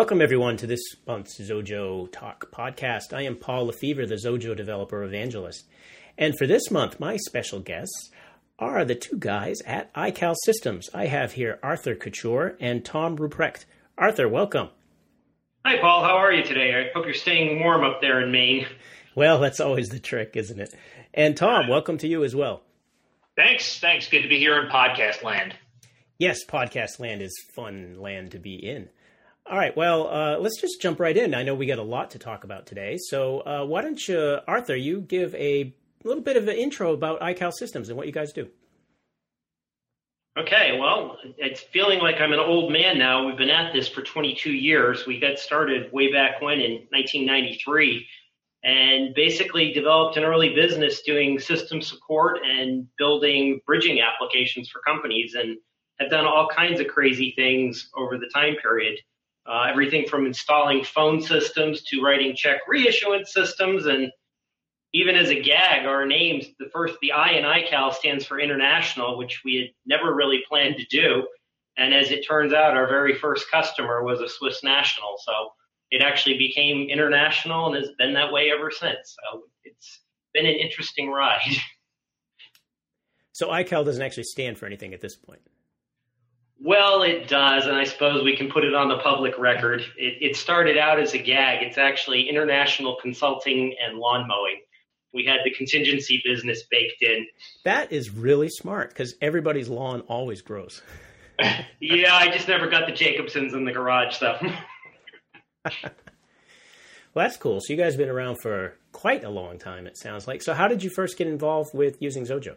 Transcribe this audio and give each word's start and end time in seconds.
Welcome, 0.00 0.22
everyone, 0.22 0.56
to 0.56 0.66
this 0.66 0.80
month's 1.06 1.38
Xojo 1.38 2.10
Talk 2.10 2.50
podcast. 2.50 3.12
I 3.12 3.20
am 3.20 3.36
Paul 3.36 3.66
Lefebvre, 3.66 4.06
the 4.06 4.14
Xojo 4.14 4.56
developer 4.56 5.04
evangelist. 5.04 5.68
And 6.16 6.38
for 6.38 6.46
this 6.46 6.70
month, 6.70 6.98
my 6.98 7.18
special 7.18 7.60
guests 7.60 8.10
are 8.58 8.82
the 8.86 8.94
two 8.94 9.18
guys 9.18 9.60
at 9.66 9.92
iCal 9.92 10.36
Systems. 10.42 10.88
I 10.94 11.04
have 11.08 11.32
here 11.32 11.58
Arthur 11.62 11.94
Couture 11.94 12.56
and 12.58 12.82
Tom 12.82 13.18
Ruprecht. 13.18 13.66
Arthur, 13.98 14.26
welcome. 14.26 14.70
Hi, 15.66 15.78
Paul. 15.78 16.02
How 16.02 16.16
are 16.16 16.32
you 16.32 16.44
today? 16.44 16.74
I 16.74 16.90
hope 16.94 17.04
you're 17.04 17.12
staying 17.12 17.62
warm 17.62 17.84
up 17.84 18.00
there 18.00 18.22
in 18.22 18.32
Maine. 18.32 18.66
Well, 19.14 19.38
that's 19.38 19.60
always 19.60 19.90
the 19.90 20.00
trick, 20.00 20.34
isn't 20.34 20.58
it? 20.58 20.74
And 21.12 21.36
Tom, 21.36 21.68
welcome 21.68 21.98
to 21.98 22.08
you 22.08 22.24
as 22.24 22.34
well. 22.34 22.62
Thanks. 23.36 23.78
Thanks. 23.78 24.08
Good 24.08 24.22
to 24.22 24.28
be 24.28 24.38
here 24.38 24.58
in 24.62 24.70
podcast 24.70 25.22
land. 25.22 25.56
Yes, 26.18 26.38
podcast 26.46 27.00
land 27.00 27.20
is 27.20 27.38
fun 27.54 28.00
land 28.00 28.30
to 28.30 28.38
be 28.38 28.54
in. 28.54 28.88
All 29.50 29.58
right. 29.58 29.76
Well, 29.76 30.06
uh, 30.08 30.38
let's 30.38 30.60
just 30.60 30.80
jump 30.80 31.00
right 31.00 31.16
in. 31.16 31.34
I 31.34 31.42
know 31.42 31.56
we 31.56 31.66
got 31.66 31.80
a 31.80 31.82
lot 31.82 32.12
to 32.12 32.20
talk 32.20 32.44
about 32.44 32.66
today. 32.66 32.96
So 32.98 33.40
uh, 33.40 33.64
why 33.66 33.82
don't 33.82 34.00
you, 34.06 34.38
Arthur, 34.46 34.76
you 34.76 35.00
give 35.00 35.34
a 35.34 35.74
little 36.04 36.22
bit 36.22 36.36
of 36.36 36.46
an 36.46 36.54
intro 36.54 36.92
about 36.92 37.20
iCal 37.20 37.52
Systems 37.52 37.88
and 37.88 37.98
what 37.98 38.06
you 38.06 38.12
guys 38.12 38.32
do. 38.32 38.48
Okay, 40.38 40.78
well, 40.78 41.18
it's 41.36 41.60
feeling 41.60 41.98
like 41.98 42.20
I'm 42.20 42.32
an 42.32 42.38
old 42.38 42.72
man 42.72 42.96
now. 42.96 43.26
We've 43.26 43.36
been 43.36 43.50
at 43.50 43.72
this 43.72 43.88
for 43.88 44.02
22 44.02 44.52
years. 44.52 45.04
We 45.04 45.18
got 45.18 45.36
started 45.40 45.92
way 45.92 46.12
back 46.12 46.40
when 46.40 46.60
in 46.60 46.86
1993 46.90 48.06
and 48.62 49.12
basically 49.16 49.72
developed 49.72 50.16
an 50.16 50.22
early 50.22 50.54
business 50.54 51.02
doing 51.02 51.40
system 51.40 51.82
support 51.82 52.38
and 52.44 52.86
building 52.98 53.60
bridging 53.66 54.00
applications 54.00 54.68
for 54.68 54.80
companies 54.86 55.34
and 55.34 55.58
have 55.98 56.08
done 56.08 56.24
all 56.24 56.48
kinds 56.48 56.78
of 56.78 56.86
crazy 56.86 57.32
things 57.34 57.90
over 57.96 58.16
the 58.16 58.30
time 58.32 58.54
period. 58.62 58.96
Uh, 59.46 59.66
everything 59.70 60.06
from 60.06 60.26
installing 60.26 60.84
phone 60.84 61.20
systems 61.20 61.82
to 61.82 62.02
writing 62.02 62.34
check 62.36 62.60
reissuance 62.72 63.28
systems. 63.28 63.86
And 63.86 64.10
even 64.92 65.16
as 65.16 65.30
a 65.30 65.40
gag, 65.40 65.86
our 65.86 66.06
names, 66.06 66.46
the 66.58 66.68
first, 66.72 66.94
the 67.00 67.12
I 67.12 67.32
in 67.32 67.44
iCal 67.44 67.92
stands 67.92 68.24
for 68.24 68.38
international, 68.38 69.16
which 69.16 69.40
we 69.44 69.56
had 69.56 69.68
never 69.86 70.14
really 70.14 70.42
planned 70.48 70.76
to 70.76 70.84
do. 70.86 71.26
And 71.76 71.94
as 71.94 72.10
it 72.10 72.26
turns 72.26 72.52
out, 72.52 72.76
our 72.76 72.86
very 72.86 73.14
first 73.14 73.50
customer 73.50 74.04
was 74.04 74.20
a 74.20 74.28
Swiss 74.28 74.62
national. 74.62 75.16
So 75.24 75.32
it 75.90 76.02
actually 76.02 76.36
became 76.36 76.88
international 76.88 77.66
and 77.66 77.76
has 77.76 77.94
been 77.98 78.12
that 78.14 78.32
way 78.32 78.50
ever 78.54 78.70
since. 78.70 79.16
So 79.16 79.44
it's 79.64 80.00
been 80.34 80.46
an 80.46 80.54
interesting 80.54 81.10
ride. 81.10 81.40
So 83.32 83.48
iCal 83.48 83.86
doesn't 83.86 84.02
actually 84.02 84.24
stand 84.24 84.58
for 84.58 84.66
anything 84.66 84.92
at 84.92 85.00
this 85.00 85.16
point. 85.16 85.40
Well, 86.62 87.02
it 87.02 87.26
does, 87.26 87.66
and 87.66 87.74
I 87.74 87.84
suppose 87.84 88.22
we 88.22 88.36
can 88.36 88.50
put 88.50 88.64
it 88.64 88.74
on 88.74 88.88
the 88.88 88.98
public 88.98 89.38
record. 89.38 89.80
It, 89.96 90.18
it, 90.20 90.36
started 90.36 90.76
out 90.76 91.00
as 91.00 91.14
a 91.14 91.18
gag. 91.18 91.62
It's 91.62 91.78
actually 91.78 92.28
international 92.28 92.98
consulting 93.00 93.74
and 93.82 93.96
lawn 93.96 94.28
mowing. 94.28 94.60
We 95.14 95.24
had 95.24 95.38
the 95.42 95.50
contingency 95.52 96.20
business 96.22 96.64
baked 96.70 97.02
in. 97.02 97.26
That 97.64 97.92
is 97.92 98.10
really 98.10 98.50
smart 98.50 98.90
because 98.90 99.14
everybody's 99.22 99.70
lawn 99.70 100.02
always 100.02 100.42
grows. 100.42 100.82
yeah, 101.80 102.14
I 102.14 102.28
just 102.28 102.48
never 102.48 102.68
got 102.68 102.86
the 102.86 102.92
Jacobsons 102.92 103.54
in 103.54 103.64
the 103.64 103.72
garage 103.72 104.14
stuff. 104.14 104.42
well, 105.64 105.72
that's 107.14 107.36
cool. 107.36 107.60
So 107.60 107.72
you 107.72 107.78
guys 107.78 107.92
have 107.92 107.98
been 107.98 108.08
around 108.08 108.38
for 108.42 108.76
quite 108.92 109.24
a 109.24 109.30
long 109.30 109.58
time, 109.58 109.86
it 109.86 109.96
sounds 109.96 110.26
like. 110.26 110.42
So 110.42 110.54
how 110.54 110.68
did 110.68 110.82
you 110.82 110.90
first 110.90 111.16
get 111.16 111.26
involved 111.26 111.74
with 111.74 112.00
using 112.00 112.24
Xojo? 112.24 112.56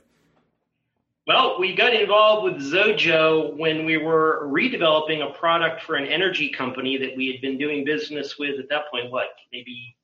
Well, 1.25 1.57
we 1.57 1.73
got 1.73 1.93
involved 1.93 2.43
with 2.43 2.61
Xojo 2.61 3.55
when 3.55 3.85
we 3.85 3.95
were 3.95 4.45
redeveloping 4.51 5.25
a 5.25 5.33
product 5.33 5.81
for 5.81 5.95
an 5.95 6.05
energy 6.05 6.49
company 6.49 6.97
that 6.97 7.15
we 7.15 7.31
had 7.31 7.39
been 7.39 7.57
doing 7.57 7.85
business 7.85 8.37
with 8.37 8.59
at 8.59 8.67
that 8.67 8.91
point, 8.91 9.09
what, 9.09 9.27
maybe 9.53 9.95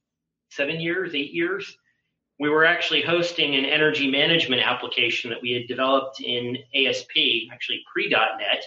seven 0.49 0.79
years, 0.79 1.13
eight 1.13 1.33
years? 1.33 1.77
We 2.39 2.49
were 2.49 2.63
actually 2.63 3.01
hosting 3.01 3.55
an 3.55 3.65
energy 3.65 4.09
management 4.09 4.61
application 4.61 5.29
that 5.29 5.41
we 5.41 5.51
had 5.51 5.67
developed 5.67 6.21
in 6.21 6.57
ASP, 6.73 7.51
actually 7.51 7.83
pre.NET. 7.91 8.63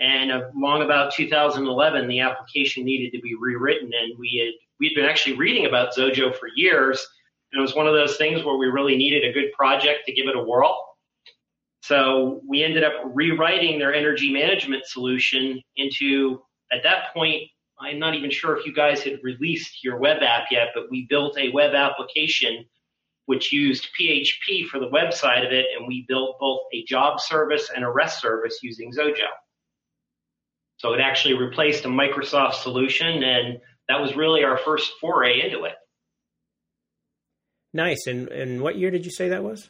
And 0.00 0.32
uh, 0.32 0.50
along 0.56 0.82
about 0.82 1.14
2011, 1.14 2.08
the 2.08 2.18
application 2.18 2.84
needed 2.84 3.16
to 3.16 3.22
be 3.22 3.36
rewritten, 3.36 3.92
and 3.94 4.18
we 4.18 4.42
had 4.44 4.54
we'd 4.80 4.96
been 4.96 5.06
actually 5.06 5.36
reading 5.36 5.66
about 5.66 5.94
Xojo 5.94 6.34
for 6.34 6.48
years. 6.56 7.06
And 7.52 7.60
it 7.60 7.62
was 7.62 7.76
one 7.76 7.86
of 7.86 7.94
those 7.94 8.16
things 8.16 8.44
where 8.44 8.56
we 8.56 8.66
really 8.66 8.96
needed 8.96 9.24
a 9.24 9.32
good 9.32 9.52
project 9.52 10.00
to 10.06 10.12
give 10.12 10.26
it 10.26 10.36
a 10.36 10.42
whirl. 10.42 10.85
So 11.86 12.40
we 12.48 12.64
ended 12.64 12.82
up 12.82 12.94
rewriting 13.04 13.78
their 13.78 13.94
energy 13.94 14.32
management 14.32 14.86
solution 14.86 15.62
into, 15.76 16.42
at 16.72 16.82
that 16.82 17.14
point, 17.14 17.44
I'm 17.78 18.00
not 18.00 18.14
even 18.16 18.30
sure 18.30 18.56
if 18.56 18.66
you 18.66 18.72
guys 18.72 19.02
had 19.02 19.20
released 19.22 19.84
your 19.84 19.98
web 19.98 20.20
app 20.20 20.46
yet, 20.50 20.68
but 20.74 20.90
we 20.90 21.06
built 21.08 21.38
a 21.38 21.52
web 21.52 21.74
application 21.74 22.64
which 23.26 23.52
used 23.52 23.88
PHP 24.00 24.66
for 24.66 24.80
the 24.80 24.88
website 24.88 25.46
of 25.46 25.52
it, 25.52 25.66
and 25.76 25.86
we 25.86 26.04
built 26.08 26.36
both 26.40 26.60
a 26.72 26.84
job 26.84 27.20
service 27.20 27.70
and 27.74 27.84
a 27.84 27.90
REST 27.90 28.20
service 28.20 28.58
using 28.62 28.92
Xojo. 28.92 29.26
So 30.78 30.92
it 30.92 31.00
actually 31.00 31.34
replaced 31.34 31.84
a 31.84 31.88
Microsoft 31.88 32.54
solution, 32.54 33.22
and 33.22 33.58
that 33.88 34.00
was 34.00 34.16
really 34.16 34.42
our 34.42 34.58
first 34.58 34.92
foray 35.00 35.40
into 35.40 35.64
it. 35.64 35.74
Nice. 37.72 38.06
And, 38.06 38.28
and 38.28 38.60
what 38.60 38.76
year 38.76 38.90
did 38.90 39.04
you 39.04 39.10
say 39.10 39.28
that 39.28 39.44
was? 39.44 39.68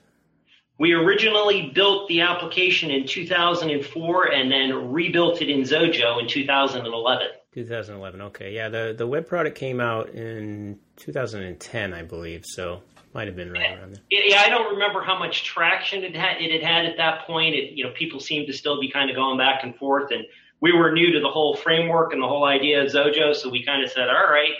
We 0.78 0.92
originally 0.92 1.70
built 1.74 2.08
the 2.08 2.20
application 2.20 2.90
in 2.90 3.06
2004 3.06 4.32
and 4.32 4.52
then 4.52 4.92
rebuilt 4.92 5.40
it 5.40 5.48
in 5.48 5.60
Xojo 5.62 6.20
in 6.20 6.28
2011. 6.28 7.28
2011. 7.54 8.20
Okay, 8.20 8.52
yeah. 8.52 8.68
The 8.68 8.94
the 8.96 9.06
web 9.06 9.26
product 9.26 9.56
came 9.56 9.80
out 9.80 10.10
in 10.10 10.78
2010, 10.96 11.94
I 11.94 12.02
believe. 12.02 12.44
So 12.44 12.82
might 13.14 13.28
have 13.28 13.36
been 13.36 13.50
right 13.50 13.78
around 13.78 13.94
there. 13.94 14.02
Yeah, 14.10 14.42
I 14.44 14.50
don't 14.50 14.74
remember 14.74 15.00
how 15.02 15.18
much 15.18 15.42
traction 15.42 16.04
it 16.04 16.14
had. 16.14 16.42
It 16.42 16.52
had 16.52 16.62
had 16.62 16.84
at 16.84 16.98
that 16.98 17.26
point. 17.26 17.54
It, 17.54 17.72
you 17.72 17.82
know, 17.82 17.90
people 17.92 18.20
seemed 18.20 18.46
to 18.48 18.52
still 18.52 18.78
be 18.78 18.90
kind 18.90 19.08
of 19.08 19.16
going 19.16 19.38
back 19.38 19.64
and 19.64 19.74
forth, 19.74 20.10
and 20.10 20.24
we 20.60 20.72
were 20.72 20.92
new 20.92 21.10
to 21.12 21.20
the 21.20 21.30
whole 21.30 21.56
framework 21.56 22.12
and 22.12 22.22
the 22.22 22.28
whole 22.28 22.44
idea 22.44 22.82
of 22.82 22.92
Xojo. 22.92 23.34
So 23.34 23.48
we 23.48 23.64
kind 23.64 23.82
of 23.82 23.90
said, 23.90 24.08
all 24.10 24.30
right, 24.30 24.52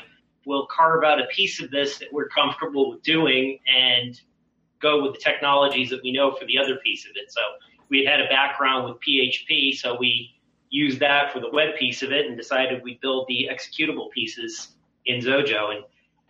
we'll 0.47 0.66
carve 0.75 1.04
out 1.04 1.21
a 1.21 1.27
piece 1.27 1.60
of 1.60 1.71
this 1.71 1.98
that 1.98 2.09
we're 2.10 2.28
comfortable 2.28 2.88
with 2.91 3.03
doing, 3.03 3.59
and 3.66 4.19
go 4.81 5.03
with 5.03 5.14
the 5.14 5.20
technologies 5.20 5.91
that 5.91 6.00
we 6.03 6.12
know 6.12 6.32
for 6.32 6.44
the 6.47 6.59
other 6.59 6.76
piece 6.76 7.04
of 7.04 7.12
it. 7.14 7.32
So 7.32 7.41
we 7.88 8.04
had 8.04 8.19
had 8.19 8.26
a 8.26 8.28
background 8.28 8.88
with 8.88 8.98
PHP, 9.06 9.75
so 9.76 9.97
we 9.98 10.34
used 10.70 11.00
that 11.00 11.32
for 11.32 11.41
the 11.41 11.50
web 11.50 11.76
piece 11.78 12.03
of 12.03 12.12
it 12.12 12.26
and 12.26 12.37
decided 12.37 12.82
we'd 12.82 13.00
build 13.00 13.26
the 13.28 13.48
executable 13.50 14.10
pieces 14.10 14.75
in 15.06 15.20
Xojo. 15.20 15.75
And 15.75 15.84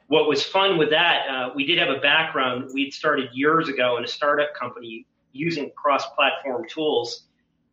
what 0.08 0.28
was 0.28 0.42
fun 0.42 0.78
with 0.78 0.90
that, 0.90 1.28
uh, 1.28 1.50
we 1.54 1.64
did 1.64 1.78
have 1.78 1.88
a 1.88 2.00
background. 2.00 2.70
We'd 2.72 2.92
started 2.92 3.30
years 3.32 3.68
ago 3.68 3.96
in 3.96 4.04
a 4.04 4.08
startup 4.08 4.54
company 4.54 5.06
using 5.32 5.70
cross-platform 5.76 6.66
tools. 6.68 7.24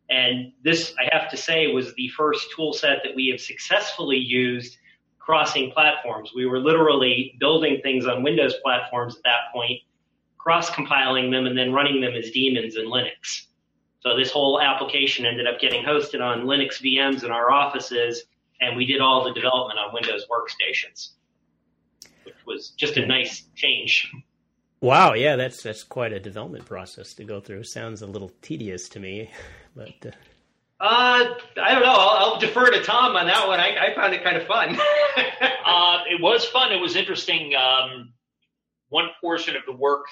And 0.09 0.51
this, 0.63 0.93
I 0.99 1.13
have 1.15 1.29
to 1.31 1.37
say, 1.37 1.67
was 1.67 1.93
the 1.95 2.09
first 2.09 2.47
tool 2.55 2.73
set 2.73 2.99
that 3.03 3.15
we 3.15 3.27
have 3.27 3.39
successfully 3.39 4.17
used 4.17 4.77
crossing 5.19 5.71
platforms. 5.71 6.31
We 6.35 6.45
were 6.45 6.59
literally 6.59 7.35
building 7.39 7.79
things 7.81 8.05
on 8.05 8.23
Windows 8.23 8.55
platforms 8.63 9.15
at 9.15 9.23
that 9.23 9.53
point 9.53 9.79
cross-compiling 10.43 11.31
them 11.31 11.45
and 11.45 11.57
then 11.57 11.71
running 11.71 12.01
them 12.01 12.13
as 12.13 12.29
daemons 12.31 12.75
in 12.75 12.85
Linux. 12.85 13.47
So 14.01 14.17
this 14.17 14.29
whole 14.29 14.59
application 14.59 15.25
ended 15.25 15.47
up 15.47 15.61
getting 15.61 15.83
hosted 15.83 16.21
on 16.21 16.45
Linux 16.45 16.81
VMs 16.81 17.23
in 17.23 17.31
our 17.31 17.49
offices, 17.49 18.23
and 18.59 18.75
we 18.75 18.85
did 18.85 18.99
all 18.99 19.23
the 19.23 19.33
development 19.33 19.79
on 19.79 19.93
Windows 19.93 20.25
workstations, 20.29 21.11
which 22.25 22.35
was 22.45 22.71
just 22.71 22.97
a 22.97 23.05
nice 23.05 23.43
change. 23.55 24.11
Wow, 24.81 25.13
yeah, 25.13 25.37
that's 25.37 25.63
that's 25.63 25.85
quite 25.85 26.11
a 26.11 26.19
development 26.19 26.65
process 26.65 27.13
to 27.13 27.23
go 27.23 27.39
through. 27.39 27.63
Sounds 27.63 28.01
a 28.01 28.07
little 28.07 28.31
tedious 28.41 28.89
to 28.89 28.99
me, 28.99 29.29
but. 29.75 29.93
Uh... 30.05 30.11
Uh, 30.79 31.35
I 31.63 31.71
don't 31.71 31.83
know. 31.83 31.93
I'll, 31.93 32.33
I'll, 32.33 32.39
defer 32.39 32.69
to 32.69 32.83
Tom 32.83 33.15
on 33.15 33.25
that 33.27 33.47
one. 33.47 33.57
I, 33.57 33.91
I 33.91 33.95
found 33.95 34.13
it 34.13 34.21
kind 34.21 34.35
of 34.35 34.45
fun. 34.45 34.77
uh, 35.65 35.99
it 36.09 36.19
was 36.19 36.43
fun. 36.43 36.73
It 36.73 36.81
was 36.81 36.97
interesting. 36.97 37.53
Um, 37.55 38.11
one 38.89 39.07
portion 39.21 39.55
of 39.55 39.61
the 39.65 39.71
work 39.71 40.03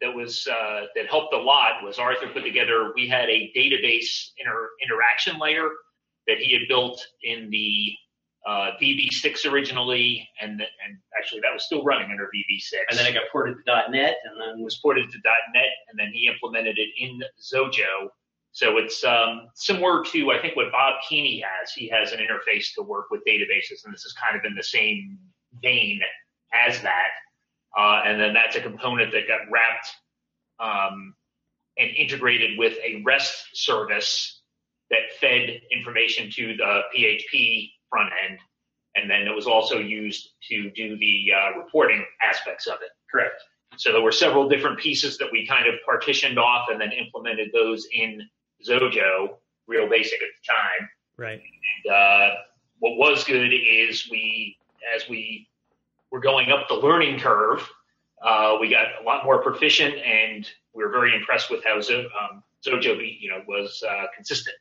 that 0.00 0.14
was 0.14 0.46
uh, 0.46 0.82
that 0.94 1.06
helped 1.08 1.34
a 1.34 1.38
lot 1.38 1.82
was 1.82 1.98
Arthur 1.98 2.28
put 2.28 2.44
together. 2.44 2.92
We 2.94 3.08
had 3.08 3.28
a 3.28 3.52
database 3.56 4.30
inter- 4.38 4.70
interaction 4.82 5.38
layer 5.38 5.68
that 6.26 6.38
he 6.38 6.52
had 6.52 6.68
built 6.68 7.04
in 7.22 7.50
the 7.50 7.92
uh, 8.46 8.70
VB6 8.80 9.50
originally, 9.50 10.28
and 10.40 10.60
and 10.60 10.98
actually 11.18 11.40
that 11.40 11.52
was 11.52 11.64
still 11.64 11.82
running 11.82 12.10
under 12.10 12.24
VB6. 12.24 12.78
And 12.90 12.98
then 12.98 13.06
it 13.06 13.14
got 13.14 13.24
ported 13.32 13.56
to 13.66 13.90
.NET, 13.90 14.16
and 14.24 14.40
then 14.40 14.62
was 14.62 14.78
ported 14.78 15.10
to 15.10 15.18
.NET, 15.54 15.68
and 15.90 15.98
then 15.98 16.10
he 16.12 16.28
implemented 16.28 16.78
it 16.78 16.88
in 16.98 17.20
Xojo. 17.40 18.08
So 18.52 18.78
it's 18.78 19.04
um, 19.04 19.48
similar 19.54 20.04
to 20.04 20.30
I 20.30 20.40
think 20.40 20.56
what 20.56 20.72
Bob 20.72 20.94
Keeney 21.08 21.42
has. 21.44 21.72
He 21.72 21.88
has 21.88 22.12
an 22.12 22.20
interface 22.20 22.74
to 22.76 22.82
work 22.82 23.06
with 23.10 23.20
databases, 23.26 23.84
and 23.84 23.92
this 23.92 24.04
is 24.04 24.14
kind 24.14 24.38
of 24.38 24.44
in 24.44 24.54
the 24.54 24.62
same 24.62 25.18
vein 25.62 26.00
as 26.66 26.80
that. 26.82 27.08
Uh, 27.78 28.02
and 28.04 28.20
then 28.20 28.34
that's 28.34 28.56
a 28.56 28.60
component 28.60 29.12
that 29.12 29.28
got 29.28 29.40
wrapped 29.50 29.88
um, 30.58 31.14
and 31.78 31.90
integrated 31.96 32.58
with 32.58 32.76
a 32.84 33.02
REST 33.06 33.50
service 33.54 34.40
that 34.90 35.12
fed 35.20 35.60
information 35.70 36.28
to 36.30 36.56
the 36.56 36.80
PHP 36.96 37.70
front 37.88 38.10
end. 38.28 38.38
and 38.96 39.08
then 39.08 39.22
it 39.28 39.34
was 39.34 39.46
also 39.46 39.78
used 39.78 40.30
to 40.50 40.70
do 40.72 40.98
the 40.98 41.30
uh, 41.32 41.58
reporting 41.58 42.04
aspects 42.28 42.66
of 42.66 42.78
it. 42.82 42.90
Correct. 43.10 43.40
So 43.76 43.92
there 43.92 44.02
were 44.02 44.12
several 44.12 44.48
different 44.48 44.78
pieces 44.78 45.18
that 45.18 45.28
we 45.30 45.46
kind 45.46 45.68
of 45.68 45.74
partitioned 45.86 46.38
off 46.38 46.68
and 46.70 46.80
then 46.80 46.90
implemented 46.90 47.50
those 47.52 47.86
in 47.92 48.22
Xojo, 48.66 49.36
real 49.68 49.88
basic 49.88 50.20
at 50.20 50.28
the 50.28 50.52
time. 50.52 50.88
Right. 51.16 51.40
And, 51.84 51.94
uh, 51.94 52.34
what 52.80 52.96
was 52.96 53.24
good 53.24 53.52
is 53.52 54.08
we, 54.10 54.56
as 54.94 55.08
we 55.08 55.48
were 56.10 56.20
going 56.20 56.50
up 56.50 56.68
the 56.68 56.74
learning 56.74 57.20
curve, 57.20 57.68
uh, 58.22 58.56
we 58.60 58.68
got 58.68 58.86
a 59.00 59.04
lot 59.04 59.24
more 59.24 59.42
proficient, 59.42 59.94
and 59.94 60.48
we 60.74 60.82
were 60.84 60.90
very 60.90 61.14
impressed 61.14 61.50
with 61.50 61.64
how 61.64 61.80
Zo, 61.80 62.00
um, 62.00 62.42
Xojo, 62.66 62.98
you 63.20 63.30
know, 63.30 63.42
was 63.46 63.82
uh, 63.88 64.04
consistent 64.14 64.56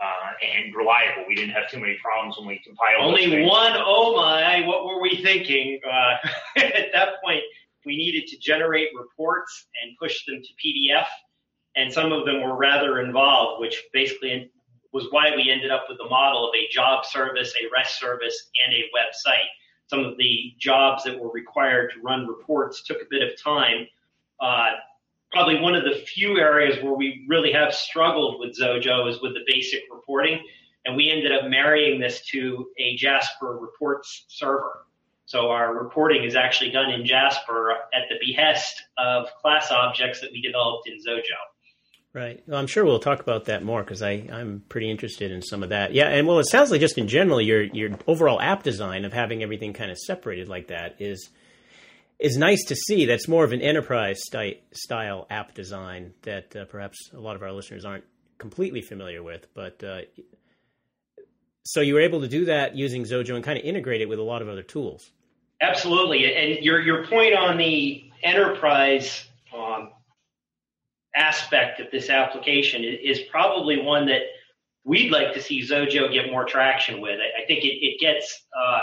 uh, 0.00 0.32
and 0.42 0.74
reliable. 0.74 1.24
We 1.28 1.34
didn't 1.34 1.50
have 1.50 1.70
too 1.70 1.80
many 1.80 1.98
problems 2.02 2.36
when 2.38 2.46
we 2.46 2.60
compiled. 2.64 3.02
Only 3.02 3.42
one. 3.44 3.72
Oh 3.76 4.16
my! 4.16 4.66
What 4.66 4.84
were 4.84 5.00
we 5.00 5.22
thinking? 5.22 5.80
Uh, 5.84 6.16
at 6.60 6.92
that 6.92 7.08
point, 7.24 7.42
we 7.84 7.96
needed 7.96 8.26
to 8.28 8.38
generate 8.38 8.88
reports 8.98 9.66
and 9.82 9.96
push 9.98 10.24
them 10.26 10.40
to 10.40 10.48
PDF, 10.64 11.06
and 11.76 11.92
some 11.92 12.12
of 12.12 12.24
them 12.24 12.42
were 12.42 12.56
rather 12.56 13.00
involved, 13.00 13.60
which 13.60 13.82
basically 13.92 14.50
was 14.92 15.06
why 15.10 15.34
we 15.36 15.50
ended 15.50 15.70
up 15.70 15.84
with 15.88 15.98
the 15.98 16.08
model 16.08 16.48
of 16.48 16.54
a 16.54 16.72
job 16.72 17.04
service, 17.04 17.52
a 17.62 17.68
REST 17.72 17.98
service, 18.00 18.50
and 18.64 18.74
a 18.74 18.82
website 18.96 19.48
some 19.90 20.04
of 20.04 20.16
the 20.18 20.54
jobs 20.56 21.02
that 21.02 21.18
were 21.18 21.30
required 21.32 21.90
to 21.92 22.00
run 22.00 22.24
reports 22.24 22.82
took 22.84 22.98
a 22.98 23.06
bit 23.10 23.22
of 23.22 23.36
time. 23.42 23.88
Uh, 24.38 24.68
probably 25.32 25.58
one 25.58 25.74
of 25.74 25.82
the 25.82 25.96
few 26.06 26.38
areas 26.38 26.80
where 26.82 26.94
we 26.94 27.26
really 27.28 27.52
have 27.52 27.74
struggled 27.74 28.38
with 28.38 28.56
Xojo 28.56 29.10
is 29.10 29.20
with 29.20 29.34
the 29.34 29.40
basic 29.48 29.82
reporting, 29.92 30.38
and 30.86 30.96
we 30.96 31.10
ended 31.10 31.32
up 31.32 31.50
marrying 31.50 32.00
this 32.00 32.24
to 32.26 32.68
a 32.78 32.94
Jasper 32.96 33.58
reports 33.58 34.26
server. 34.28 34.86
So 35.26 35.50
our 35.50 35.74
reporting 35.74 36.22
is 36.22 36.36
actually 36.36 36.70
done 36.70 36.90
in 36.90 37.04
Jasper 37.04 37.72
at 37.92 38.02
the 38.08 38.16
behest 38.24 38.82
of 38.96 39.26
class 39.42 39.72
objects 39.72 40.20
that 40.20 40.30
we 40.30 40.40
developed 40.40 40.88
in 40.88 40.98
Xojo. 40.98 41.40
Right. 42.12 42.42
Well, 42.46 42.58
I'm 42.58 42.66
sure 42.66 42.84
we'll 42.84 42.98
talk 42.98 43.20
about 43.20 43.44
that 43.44 43.62
more 43.62 43.84
because 43.84 44.02
I'm 44.02 44.64
pretty 44.68 44.90
interested 44.90 45.30
in 45.30 45.42
some 45.42 45.62
of 45.62 45.68
that. 45.68 45.94
Yeah, 45.94 46.08
and 46.08 46.26
well, 46.26 46.40
it 46.40 46.48
sounds 46.48 46.72
like 46.72 46.80
just 46.80 46.98
in 46.98 47.06
general, 47.06 47.40
your 47.40 47.62
your 47.62 47.90
overall 48.08 48.40
app 48.40 48.64
design 48.64 49.04
of 49.04 49.12
having 49.12 49.44
everything 49.44 49.72
kind 49.72 49.92
of 49.92 49.98
separated 49.98 50.48
like 50.48 50.68
that 50.68 50.96
is 50.98 51.30
is 52.18 52.36
nice 52.36 52.64
to 52.64 52.74
see. 52.74 53.06
That's 53.06 53.28
more 53.28 53.44
of 53.44 53.52
an 53.52 53.60
enterprise 53.60 54.18
sty- 54.24 54.58
style 54.72 55.28
app 55.30 55.54
design 55.54 56.12
that 56.22 56.56
uh, 56.56 56.64
perhaps 56.64 56.98
a 57.14 57.20
lot 57.20 57.36
of 57.36 57.42
our 57.44 57.52
listeners 57.52 57.84
aren't 57.84 58.04
completely 58.38 58.82
familiar 58.82 59.22
with. 59.22 59.46
But 59.54 59.82
uh, 59.84 60.00
so 61.64 61.80
you 61.80 61.94
were 61.94 62.00
able 62.00 62.22
to 62.22 62.28
do 62.28 62.46
that 62.46 62.76
using 62.76 63.04
Xojo 63.04 63.36
and 63.36 63.44
kind 63.44 63.56
of 63.56 63.64
integrate 63.64 64.00
it 64.00 64.08
with 64.08 64.18
a 64.18 64.22
lot 64.24 64.42
of 64.42 64.48
other 64.48 64.64
tools. 64.64 65.12
Absolutely, 65.60 66.34
and 66.34 66.64
your 66.64 66.80
your 66.80 67.06
point 67.06 67.34
on 67.36 67.56
the 67.56 68.10
enterprise 68.24 69.28
aspect 71.14 71.80
of 71.80 71.90
this 71.90 72.08
application 72.08 72.84
is 72.84 73.20
probably 73.30 73.80
one 73.80 74.06
that 74.06 74.22
we'd 74.84 75.12
like 75.12 75.34
to 75.34 75.42
see 75.42 75.66
Xojo 75.66 76.12
get 76.12 76.30
more 76.30 76.44
traction 76.44 77.00
with. 77.00 77.18
I, 77.20 77.44
think 77.46 77.64
it, 77.64 77.84
it 77.84 78.00
gets 78.00 78.44
uh, 78.58 78.80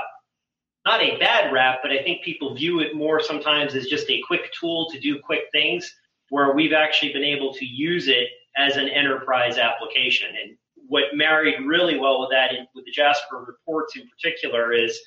not 0.86 1.02
a 1.02 1.18
bad 1.18 1.52
rap, 1.52 1.80
but 1.82 1.92
I 1.92 2.04
think 2.04 2.24
people 2.24 2.56
view 2.56 2.80
it 2.80 2.96
more 2.96 3.22
sometimes 3.22 3.76
as 3.76 3.88
just 3.88 4.10
a 4.10 4.22
quick 4.28 4.52
tool 4.60 4.90
to 4.92 5.00
do 5.00 5.20
quick 5.20 5.44
things, 5.52 5.92
where 6.30 6.54
we've 6.54 6.74
actually 6.74 7.14
been 7.14 7.24
able 7.24 7.54
to 7.54 7.66
use 7.66 8.08
it 8.08 8.28
as 8.58 8.76
an 8.76 8.90
enterprise 8.90 9.58
application. 9.58 10.28
And 10.42 10.58
what 10.88 11.16
married 11.16 11.66
really 11.66 11.98
well 11.98 12.20
with 12.22 12.30
that, 12.32 12.52
with 12.76 12.86
the 12.86 12.92
Jasper 12.92 13.44
reports 13.46 13.96
in 13.96 14.08
particular, 14.10 14.74
is 14.74 15.00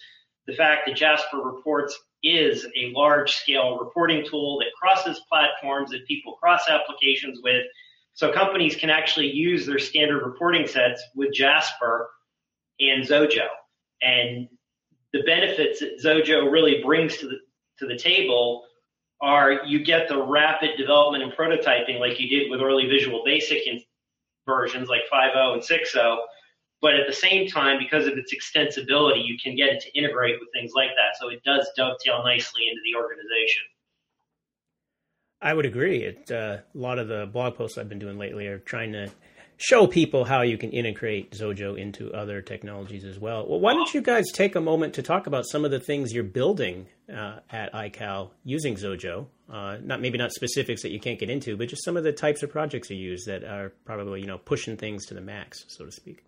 the 0.46 0.54
fact 0.54 0.82
that 0.86 0.96
Jasper 0.96 1.38
reports 1.38 1.98
is 2.22 2.66
a 2.76 2.92
large 2.92 3.32
scale 3.32 3.78
reporting 3.78 4.24
tool 4.28 4.58
that 4.58 4.68
crosses 4.78 5.22
platforms 5.28 5.90
that 5.90 6.06
people 6.06 6.34
cross 6.34 6.68
applications 6.68 7.40
with. 7.42 7.64
So 8.12 8.32
companies 8.32 8.76
can 8.76 8.90
actually 8.90 9.30
use 9.30 9.66
their 9.66 9.78
standard 9.78 10.24
reporting 10.24 10.66
sets 10.66 11.02
with 11.14 11.32
Jasper 11.32 12.10
and 12.80 13.04
Xojo. 13.04 13.46
And 14.02 14.48
the 15.12 15.22
benefits 15.22 15.80
that 15.80 16.00
Xojo 16.02 16.50
really 16.50 16.82
brings 16.82 17.16
to 17.18 17.28
the, 17.28 17.38
to 17.78 17.86
the 17.86 17.96
table 17.96 18.64
are 19.22 19.64
you 19.66 19.84
get 19.84 20.08
the 20.08 20.22
rapid 20.22 20.76
development 20.78 21.22
and 21.22 21.32
prototyping 21.32 22.00
like 22.00 22.18
you 22.18 22.28
did 22.28 22.50
with 22.50 22.60
early 22.60 22.86
Visual 22.86 23.22
Basic 23.24 23.62
versions 24.46 24.88
like 24.88 25.02
5.0 25.12 25.54
and 25.54 25.62
6.0 25.62 26.16
but 26.80 26.94
at 26.94 27.06
the 27.06 27.12
same 27.12 27.46
time, 27.46 27.78
because 27.78 28.06
of 28.06 28.14
its 28.16 28.34
extensibility, 28.34 29.24
you 29.24 29.36
can 29.42 29.54
get 29.54 29.68
it 29.68 29.80
to 29.82 29.98
integrate 29.98 30.36
with 30.40 30.48
things 30.52 30.72
like 30.74 30.90
that. 30.90 31.18
So 31.20 31.28
it 31.28 31.42
does 31.44 31.68
dovetail 31.76 32.22
nicely 32.24 32.62
into 32.68 32.80
the 32.84 32.98
organization. 32.98 33.62
I 35.42 35.54
would 35.54 35.66
agree. 35.66 36.04
It, 36.04 36.30
uh, 36.30 36.58
a 36.74 36.78
lot 36.78 36.98
of 36.98 37.08
the 37.08 37.26
blog 37.26 37.56
posts 37.56 37.78
I've 37.78 37.88
been 37.88 37.98
doing 37.98 38.18
lately 38.18 38.46
are 38.46 38.58
trying 38.58 38.92
to 38.92 39.10
show 39.56 39.86
people 39.86 40.24
how 40.24 40.40
you 40.40 40.56
can 40.56 40.70
integrate 40.70 41.32
Xojo 41.32 41.78
into 41.78 42.12
other 42.12 42.40
technologies 42.40 43.04
as 43.04 43.18
well. 43.18 43.46
Well, 43.46 43.60
why 43.60 43.74
don't 43.74 43.92
you 43.92 44.00
guys 44.00 44.24
take 44.32 44.54
a 44.56 44.60
moment 44.60 44.94
to 44.94 45.02
talk 45.02 45.26
about 45.26 45.44
some 45.46 45.66
of 45.66 45.70
the 45.70 45.80
things 45.80 46.12
you're 46.12 46.24
building 46.24 46.86
uh, 47.14 47.40
at 47.50 47.72
iCal 47.72 48.30
using 48.44 48.74
Xojo? 48.74 49.26
Uh, 49.50 49.76
not 49.82 50.00
maybe 50.00 50.16
not 50.16 50.32
specifics 50.32 50.82
that 50.82 50.92
you 50.92 51.00
can't 51.00 51.18
get 51.18 51.28
into, 51.28 51.56
but 51.56 51.68
just 51.68 51.84
some 51.84 51.96
of 51.96 52.04
the 52.04 52.12
types 52.12 52.42
of 52.42 52.50
projects 52.50 52.88
you 52.88 52.96
use 52.96 53.24
that 53.26 53.44
are 53.44 53.72
probably 53.84 54.20
you 54.20 54.26
know 54.26 54.38
pushing 54.38 54.76
things 54.76 55.06
to 55.06 55.14
the 55.14 55.20
max, 55.20 55.64
so 55.68 55.84
to 55.84 55.92
speak. 55.92 56.22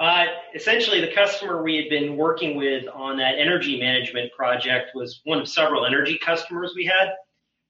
Uh, 0.00 0.24
essentially, 0.54 1.02
the 1.02 1.12
customer 1.12 1.62
we 1.62 1.76
had 1.76 1.90
been 1.90 2.16
working 2.16 2.56
with 2.56 2.86
on 2.94 3.18
that 3.18 3.34
energy 3.38 3.78
management 3.78 4.32
project 4.32 4.92
was 4.94 5.20
one 5.24 5.38
of 5.38 5.46
several 5.46 5.84
energy 5.84 6.18
customers 6.18 6.72
we 6.74 6.86
had. 6.86 7.10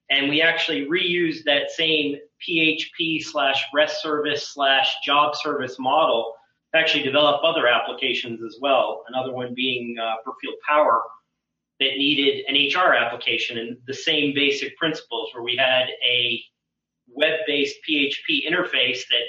And 0.09 0.29
we 0.29 0.41
actually 0.41 0.87
reused 0.87 1.43
that 1.43 1.71
same 1.71 2.15
PHP 2.47 3.21
slash 3.21 3.65
REST 3.73 4.01
service 4.01 4.47
slash 4.47 4.95
job 5.03 5.35
service 5.35 5.77
model 5.77 6.33
to 6.73 6.79
actually 6.79 7.03
develop 7.03 7.41
other 7.43 7.67
applications 7.67 8.41
as 8.43 8.57
well. 8.61 9.03
Another 9.09 9.33
one 9.33 9.53
being 9.53 9.97
uh, 10.01 10.15
Brookfield 10.23 10.55
Power 10.65 11.01
that 11.81 11.97
needed 11.97 12.45
an 12.47 12.55
HR 12.55 12.93
application 12.93 13.57
and 13.57 13.77
the 13.87 13.93
same 13.93 14.33
basic 14.33 14.77
principles 14.77 15.33
where 15.33 15.43
we 15.43 15.57
had 15.57 15.87
a 16.09 16.41
web-based 17.09 17.75
PHP 17.89 18.49
interface 18.49 19.01
that 19.09 19.25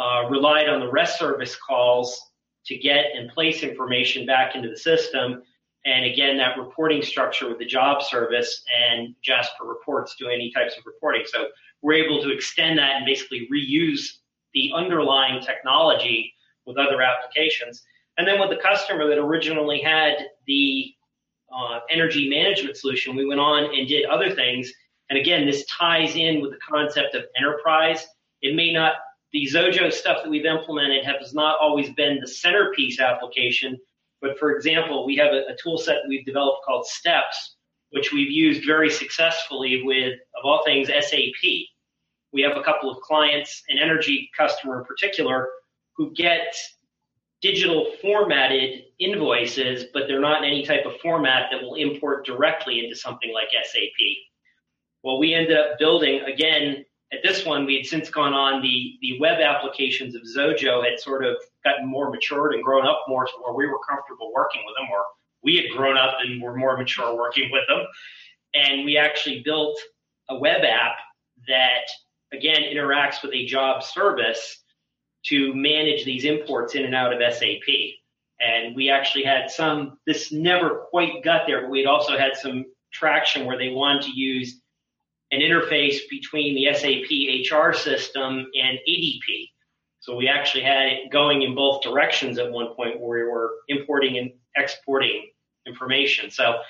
uh, 0.00 0.26
relied 0.30 0.68
on 0.68 0.80
the 0.80 0.90
REST 0.90 1.18
service 1.18 1.54
calls 1.56 2.20
to 2.64 2.76
get 2.76 3.06
and 3.14 3.30
place 3.30 3.62
information 3.62 4.24
back 4.24 4.54
into 4.54 4.68
the 4.68 4.76
system. 4.76 5.42
And 5.84 6.04
again, 6.06 6.38
that 6.38 6.58
reporting 6.58 7.02
structure 7.02 7.48
with 7.48 7.58
the 7.58 7.66
job 7.66 8.02
service 8.02 8.62
and 8.88 9.14
Jasper 9.22 9.64
reports 9.64 10.16
do 10.18 10.28
any 10.28 10.50
types 10.52 10.76
of 10.78 10.84
reporting. 10.86 11.22
So 11.26 11.48
we're 11.82 12.02
able 12.04 12.22
to 12.22 12.30
extend 12.30 12.78
that 12.78 12.96
and 12.96 13.06
basically 13.06 13.48
reuse 13.52 14.06
the 14.54 14.72
underlying 14.74 15.42
technology 15.42 16.34
with 16.66 16.78
other 16.78 17.02
applications. 17.02 17.82
And 18.16 18.26
then 18.26 18.40
with 18.40 18.50
the 18.50 18.62
customer 18.62 19.06
that 19.06 19.18
originally 19.18 19.80
had 19.80 20.16
the 20.46 20.94
uh, 21.54 21.80
energy 21.90 22.28
management 22.28 22.76
solution, 22.76 23.16
we 23.16 23.26
went 23.26 23.40
on 23.40 23.64
and 23.64 23.86
did 23.86 24.06
other 24.06 24.34
things. 24.34 24.72
And 25.10 25.18
again, 25.18 25.46
this 25.46 25.66
ties 25.66 26.16
in 26.16 26.40
with 26.40 26.52
the 26.52 26.58
concept 26.58 27.14
of 27.14 27.24
enterprise. 27.36 28.06
It 28.42 28.54
may 28.54 28.72
not 28.72 28.94
the 29.32 29.48
Xojo 29.52 29.92
stuff 29.92 30.18
that 30.22 30.30
we've 30.30 30.44
implemented 30.44 31.04
has 31.04 31.34
not 31.34 31.58
always 31.60 31.90
been 31.90 32.18
the 32.20 32.26
centerpiece 32.26 33.00
application. 33.00 33.78
But 34.20 34.38
for 34.38 34.52
example, 34.52 35.06
we 35.06 35.16
have 35.16 35.32
a, 35.32 35.52
a 35.52 35.56
tool 35.62 35.78
set 35.78 35.98
that 36.02 36.08
we've 36.08 36.24
developed 36.24 36.64
called 36.64 36.86
Steps, 36.86 37.56
which 37.90 38.12
we've 38.12 38.30
used 38.30 38.66
very 38.66 38.90
successfully 38.90 39.82
with, 39.84 40.14
of 40.38 40.44
all 40.44 40.62
things, 40.64 40.88
SAP. 40.88 41.68
We 42.32 42.42
have 42.42 42.56
a 42.56 42.62
couple 42.62 42.90
of 42.90 43.00
clients, 43.00 43.62
an 43.68 43.78
energy 43.78 44.30
customer 44.36 44.80
in 44.80 44.84
particular, 44.84 45.48
who 45.96 46.12
get 46.12 46.54
digital 47.40 47.92
formatted 48.02 48.84
invoices, 48.98 49.84
but 49.92 50.04
they're 50.06 50.20
not 50.20 50.44
in 50.44 50.50
any 50.50 50.64
type 50.64 50.84
of 50.86 51.00
format 51.00 51.50
that 51.50 51.62
will 51.62 51.74
import 51.76 52.26
directly 52.26 52.84
into 52.84 52.94
something 52.94 53.32
like 53.32 53.48
SAP. 53.50 53.90
Well, 55.02 55.18
we 55.18 55.34
ended 55.34 55.56
up 55.56 55.78
building, 55.78 56.20
again, 56.20 56.84
at 57.12 57.20
this 57.24 57.44
one, 57.44 57.66
we 57.66 57.76
had 57.76 57.86
since 57.86 58.08
gone 58.08 58.32
on 58.32 58.62
the, 58.62 58.96
the 59.00 59.18
web 59.18 59.40
applications 59.40 60.14
of 60.14 60.22
Xojo 60.22 60.84
had 60.84 61.00
sort 61.00 61.24
of 61.24 61.36
gotten 61.64 61.86
more 61.86 62.10
matured 62.10 62.54
and 62.54 62.62
grown 62.62 62.86
up 62.86 63.04
more 63.08 63.24
to 63.24 63.32
where 63.42 63.54
we 63.54 63.66
were 63.66 63.80
comfortable 63.88 64.32
working 64.32 64.62
with 64.64 64.76
them, 64.76 64.88
or 64.92 65.04
we 65.42 65.56
had 65.56 65.76
grown 65.76 65.96
up 65.96 66.18
and 66.20 66.40
were 66.40 66.56
more 66.56 66.76
mature 66.76 67.16
working 67.16 67.50
with 67.50 67.62
them. 67.68 67.84
And 68.54 68.84
we 68.84 68.96
actually 68.96 69.42
built 69.44 69.78
a 70.28 70.38
web 70.38 70.62
app 70.62 70.96
that, 71.48 71.84
again, 72.32 72.62
interacts 72.62 73.22
with 73.22 73.32
a 73.34 73.46
job 73.46 73.82
service 73.82 74.62
to 75.26 75.52
manage 75.54 76.04
these 76.04 76.24
imports 76.24 76.74
in 76.74 76.84
and 76.84 76.94
out 76.94 77.12
of 77.12 77.34
SAP. 77.34 77.68
And 78.40 78.74
we 78.74 78.88
actually 78.88 79.24
had 79.24 79.50
some, 79.50 79.98
this 80.06 80.32
never 80.32 80.86
quite 80.90 81.22
got 81.24 81.46
there, 81.46 81.62
but 81.62 81.70
we 81.70 81.80
had 81.80 81.88
also 81.88 82.16
had 82.16 82.36
some 82.36 82.64
traction 82.92 83.46
where 83.46 83.58
they 83.58 83.68
wanted 83.70 84.02
to 84.02 84.12
use 84.12 84.60
an 85.32 85.40
interface 85.40 85.98
between 86.08 86.54
the 86.54 86.72
SAP 86.74 87.54
HR 87.56 87.72
system 87.72 88.46
and 88.54 88.78
ADP. 88.88 89.50
So 90.00 90.16
we 90.16 90.28
actually 90.28 90.64
had 90.64 90.86
it 90.86 91.12
going 91.12 91.42
in 91.42 91.54
both 91.54 91.82
directions 91.82 92.38
at 92.38 92.50
one 92.50 92.74
point 92.74 92.98
where 92.98 93.24
we 93.24 93.30
were 93.30 93.52
importing 93.68 94.18
and 94.18 94.30
exporting 94.56 95.30
information. 95.66 96.30
So 96.30 96.60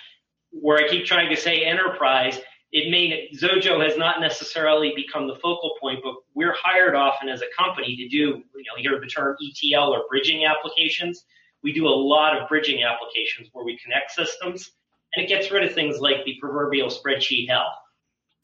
where 0.51 0.85
I 0.85 0.89
keep 0.89 1.07
trying 1.07 1.35
to 1.35 1.41
say 1.41 1.65
enterprise, 1.65 2.41
it 2.73 2.91
may 2.91 3.29
Xojo 3.35 3.83
has 3.85 3.97
not 3.97 4.21
necessarily 4.21 4.93
become 4.95 5.27
the 5.27 5.37
focal 5.37 5.75
point, 5.81 6.01
but 6.03 6.15
we're 6.35 6.55
hired 6.57 6.95
often 6.95 7.29
as 7.29 7.43
a 7.43 7.47
company 7.57 7.97
to 7.97 8.09
do, 8.09 8.17
you 8.17 8.43
know, 8.55 8.77
you 8.77 8.91
hear 8.91 9.01
the 9.01 9.07
term 9.07 9.37
ETL 9.43 9.93
or 9.93 10.03
bridging 10.09 10.45
applications. 10.45 11.25
We 11.63 11.73
do 11.73 11.87
a 11.87 11.91
lot 11.91 12.37
of 12.37 12.49
bridging 12.49 12.83
applications 12.83 13.49
where 13.53 13.65
we 13.65 13.79
connect 13.79 14.13
systems, 14.13 14.71
and 15.15 15.25
it 15.25 15.29
gets 15.29 15.51
rid 15.51 15.65
of 15.65 15.75
things 15.75 15.99
like 15.99 16.25
the 16.25 16.37
proverbial 16.41 16.89
spreadsheet 16.89 17.49
hell, 17.49 17.75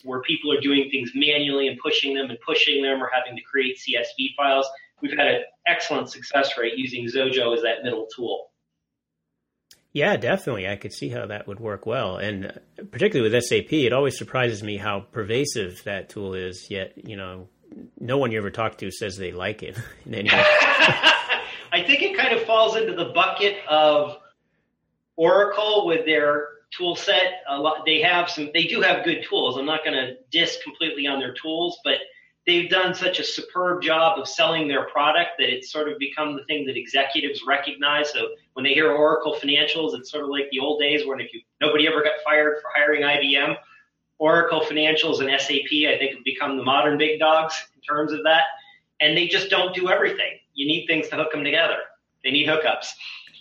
where 0.07 0.23
people 0.23 0.53
are 0.53 0.61
doing 0.61 0.89
things 0.91 1.11
manually 1.15 1.69
and 1.69 1.79
pushing 1.79 2.15
them 2.15 2.31
and 2.31 2.39
pushing 2.41 2.83
them 2.83 3.03
or 3.03 3.11
having 3.13 3.37
to 3.37 3.43
create 3.43 3.79
CSV 3.79 4.35
files. 4.37 4.67
We've 5.03 5.17
had 5.17 5.27
an 5.27 5.43
excellent 5.67 6.11
success 6.11 6.57
rate 6.57 6.75
using 6.77 7.05
Xojo 7.07 7.55
as 7.55 7.63
that 7.63 7.83
middle 7.83 8.07
tool. 8.15 8.51
Yeah, 9.93 10.17
definitely. 10.17 10.69
I 10.69 10.77
could 10.77 10.93
see 10.93 11.09
how 11.09 11.27
that 11.27 11.49
would 11.49 11.59
work 11.59 11.87
well. 11.87 12.19
And 12.19 12.61
particularly 12.91 13.31
with 13.31 13.43
SAP, 13.43 13.73
it 13.73 13.95
always 13.95 14.19
surprises 14.19 14.63
me 14.63 14.77
how 14.77 15.01
pervasive 15.01 15.83
that 15.85 16.11
tool 16.11 16.35
is, 16.35 16.67
yet, 16.71 16.93
you 17.09 17.17
know, 17.17 17.49
no 17.99 18.19
one 18.19 18.31
you 18.31 18.39
ever 18.39 18.51
talk 18.51 18.77
to 18.79 18.91
says 18.91 19.17
they 19.17 19.33
like 19.33 19.63
it 19.63 19.79
in 20.07 20.15
any 20.15 20.31
way. 20.31 20.45
I 21.73 21.83
think 21.87 22.03
it 22.03 22.17
kind 22.17 22.35
of 22.35 22.43
falls 22.45 22.77
into 22.77 22.95
the 22.95 23.07
bucket 23.07 23.57
of 23.69 24.19
Oracle 25.17 25.87
with 25.87 26.05
their 26.05 26.49
tool 26.71 26.97
set. 26.97 27.43
A 27.49 27.59
lot, 27.59 27.85
they 27.87 28.01
have 28.01 28.29
some, 28.29 28.51
they 28.55 28.65
do 28.65 28.81
have 28.81 29.05
good 29.05 29.25
tools. 29.29 29.57
I'm 29.57 29.67
not 29.67 29.85
going 29.85 29.97
to 29.97 30.17
diss 30.31 30.59
completely 30.63 31.07
on 31.07 31.19
their 31.19 31.35
tools, 31.35 31.79
but 31.85 31.99
they've 32.47 32.71
done 32.71 32.95
such 32.95 33.19
a 33.19 33.25
superb 33.25 33.83
job 33.83 34.19
of 34.19 34.29
selling 34.29 34.69
their 34.69 34.85
product 34.89 35.31
that 35.39 35.53
it's 35.53 35.71
sort 35.71 35.89
of 35.89 35.99
become 35.99 36.37
the 36.37 36.45
thing 36.45 36.65
that 36.67 36.77
executives 36.77 37.43
recognize. 37.47 38.13
So 38.13 38.29
when 38.55 38.65
they 38.65 38.73
hear 38.73 38.93
Oracle 38.93 39.35
Financials, 39.35 39.99
it's 39.99 40.11
sort 40.11 40.25
of 40.25 40.31
like 40.31 40.49
the 40.51 40.61
old 40.61 40.81
days 40.81 41.07
when 41.07 41.21
if 41.21 41.33
you 41.35 41.41
nobody 41.61 41.87
ever 41.87 42.03
got 42.03 42.15
fired 42.25 42.59
for 42.63 42.71
hiring 42.75 43.03
IBM. 43.03 43.57
Oracle 44.19 44.61
Financials 44.61 45.21
and 45.21 45.29
SAP, 45.41 45.71
I 45.89 45.99
think, 45.99 46.15
have 46.15 46.25
become 46.25 46.57
the 46.57 46.63
modern 46.63 46.97
big 46.97 47.21
dogs 47.21 47.55
in 47.75 47.83
terms 47.83 48.13
of 48.13 48.23
that. 48.25 48.45
And 49.01 49.17
they 49.17 49.27
just 49.27 49.51
don't 49.51 49.75
do 49.75 49.91
everything. 49.91 50.39
You 50.55 50.67
need 50.67 50.87
things 50.87 51.09
to 51.09 51.17
hook 51.17 51.33
them 51.33 51.45
together. 51.45 51.77
They 52.25 52.31
need 52.31 52.49
hookups. 52.49 52.89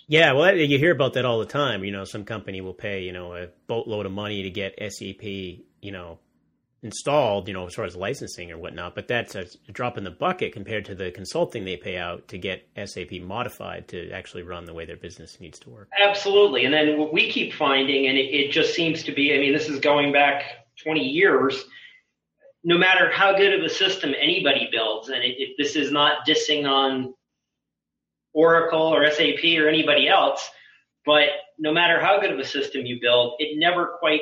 Yeah, 0.08 0.32
well, 0.32 0.56
you 0.56 0.78
hear 0.78 0.92
about 0.92 1.14
that 1.14 1.24
all 1.24 1.40
the 1.40 1.46
time. 1.46 1.82
You 1.82 1.90
know, 1.90 2.04
some 2.04 2.24
company 2.24 2.60
will 2.60 2.74
pay, 2.74 3.02
you 3.02 3.12
know, 3.12 3.34
a 3.34 3.48
boatload 3.66 4.06
of 4.06 4.12
money 4.12 4.44
to 4.44 4.50
get 4.50 4.78
SAP, 4.78 5.24
you 5.24 5.92
know, 5.92 6.20
installed, 6.82 7.48
you 7.48 7.54
know, 7.54 7.66
as 7.66 7.74
far 7.74 7.84
as 7.84 7.96
licensing 7.96 8.52
or 8.52 8.58
whatnot, 8.58 8.94
but 8.94 9.08
that's 9.08 9.34
a 9.34 9.46
drop 9.72 9.98
in 9.98 10.04
the 10.04 10.10
bucket 10.10 10.52
compared 10.52 10.84
to 10.84 10.94
the 10.94 11.10
consulting 11.10 11.64
they 11.64 11.76
pay 11.76 11.98
out 11.98 12.28
to 12.28 12.38
get 12.38 12.68
SAP 12.76 13.12
modified 13.20 13.88
to 13.88 14.10
actually 14.12 14.44
run 14.44 14.64
the 14.64 14.72
way 14.72 14.84
their 14.84 14.96
business 14.96 15.40
needs 15.40 15.58
to 15.58 15.70
work. 15.70 15.88
Absolutely. 15.98 16.64
And 16.64 16.72
then 16.72 16.98
what 16.98 17.12
we 17.12 17.30
keep 17.30 17.52
finding, 17.52 18.06
and 18.06 18.16
it, 18.16 18.32
it 18.32 18.52
just 18.52 18.74
seems 18.74 19.02
to 19.04 19.12
be, 19.12 19.34
I 19.34 19.38
mean, 19.38 19.52
this 19.52 19.68
is 19.68 19.80
going 19.80 20.12
back 20.12 20.66
20 20.84 21.00
years, 21.00 21.64
no 22.62 22.78
matter 22.78 23.10
how 23.10 23.36
good 23.36 23.52
of 23.52 23.64
a 23.64 23.68
system 23.68 24.14
anybody 24.18 24.68
builds, 24.70 25.08
and 25.08 25.24
it, 25.24 25.36
it, 25.38 25.54
this 25.58 25.74
is 25.74 25.90
not 25.90 26.26
dissing 26.26 26.70
on 26.70 27.14
Oracle 28.36 28.94
or 28.94 29.10
SAP 29.10 29.42
or 29.58 29.66
anybody 29.66 30.08
else, 30.08 30.48
but 31.06 31.30
no 31.58 31.72
matter 31.72 31.98
how 31.98 32.20
good 32.20 32.30
of 32.30 32.38
a 32.38 32.44
system 32.44 32.84
you 32.84 32.98
build, 33.00 33.34
it 33.38 33.58
never 33.58 33.96
quite 33.98 34.20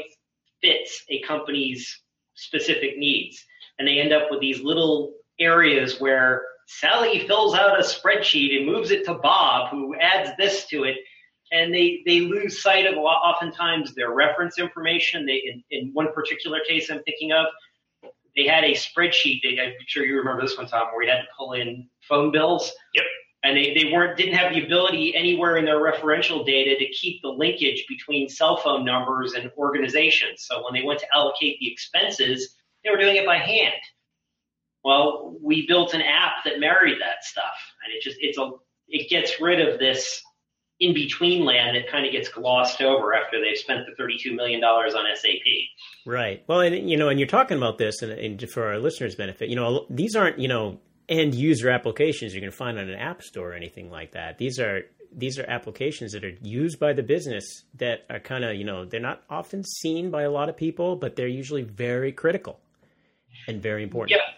fits 0.62 1.02
a 1.10 1.20
company's 1.22 2.00
specific 2.34 2.96
needs. 2.96 3.44
And 3.78 3.88
they 3.88 3.98
end 3.98 4.12
up 4.12 4.28
with 4.30 4.40
these 4.40 4.60
little 4.60 5.14
areas 5.40 5.98
where 5.98 6.42
Sally 6.66 7.26
fills 7.26 7.54
out 7.56 7.78
a 7.78 7.82
spreadsheet 7.82 8.56
and 8.56 8.66
moves 8.66 8.92
it 8.92 9.04
to 9.06 9.14
Bob, 9.14 9.70
who 9.70 9.96
adds 9.96 10.30
this 10.38 10.66
to 10.68 10.84
it. 10.84 10.96
And 11.50 11.74
they, 11.74 12.02
they 12.06 12.20
lose 12.20 12.62
sight 12.62 12.86
of 12.86 12.96
oftentimes 12.96 13.94
their 13.94 14.12
reference 14.12 14.58
information. 14.58 15.26
They, 15.26 15.42
in, 15.44 15.64
in 15.70 15.90
one 15.92 16.12
particular 16.12 16.60
case 16.68 16.88
I'm 16.88 17.02
thinking 17.02 17.32
of, 17.32 17.46
they 18.36 18.46
had 18.46 18.64
a 18.64 18.74
spreadsheet. 18.74 19.40
They, 19.42 19.60
I'm 19.60 19.72
sure 19.86 20.04
you 20.04 20.16
remember 20.16 20.42
this 20.42 20.56
one, 20.56 20.66
Tom, 20.66 20.86
where 20.88 20.98
we 21.00 21.08
had 21.08 21.18
to 21.18 21.28
pull 21.36 21.52
in 21.54 21.88
phone 22.08 22.30
bills. 22.30 22.72
Yep. 22.94 23.04
And 23.44 23.56
they, 23.56 23.74
they 23.74 23.92
weren't 23.92 24.16
didn't 24.16 24.34
have 24.34 24.54
the 24.54 24.64
ability 24.64 25.14
anywhere 25.14 25.58
in 25.58 25.66
their 25.66 25.78
referential 25.78 26.44
data 26.46 26.76
to 26.78 26.86
keep 26.92 27.20
the 27.20 27.28
linkage 27.28 27.84
between 27.88 28.28
cell 28.28 28.56
phone 28.56 28.84
numbers 28.84 29.34
and 29.34 29.50
organizations. 29.58 30.46
So 30.48 30.64
when 30.64 30.72
they 30.72 30.84
went 30.84 31.00
to 31.00 31.06
allocate 31.14 31.58
the 31.60 31.70
expenses, 31.70 32.56
they 32.82 32.90
were 32.90 32.96
doing 32.96 33.16
it 33.16 33.26
by 33.26 33.36
hand. 33.36 33.74
Well, 34.82 35.36
we 35.42 35.66
built 35.66 35.94
an 35.94 36.02
app 36.02 36.44
that 36.44 36.58
married 36.58 37.00
that 37.00 37.22
stuff, 37.22 37.54
and 37.84 37.94
it 37.94 38.02
just 38.02 38.16
it's 38.20 38.38
a 38.38 38.50
it 38.88 39.08
gets 39.08 39.40
rid 39.40 39.60
of 39.66 39.78
this 39.78 40.22
in 40.80 40.92
between 40.92 41.44
land 41.44 41.76
that 41.76 41.88
kind 41.88 42.04
of 42.04 42.12
gets 42.12 42.28
glossed 42.28 42.82
over 42.82 43.14
after 43.14 43.40
they've 43.40 43.56
spent 43.56 43.86
the 43.86 43.94
thirty-two 43.96 44.34
million 44.34 44.60
dollars 44.60 44.94
on 44.94 45.04
SAP. 45.14 45.30
Right. 46.06 46.44
Well, 46.46 46.60
and 46.60 46.90
you 46.90 46.96
know, 46.96 47.08
and 47.08 47.18
you're 47.18 47.28
talking 47.28 47.56
about 47.56 47.78
this, 47.78 48.02
and, 48.02 48.12
and 48.12 48.50
for 48.50 48.64
our 48.66 48.78
listeners' 48.78 49.14
benefit, 49.14 49.48
you 49.48 49.56
know, 49.56 49.86
these 49.88 50.16
aren't 50.16 50.38
you 50.38 50.48
know 50.48 50.80
end 51.08 51.34
user 51.34 51.70
applications 51.70 52.32
going 52.32 52.44
to 52.44 52.50
find 52.50 52.78
on 52.78 52.88
an 52.88 52.98
app 52.98 53.22
store 53.22 53.50
or 53.50 53.54
anything 53.54 53.90
like 53.90 54.12
that. 54.12 54.38
These 54.38 54.58
are 54.58 54.82
these 55.16 55.38
are 55.38 55.48
applications 55.48 56.12
that 56.12 56.24
are 56.24 56.32
used 56.42 56.80
by 56.80 56.92
the 56.92 57.02
business 57.02 57.44
that 57.74 58.04
are 58.10 58.20
kind 58.20 58.44
of 58.44 58.56
you 58.56 58.64
know 58.64 58.84
they're 58.84 59.00
not 59.00 59.22
often 59.30 59.62
seen 59.64 60.10
by 60.10 60.22
a 60.22 60.30
lot 60.30 60.48
of 60.48 60.56
people, 60.56 60.96
but 60.96 61.16
they're 61.16 61.28
usually 61.28 61.62
very 61.62 62.12
critical 62.12 62.60
and 63.48 63.62
very 63.62 63.82
important. 63.82 64.10
Yeah. 64.10 64.34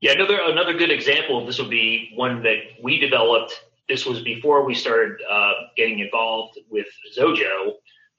Yeah, 0.00 0.12
another 0.12 0.38
another 0.40 0.74
good 0.74 0.92
example 0.92 1.40
of 1.40 1.46
this 1.46 1.58
would 1.58 1.70
be 1.70 2.12
one 2.14 2.44
that 2.44 2.58
we 2.80 3.00
developed. 3.00 3.60
This 3.88 4.06
was 4.06 4.20
before 4.20 4.64
we 4.64 4.74
started 4.74 5.16
uh, 5.28 5.52
getting 5.76 5.98
involved 5.98 6.56
with 6.70 6.86
Xojo. 7.16 7.72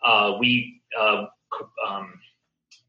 Uh, 0.04 0.34
we 0.40 0.82
uh, 1.00 1.28
um, 1.88 2.14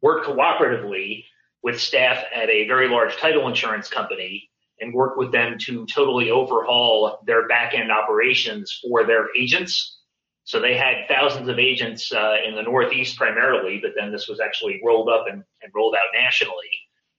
worked 0.03 0.27
cooperatively 0.27 1.25
with 1.63 1.81
staff 1.81 2.25
at 2.35 2.49
a 2.49 2.67
very 2.67 2.89
large 2.89 3.17
title 3.17 3.47
insurance 3.47 3.89
company 3.89 4.50
and 4.81 4.95
worked 4.95 5.19
with 5.19 5.33
them 5.33 5.59
to 5.59 5.87
totally 5.87 6.31
overhaul 6.31 7.19
their 7.27 7.47
back 7.49 7.75
end 7.75 7.91
operations 7.93 8.81
for 8.83 9.05
their 9.05 9.29
agents. 9.37 9.99
So 10.45 10.59
they 10.59 10.77
had 10.77 11.07
thousands 11.07 11.49
of 11.49 11.59
agents 11.59 12.13
uh, 12.13 12.37
in 12.47 12.55
the 12.55 12.63
Northeast 12.63 13.17
primarily, 13.17 13.79
but 13.81 13.93
then 13.97 14.11
this 14.11 14.27
was 14.27 14.41
actually 14.41 14.81
rolled 14.85 15.09
up 15.09 15.27
and, 15.29 15.45
and 15.63 15.73
rolled 15.75 15.95
out 15.95 16.09
nationally. 16.15 16.55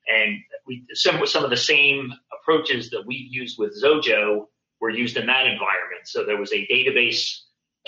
And 0.07 0.39
we, 0.65 0.85
some, 0.93 1.25
some 1.27 1.43
of 1.43 1.49
the 1.49 1.57
same 1.57 2.11
approaches 2.41 2.89
that 2.89 3.03
we 3.05 3.27
used 3.31 3.57
with 3.57 3.79
Xojo 3.81 4.45
were 4.81 4.89
used 4.89 5.15
in 5.15 5.27
that 5.27 5.45
environment. 5.45 6.05
So 6.05 6.25
there 6.25 6.37
was 6.37 6.51
a 6.51 6.67
database 6.67 7.37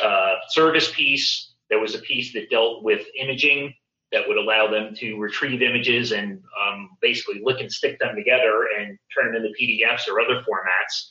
uh, 0.01 0.35
service 0.49 0.91
piece. 0.91 1.51
There 1.69 1.79
was 1.79 1.95
a 1.95 1.99
piece 1.99 2.33
that 2.33 2.49
dealt 2.49 2.83
with 2.83 3.05
imaging 3.19 3.73
that 4.13 4.27
would 4.27 4.37
allow 4.37 4.67
them 4.67 4.95
to 4.95 5.17
retrieve 5.17 5.61
images 5.61 6.11
and 6.11 6.41
um, 6.61 6.89
basically 7.01 7.41
look 7.43 7.59
and 7.59 7.71
stick 7.71 7.99
them 7.99 8.15
together 8.15 8.67
and 8.79 8.97
turn 9.13 9.33
them 9.33 9.43
into 9.43 9.49
PDFs 9.59 10.07
or 10.07 10.21
other 10.21 10.41
formats. 10.41 11.09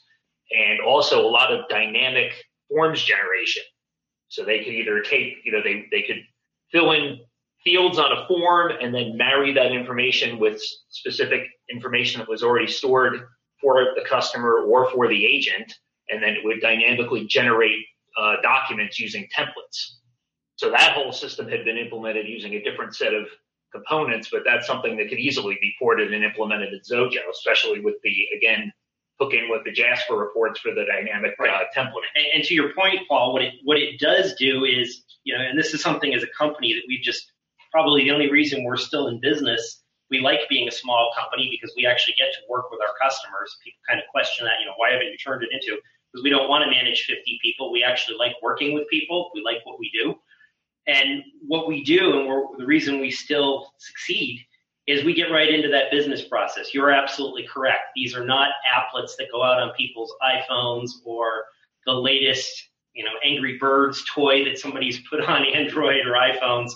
And 0.57 0.81
also 0.81 1.21
a 1.21 1.29
lot 1.29 1.53
of 1.53 1.69
dynamic 1.69 2.33
forms 2.71 3.03
generation. 3.03 3.65
So 4.29 4.45
they 4.45 4.59
could 4.61 4.73
either 4.73 5.03
take, 5.03 5.35
you 5.45 5.53
know, 5.53 5.61
they, 5.63 5.87
they 5.91 6.03
could 6.03 6.23
fill 6.71 6.93
in 6.93 7.19
fields 7.65 7.99
on 7.99 8.13
a 8.13 8.27
form 8.27 8.73
and 8.81 8.95
then 8.95 9.17
marry 9.17 9.53
that 9.55 9.73
information 9.73 10.39
with 10.39 10.63
specific 10.89 11.43
information 11.71 12.21
that 12.21 12.29
was 12.29 12.43
already 12.43 12.67
stored 12.67 13.15
for 13.61 13.93
the 13.97 14.05
customer 14.09 14.59
or 14.59 14.91
for 14.91 15.09
the 15.09 15.27
agent. 15.27 15.73
And 16.09 16.23
then 16.23 16.31
it 16.31 16.45
would 16.45 16.61
dynamically 16.61 17.27
generate 17.27 17.85
uh, 18.19 18.37
documents 18.43 18.99
using 18.99 19.29
templates. 19.37 19.97
So 20.63 20.71
that 20.71 20.93
whole 20.93 21.11
system 21.11 21.49
had 21.49 21.65
been 21.65 21.77
implemented 21.77 22.29
using 22.29 22.55
a 22.55 22.63
different 22.63 22.95
set 22.95 23.15
of 23.15 23.27
components, 23.73 24.29
but 24.31 24.43
that's 24.47 24.65
something 24.65 24.97
that 24.97 25.09
could 25.09 25.19
easily 25.19 25.59
be 25.61 25.75
ported 25.77 26.15
and 26.15 26.23
implemented 26.23 26.73
in 26.73 26.79
Xojo, 26.79 27.19
especially 27.33 27.81
with 27.81 27.97
the, 28.05 28.15
again, 28.37 28.73
hooking 29.19 29.49
with 29.51 29.65
the 29.65 29.73
Jasper 29.73 30.15
reports 30.15 30.61
for 30.61 30.73
the 30.73 30.85
dynamic 30.85 31.33
right. 31.41 31.51
uh, 31.51 31.65
template. 31.77 32.07
And, 32.15 32.27
and, 32.35 32.45
to 32.45 32.55
your 32.55 32.73
point, 32.75 33.09
Paul, 33.09 33.33
what 33.33 33.43
it, 33.43 33.55
what 33.65 33.77
it 33.77 33.99
does 33.99 34.35
do 34.39 34.65
is, 34.65 35.03
you 35.25 35.37
know, 35.37 35.43
and 35.43 35.59
this 35.59 35.75
is 35.75 35.83
something 35.83 36.15
as 36.15 36.23
a 36.23 36.29
company 36.39 36.75
that 36.75 36.83
we've 36.87 37.03
just 37.03 37.33
probably 37.73 38.05
the 38.05 38.13
only 38.13 38.31
reason 38.31 38.63
we're 38.63 38.77
still 38.77 39.09
in 39.09 39.19
business. 39.21 39.83
We 40.13 40.21
like 40.21 40.43
being 40.49 40.69
a 40.69 40.73
small 40.73 41.11
company 41.19 41.49
because 41.51 41.75
we 41.77 41.87
actually 41.87 42.15
get 42.17 42.33
to 42.35 42.41
work 42.49 42.71
with 42.71 42.79
our 42.81 42.95
customers. 43.03 43.59
People 43.65 43.81
kind 43.89 43.99
of 43.99 44.07
question 44.13 44.45
that, 44.45 44.61
you 44.61 44.67
know, 44.67 44.75
why 44.77 44.93
haven't 44.93 45.09
you 45.09 45.19
turned 45.19 45.43
it 45.43 45.49
into? 45.51 45.81
Because 46.13 46.23
we 46.23 46.31
don't 46.31 46.49
want 46.49 46.63
to 46.63 46.71
manage 46.71 47.03
50 47.09 47.41
people. 47.43 47.73
We 47.73 47.83
actually 47.83 48.17
like 48.17 48.37
working 48.41 48.75
with 48.75 48.87
people. 48.89 49.33
We 49.35 49.43
like 49.43 49.59
what 49.65 49.81
we 49.81 49.91
do. 49.91 50.15
And 50.87 51.23
what 51.47 51.69
we 51.69 51.85
do, 51.85 52.21
and 52.21 52.59
the 52.59 52.67
reason 52.67 53.01
we 53.01 53.11
still 53.11 53.73
succeed, 53.79 54.41
is 54.89 55.05
we 55.05 55.15
get 55.15 55.31
right 55.31 55.49
into 55.49 55.69
that 55.69 55.93
business 55.93 56.23
process. 56.23 56.75
You're 56.75 56.91
absolutely 56.91 57.47
correct. 57.47 57.83
These 57.95 58.17
are 58.17 58.25
not 58.25 58.49
applets 58.67 59.13
that 59.19 59.29
go 59.31 59.43
out 59.43 59.61
on 59.61 59.73
people's 59.77 60.13
iPhones 60.23 60.91
or 61.05 61.45
the 61.87 61.93
latest, 61.93 62.51
you 62.95 63.05
know, 63.05 63.13
Angry 63.25 63.59
Birds 63.59 64.05
toy 64.13 64.45
that 64.45 64.59
somebody's 64.59 65.01
put 65.09 65.21
on 65.29 65.45
Android 65.55 66.05
or 66.07 66.15
iPhones 66.15 66.73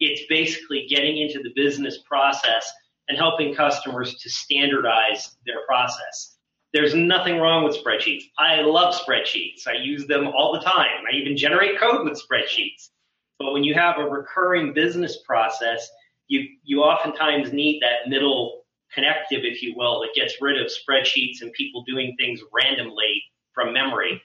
it's 0.00 0.22
basically 0.28 0.86
getting 0.88 1.18
into 1.18 1.42
the 1.42 1.50
business 1.56 1.98
process 2.06 2.70
and 3.08 3.16
helping 3.16 3.54
customers 3.54 4.14
to 4.16 4.30
standardize 4.30 5.36
their 5.46 5.66
process. 5.66 6.36
There's 6.74 6.94
nothing 6.94 7.38
wrong 7.38 7.64
with 7.64 7.76
spreadsheets. 7.76 8.24
I 8.38 8.60
love 8.60 8.94
spreadsheets. 8.94 9.66
I 9.66 9.72
use 9.82 10.06
them 10.06 10.28
all 10.28 10.52
the 10.52 10.60
time. 10.60 11.04
I 11.10 11.16
even 11.16 11.36
generate 11.36 11.80
code 11.80 12.04
with 12.04 12.20
spreadsheets. 12.20 12.90
But 13.38 13.52
when 13.52 13.64
you 13.64 13.74
have 13.74 13.98
a 13.98 14.04
recurring 14.04 14.72
business 14.72 15.18
process, 15.26 15.88
you, 16.26 16.46
you 16.64 16.82
oftentimes 16.82 17.52
need 17.52 17.80
that 17.82 18.08
middle 18.08 18.64
connective, 18.92 19.40
if 19.44 19.62
you 19.62 19.74
will, 19.76 20.00
that 20.00 20.14
gets 20.14 20.34
rid 20.40 20.60
of 20.60 20.68
spreadsheets 20.70 21.40
and 21.40 21.52
people 21.52 21.84
doing 21.86 22.14
things 22.18 22.40
randomly 22.52 23.22
from 23.52 23.72
memory. 23.72 24.20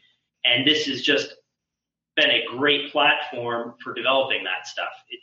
And 0.46 0.65
this 0.65 0.86
has 0.88 1.01
just 1.01 1.36
been 2.15 2.29
a 2.29 2.46
great 2.58 2.91
platform 2.91 3.75
for 3.84 3.93
developing 3.93 4.43
that 4.43 4.67
stuff. 4.67 4.91
It, 5.10 5.20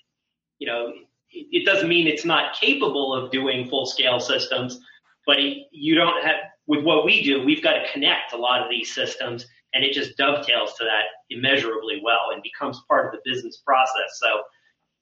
you 0.59 0.67
know, 0.67 0.93
it, 1.31 1.47
it 1.51 1.67
doesn't 1.67 1.89
mean 1.89 2.07
it's 2.07 2.25
not 2.25 2.55
capable 2.59 3.15
of 3.15 3.31
doing 3.31 3.69
full 3.69 3.87
scale 3.87 4.21
systems, 4.21 4.81
but 5.27 5.39
you 5.71 5.95
don't 5.95 6.25
have, 6.25 6.37
with 6.67 6.85
what 6.85 7.05
we 7.05 7.23
do, 7.23 7.45
we've 7.45 7.63
got 7.63 7.75
to 7.75 7.93
connect 7.93 8.33
a 8.33 8.37
lot 8.37 8.63
of 8.63 8.71
these 8.71 8.95
systems 8.95 9.47
and 9.75 9.85
it 9.85 9.93
just 9.93 10.17
dovetails 10.17 10.75
to 10.75 10.85
that 10.85 11.05
immeasurably 11.31 12.01
well 12.03 12.31
and 12.33 12.43
becomes 12.43 12.81
part 12.89 13.07
of 13.07 13.13
the 13.13 13.31
business 13.31 13.59
process. 13.65 14.19
So 14.21 14.43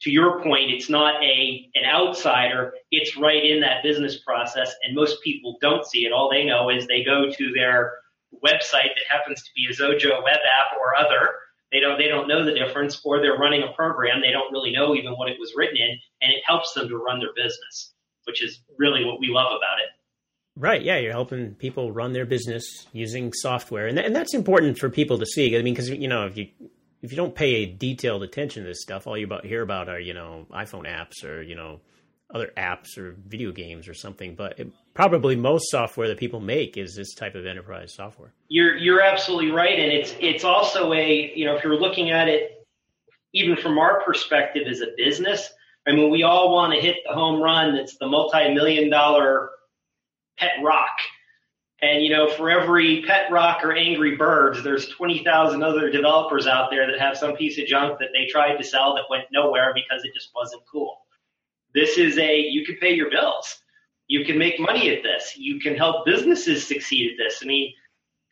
to 0.03 0.11
your 0.11 0.41
point, 0.43 0.71
it's 0.71 0.89
not 0.89 1.23
a 1.23 1.69
an 1.75 1.85
outsider. 1.85 2.73
It's 2.91 3.17
right 3.17 3.45
in 3.45 3.61
that 3.61 3.83
business 3.83 4.19
process, 4.21 4.75
and 4.85 4.95
most 4.95 5.23
people 5.23 5.59
don't 5.61 5.85
see 5.85 6.07
it. 6.07 6.13
All 6.13 6.31
they 6.31 6.45
know 6.45 6.71
is 6.71 6.87
they 6.87 7.03
go 7.03 7.31
to 7.31 7.53
their 7.53 7.95
website 8.45 8.95
that 8.95 9.09
happens 9.09 9.43
to 9.43 9.51
be 9.57 9.67
a 9.67 9.75
Xojo 9.75 10.23
web 10.23 10.37
app 10.37 10.77
or 10.79 10.95
other. 10.97 11.31
They 11.73 11.81
don't 11.81 11.99
they 11.99 12.09
don't 12.09 12.29
know 12.29 12.45
the 12.45 12.55
difference, 12.55 13.01
or 13.05 13.21
they're 13.21 13.39
running 13.39 13.63
a 13.63 13.73
program 13.73 14.21
they 14.21 14.31
don't 14.31 14.53
really 14.53 14.71
know 14.71 14.95
even 14.95 15.13
what 15.15 15.29
it 15.29 15.39
was 15.39 15.55
written 15.57 15.77
in, 15.77 15.99
and 16.23 16.33
it 16.33 16.43
helps 16.47 16.73
them 16.75 16.89
to 16.89 16.97
run 16.97 17.19
their 17.19 17.35
business, 17.35 17.95
which 18.25 18.43
is 18.43 18.61
really 18.79 19.05
what 19.05 19.19
we 19.19 19.29
love 19.29 19.51
about 19.51 19.81
it. 19.81 19.91
Right. 20.59 20.83
Yeah, 20.83 20.99
you're 20.99 21.13
helping 21.13 21.55
people 21.55 21.93
run 21.93 22.13
their 22.13 22.27
business 22.27 22.65
using 22.93 23.33
software, 23.33 23.87
and 23.87 23.97
th- 23.97 24.07
and 24.07 24.15
that's 24.15 24.35
important 24.35 24.77
for 24.77 24.91
people 24.91 25.17
to 25.19 25.27
see. 25.27 25.57
I 25.57 25.63
mean, 25.63 25.73
because 25.73 25.89
you 25.89 26.09
know, 26.09 26.27
if 26.27 26.37
you 26.37 26.49
if 27.01 27.13
you 27.13 27.17
don't 27.17 27.35
pay 27.35 27.63
a 27.63 27.67
detailed 27.67 28.25
attention 28.25 28.65
to 28.65 28.69
this 28.69 28.83
stuff, 28.83 29.07
all 29.07 29.17
you 29.17 29.25
about 29.25 29.47
hear 29.47 29.63
about 29.63 29.89
are 29.89 30.01
you 30.01 30.15
know 30.15 30.47
iPhone 30.51 30.85
apps 30.85 31.25
or 31.25 31.43
you 31.43 31.55
know 31.55 31.81
other 32.35 32.51
apps 32.57 32.99
or 32.99 33.15
video 33.29 33.53
games 33.53 33.87
or 33.87 33.95
something. 33.95 34.35
But 34.35 34.59
it, 34.59 34.73
probably 34.95 35.37
most 35.37 35.71
software 35.71 36.09
that 36.09 36.19
people 36.19 36.41
make 36.41 36.77
is 36.77 36.97
this 36.97 37.15
type 37.15 37.37
of 37.37 37.47
enterprise 37.47 37.95
software. 37.95 38.33
You're 38.49 38.77
you're 38.77 39.01
absolutely 39.01 39.53
right, 39.53 39.79
and 39.79 39.93
it's 39.93 40.13
it's 40.19 40.43
also 40.43 40.93
a 40.93 41.33
you 41.37 41.45
know 41.45 41.55
if 41.55 41.63
you're 41.63 41.79
looking 41.79 42.11
at 42.11 42.27
it 42.27 42.67
even 43.33 43.57
from 43.57 43.79
our 43.79 44.03
perspective 44.03 44.67
as 44.69 44.81
a 44.81 44.89
business. 44.97 45.51
I 45.87 45.93
mean, 45.93 46.11
we 46.11 46.25
all 46.25 46.53
want 46.53 46.75
to 46.75 46.81
hit 46.81 46.97
the 47.07 47.15
home 47.15 47.41
run. 47.41 47.77
That's 47.77 47.97
the 47.97 48.09
multi-million 48.09 48.91
dollar 48.91 49.51
pet 50.39 50.53
rock. 50.63 50.97
And 51.81 52.03
you 52.03 52.11
know, 52.11 52.29
for 52.29 52.51
every 52.51 53.03
pet 53.07 53.31
rock 53.31 53.65
or 53.65 53.73
angry 53.73 54.17
birds, 54.17 54.65
there's 54.65 54.89
20,000 54.89 55.63
other 55.63 55.91
developers 55.91 56.47
out 56.47 56.71
there 56.71 56.91
that 56.91 56.99
have 56.99 57.17
some 57.17 57.37
piece 57.37 57.59
of 57.59 57.67
junk 57.67 57.99
that 58.01 58.09
they 58.13 58.27
tried 58.27 58.57
to 58.57 58.65
sell 58.65 58.95
that 58.97 59.05
went 59.09 59.25
nowhere 59.33 59.73
because 59.75 60.05
it 60.05 60.13
just 60.15 60.31
wasn't 60.35 60.63
cool. 60.71 60.97
This 61.75 61.99
is 61.99 62.19
a 62.19 62.39
you 62.41 62.65
can 62.67 62.77
pay 62.77 62.95
your 62.95 63.11
bills. 63.11 63.59
You 64.09 64.25
can 64.25 64.39
make 64.39 64.59
money 64.59 64.91
at 64.91 65.03
this. 65.03 65.37
You 65.37 65.61
can 65.61 65.77
help 65.77 66.07
businesses 66.07 66.67
succeed 66.67 67.13
at 67.13 67.19
this. 67.19 67.41
I 67.43 67.47
mean, 67.47 67.73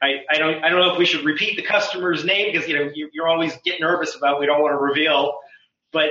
I, 0.02 0.24
I 0.30 0.38
don't 0.38 0.64
I 0.64 0.68
don't 0.68 0.80
know 0.80 0.92
if 0.92 0.98
we 0.98 1.06
should 1.06 1.24
repeat 1.24 1.56
the 1.56 1.62
customer's 1.62 2.24
name 2.24 2.52
because 2.52 2.68
you 2.68 2.76
know 2.76 2.90
you, 2.94 3.08
you're 3.12 3.28
always 3.28 3.56
getting 3.64 3.82
nervous 3.82 4.16
about 4.16 4.40
we 4.40 4.46
don't 4.46 4.60
want 4.60 4.72
to 4.72 4.78
reveal, 4.78 5.38
but 5.92 6.10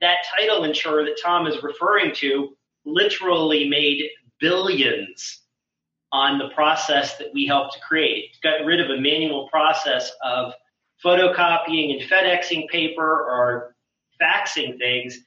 that 0.00 0.18
title 0.36 0.64
insurer 0.64 1.04
that 1.04 1.18
Tom 1.22 1.46
is 1.46 1.62
referring 1.62 2.14
to 2.16 2.56
literally 2.84 3.68
made 3.68 4.08
billions 4.40 5.42
on 6.12 6.38
the 6.38 6.48
process 6.54 7.16
that 7.18 7.28
we 7.34 7.46
helped 7.46 7.74
to 7.74 7.80
create. 7.80 8.36
Got 8.42 8.64
rid 8.64 8.80
of 8.80 8.90
a 8.90 9.00
manual 9.00 9.48
process 9.48 10.10
of 10.24 10.54
photocopying 11.04 12.00
and 12.00 12.10
FedExing 12.10 12.68
paper 12.68 13.02
or 13.02 13.76
faxing 14.20 14.78
things, 14.78 15.18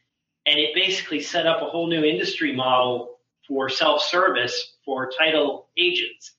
and 0.46 0.60
it 0.60 0.74
basically 0.74 1.22
set 1.22 1.48
up 1.48 1.62
a 1.62 1.66
whole 1.66 1.88
new 1.88 2.04
industry 2.04 2.54
model 2.56 3.18
for 3.48 3.70
self-service 3.70 4.78
for 4.84 5.10
title 5.18 5.70
agents. 5.78 6.34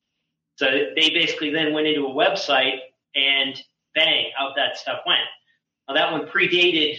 So 0.57 0.67
they 0.67 1.11
basically 1.11 1.51
then 1.51 1.73
went 1.73 1.87
into 1.87 2.07
a 2.07 2.11
website 2.11 2.79
and 3.15 3.61
bang, 3.95 4.27
out 4.39 4.53
that 4.57 4.77
stuff 4.77 5.01
went. 5.07 5.21
Now 5.89 5.95
that 5.95 6.13
one 6.13 6.27
predated 6.29 6.99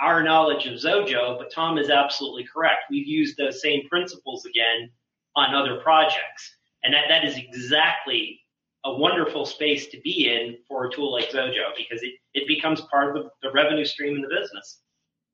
our 0.00 0.22
knowledge 0.22 0.66
of 0.66 0.74
Xojo, 0.74 1.38
but 1.38 1.52
Tom 1.52 1.78
is 1.78 1.90
absolutely 1.90 2.44
correct. 2.52 2.84
We've 2.90 3.06
used 3.06 3.36
those 3.36 3.60
same 3.62 3.88
principles 3.88 4.44
again 4.44 4.90
on 5.36 5.54
other 5.54 5.80
projects. 5.80 6.56
And 6.82 6.92
that, 6.94 7.04
that 7.08 7.24
is 7.24 7.36
exactly 7.36 8.40
a 8.84 8.92
wonderful 8.92 9.46
space 9.46 9.86
to 9.88 10.00
be 10.00 10.28
in 10.28 10.58
for 10.68 10.86
a 10.86 10.92
tool 10.92 11.12
like 11.12 11.30
Xojo 11.30 11.74
because 11.76 12.02
it, 12.02 12.12
it 12.34 12.46
becomes 12.46 12.82
part 12.82 13.16
of 13.16 13.22
the, 13.22 13.30
the 13.42 13.52
revenue 13.52 13.84
stream 13.84 14.16
in 14.16 14.22
the 14.22 14.28
business. 14.28 14.80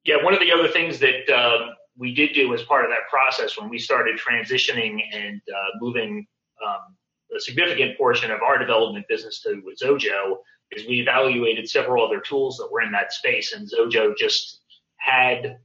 Yeah, 0.04 0.22
one 0.22 0.32
of 0.32 0.40
the 0.40 0.52
other 0.52 0.68
things 0.68 0.98
that 1.00 1.28
um, 1.30 1.70
we 1.98 2.14
did 2.14 2.32
do 2.32 2.54
as 2.54 2.62
part 2.62 2.84
of 2.84 2.90
that 2.90 3.08
process 3.10 3.58
when 3.58 3.68
we 3.68 3.78
started 3.78 4.18
transitioning 4.18 5.00
and 5.12 5.40
uh, 5.48 5.78
moving 5.80 6.26
um, 6.64 6.96
a 7.36 7.40
significant 7.40 7.98
portion 7.98 8.30
of 8.30 8.40
our 8.42 8.58
development 8.58 9.06
business 9.08 9.40
to 9.42 9.62
Xojo 9.82 10.36
is 10.72 10.86
we 10.86 11.00
evaluated 11.00 11.68
several 11.68 12.04
other 12.06 12.20
tools 12.20 12.56
that 12.58 12.70
were 12.70 12.82
in 12.82 12.92
that 12.92 13.12
space, 13.12 13.52
and 13.52 13.68
Xojo 13.68 14.16
just 14.16 14.60
had 14.96 15.58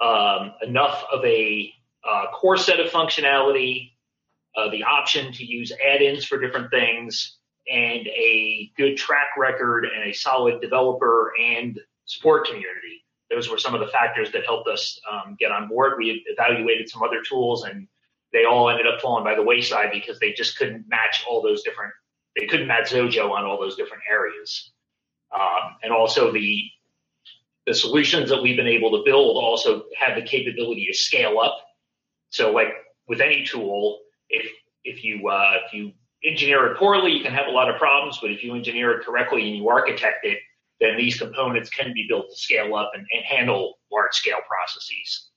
um, 0.00 0.52
enough 0.62 1.04
of 1.12 1.24
a 1.24 1.72
uh, 2.06 2.26
core 2.32 2.56
set 2.56 2.80
of 2.80 2.90
functionality, 2.90 3.92
uh, 4.56 4.68
the 4.70 4.82
option 4.82 5.32
to 5.32 5.44
use 5.44 5.72
add-ins 5.72 6.24
for 6.24 6.38
different 6.38 6.70
things, 6.70 7.38
and 7.70 8.06
a 8.08 8.70
good 8.76 8.96
track 8.96 9.28
record 9.38 9.86
and 9.86 10.10
a 10.10 10.12
solid 10.12 10.60
developer 10.60 11.32
and 11.40 11.80
support 12.04 12.46
community. 12.46 13.04
Those 13.30 13.48
were 13.48 13.58
some 13.58 13.74
of 13.74 13.80
the 13.80 13.88
factors 13.88 14.30
that 14.32 14.44
helped 14.44 14.68
us 14.68 15.00
um, 15.10 15.36
get 15.38 15.50
on 15.50 15.68
board. 15.68 15.94
We 15.96 16.22
evaluated 16.26 16.88
some 16.90 17.02
other 17.02 17.22
tools, 17.26 17.64
and 17.64 17.88
they 18.32 18.44
all 18.44 18.68
ended 18.68 18.86
up 18.86 19.00
falling 19.00 19.24
by 19.24 19.34
the 19.34 19.42
wayside 19.42 19.90
because 19.92 20.20
they 20.20 20.32
just 20.32 20.58
couldn't 20.58 20.86
match 20.88 21.24
all 21.28 21.40
those 21.42 21.62
different. 21.62 21.94
They 22.38 22.46
couldn't 22.46 22.66
match 22.66 22.90
Xojo 22.90 23.30
on 23.30 23.44
all 23.44 23.60
those 23.60 23.76
different 23.76 24.02
areas, 24.10 24.72
um, 25.32 25.76
and 25.82 25.92
also 25.92 26.32
the 26.32 26.64
the 27.66 27.74
solutions 27.74 28.28
that 28.30 28.42
we've 28.42 28.56
been 28.56 28.66
able 28.66 28.90
to 28.90 29.02
build 29.04 29.36
also 29.36 29.84
have 29.96 30.16
the 30.16 30.22
capability 30.22 30.86
to 30.86 30.94
scale 30.94 31.38
up. 31.38 31.56
So, 32.30 32.50
like 32.50 32.68
with 33.08 33.20
any 33.20 33.44
tool, 33.44 34.00
if 34.28 34.50
if 34.84 35.04
you 35.04 35.28
uh, 35.28 35.58
if 35.66 35.72
you 35.72 35.92
engineer 36.24 36.66
it 36.66 36.78
poorly, 36.78 37.12
you 37.12 37.22
can 37.22 37.32
have 37.32 37.46
a 37.46 37.50
lot 37.50 37.70
of 37.70 37.76
problems. 37.78 38.18
But 38.20 38.30
if 38.30 38.42
you 38.42 38.54
engineer 38.54 38.98
it 38.98 39.04
correctly 39.04 39.46
and 39.46 39.56
you 39.56 39.68
architect 39.68 40.24
it, 40.24 40.38
then 40.80 40.96
these 40.96 41.18
components 41.18 41.70
can 41.70 41.92
be 41.94 42.06
built 42.08 42.26
to 42.30 42.36
scale 42.36 42.74
up 42.74 42.92
and, 42.94 43.06
and 43.12 43.24
handle 43.24 43.78
large 43.92 44.12
scale 44.12 44.38
processes. 44.48 45.28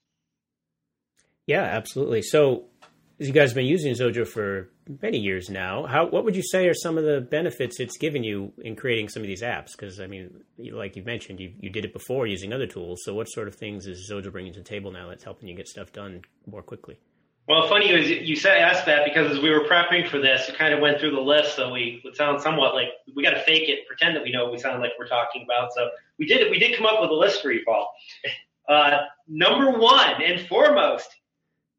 Yeah, 1.46 1.62
absolutely. 1.62 2.22
So, 2.22 2.64
you 3.18 3.32
guys 3.32 3.50
have 3.50 3.54
been 3.54 3.66
using 3.66 3.94
Xojo 3.94 4.26
for 4.26 4.70
many 5.02 5.18
years 5.18 5.50
now, 5.50 5.86
how 5.86 6.06
what 6.06 6.24
would 6.24 6.34
you 6.36 6.42
say 6.42 6.68
are 6.68 6.74
some 6.74 6.98
of 6.98 7.04
the 7.04 7.20
benefits 7.20 7.80
it's 7.80 7.96
given 7.96 8.24
you 8.24 8.52
in 8.58 8.76
creating 8.76 9.08
some 9.08 9.22
of 9.22 9.28
these 9.28 9.42
apps? 9.42 9.72
Because 9.72 10.00
I 10.00 10.06
mean, 10.06 10.42
like 10.58 10.96
you 10.96 11.02
mentioned, 11.02 11.40
you 11.40 11.52
you 11.60 11.70
did 11.70 11.84
it 11.84 11.92
before 11.92 12.26
using 12.26 12.52
other 12.52 12.66
tools. 12.66 13.02
So, 13.04 13.14
what 13.14 13.28
sort 13.28 13.48
of 13.48 13.54
things 13.54 13.86
is 13.86 14.10
Xojo 14.10 14.32
bringing 14.32 14.52
to 14.54 14.60
the 14.60 14.64
table 14.64 14.90
now 14.90 15.08
that's 15.08 15.24
helping 15.24 15.48
you 15.48 15.54
get 15.54 15.68
stuff 15.68 15.92
done 15.92 16.22
more 16.46 16.62
quickly? 16.62 16.98
Well, 17.48 17.66
funny 17.66 17.90
is 17.90 18.10
you 18.10 18.36
said 18.36 18.58
asked 18.58 18.84
that 18.86 19.06
because 19.06 19.30
as 19.32 19.40
we 19.40 19.50
were 19.50 19.64
prepping 19.64 20.06
for 20.08 20.18
this, 20.18 20.48
it 20.50 20.56
kind 20.56 20.74
of 20.74 20.80
went 20.80 21.00
through 21.00 21.12
the 21.12 21.20
list, 21.20 21.56
so 21.56 21.72
we 21.72 22.00
would 22.04 22.14
sound 22.14 22.42
somewhat 22.42 22.74
like 22.74 22.88
we 23.16 23.22
got 23.22 23.30
to 23.30 23.42
fake 23.44 23.68
it, 23.68 23.86
pretend 23.86 24.14
that 24.16 24.22
we 24.22 24.30
know 24.30 24.44
what 24.44 24.52
we 24.52 24.58
sound 24.58 24.80
like 24.82 24.92
we're 24.98 25.06
talking 25.06 25.44
about. 25.44 25.70
So 25.74 25.88
we 26.18 26.26
did 26.26 26.50
We 26.50 26.58
did 26.58 26.76
come 26.76 26.86
up 26.86 27.00
with 27.00 27.10
a 27.10 27.14
list 27.14 27.42
for 27.42 27.50
you, 27.52 27.62
Paul. 27.64 27.92
Uh, 28.68 28.98
number 29.26 29.78
one 29.78 30.22
and 30.22 30.46
foremost, 30.46 31.08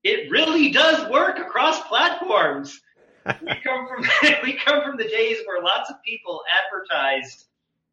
it 0.03 0.31
really 0.31 0.71
does 0.71 1.07
work 1.11 1.37
across 1.37 1.79
platforms. 1.87 2.81
We 3.25 3.55
come 3.63 3.87
from 3.87 4.05
we 4.43 4.53
come 4.53 4.83
from 4.83 4.97
the 4.97 5.07
days 5.07 5.37
where 5.45 5.61
lots 5.61 5.89
of 5.89 5.97
people 6.03 6.41
advertised 6.65 7.45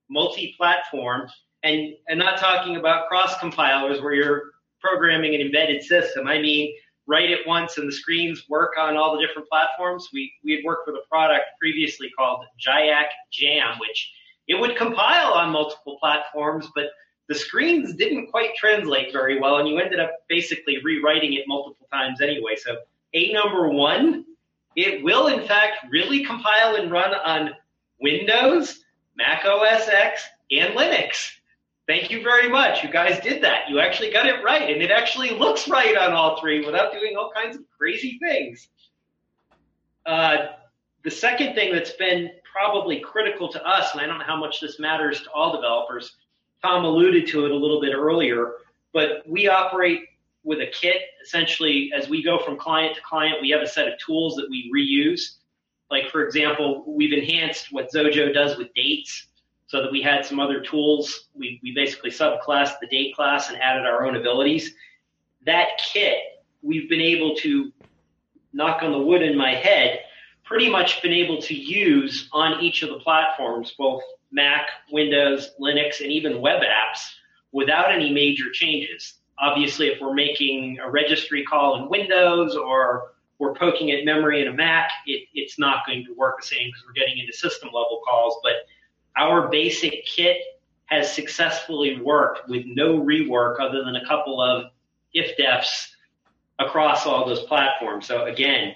multi-platform, 0.08 1.28
and 1.62 1.94
and 2.08 2.18
not 2.18 2.38
talking 2.38 2.76
about 2.76 3.08
cross 3.08 3.38
compilers 3.38 4.00
where 4.00 4.14
you're 4.14 4.42
programming 4.80 5.34
an 5.34 5.40
embedded 5.40 5.82
system. 5.82 6.26
I 6.28 6.40
mean 6.40 6.74
write 7.06 7.30
it 7.30 7.46
once 7.46 7.78
and 7.78 7.88
the 7.88 7.92
screens 7.92 8.44
work 8.48 8.72
on 8.78 8.96
all 8.96 9.16
the 9.16 9.24
different 9.24 9.48
platforms. 9.48 10.08
We, 10.12 10.32
we 10.44 10.52
had 10.52 10.64
worked 10.64 10.86
with 10.86 10.96
a 10.96 11.08
product 11.08 11.44
previously 11.58 12.10
called 12.16 12.44
Jayak 12.64 13.08
Jam, 13.32 13.78
which 13.78 14.12
it 14.48 14.60
would 14.60 14.76
compile 14.76 15.32
on 15.32 15.50
multiple 15.50 15.98
platforms, 16.00 16.68
but 16.74 16.86
the 17.28 17.34
screens 17.34 17.94
didn't 17.94 18.30
quite 18.30 18.54
translate 18.54 19.12
very 19.12 19.40
well 19.40 19.58
and 19.58 19.68
you 19.68 19.78
ended 19.78 20.00
up 20.00 20.12
basically 20.28 20.78
rewriting 20.82 21.32
it 21.34 21.44
multiple 21.46 21.86
times 21.92 22.20
anyway. 22.20 22.54
So 22.56 22.76
a 23.14 23.32
number 23.32 23.68
one, 23.68 24.24
it 24.76 25.02
will 25.02 25.28
in 25.28 25.46
fact 25.46 25.86
really 25.90 26.24
compile 26.24 26.76
and 26.76 26.90
run 26.90 27.14
on 27.14 27.50
Windows, 28.00 28.84
Mac 29.16 29.44
OS 29.44 29.88
X, 29.88 30.22
and 30.50 30.74
Linux. 30.74 31.30
Thank 31.88 32.10
you 32.10 32.22
very 32.22 32.48
much. 32.48 32.82
You 32.82 32.90
guys 32.90 33.20
did 33.20 33.42
that. 33.44 33.70
You 33.70 33.80
actually 33.80 34.12
got 34.12 34.26
it 34.26 34.44
right. 34.44 34.70
And 34.70 34.82
it 34.82 34.90
actually 34.90 35.30
looks 35.30 35.68
right 35.68 35.96
on 35.96 36.12
all 36.12 36.40
three 36.40 36.64
without 36.64 36.92
doing 36.92 37.16
all 37.16 37.30
kinds 37.34 37.56
of 37.56 37.62
crazy 37.78 38.18
things. 38.20 38.68
Uh, 40.04 40.48
the 41.04 41.10
second 41.10 41.54
thing 41.54 41.72
that's 41.72 41.92
been 41.92 42.30
probably 42.50 43.00
critical 43.00 43.48
to 43.52 43.64
us, 43.64 43.92
and 43.92 44.00
I 44.00 44.06
don't 44.06 44.18
know 44.18 44.24
how 44.24 44.38
much 44.38 44.60
this 44.60 44.78
matters 44.80 45.22
to 45.22 45.30
all 45.30 45.54
developers, 45.54 46.16
Tom 46.62 46.84
alluded 46.84 47.28
to 47.28 47.46
it 47.46 47.52
a 47.52 47.56
little 47.56 47.80
bit 47.80 47.94
earlier, 47.94 48.54
but 48.92 49.22
we 49.26 49.48
operate 49.48 50.00
with 50.46 50.61
a 50.61 50.66
kit. 50.68 51.02
Essentially, 51.22 51.90
as 51.94 52.09
we 52.09 52.22
go 52.22 52.38
from 52.38 52.56
client 52.56 52.94
to 52.94 53.02
client, 53.02 53.42
we 53.42 53.50
have 53.50 53.61
a 53.61 53.66
set 53.66 53.88
of 53.88 53.98
tools 53.98 54.37
that 54.37 54.46
we 54.48 54.70
reuse. 54.74 55.38
Like, 55.90 56.09
for 56.11 56.24
example, 56.24 56.85
we've 56.87 57.12
enhanced 57.12 57.72
what 57.72 57.92
Xojo 57.92 58.32
does 58.32 58.56
with 58.56 58.72
dates 58.74 59.26
so 59.66 59.82
that 59.82 59.90
we 59.90 60.00
had 60.00 60.24
some 60.24 60.38
other 60.38 60.61
tools. 60.61 61.28
We, 61.35 61.61
we 61.62 61.74
basically 61.74 62.11
subclassed 62.11 62.78
the 62.80 62.87
date 62.87 63.14
class 63.14 63.50
and 63.50 63.61
added 63.61 63.85
our 63.85 64.06
own 64.06 64.16
abilities. 64.16 64.72
That 65.44 65.68
kit, 65.78 66.16
we've 66.62 66.88
been 66.88 67.00
able 67.00 67.35
to 67.37 67.72
knock 68.52 68.82
on 68.82 68.92
the 68.92 68.98
wood 68.98 69.22
in 69.22 69.37
my 69.37 69.54
head, 69.54 70.00
pretty 70.44 70.70
much 70.70 71.02
been 71.02 71.12
able 71.12 71.42
to 71.42 71.54
use 71.54 72.28
on 72.32 72.61
each 72.62 72.85
of 72.85 72.88
the 72.90 73.00
platforms, 73.00 73.74
both 73.76 74.02
Mac, 74.30 74.68
Windows, 74.92 75.50
Linux, 75.61 76.00
and 76.00 76.12
even 76.12 76.40
web 76.40 76.62
apps 76.62 77.00
without 77.52 77.92
any 77.92 78.12
major 78.12 78.50
changes. 78.52 79.14
Obviously, 79.38 79.88
if 79.88 80.01
we're 80.01 80.14
making 80.14 80.79
a 80.79 80.90
registry 80.90 81.44
call 81.44 81.83
in 81.83 81.88
Windows 81.90 82.57
or 82.57 83.12
we're 83.38 83.55
poking 83.55 83.90
at 83.90 84.05
memory 84.05 84.40
in 84.40 84.49
a 84.49 84.53
Mac, 84.53 84.90
it, 85.07 85.29
it's 85.35 85.59
not 85.59 85.87
going 85.87 86.05
to 86.07 86.14
work 86.14 86.40
the 86.40 86.46
same 86.46 86.68
because 86.68 86.83
we're 86.87 86.94
getting 86.94 87.18
into 87.18 87.33
system 87.33 87.68
level 87.68 88.01
calls. 88.07 88.38
But 88.42 88.55
our 89.16 89.49
basic 89.49 90.07
kit 90.07 90.38
has 90.87 91.12
successfully 91.12 92.01
worked 92.01 92.49
with 92.49 92.64
no 92.66 92.99
rework 93.01 93.61
other 93.61 93.85
than 93.85 93.96
a 93.96 94.07
couple 94.07 94.40
of 94.40 94.66
if 95.12 95.37
defs 95.37 95.88
across 96.59 97.07
all 97.07 97.27
those 97.27 97.42
platforms. 97.42 98.07
So 98.07 98.25
again, 98.25 98.75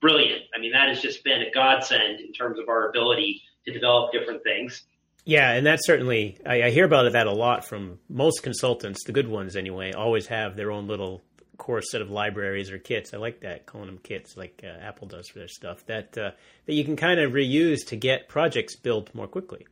brilliant. 0.00 0.42
I 0.54 0.60
mean, 0.60 0.72
that 0.72 0.88
has 0.88 1.00
just 1.00 1.24
been 1.24 1.42
a 1.42 1.50
godsend 1.50 2.20
in 2.20 2.32
terms 2.32 2.58
of 2.58 2.68
our 2.68 2.88
ability 2.88 3.40
to 3.64 3.72
develop 3.72 4.12
different 4.12 4.42
things. 4.42 4.82
Yeah, 5.24 5.52
and 5.52 5.64
that's 5.64 5.86
certainly 5.86 6.38
I, 6.46 6.64
I 6.64 6.70
hear 6.70 6.84
about 6.84 7.10
that 7.12 7.26
a 7.26 7.32
lot 7.32 7.64
from 7.64 7.98
most 8.08 8.42
consultants, 8.42 9.04
the 9.04 9.12
good 9.12 9.28
ones 9.28 9.56
anyway, 9.56 9.92
always 9.92 10.26
have 10.26 10.56
their 10.56 10.70
own 10.70 10.86
little 10.86 11.22
core 11.56 11.82
set 11.82 12.02
of 12.02 12.10
libraries 12.10 12.70
or 12.70 12.78
kits. 12.78 13.14
I 13.14 13.16
like 13.16 13.40
that 13.40 13.66
calling 13.66 13.86
them 13.86 13.98
kits, 13.98 14.36
like 14.36 14.62
uh, 14.62 14.84
Apple 14.84 15.08
does 15.08 15.28
for 15.28 15.38
their 15.38 15.48
stuff. 15.48 15.84
That 15.86 16.16
uh, 16.18 16.32
that 16.66 16.74
you 16.74 16.84
can 16.84 16.96
kind 16.96 17.20
of 17.20 17.32
reuse 17.32 17.86
to 17.88 17.96
get 17.96 18.28
projects 18.28 18.76
built 18.76 19.14
more 19.14 19.26
quickly. 19.26 19.66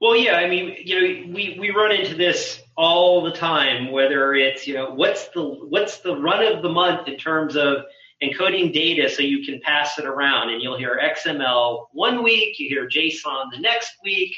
Well, 0.00 0.16
yeah, 0.16 0.34
I 0.34 0.48
mean, 0.48 0.76
you 0.84 0.94
know, 0.94 1.34
we, 1.34 1.56
we 1.58 1.70
run 1.70 1.90
into 1.90 2.14
this 2.14 2.62
all 2.76 3.22
the 3.24 3.32
time. 3.32 3.90
Whether 3.90 4.34
it's 4.34 4.66
you 4.66 4.74
know 4.74 4.90
what's 4.90 5.28
the 5.28 5.42
what's 5.42 5.98
the 5.98 6.16
run 6.16 6.44
of 6.44 6.62
the 6.62 6.68
month 6.68 7.08
in 7.08 7.16
terms 7.16 7.56
of 7.56 7.78
encoding 8.22 8.72
data 8.72 9.08
so 9.08 9.22
you 9.22 9.44
can 9.44 9.60
pass 9.60 9.98
it 9.98 10.04
around, 10.04 10.50
and 10.50 10.62
you'll 10.62 10.78
hear 10.78 11.00
XML 11.02 11.86
one 11.92 12.22
week, 12.22 12.58
you 12.58 12.68
hear 12.68 12.88
JSON 12.88 13.50
the 13.52 13.60
next 13.60 13.92
week, 14.02 14.36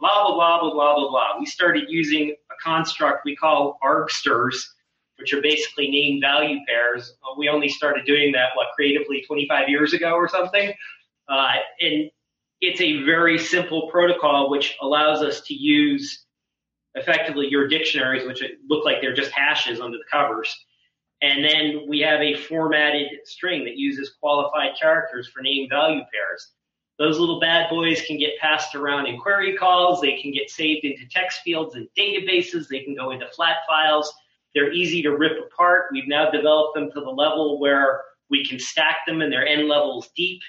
blah 0.00 0.24
blah 0.24 0.34
blah 0.34 0.60
blah 0.60 0.72
blah 0.72 0.94
blah 0.94 1.10
blah. 1.10 1.38
We 1.38 1.46
started 1.46 1.84
using 1.88 2.34
a 2.50 2.54
construct 2.62 3.24
we 3.24 3.36
call 3.36 3.78
argsters, 3.82 4.56
which 5.18 5.32
are 5.32 5.40
basically 5.42 5.90
name 5.90 6.20
value 6.20 6.58
pairs. 6.66 7.14
We 7.36 7.48
only 7.48 7.68
started 7.68 8.04
doing 8.06 8.32
that 8.32 8.50
what 8.54 8.68
creatively 8.74 9.22
25 9.26 9.68
years 9.68 9.92
ago 9.92 10.12
or 10.12 10.28
something, 10.28 10.72
uh, 11.28 11.52
and 11.80 12.10
it's 12.60 12.80
a 12.80 13.02
very 13.02 13.38
simple 13.38 13.90
protocol 13.90 14.48
which 14.48 14.76
allows 14.80 15.20
us 15.20 15.40
to 15.42 15.54
use 15.54 16.24
effectively 16.94 17.48
your 17.48 17.68
dictionaries, 17.68 18.26
which 18.26 18.42
look 18.68 18.84
like 18.84 18.96
they're 19.00 19.14
just 19.14 19.32
hashes 19.32 19.80
under 19.80 19.98
the 19.98 20.04
covers. 20.10 20.54
And 21.22 21.44
then 21.44 21.84
we 21.88 22.00
have 22.00 22.20
a 22.20 22.36
formatted 22.36 23.08
string 23.24 23.64
that 23.64 23.76
uses 23.76 24.14
qualified 24.20 24.72
characters 24.80 25.28
for 25.32 25.40
name 25.40 25.68
value 25.68 26.02
pairs. 26.12 26.52
Those 26.98 27.18
little 27.18 27.40
bad 27.40 27.70
boys 27.70 28.02
can 28.02 28.18
get 28.18 28.38
passed 28.40 28.74
around 28.74 29.06
in 29.06 29.18
query 29.18 29.56
calls. 29.56 30.00
They 30.00 30.20
can 30.20 30.30
get 30.32 30.50
saved 30.50 30.84
into 30.84 31.08
text 31.10 31.40
fields 31.42 31.74
and 31.74 31.88
databases. 31.98 32.68
They 32.68 32.80
can 32.80 32.94
go 32.94 33.10
into 33.10 33.26
flat 33.34 33.56
files. 33.68 34.12
They're 34.54 34.72
easy 34.72 35.02
to 35.02 35.16
rip 35.16 35.38
apart. 35.44 35.86
We've 35.92 36.08
now 36.08 36.30
developed 36.30 36.74
them 36.74 36.90
to 36.92 37.00
the 37.00 37.10
level 37.10 37.58
where 37.58 38.02
we 38.30 38.44
can 38.44 38.58
stack 38.58 38.98
them 39.06 39.22
and 39.22 39.32
their 39.32 39.46
n 39.46 39.68
levels 39.68 40.10
deep. 40.14 40.40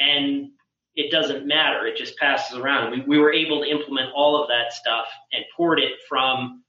And 0.00 0.50
it 0.96 1.10
doesn't 1.10 1.46
matter. 1.46 1.86
It 1.86 1.96
just 1.96 2.16
passes 2.16 2.56
around. 2.56 2.90
We, 2.90 3.00
we 3.02 3.18
were 3.18 3.32
able 3.32 3.62
to 3.62 3.70
implement 3.70 4.10
all 4.14 4.40
of 4.40 4.48
that 4.48 4.72
stuff 4.72 5.06
and 5.32 5.44
port 5.56 5.78
it 5.78 5.92
from 6.08 6.64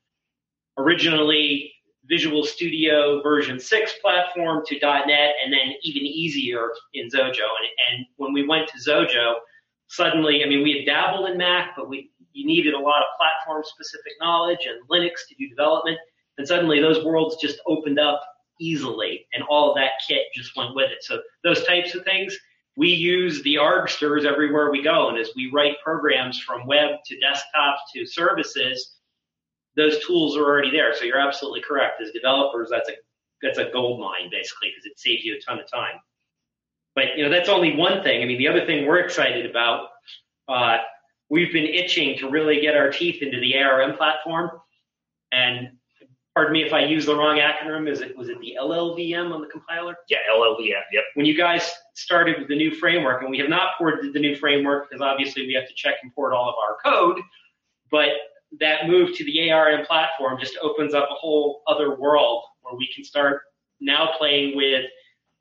originally 0.78 1.72
Visual 2.10 2.44
Studio 2.44 3.22
version 3.22 3.60
6 3.60 3.94
platform 4.02 4.64
to 4.66 4.80
.NET 4.82 5.34
and 5.44 5.52
then 5.52 5.74
even 5.84 6.04
easier 6.04 6.72
in 6.94 7.08
Xojo. 7.08 7.28
And, 7.28 7.70
and 7.90 8.06
when 8.16 8.34
we 8.34 8.48
went 8.48 8.70
to 8.70 8.90
Xojo, 8.90 9.36
suddenly, 9.88 10.44
I 10.44 10.48
mean, 10.48 10.64
we 10.64 10.78
had 10.78 10.86
dabbled 10.86 11.30
in 11.30 11.38
Mac, 11.38 11.76
but 11.76 11.90
we, 11.90 12.12
you 12.34 12.46
needed 12.46 12.74
a 12.74 12.80
lot 12.80 13.02
of 13.02 13.08
platform 13.18 13.64
specific 13.66 14.14
knowledge 14.20 14.68
and 14.68 14.88
Linux 14.90 15.28
to 15.30 15.36
do 15.36 15.50
development. 15.50 15.98
And 16.38 16.48
suddenly 16.48 16.80
those 16.80 17.04
worlds 17.04 17.38
just 17.42 17.60
opened 17.68 18.00
up 18.00 18.22
easily 18.60 19.26
and 19.34 19.44
all 19.50 19.72
of 19.72 19.76
that 19.78 19.92
kit 20.08 20.24
just 20.34 20.56
went 20.56 20.76
with 20.76 20.92
it. 20.92 21.04
So 21.04 21.22
those 21.44 21.64
types 21.66 21.96
of 21.96 22.04
things, 22.04 22.38
we 22.76 22.90
use 22.90 23.42
the 23.42 23.56
argsters 23.56 24.26
everywhere 24.26 24.72
we 24.72 24.84
go. 24.84 25.10
And 25.10 25.18
as 25.18 25.32
we 25.36 25.50
write 25.52 25.76
programs 25.84 26.40
from 26.40 26.68
web 26.68 26.98
to 27.06 27.20
desktop 27.20 27.80
to 27.96 28.06
services, 28.06 28.97
those 29.78 30.04
tools 30.06 30.36
are 30.36 30.44
already 30.44 30.72
there. 30.72 30.94
So 30.94 31.06
you're 31.06 31.20
absolutely 31.20 31.62
correct. 31.62 32.02
As 32.02 32.12
developers, 32.12 32.70
that's 32.70 32.90
a 32.90 32.94
that's 33.42 33.60
a 33.60 33.70
gold 33.72 34.02
mine 34.02 34.30
basically 34.32 34.70
because 34.70 34.86
it 34.86 35.00
saves 35.00 35.24
you 35.24 35.36
a 35.36 35.40
ton 35.40 35.60
of 35.60 35.70
time. 35.72 35.96
But 36.96 37.16
you 37.16 37.24
know 37.24 37.30
that's 37.30 37.48
only 37.48 37.76
one 37.76 38.04
thing. 38.04 38.22
I 38.22 38.26
mean, 38.26 38.40
the 38.40 38.48
other 38.48 38.66
thing 38.66 38.86
we're 38.86 39.00
excited 39.00 39.46
about, 39.46 39.90
uh, 40.50 40.78
we've 41.30 41.54
been 41.54 41.66
itching 41.66 42.18
to 42.18 42.30
really 42.30 42.60
get 42.60 42.76
our 42.76 42.90
teeth 42.90 43.22
into 43.22 43.40
the 43.40 43.58
ARM 43.60 43.96
platform, 43.96 44.50
and 45.32 45.70
pardon 46.34 46.54
me 46.54 46.64
if 46.64 46.74
I 46.74 46.84
use 46.84 47.06
the 47.06 47.16
wrong 47.16 47.38
acronym. 47.38 47.88
Is 47.88 48.02
it 48.02 48.18
was 48.18 48.30
it 48.30 48.40
the 48.42 48.58
LLVM 48.60 49.32
on 49.32 49.42
the 49.42 49.48
compiler? 49.48 49.96
Yeah, 50.10 50.18
LLVM. 50.36 50.82
Yep. 50.92 51.04
When 51.14 51.28
you 51.28 51.38
guys 51.38 51.72
started 51.94 52.40
with 52.40 52.48
the 52.48 52.56
new 52.56 52.74
framework, 52.74 53.22
and 53.22 53.30
we 53.30 53.38
have 53.38 53.50
not 53.50 53.78
ported 53.78 54.12
the 54.12 54.20
new 54.20 54.36
framework 54.36 54.90
because 54.90 55.04
obviously 55.04 55.46
we 55.46 55.54
have 55.54 55.68
to 55.68 55.74
check 55.76 55.98
and 56.02 56.12
port 56.16 56.34
all 56.34 56.50
of 56.50 56.56
our 56.56 56.78
code, 56.84 57.22
but 57.92 58.10
that 58.60 58.88
move 58.88 59.16
to 59.16 59.26
the 59.26 59.52
ARM 59.52 59.86
platform 59.86 60.40
just 60.40 60.58
opens 60.62 60.94
up 60.94 61.08
a 61.12 61.16
whole 61.16 61.62
other 61.68 61.96
world 61.96 62.44
where 62.62 62.76
we 62.76 62.90
can 62.94 63.04
start 63.04 63.42
now 63.80 64.12
playing 64.18 64.56
with. 64.56 64.86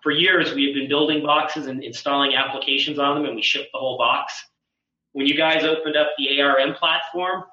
For 0.02 0.12
years, 0.12 0.54
we 0.54 0.66
have 0.66 0.74
been 0.74 0.88
building 0.88 1.22
boxes 1.22 1.66
and 1.66 1.82
installing 1.82 2.34
applications 2.34 2.98
on 2.98 3.16
them, 3.16 3.24
and 3.24 3.36
we 3.36 3.42
ship 3.42 3.66
the 3.72 3.78
whole 3.78 3.98
box. 3.98 4.34
When 5.12 5.26
you 5.26 5.36
guys 5.36 5.64
opened 5.64 5.96
up 5.96 6.08
the 6.18 6.40
ARM 6.40 6.74
platform, 6.74 7.44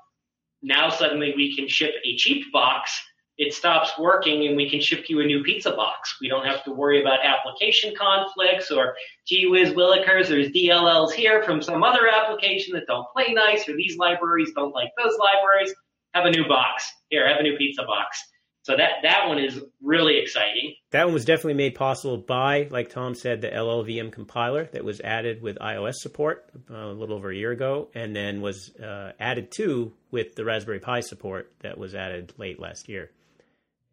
now 0.61 0.89
suddenly 0.89 1.33
we 1.35 1.55
can 1.55 1.67
ship 1.67 1.93
a 2.03 2.15
cheap 2.17 2.51
box 2.51 3.01
it 3.38 3.54
stops 3.54 3.91
working 3.98 4.48
and 4.48 4.56
we 4.56 4.69
can 4.69 4.80
ship 4.80 5.06
you 5.10 5.22
a 5.22 5.26
new 5.26 5.43
pizza 5.43 5.72
box. 5.72 6.17
We 6.22 6.30
don't 6.30 6.46
have 6.46 6.63
to 6.65 6.72
worry 6.72 7.02
about 7.02 7.19
application 7.26 7.93
conflicts 7.98 8.69
or 8.69 8.96
gee 9.28 9.48
whiz 9.48 9.69
willikers, 9.72 10.28
there's 10.28 10.50
DLLs 10.50 11.13
here 11.13 11.41
from 11.43 11.62
some 11.62 11.84
other 11.84 12.08
application 12.08 12.74
that 12.74 12.86
don't 12.86 13.08
play 13.12 13.34
nice 13.34 13.67
or 13.67 13.76
these 13.76 13.98
libraries 13.98 14.52
don't 14.56 14.74
like 14.74 14.89
those 15.02 15.17
libraries. 15.17 15.74
Have 16.13 16.26
a 16.26 16.32
new 16.32 16.48
box. 16.48 16.91
Here, 17.10 17.28
have 17.28 17.39
a 17.39 17.43
new 17.43 17.58
pizza 17.58 17.84
box. 17.84 18.24
So 18.62 18.78
that, 18.78 19.02
that 19.02 19.28
one 19.28 19.39
is 19.39 19.60
really 19.82 20.19
exciting. 20.19 20.76
That 20.91 21.06
one 21.06 21.13
was 21.13 21.26
definitely 21.26 21.56
made 21.56 21.76
possible 21.76 22.17
by, 22.17 22.69
like 22.72 22.89
Tom 22.89 23.13
said, 23.13 23.41
the 23.41 23.50
LLVM 23.50 24.13
compiler 24.13 24.69
that 24.72 24.86
was 24.86 25.02
added 25.02 25.41
with 25.41 25.58
iOS 25.58 25.96
support 25.96 26.50
uh, 26.72 26.76
a 26.76 26.93
little 26.93 27.17
over 27.17 27.30
a 27.30 27.36
year 27.36 27.52
ago, 27.52 27.89
and 27.93 28.15
then 28.15 28.39
was 28.39 28.74
uh, 28.78 29.12
added 29.19 29.52
to 29.58 29.91
with 30.12 30.36
the 30.36 30.46
Raspberry 30.46 30.80
Pi 30.80 31.02
support 31.02 31.52
that 31.60 31.78
was 31.78 31.93
added 31.93 32.32
late 32.38 32.58
last 32.58 32.88
year 32.88 33.10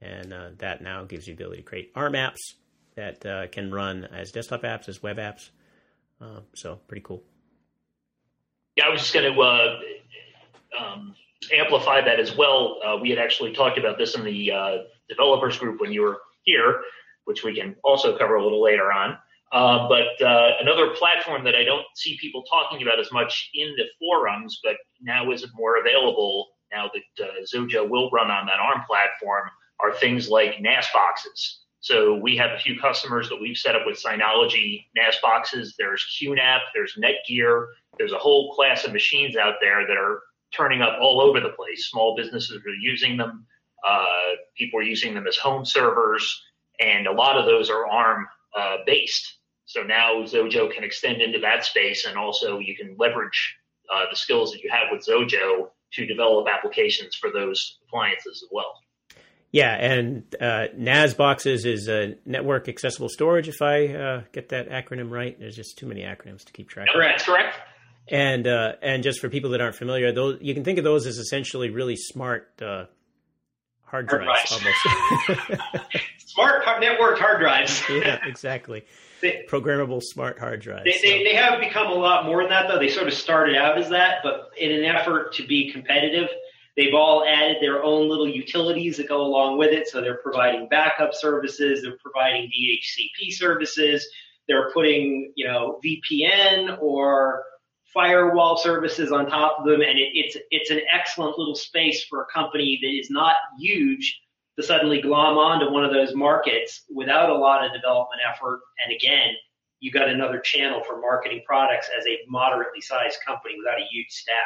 and 0.03 0.33
uh, 0.33 0.49
that 0.59 0.83
now 0.83 1.05
gives 1.05 1.27
you 1.27 1.35
the 1.35 1.43
ability 1.43 1.63
to 1.63 1.69
create 1.69 1.93
ARM 1.95 2.15
apps 2.15 2.39
that 2.97 3.25
uh, 3.25 3.47
can 3.49 3.73
run 3.73 4.05
as 4.05 4.33
desktop 4.33 4.63
apps 4.63 4.89
as 4.89 5.03
web 5.03 5.19
apps. 5.19 5.51
Uh, 6.21 6.41
so 6.55 6.77
pretty 6.89 7.03
cool. 7.03 7.23
Yeah, 8.77 8.87
I 8.87 8.89
was 8.91 9.01
just 9.01 9.15
going 9.15 9.33
to 9.33 9.41
uh, 9.41 9.79
um, 10.79 11.15
amplify 11.55 12.01
that 12.03 12.21
as 12.21 12.37
well. 12.37 12.79
Uh, 12.85 12.97
we 13.01 13.11
had 13.11 13.19
actually 13.19 13.53
talked 13.53 13.79
about 13.79 13.99
this 13.99 14.15
in 14.15 14.25
the 14.25 14.53
uh, 14.53 14.77
developers 15.09 15.59
group 15.59 15.81
when 15.81 15.93
you 15.93 16.03
were 16.03 16.19
here, 16.43 16.83
which 17.25 17.45
we 17.45 17.55
can 17.55 17.77
also 17.85 18.17
cover 18.17 18.37
a 18.37 18.43
little 18.43 18.63
later 18.63 18.93
on. 18.93 19.17
but 19.51 20.07
another 20.61 20.95
platform 20.95 21.45
that 21.45 21.55
I 21.55 21.65
don't 21.65 21.87
see 21.95 22.17
people 22.19 22.43
talking 22.45 22.83
about 22.83 22.99
as 22.99 23.11
much 23.13 23.51
in 23.55 23.75
the 23.77 23.85
forums, 23.99 24.61
but 24.63 24.77
now 25.01 25.31
is 25.31 25.43
it 25.43 25.51
more 25.55 25.79
available 25.79 26.49
now 26.73 26.89
that 26.95 27.43
Xojo 27.53 27.89
will 27.89 28.11
run 28.11 28.31
on 28.31 28.47
that 28.47 28.61
ARM 28.61 28.85
platform 28.87 29.51
are 29.83 29.95
things 29.95 30.29
like 30.29 30.61
NAS 30.61 30.87
boxes. 30.93 31.61
So 31.81 32.15
we 32.15 32.37
have 32.37 32.51
a 32.53 32.59
few 32.59 32.79
customers 32.79 33.29
that 33.31 33.41
we've 33.41 33.57
set 33.57 33.75
up 33.75 33.83
with 33.87 34.03
Synology 34.03 34.85
NAS 34.95 35.17
boxes. 35.23 35.75
There's 35.79 36.05
QNAP, 36.21 36.61
there's 36.75 36.99
Netgear, 37.03 37.69
there's 37.99 38.13
a 38.13 38.19
whole 38.19 38.55
class 38.55 38.85
of 38.85 38.93
machines 38.93 39.37
out 39.37 39.55
there 39.61 39.87
that 39.87 39.97
are 39.97 40.21
turning 40.55 40.83
up 40.83 40.99
all 41.01 41.21
over 41.21 41.41
the 41.41 41.51
place. 41.51 41.89
Small 41.89 42.17
businesses 42.17 42.57
are 42.67 42.75
using 42.81 43.17
them. 43.17 43.47
Uh, 43.87 44.35
people 44.57 44.79
are 44.81 44.85
using 44.85 45.15
them 45.15 45.27
as 45.27 45.37
home 45.37 45.65
servers, 45.65 46.43
and 46.81 47.07
a 47.07 47.13
lot 47.13 47.39
of 47.39 47.47
those 47.47 47.71
are 47.71 47.87
ARM 47.87 48.27
uh, 48.57 48.77
based. 48.85 49.39
So 49.65 49.83
now 49.83 50.23
Xojo 50.23 50.73
can 50.73 50.85
extend 50.85 51.23
into 51.23 51.39
that 51.41 51.65
space, 51.65 52.05
and 52.05 52.19
also 52.19 52.59
you 52.59 52.77
can 52.77 52.97
leverage 52.99 53.57
uh, 53.93 54.05
the 54.11 54.17
skills 54.17 54.53
that 54.53 54.63
you 54.63 54.71
have 54.71 54.89
with 54.91 55.07
Xojo 55.07 55.71
to 55.93 56.07
develop 56.07 56.47
applications 56.53 57.15
for 57.17 57.31
those 57.31 57.79
appliances 57.87 58.43
as 58.43 58.49
well. 58.53 58.75
Yeah, 59.53 59.75
and 59.75 60.23
uh, 60.41 60.67
NAS 60.77 61.15
boxes 61.15 61.65
is 61.65 61.89
a 61.89 62.15
network 62.25 62.69
accessible 62.69 63.09
storage. 63.09 63.49
If 63.49 63.61
I 63.61 63.89
uh, 63.89 64.23
get 64.33 64.51
that 64.51 64.69
acronym 64.71 65.11
right, 65.11 65.37
there's 65.39 65.57
just 65.57 65.77
too 65.77 65.87
many 65.87 66.03
acronyms 66.03 66.45
to 66.45 66.53
keep 66.53 66.69
track. 66.69 66.89
Of. 66.89 66.95
Correct. 66.95 67.25
Correct. 67.25 67.57
And 68.09 68.47
uh, 68.47 68.73
and 68.81 69.03
just 69.03 69.21
for 69.21 69.29
people 69.29 69.51
that 69.51 69.61
aren't 69.61 69.75
familiar, 69.75 70.13
those 70.13 70.39
you 70.41 70.55
can 70.55 70.65
think 70.65 70.79
of 70.79 70.85
those 70.85 71.07
as 71.07 71.17
essentially 71.17 71.71
really 71.71 71.97
smart 71.97 72.49
uh, 72.63 72.85
hard 73.83 74.07
drives, 74.07 74.29
hard 74.45 74.63
drives. 74.63 75.63
smart 76.19 76.65
networked 76.65 77.19
hard 77.19 77.41
drives. 77.41 77.83
yeah, 77.91 78.19
exactly. 78.25 78.85
They, 79.21 79.45
Programmable 79.49 80.01
smart 80.03 80.39
hard 80.39 80.61
drives. 80.61 80.85
They, 80.85 80.93
so. 80.93 81.01
they, 81.03 81.25
they 81.25 81.35
have 81.35 81.61
become 81.61 81.89
a 81.89 81.95
lot 81.95 82.25
more 82.25 82.43
than 82.43 82.51
that, 82.51 82.69
though. 82.69 82.79
They 82.79 82.89
sort 82.89 83.07
of 83.07 83.15
started 83.15 83.57
out 83.57 83.79
as 83.79 83.91
that, 83.91 84.19
but 84.23 84.51
in 84.57 84.73
an 84.73 84.85
effort 84.85 85.35
to 85.35 85.47
be 85.47 85.71
competitive, 85.73 86.29
they've 86.77 86.95
all 86.95 87.25
added 87.27 87.59
their 87.61 87.83
own 87.83 88.09
little 88.09 88.29
utilities 88.29 88.97
that 88.97 89.09
go 89.09 89.23
along 89.23 89.59
with 89.59 89.71
it. 89.71 89.89
So 89.89 90.01
they're 90.01 90.23
providing 90.23 90.69
backup 90.69 91.15
services, 91.15 91.83
they're 91.83 91.99
providing 92.03 92.51
DHCP 92.51 93.33
services, 93.33 94.07
they're 94.49 94.71
putting, 94.73 95.33
you 95.37 95.47
know, 95.47 95.81
VPN 95.85 96.81
or 96.81 97.45
firewall 97.93 98.57
services 98.57 99.13
on 99.13 99.27
top 99.27 99.59
of 99.59 99.67
them, 99.67 99.81
and 99.81 99.99
it, 99.99 100.11
it's 100.15 100.37
it's 100.51 100.71
an 100.71 100.81
excellent 100.93 101.39
little 101.39 101.55
space 101.55 102.05
for 102.05 102.23
a 102.23 102.27
company 102.33 102.79
that 102.83 102.89
is 102.89 103.11
not 103.11 103.35
huge 103.59 104.21
to 104.59 104.65
suddenly 104.65 105.01
glom 105.01 105.39
onto 105.39 105.73
one 105.73 105.85
of 105.85 105.93
those 105.93 106.15
markets 106.15 106.85
without 106.95 107.31
a 107.31 107.35
lot 107.35 107.65
of 107.65 107.73
development 107.73 108.21
effort. 108.29 108.61
And 108.85 108.95
again, 108.95 109.35
you 109.81 109.91
got 109.91 110.09
another 110.09 110.39
channel 110.41 110.83
for 110.87 111.01
marketing 111.01 111.43
products 111.47 111.89
as 111.97 112.07
a 112.07 112.19
moderately 112.29 112.81
sized 112.81 113.19
company 113.27 113.55
without 113.59 113.81
a 113.81 113.87
huge 113.91 114.11
staff. 114.11 114.37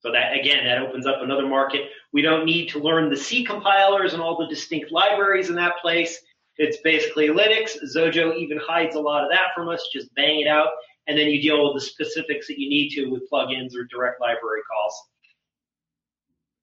So 0.00 0.12
that 0.12 0.38
again, 0.38 0.64
that 0.64 0.78
opens 0.78 1.06
up 1.06 1.16
another 1.22 1.46
market. 1.46 1.82
We 2.12 2.22
don't 2.22 2.44
need 2.44 2.68
to 2.70 2.78
learn 2.78 3.10
the 3.10 3.16
C 3.16 3.44
compilers 3.44 4.12
and 4.12 4.22
all 4.22 4.36
the 4.36 4.46
distinct 4.46 4.92
libraries 4.92 5.48
in 5.48 5.56
that 5.56 5.78
place. 5.80 6.18
It's 6.58 6.78
basically 6.82 7.28
Linux. 7.28 7.76
Xojo 7.94 8.36
even 8.36 8.58
hides 8.58 8.96
a 8.96 9.00
lot 9.00 9.24
of 9.24 9.30
that 9.30 9.48
from 9.54 9.68
us. 9.68 9.88
Just 9.92 10.14
bang 10.14 10.40
it 10.40 10.48
out, 10.48 10.68
and 11.06 11.18
then 11.18 11.28
you 11.28 11.40
deal 11.40 11.64
with 11.64 11.82
the 11.82 11.86
specifics 11.86 12.46
that 12.48 12.58
you 12.58 12.68
need 12.68 12.90
to 12.90 13.06
with 13.06 13.28
plugins 13.30 13.74
or 13.74 13.84
direct 13.84 14.20
library 14.20 14.62
calls. 14.70 15.02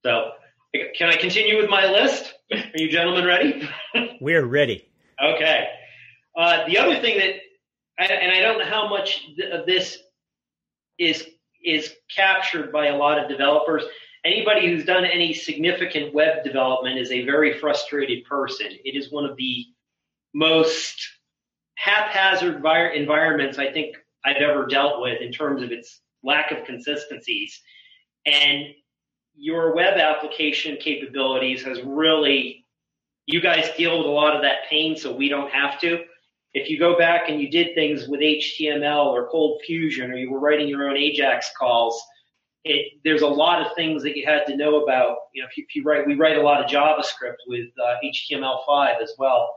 So 0.03 0.31
can 0.95 1.09
I 1.09 1.15
continue 1.15 1.57
with 1.57 1.69
my 1.69 1.89
list? 1.89 2.33
Are 2.51 2.61
you 2.75 2.89
gentlemen 2.89 3.25
ready? 3.25 3.69
We're 4.21 4.45
ready. 4.45 4.89
Okay. 5.23 5.67
Uh, 6.37 6.65
the 6.67 6.77
other 6.79 6.99
thing 6.99 7.19
that, 7.19 7.35
I 7.99 8.05
and 8.05 8.31
I 8.31 8.41
don't 8.41 8.57
know 8.57 8.65
how 8.65 8.89
much 8.89 9.27
of 9.51 9.65
this 9.65 9.99
is 10.97 11.27
is 11.63 11.93
captured 12.13 12.71
by 12.71 12.87
a 12.87 12.97
lot 12.97 13.19
of 13.19 13.29
developers. 13.29 13.83
Anybody 14.25 14.67
who's 14.67 14.85
done 14.85 15.05
any 15.05 15.33
significant 15.33 16.13
web 16.13 16.43
development 16.43 16.97
is 16.97 17.11
a 17.11 17.25
very 17.25 17.59
frustrated 17.59 18.23
person. 18.25 18.67
It 18.85 18.95
is 18.95 19.11
one 19.11 19.25
of 19.25 19.35
the 19.37 19.65
most 20.33 21.01
haphazard 21.75 22.63
environments 22.95 23.57
I 23.57 23.71
think 23.71 23.95
I've 24.25 24.37
ever 24.37 24.65
dealt 24.65 25.01
with 25.01 25.21
in 25.21 25.31
terms 25.31 25.61
of 25.61 25.71
its 25.71 25.99
lack 26.23 26.51
of 26.51 26.65
consistencies. 26.65 27.61
And 28.25 28.67
your 29.35 29.75
web 29.75 29.97
application 29.97 30.77
capabilities 30.79 31.63
has 31.63 31.81
really, 31.81 32.65
you 33.25 33.41
guys 33.41 33.69
deal 33.75 33.97
with 33.97 34.07
a 34.07 34.09
lot 34.09 34.35
of 34.35 34.41
that 34.43 34.69
pain, 34.69 34.95
so 34.95 35.13
we 35.13 35.27
don't 35.27 35.51
have 35.51 35.79
to. 35.81 36.03
If 36.53 36.69
you 36.69 36.77
go 36.77 36.97
back 36.97 37.29
and 37.29 37.41
you 37.41 37.49
did 37.49 37.73
things 37.73 38.07
with 38.07 38.19
HTML 38.19 39.07
or 39.07 39.29
Cold 39.29 39.61
Fusion, 39.65 40.11
or 40.11 40.15
you 40.15 40.31
were 40.31 40.39
writing 40.39 40.67
your 40.67 40.87
own 40.87 40.95
AJAX 40.95 41.45
calls, 41.57 42.01
it, 42.63 42.93
there's 43.03 43.23
a 43.23 43.27
lot 43.27 43.65
of 43.65 43.73
things 43.75 44.03
that 44.03 44.15
you 44.15 44.25
had 44.25 44.45
to 44.45 44.55
know 44.55 44.83
about. 44.83 45.17
You 45.33 45.41
know, 45.41 45.47
if 45.49 45.57
you, 45.57 45.65
if 45.67 45.75
you 45.75 45.83
write, 45.83 46.05
we 46.07 46.15
write 46.15 46.37
a 46.37 46.41
lot 46.41 46.63
of 46.63 46.69
JavaScript 46.69 47.37
with 47.47 47.67
uh, 47.81 47.95
HTML5 48.05 49.01
as 49.01 49.13
well, 49.17 49.49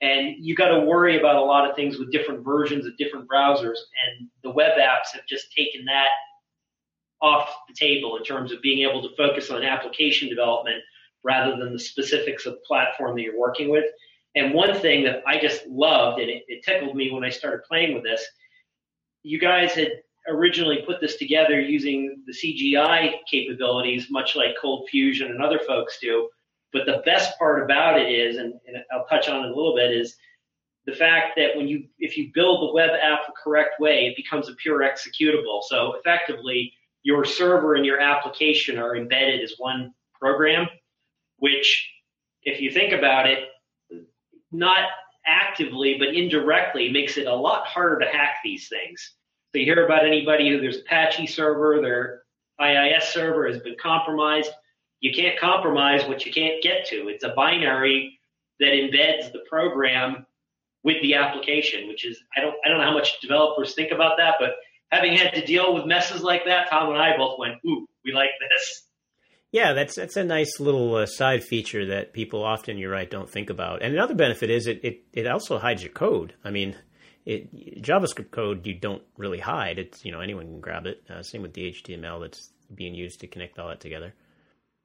and 0.00 0.36
you 0.38 0.54
got 0.54 0.68
to 0.68 0.80
worry 0.80 1.18
about 1.18 1.36
a 1.36 1.42
lot 1.42 1.68
of 1.68 1.74
things 1.74 1.98
with 1.98 2.12
different 2.12 2.44
versions 2.44 2.86
of 2.86 2.96
different 2.96 3.28
browsers. 3.28 3.78
And 4.06 4.28
the 4.42 4.50
web 4.50 4.78
apps 4.78 5.14
have 5.14 5.26
just 5.28 5.52
taken 5.52 5.84
that 5.86 6.08
off 7.22 7.48
the 7.68 7.74
table 7.74 8.16
in 8.16 8.24
terms 8.24 8.52
of 8.52 8.60
being 8.60 8.88
able 8.88 9.02
to 9.02 9.16
focus 9.16 9.50
on 9.50 9.62
application 9.62 10.28
development 10.28 10.82
rather 11.24 11.56
than 11.56 11.72
the 11.72 11.78
specifics 11.78 12.46
of 12.46 12.54
the 12.54 12.60
platform 12.66 13.16
that 13.16 13.22
you're 13.22 13.40
working 13.40 13.70
with. 13.70 13.86
And 14.36 14.52
one 14.52 14.78
thing 14.78 15.02
that 15.04 15.22
I 15.26 15.40
just 15.40 15.66
loved, 15.66 16.20
and 16.20 16.30
it, 16.30 16.44
it 16.46 16.62
tickled 16.62 16.94
me 16.94 17.10
when 17.10 17.24
I 17.24 17.30
started 17.30 17.64
playing 17.66 17.94
with 17.94 18.04
this, 18.04 18.24
you 19.22 19.40
guys 19.40 19.72
had 19.72 19.88
originally 20.28 20.82
put 20.86 21.00
this 21.00 21.16
together 21.16 21.58
using 21.58 22.22
the 22.26 22.32
CGI 22.32 23.14
capabilities, 23.30 24.08
much 24.10 24.36
like 24.36 24.56
Cold 24.60 24.88
Fusion 24.90 25.30
and 25.30 25.42
other 25.42 25.60
folks 25.66 25.98
do. 26.00 26.28
But 26.72 26.84
the 26.84 27.02
best 27.06 27.38
part 27.38 27.62
about 27.62 27.98
it 27.98 28.10
is, 28.10 28.36
and, 28.36 28.52
and 28.66 28.76
I'll 28.92 29.06
touch 29.06 29.28
on 29.28 29.44
it 29.44 29.50
a 29.50 29.54
little 29.54 29.74
bit, 29.74 29.90
is 29.90 30.16
the 30.84 30.92
fact 30.92 31.32
that 31.36 31.56
when 31.56 31.66
you, 31.66 31.84
if 31.98 32.18
you 32.18 32.30
build 32.34 32.68
the 32.68 32.74
web 32.74 32.90
app 32.90 33.26
the 33.26 33.32
correct 33.42 33.80
way, 33.80 34.06
it 34.06 34.16
becomes 34.16 34.48
a 34.48 34.54
pure 34.54 34.80
executable. 34.80 35.62
So 35.62 35.94
effectively, 35.94 36.72
your 37.02 37.24
server 37.24 37.74
and 37.74 37.86
your 37.86 38.00
application 38.00 38.78
are 38.78 38.96
embedded 38.96 39.42
as 39.42 39.54
one 39.58 39.94
program, 40.20 40.66
which, 41.38 41.88
if 42.42 42.60
you 42.60 42.70
think 42.70 42.92
about 42.92 43.28
it, 43.28 43.48
not 44.52 44.88
actively 45.26 45.96
but 45.98 46.14
indirectly 46.14 46.90
makes 46.90 47.16
it 47.16 47.26
a 47.26 47.34
lot 47.34 47.66
harder 47.66 47.98
to 47.98 48.06
hack 48.06 48.36
these 48.44 48.68
things. 48.68 49.14
So 49.52 49.58
you 49.58 49.64
hear 49.64 49.84
about 49.84 50.04
anybody 50.04 50.48
who 50.48 50.60
there's 50.60 50.78
Apache 50.78 51.26
server, 51.28 51.80
their 51.80 52.22
IIS 52.60 53.08
server 53.12 53.48
has 53.48 53.58
been 53.60 53.76
compromised. 53.80 54.50
You 55.00 55.12
can't 55.12 55.38
compromise 55.38 56.06
what 56.06 56.24
you 56.24 56.32
can't 56.32 56.62
get 56.62 56.86
to. 56.86 57.08
It's 57.08 57.24
a 57.24 57.30
binary 57.30 58.18
that 58.60 58.72
embeds 58.72 59.32
the 59.32 59.44
program 59.48 60.26
with 60.82 61.02
the 61.02 61.14
application, 61.14 61.88
which 61.88 62.06
is 62.06 62.18
I 62.36 62.40
don't 62.40 62.54
I 62.64 62.68
don't 62.68 62.78
know 62.78 62.84
how 62.84 62.94
much 62.94 63.20
developers 63.20 63.74
think 63.74 63.92
about 63.92 64.16
that, 64.18 64.36
but 64.38 64.54
having 64.90 65.16
had 65.16 65.34
to 65.34 65.44
deal 65.44 65.74
with 65.74 65.84
messes 65.84 66.22
like 66.22 66.44
that, 66.46 66.70
Tom 66.70 66.90
and 66.90 66.98
I 66.98 67.16
both 67.16 67.38
went, 67.38 67.56
"Ooh, 67.66 67.86
we 68.04 68.12
like 68.12 68.30
this." 68.40 68.86
Yeah, 69.52 69.72
that's 69.72 69.94
that's 69.94 70.16
a 70.16 70.24
nice 70.24 70.60
little 70.60 70.96
uh, 70.96 71.06
side 71.06 71.44
feature 71.44 71.86
that 71.86 72.12
people 72.12 72.44
often, 72.44 72.78
you're 72.78 72.90
right, 72.90 73.10
don't 73.10 73.30
think 73.30 73.48
about. 73.50 73.82
And 73.82 73.94
another 73.94 74.14
benefit 74.14 74.50
is 74.50 74.66
it 74.66 74.80
it, 74.84 75.04
it 75.12 75.26
also 75.26 75.58
hides 75.58 75.82
your 75.82 75.92
code. 75.92 76.34
I 76.44 76.50
mean, 76.50 76.76
it, 77.24 77.82
JavaScript 77.82 78.30
code 78.30 78.66
you 78.66 78.74
don't 78.74 79.02
really 79.16 79.38
hide. 79.38 79.78
It's 79.78 80.04
you 80.04 80.12
know 80.12 80.20
anyone 80.20 80.46
can 80.46 80.60
grab 80.60 80.86
it. 80.86 81.02
Uh, 81.08 81.22
same 81.22 81.42
with 81.42 81.54
the 81.54 81.72
HTML 81.72 82.20
that's 82.20 82.50
being 82.74 82.94
used 82.94 83.20
to 83.20 83.26
connect 83.26 83.58
all 83.58 83.68
that 83.68 83.80
together. 83.80 84.14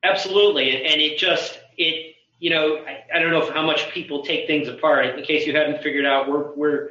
Absolutely, 0.03 0.85
and 0.85 1.01
it 1.01 1.17
just 1.17 1.59
it 1.77 2.15
you 2.39 2.49
know 2.49 2.77
I, 2.77 3.03
I 3.15 3.19
don't 3.19 3.31
know 3.31 3.51
how 3.51 3.65
much 3.65 3.89
people 3.91 4.23
take 4.23 4.47
things 4.47 4.67
apart. 4.67 5.17
In 5.17 5.23
case 5.23 5.45
you 5.45 5.55
haven't 5.55 5.83
figured 5.83 6.05
out, 6.05 6.29
we're 6.29 6.55
we're 6.55 6.89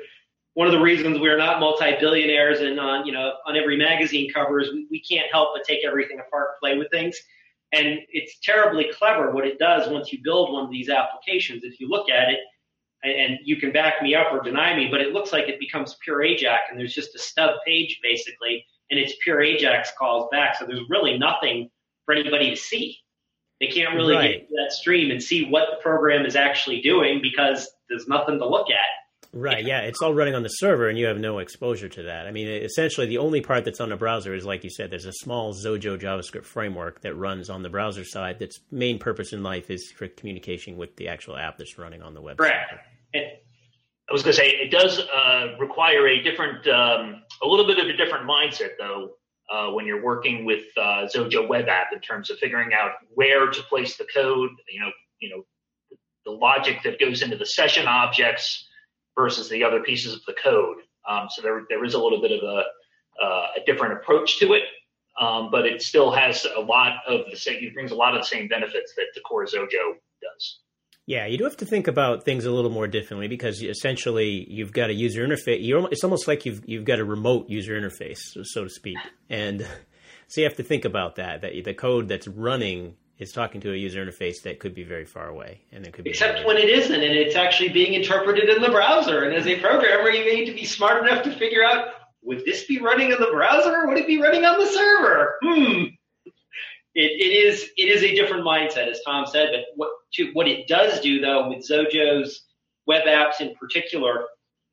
one 0.55 0.67
of 0.67 0.73
the 0.73 0.81
reasons 0.81 1.19
we're 1.19 1.39
not 1.39 1.61
multi-billionaires 1.61 2.61
and 2.61 2.79
on 2.79 3.07
you 3.07 3.13
know 3.13 3.33
on 3.47 3.57
every 3.57 3.77
magazine 3.77 4.31
cover 4.33 4.61
is 4.61 4.73
we, 4.73 4.87
we 4.91 5.01
can't 5.01 5.27
help 5.33 5.51
but 5.55 5.65
take 5.65 5.85
everything 5.85 6.21
apart, 6.21 6.61
play 6.61 6.77
with 6.77 6.91
things, 6.91 7.17
and 7.73 8.01
it's 8.09 8.39
terribly 8.41 8.87
clever 8.93 9.31
what 9.31 9.47
it 9.47 9.59
does 9.59 9.91
once 9.91 10.13
you 10.13 10.19
build 10.23 10.53
one 10.53 10.65
of 10.65 10.71
these 10.71 10.89
applications. 10.89 11.65
If 11.65 11.81
you 11.81 11.89
look 11.89 12.11
at 12.11 12.31
it, 12.31 12.41
and 13.03 13.39
you 13.45 13.57
can 13.57 13.73
back 13.73 14.03
me 14.03 14.15
up 14.15 14.33
or 14.33 14.43
deny 14.43 14.77
me, 14.77 14.89
but 14.91 15.01
it 15.01 15.13
looks 15.13 15.33
like 15.33 15.49
it 15.49 15.59
becomes 15.59 15.97
pure 16.05 16.19
AJAX, 16.19 16.59
and 16.71 16.79
there's 16.79 16.95
just 16.95 17.15
a 17.15 17.19
stub 17.19 17.55
page 17.67 17.99
basically, 18.03 18.65
and 18.91 19.01
it's 19.01 19.15
pure 19.23 19.39
AJAX 19.39 19.89
calls 19.99 20.29
back. 20.31 20.57
So 20.59 20.67
there's 20.67 20.89
really 20.89 21.17
nothing 21.19 21.71
for 22.05 22.15
anybody 22.15 22.51
to 22.51 22.57
see. 22.57 22.99
They 23.61 23.69
can't 23.69 23.95
really 23.95 24.15
right. 24.15 24.41
get 24.41 24.49
that 24.57 24.73
stream 24.73 25.11
and 25.11 25.23
see 25.23 25.47
what 25.47 25.69
the 25.71 25.83
program 25.83 26.25
is 26.25 26.35
actually 26.37 26.81
doing 26.81 27.21
because 27.23 27.71
there's 27.89 28.09
nothing 28.09 28.39
to 28.39 28.47
look 28.47 28.71
at. 28.71 29.00
Right. 29.33 29.65
Yeah. 29.65 29.83
It's 29.83 30.03
all 30.03 30.13
running 30.13 30.35
on 30.35 30.43
the 30.43 30.49
server, 30.49 30.89
and 30.89 30.99
you 30.99 31.07
have 31.07 31.19
no 31.19 31.39
exposure 31.39 31.89
to 31.89 32.03
that. 32.05 32.27
I 32.27 32.33
mean, 32.33 32.49
essentially, 32.49 33.07
the 33.07 33.19
only 33.19 33.41
part 33.41 33.65
that's 33.65 33.81
on 33.81 33.89
the 33.89 33.97
browser 33.97 34.35
is, 34.35 34.45
like 34.45 34.65
you 34.65 34.71
said, 34.71 34.91
there's 34.91 35.07
a 35.07 35.13
small 35.13 35.55
Xojo 35.55 36.01
JavaScript 36.01 36.45
framework 36.45 37.03
that 37.03 37.15
runs 37.15 37.49
on 37.49 37.63
the 37.63 37.69
browser 37.69 38.05
side. 38.05 38.39
That's 38.41 38.59
main 38.73 38.99
purpose 38.99 39.33
in 39.33 39.43
life 39.45 39.71
is 39.71 39.93
for 39.97 40.09
communication 40.09 40.77
with 40.77 40.97
the 40.97 41.09
actual 41.09 41.37
app 41.37 41.59
that's 41.59 41.79
running 41.79 42.03
on 42.03 42.15
the 42.15 42.21
web. 42.21 42.39
Correct. 42.39 42.75
I 43.15 44.13
was 44.13 44.25
going 44.25 44.35
to 44.35 44.41
say 44.41 44.49
it 44.49 44.73
does 44.73 44.99
uh, 44.99 45.57
require 45.61 46.09
a 46.09 46.21
different, 46.21 46.67
um, 46.67 47.23
a 47.41 47.47
little 47.47 47.67
bit 47.67 47.79
of 47.79 47.87
a 47.87 47.97
different 47.97 48.29
mindset, 48.29 48.71
though, 48.79 49.11
uh, 49.49 49.73
when 49.73 49.87
you're 49.87 50.03
working 50.03 50.45
with 50.45 50.65
uh, 50.77 51.07
Xojo 51.07 51.49
web 51.49 51.69
app 51.69 51.93
in 51.93 52.01
terms 52.01 52.31
of 52.31 52.39
figuring 52.39 52.71
out 52.75 52.93
where 53.15 53.49
to 53.49 53.63
place 53.65 53.97
the 53.97 54.07
code. 54.13 54.51
You 54.69 54.81
know, 54.81 54.91
you 55.21 55.31
know, 55.31 55.45
the 56.27 56.33
logic 56.33 56.83
that 56.83 56.99
goes 56.99 57.23
into 57.23 57.37
the 57.37 57.47
session 57.47 57.87
objects 57.87 58.67
versus 59.17 59.49
the 59.49 59.65
other 59.65 59.83
pieces 59.83 60.15
of 60.15 60.21
the 60.27 60.35
code. 60.35 60.79
Um, 61.09 61.29
so 61.31 61.43
there, 61.43 61.63
there 61.69 61.85
is 61.85 61.95
a 61.95 61.99
little 61.99 62.21
bit 62.21 62.33
of 62.33 62.43
a, 62.43 62.63
uh, 63.23 63.47
a 63.57 63.65
different 63.67 63.95
approach 63.95 64.39
to 64.39 64.53
it, 64.55 64.63
um, 65.21 65.51
but 65.51 65.67
it 65.67 65.83
still 65.83 66.11
has 66.13 66.47
a 66.57 66.61
lot 66.61 66.99
of 67.07 67.23
the 67.31 67.37
same, 67.37 67.59
it 67.63 67.75
brings 67.75 67.91
a 67.91 67.95
lot 67.95 68.15
of 68.15 68.23
the 68.23 68.27
same 68.27 68.49
benefits 68.49 68.95
that 68.97 69.07
the 69.15 69.21
core 69.21 69.45
Xojo 69.45 69.95
does. 70.23 70.61
Yeah, 71.07 71.27
you 71.27 71.39
do 71.39 71.45
have 71.45 71.57
to 71.57 71.67
think 71.67 71.89
about 71.89 72.25
things 72.25 72.45
a 72.45 72.53
little 72.53 72.71
more 72.71 72.87
differently 72.87 73.27
because 73.27 73.61
essentially 73.63 74.47
you've 74.49 74.73
got 74.73 74.91
a 74.91 74.95
user 74.95 75.27
interface. 75.27 75.59
It's 75.91 76.05
almost 76.05 76.29
like 76.29 76.47
you've 76.47 76.63
you've 76.69 76.85
got 76.85 77.01
a 77.01 77.05
remote 77.05 77.51
user 77.51 77.73
interface, 77.73 78.21
so 78.45 78.63
to 78.63 78.71
speak, 78.71 78.97
and 79.29 79.61
so 80.29 80.41
you 80.41 80.47
have 80.47 80.57
to 80.59 80.63
think 80.63 80.85
about 80.85 81.17
that. 81.17 81.41
That 81.41 81.65
the 81.65 81.75
code 81.75 82.07
that's 82.07 82.29
running 82.29 82.95
is 83.21 83.33
talking 83.33 83.61
to 83.61 83.73
a 83.73 83.77
user 83.77 84.05
interface 84.05 84.43
that 84.43 84.59
could 84.59 84.75
be 84.75 84.83
very 84.83 85.05
far 85.05 85.29
away, 85.29 85.61
and 85.71 85.87
it 85.87 85.93
could 85.93 86.05
be 86.05 86.11
except 86.11 86.45
when 86.45 86.57
it 86.57 86.69
isn't, 86.69 87.03
and 87.03 87.15
it's 87.15 87.37
actually 87.37 87.69
being 87.69 87.95
interpreted 87.95 88.49
in 88.49 88.61
the 88.61 88.71
browser. 88.71 89.23
And 89.23 89.37
as 89.37 89.47
a 89.47 89.61
programmer, 89.61 90.11
you 90.11 90.25
need 90.25 90.47
to 90.47 90.55
be 90.55 90.65
smart 90.65 91.07
enough 91.07 91.23
to 91.25 91.33
figure 91.33 91.65
out 91.65 91.89
would 92.23 92.45
this 92.45 92.65
be 92.65 92.81
running 92.81 93.13
in 93.13 93.19
the 93.21 93.31
browser 93.33 93.75
or 93.75 93.89
would 93.89 93.99
it 93.99 94.07
be 94.07 94.21
running 94.21 94.45
on 94.45 94.59
the 94.59 94.67
server? 94.67 95.37
Hmm 95.43 95.85
it, 96.95 97.13
it 97.21 97.33
is 97.33 97.71
it 97.77 97.89
is 97.89 98.03
a 98.03 98.15
different 98.15 98.45
mindset, 98.45 98.89
as 98.89 99.01
Tom 99.07 99.27
said. 99.27 99.51
But 99.53 99.61
what 99.77 99.91
to, 100.15 100.33
what 100.33 100.49
it 100.49 100.67
does 100.67 101.01
do 101.01 101.21
though 101.21 101.49
with 101.49 101.69
Xojo's 101.69 102.43
web 102.87 103.05
apps 103.05 103.41
in 103.41 103.55
particular, 103.55 104.25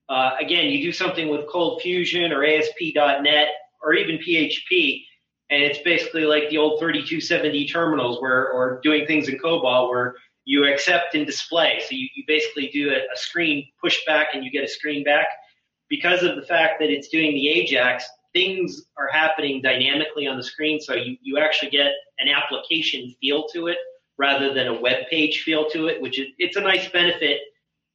uh, 0.09 0.31
again, 0.39 0.65
you 0.65 0.81
do 0.81 0.91
something 0.91 1.29
with 1.29 1.47
Cold 1.47 1.81
Fusion 1.81 2.31
or 2.31 2.43
ASP.NET 2.43 3.47
or 3.83 3.93
even 3.93 4.17
PHP, 4.17 5.03
and 5.49 5.63
it's 5.63 5.79
basically 5.79 6.23
like 6.23 6.49
the 6.49 6.57
old 6.57 6.79
3270 6.79 7.67
terminals 7.67 8.21
where 8.21 8.51
or 8.51 8.79
doing 8.83 9.05
things 9.05 9.29
in 9.29 9.37
COBOL 9.37 9.89
where 9.89 10.15
you 10.45 10.65
accept 10.65 11.15
and 11.15 11.25
display. 11.25 11.81
So 11.81 11.95
you, 11.95 12.07
you 12.15 12.23
basically 12.27 12.69
do 12.69 12.89
a, 12.91 12.97
a 13.13 13.17
screen 13.17 13.67
push 13.81 14.05
back 14.05 14.29
and 14.33 14.43
you 14.43 14.51
get 14.51 14.63
a 14.63 14.67
screen 14.67 15.03
back. 15.03 15.27
Because 15.89 16.23
of 16.23 16.35
the 16.35 16.41
fact 16.41 16.79
that 16.79 16.89
it's 16.89 17.07
doing 17.07 17.33
the 17.33 17.49
Ajax, 17.49 18.05
things 18.33 18.83
are 18.97 19.09
happening 19.11 19.61
dynamically 19.61 20.27
on 20.27 20.37
the 20.37 20.43
screen, 20.43 20.79
so 20.79 20.93
you, 20.93 21.17
you 21.21 21.37
actually 21.37 21.71
get 21.71 21.91
an 22.19 22.27
application 22.27 23.13
feel 23.21 23.47
to 23.53 23.67
it 23.67 23.77
rather 24.17 24.53
than 24.53 24.67
a 24.67 24.81
web 24.81 25.07
page 25.09 25.43
feel 25.43 25.69
to 25.69 25.87
it, 25.87 26.01
which 26.01 26.19
is 26.19 26.27
it's 26.37 26.57
a 26.57 26.61
nice 26.61 26.89
benefit 26.89 27.39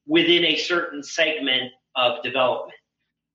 within 0.06 0.44
a 0.44 0.56
certain 0.56 1.02
segment 1.02 1.70
of 1.96 2.22
development. 2.22 2.74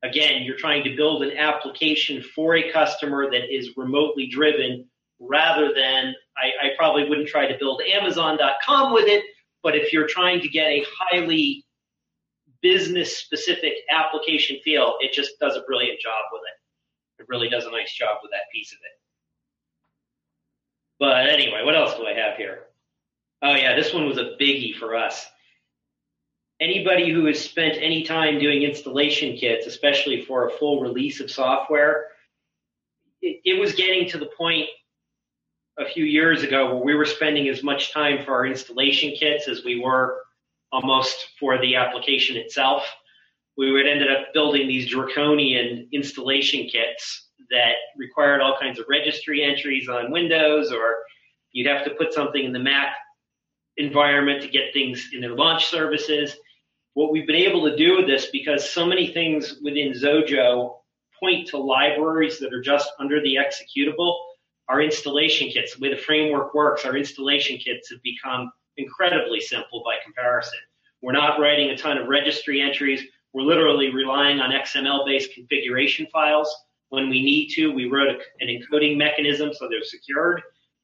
Again, 0.03 0.43
you're 0.43 0.57
trying 0.57 0.83
to 0.83 0.95
build 0.95 1.23
an 1.23 1.37
application 1.37 2.21
for 2.21 2.55
a 2.55 2.71
customer 2.71 3.29
that 3.31 3.53
is 3.53 3.75
remotely 3.77 4.27
driven 4.27 4.85
rather 5.19 5.73
than 5.73 6.13
I, 6.37 6.67
I 6.67 6.69
probably 6.77 7.09
wouldn't 7.09 7.27
try 7.27 7.47
to 7.47 7.57
build 7.57 7.81
Amazon.com 7.81 8.93
with 8.93 9.07
it, 9.07 9.23
but 9.63 9.75
if 9.75 9.91
you're 9.91 10.07
trying 10.07 10.41
to 10.41 10.47
get 10.47 10.67
a 10.67 10.85
highly 10.95 11.65
business 12.61 13.17
specific 13.17 13.73
application 13.89 14.57
feel, 14.63 14.95
it 14.99 15.13
just 15.13 15.39
does 15.39 15.55
a 15.55 15.61
brilliant 15.61 15.99
job 15.99 16.23
with 16.31 16.41
it 16.41 16.57
it 17.19 17.25
really 17.29 17.49
does 17.49 17.65
a 17.65 17.71
nice 17.71 17.93
job 17.93 18.17
with 18.21 18.31
that 18.31 18.51
piece 18.53 18.71
of 18.71 18.77
it. 18.77 18.99
But 20.99 21.29
anyway, 21.29 21.63
what 21.63 21.75
else 21.75 21.95
do 21.95 22.05
I 22.05 22.13
have 22.13 22.37
here? 22.37 22.65
Oh 23.41 23.53
yeah, 23.53 23.75
this 23.75 23.93
one 23.93 24.07
was 24.07 24.17
a 24.17 24.35
biggie 24.39 24.75
for 24.75 24.95
us. 24.95 25.27
Anybody 26.59 27.11
who 27.11 27.25
has 27.25 27.39
spent 27.39 27.77
any 27.79 28.03
time 28.03 28.39
doing 28.39 28.63
installation 28.63 29.37
kits, 29.37 29.67
especially 29.67 30.25
for 30.25 30.47
a 30.47 30.51
full 30.51 30.81
release 30.81 31.19
of 31.19 31.29
software, 31.29 32.07
it, 33.21 33.41
it 33.45 33.59
was 33.59 33.73
getting 33.73 34.09
to 34.09 34.17
the 34.17 34.29
point 34.37 34.67
a 35.77 35.85
few 35.85 36.05
years 36.05 36.41
ago 36.41 36.73
where 36.73 36.83
we 36.83 36.95
were 36.95 37.05
spending 37.05 37.47
as 37.49 37.61
much 37.61 37.93
time 37.93 38.25
for 38.25 38.33
our 38.33 38.45
installation 38.45 39.13
kits 39.15 39.47
as 39.47 39.63
we 39.63 39.79
were 39.79 40.19
almost 40.71 41.27
for 41.39 41.59
the 41.59 41.75
application 41.75 42.35
itself 42.35 42.83
we 43.57 43.71
would 43.71 43.87
ended 43.87 44.09
up 44.11 44.33
building 44.33 44.67
these 44.67 44.87
draconian 44.87 45.89
installation 45.91 46.67
kits 46.67 47.29
that 47.49 47.73
required 47.97 48.39
all 48.39 48.57
kinds 48.59 48.79
of 48.79 48.85
registry 48.87 49.43
entries 49.43 49.89
on 49.89 50.11
Windows, 50.11 50.71
or 50.71 50.97
you'd 51.51 51.67
have 51.67 51.83
to 51.85 51.95
put 51.95 52.13
something 52.13 52.43
in 52.43 52.53
the 52.53 52.59
Mac 52.59 52.95
environment 53.77 54.41
to 54.43 54.47
get 54.47 54.73
things 54.73 55.09
in 55.13 55.21
their 55.21 55.35
launch 55.35 55.65
services. 55.65 56.35
What 56.97 57.11
we've 57.11 57.27
been 57.27 57.35
able 57.35 57.69
to 57.69 57.75
do 57.75 57.95
with 57.95 58.07
this, 58.07 58.25
because 58.31 58.67
so 58.67 58.83
many 58.83 59.13
things 59.13 59.59
within 59.61 59.91
Xojo 59.93 60.77
point 61.19 61.47
to 61.49 61.57
libraries 61.59 62.39
that 62.39 62.51
are 62.51 62.59
just 62.59 62.89
under 62.97 63.21
the 63.21 63.35
executable, 63.35 64.17
our 64.67 64.81
installation 64.81 65.49
kits, 65.49 65.75
the 65.75 65.79
way 65.79 65.93
the 65.93 66.01
framework 66.01 66.55
works, 66.55 66.85
our 66.85 66.97
installation 66.97 67.59
kits 67.59 67.91
have 67.91 68.01
become 68.01 68.51
incredibly 68.77 69.39
simple 69.39 69.83
by 69.85 69.97
comparison. 70.03 70.57
We're 71.03 71.11
not 71.11 71.39
writing 71.39 71.69
a 71.69 71.77
ton 71.77 71.99
of 71.99 72.07
registry 72.07 72.61
entries. 72.61 73.03
We're 73.31 73.43
literally 73.43 73.93
relying 73.93 74.39
on 74.39 74.49
XML 74.49 75.05
based 75.05 75.35
configuration 75.35 76.07
files. 76.11 76.49
When 76.89 77.09
we 77.09 77.21
need 77.21 77.49
to, 77.49 77.71
we 77.71 77.85
wrote 77.85 78.19
an 78.39 78.47
encoding 78.47 78.97
mechanism 78.97 79.53
so 79.53 79.69
they're 79.69 79.83
secured, 79.83 80.41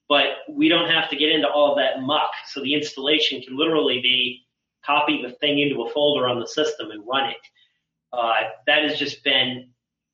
but 0.07 0.27
we 0.47 0.69
don't 0.69 0.91
have 0.91 1.09
to 1.09 1.15
get 1.15 1.31
into 1.31 1.49
all 1.49 1.73
that 1.77 2.03
muck. 2.03 2.29
So 2.49 2.61
the 2.61 2.75
installation 2.75 3.41
can 3.41 3.57
literally 3.57 3.99
be 3.99 4.45
copy 4.85 5.21
the 5.21 5.33
thing 5.35 5.59
into 5.59 5.83
a 5.83 5.89
folder 5.91 6.27
on 6.27 6.39
the 6.39 6.47
system 6.47 6.91
and 6.91 7.03
run 7.07 7.29
it. 7.29 7.37
Uh, 8.11 8.33
that 8.67 8.83
has 8.83 8.97
just 8.97 9.23
been 9.23 9.69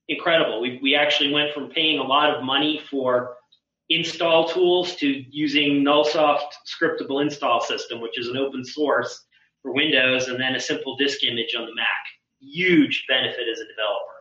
incredible. 0.08 0.62
We, 0.62 0.79
we 0.82 0.95
actually 0.95 1.34
went 1.34 1.53
from 1.53 1.69
paying 1.69 1.99
a 1.99 2.03
lot 2.03 2.34
of 2.34 2.43
money 2.43 2.82
for 2.89 3.36
install 3.89 4.47
tools 4.47 4.95
to 4.97 5.08
using 5.08 5.84
Nullsoft 5.84 6.51
scriptable 6.65 7.21
install 7.21 7.62
system, 7.62 8.01
which 8.01 8.17
is 8.17 8.27
an 8.27 8.38
open 8.38 8.63
source 8.63 9.25
for 9.62 9.73
Windows, 9.73 10.27
and 10.27 10.39
then 10.39 10.55
a 10.55 10.60
simple 10.60 10.95
disk 10.95 11.23
image 11.23 11.55
on 11.58 11.65
the 11.65 11.75
Mac 11.75 11.88
huge 12.41 13.05
benefit 13.08 13.47
as 13.51 13.60
a 13.60 13.67
developer. 13.67 14.19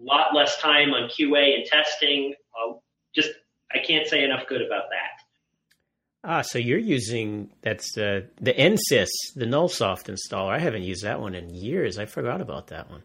A 0.00 0.02
lot 0.02 0.34
less 0.34 0.60
time 0.60 0.94
on 0.94 1.08
QA 1.08 1.56
and 1.56 1.64
testing. 1.66 2.34
Uh, 2.54 2.74
just 3.14 3.30
I 3.72 3.78
can't 3.78 4.06
say 4.06 4.24
enough 4.24 4.46
good 4.48 4.62
about 4.62 4.84
that. 4.90 5.19
Ah, 6.22 6.42
so 6.42 6.58
you're 6.58 6.78
using 6.78 7.50
that's 7.62 7.96
uh, 7.96 8.22
the 8.40 8.52
NSIS, 8.52 9.08
the 9.34 9.46
Nullsoft 9.46 10.14
installer. 10.14 10.52
I 10.52 10.58
haven't 10.58 10.82
used 10.82 11.04
that 11.04 11.20
one 11.20 11.34
in 11.34 11.54
years. 11.54 11.98
I 11.98 12.06
forgot 12.06 12.40
about 12.40 12.68
that 12.68 12.90
one. 12.90 13.02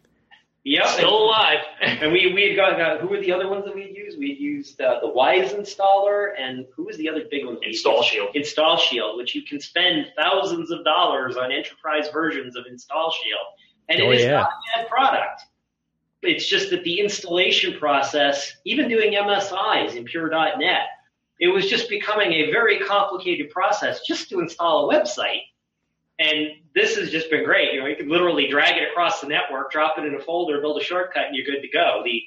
Yep, 0.66 0.88
still 0.88 1.24
alive. 1.26 1.60
and 1.82 2.12
we 2.12 2.34
we 2.34 2.50
had 2.50 2.56
got, 2.56 2.78
got 2.78 3.00
who 3.00 3.08
were 3.08 3.22
the 3.22 3.32
other 3.32 3.48
ones 3.48 3.66
that 3.66 3.76
we 3.76 3.84
had 3.84 3.96
used? 3.96 4.18
We 4.20 4.30
had 4.30 4.40
used 4.40 4.82
uh, 4.82 5.00
the 5.02 5.08
Wise 5.08 5.54
installer, 5.54 6.30
and 6.38 6.66
who 6.76 6.86
was 6.86 6.98
the 6.98 7.08
other 7.08 7.22
big 7.30 7.46
one? 7.46 7.58
Install 7.64 8.04
Shield. 8.04 8.30
Install 8.36 8.78
Shield, 8.78 9.18
which 9.18 9.34
you 9.34 9.44
can 9.44 9.62
spend 9.62 10.12
thousands 10.18 10.72
of 10.72 10.84
dollars 10.84 11.38
on 11.38 11.52
enterprise 11.52 12.10
versions 12.12 12.58
of 12.58 12.66
Install 12.70 13.12
Shield 13.12 13.46
and 13.90 14.02
oh, 14.02 14.12
it 14.12 14.16
is 14.16 14.24
yeah. 14.24 14.32
not 14.32 14.50
a 14.50 14.78
bad 14.78 14.90
product. 14.90 15.42
It's 16.22 16.48
just 16.48 16.72
that 16.72 16.84
the 16.84 17.00
installation 17.00 17.78
process, 17.78 18.54
even 18.66 18.90
doing 18.90 19.14
MSIs 19.14 19.96
in 19.96 20.06
pure.NET, 20.06 20.88
it 21.40 21.48
was 21.48 21.68
just 21.68 21.90
becoming 21.90 22.32
a 22.34 22.52
very 22.52 22.80
complicated 22.80 23.50
process 23.50 24.02
just 24.08 24.30
to 24.30 24.40
install 24.40 24.90
a 24.90 24.94
website. 24.94 25.42
And 26.18 26.48
this 26.74 26.96
has 26.96 27.12
just 27.12 27.30
been 27.30 27.44
great. 27.44 27.74
You 27.74 27.82
know, 27.82 27.88
you 27.88 27.96
can 27.98 28.08
literally 28.08 28.48
drag 28.48 28.78
it 28.78 28.90
across 28.90 29.20
the 29.20 29.28
network, 29.28 29.72
drop 29.72 29.98
it 29.98 30.06
in 30.06 30.16
a 30.16 30.20
folder, 30.20 30.62
build 30.62 30.82
a 30.82 30.84
shortcut, 30.84 31.26
and 31.28 31.36
you're 31.36 31.46
good 31.46 31.62
to 31.62 31.68
go. 31.68 32.02
The 32.06 32.22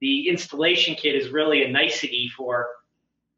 the 0.00 0.28
installation 0.28 0.94
kit 0.94 1.14
is 1.14 1.28
really 1.28 1.62
a 1.62 1.70
nicety 1.70 2.30
for 2.34 2.68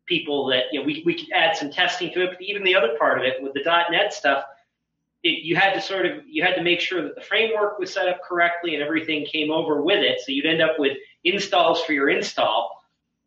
people 0.06 0.46
that 0.46 0.64
you 0.72 0.80
know 0.80 0.86
we 0.86 1.02
we 1.04 1.14
could 1.14 1.30
add 1.32 1.56
some 1.56 1.70
testing 1.70 2.12
to 2.14 2.22
it, 2.22 2.30
but 2.30 2.42
even 2.42 2.64
the 2.64 2.74
other 2.74 2.96
part 2.98 3.18
of 3.18 3.24
it 3.24 3.42
with 3.42 3.52
the 3.52 3.62
.NET 3.90 4.14
stuff, 4.14 4.44
it, 5.22 5.44
you 5.44 5.56
had 5.56 5.74
to 5.74 5.80
sort 5.80 6.06
of 6.06 6.22
you 6.26 6.42
had 6.42 6.54
to 6.54 6.62
make 6.62 6.80
sure 6.80 7.02
that 7.02 7.14
the 7.14 7.20
framework 7.20 7.78
was 7.78 7.92
set 7.92 8.08
up 8.08 8.20
correctly 8.26 8.74
and 8.74 8.82
everything 8.82 9.26
came 9.26 9.50
over 9.50 9.82
with 9.82 9.98
it. 9.98 10.20
So 10.20 10.32
you'd 10.32 10.46
end 10.46 10.62
up 10.62 10.78
with 10.78 10.96
installs 11.24 11.82
for 11.82 11.92
your 11.92 12.08
install. 12.08 12.81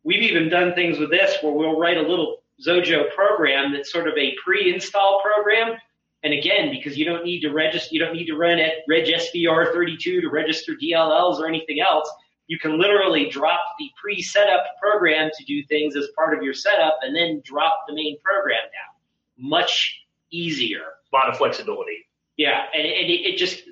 We've 0.06 0.22
even 0.22 0.48
done 0.48 0.72
things 0.74 0.98
with 0.98 1.10
this 1.10 1.36
where 1.42 1.52
we'll 1.52 1.78
write 1.78 1.96
a 1.96 2.02
little 2.02 2.38
Xojo 2.64 3.12
program 3.14 3.72
that's 3.72 3.90
sort 3.90 4.06
of 4.06 4.16
a 4.16 4.34
pre-install 4.42 5.20
program. 5.20 5.76
And 6.22 6.32
again, 6.32 6.70
because 6.70 6.96
you 6.96 7.04
don't 7.04 7.24
need 7.24 7.40
to 7.40 7.50
register, 7.50 7.88
you 7.92 8.00
don't 8.00 8.14
need 8.14 8.26
to 8.26 8.36
run 8.36 8.58
at 8.58 8.72
Reg 8.88 9.06
SVR 9.06 9.72
32 9.72 10.20
to 10.20 10.28
register 10.30 10.74
DLLs 10.80 11.40
or 11.40 11.48
anything 11.48 11.80
else. 11.80 12.08
You 12.46 12.58
can 12.58 12.78
literally 12.78 13.28
drop 13.28 13.60
the 13.78 13.90
pre-setup 14.00 14.64
program 14.80 15.30
to 15.36 15.44
do 15.44 15.64
things 15.64 15.96
as 15.96 16.06
part 16.14 16.36
of 16.38 16.42
your 16.42 16.54
setup 16.54 16.98
and 17.02 17.14
then 17.14 17.42
drop 17.44 17.80
the 17.88 17.94
main 17.94 18.16
program 18.22 18.62
down. 18.62 19.50
Much 19.50 20.00
easier 20.30 20.92
a 21.12 21.16
lot 21.16 21.28
of 21.28 21.36
flexibility. 21.36 22.06
Yeah, 22.36 22.64
and, 22.74 22.86
and 22.86 23.10
it, 23.10 23.34
it 23.34 23.36
just 23.36 23.62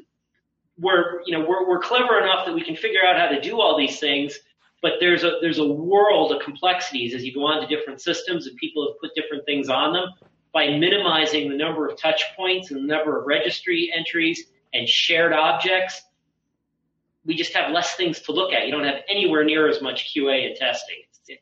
we're 0.78 1.22
you 1.26 1.36
know 1.36 1.46
we're 1.46 1.68
we're 1.68 1.80
clever 1.80 2.18
enough 2.18 2.46
that 2.46 2.54
we 2.54 2.62
can 2.62 2.76
figure 2.76 3.04
out 3.04 3.16
how 3.16 3.28
to 3.28 3.40
do 3.40 3.60
all 3.60 3.78
these 3.78 4.00
things, 4.00 4.38
but 4.84 5.00
there's 5.00 5.24
a 5.24 5.38
there's 5.40 5.58
a 5.58 5.66
world 5.66 6.30
of 6.30 6.42
complexities 6.42 7.14
as 7.14 7.24
you 7.24 7.32
go 7.32 7.46
on 7.46 7.66
to 7.66 7.74
different 7.74 8.02
systems 8.02 8.46
and 8.46 8.54
people 8.58 8.86
have 8.86 9.00
put 9.00 9.14
different 9.14 9.42
things 9.46 9.70
on 9.70 9.94
them. 9.94 10.04
By 10.52 10.76
minimizing 10.76 11.48
the 11.48 11.56
number 11.56 11.88
of 11.88 11.98
touch 11.98 12.22
points 12.36 12.70
and 12.70 12.82
the 12.82 12.86
number 12.86 13.18
of 13.18 13.26
registry 13.26 13.90
entries 13.96 14.44
and 14.74 14.86
shared 14.86 15.32
objects, 15.32 16.02
we 17.24 17.34
just 17.34 17.54
have 17.54 17.72
less 17.72 17.94
things 17.94 18.20
to 18.20 18.32
look 18.32 18.52
at. 18.52 18.66
You 18.66 18.72
don't 18.72 18.84
have 18.84 19.00
anywhere 19.08 19.42
near 19.42 19.70
as 19.70 19.80
much 19.80 20.14
QA 20.14 20.48
and 20.48 20.54
testing. 20.54 20.96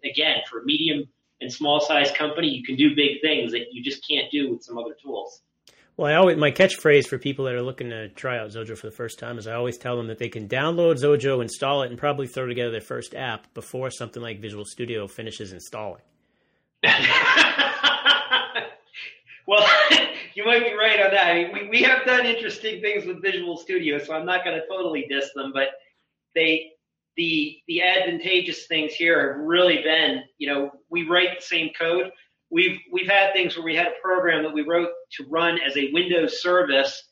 Again, 0.04 0.36
for 0.48 0.62
medium 0.62 1.08
and 1.40 1.52
small 1.52 1.80
size 1.80 2.12
company, 2.12 2.46
you 2.46 2.62
can 2.62 2.76
do 2.76 2.94
big 2.94 3.20
things 3.22 3.50
that 3.50 3.72
you 3.72 3.82
just 3.82 4.06
can't 4.08 4.30
do 4.30 4.52
with 4.52 4.62
some 4.62 4.78
other 4.78 4.94
tools. 5.02 5.42
Well, 5.96 6.10
I 6.10 6.14
always 6.16 6.38
my 6.38 6.50
catchphrase 6.50 7.06
for 7.06 7.18
people 7.18 7.44
that 7.44 7.54
are 7.54 7.62
looking 7.62 7.90
to 7.90 8.08
try 8.08 8.38
out 8.38 8.50
Xojo 8.50 8.76
for 8.78 8.86
the 8.86 8.96
first 8.96 9.18
time 9.18 9.38
is 9.38 9.46
I 9.46 9.54
always 9.54 9.76
tell 9.76 9.96
them 9.96 10.06
that 10.06 10.18
they 10.18 10.30
can 10.30 10.48
download 10.48 10.94
Xojo, 10.94 11.42
install 11.42 11.82
it, 11.82 11.90
and 11.90 11.98
probably 11.98 12.26
throw 12.26 12.46
together 12.46 12.70
their 12.70 12.80
first 12.80 13.14
app 13.14 13.52
before 13.52 13.90
something 13.90 14.22
like 14.22 14.40
Visual 14.40 14.64
Studio 14.64 15.06
finishes 15.06 15.52
installing. 15.52 16.00
well, 19.46 19.68
you 20.34 20.46
might 20.46 20.64
be 20.64 20.72
right 20.72 21.00
on 21.00 21.10
that. 21.10 21.26
I 21.26 21.34
mean, 21.34 21.52
we, 21.52 21.68
we 21.68 21.82
have 21.82 22.06
done 22.06 22.24
interesting 22.24 22.80
things 22.80 23.04
with 23.04 23.20
Visual 23.20 23.58
Studio, 23.58 23.98
so 23.98 24.14
I'm 24.14 24.26
not 24.26 24.44
going 24.44 24.58
to 24.58 24.66
totally 24.66 25.06
diss 25.10 25.30
them, 25.34 25.52
but 25.52 25.68
they 26.34 26.70
the 27.16 27.58
the 27.68 27.82
advantageous 27.82 28.66
things 28.66 28.94
here 28.94 29.34
have 29.34 29.44
really 29.46 29.82
been, 29.82 30.22
you 30.38 30.48
know, 30.48 30.70
we 30.88 31.06
write 31.06 31.38
the 31.38 31.44
same 31.44 31.70
code. 31.78 32.10
We've 32.52 32.78
we've 32.92 33.08
had 33.08 33.32
things 33.32 33.56
where 33.56 33.64
we 33.64 33.74
had 33.74 33.86
a 33.86 33.94
program 34.02 34.42
that 34.42 34.52
we 34.52 34.62
wrote 34.62 34.90
to 35.12 35.24
run 35.30 35.58
as 35.66 35.74
a 35.76 35.90
Windows 35.92 36.42
service 36.42 37.02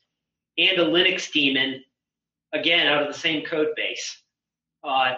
and 0.58 0.78
a 0.78 0.84
Linux 0.84 1.32
daemon, 1.32 1.82
again 2.52 2.86
out 2.86 3.02
of 3.02 3.08
the 3.08 3.18
same 3.18 3.44
code 3.46 3.68
base. 3.74 4.22
Uh, 4.84 5.14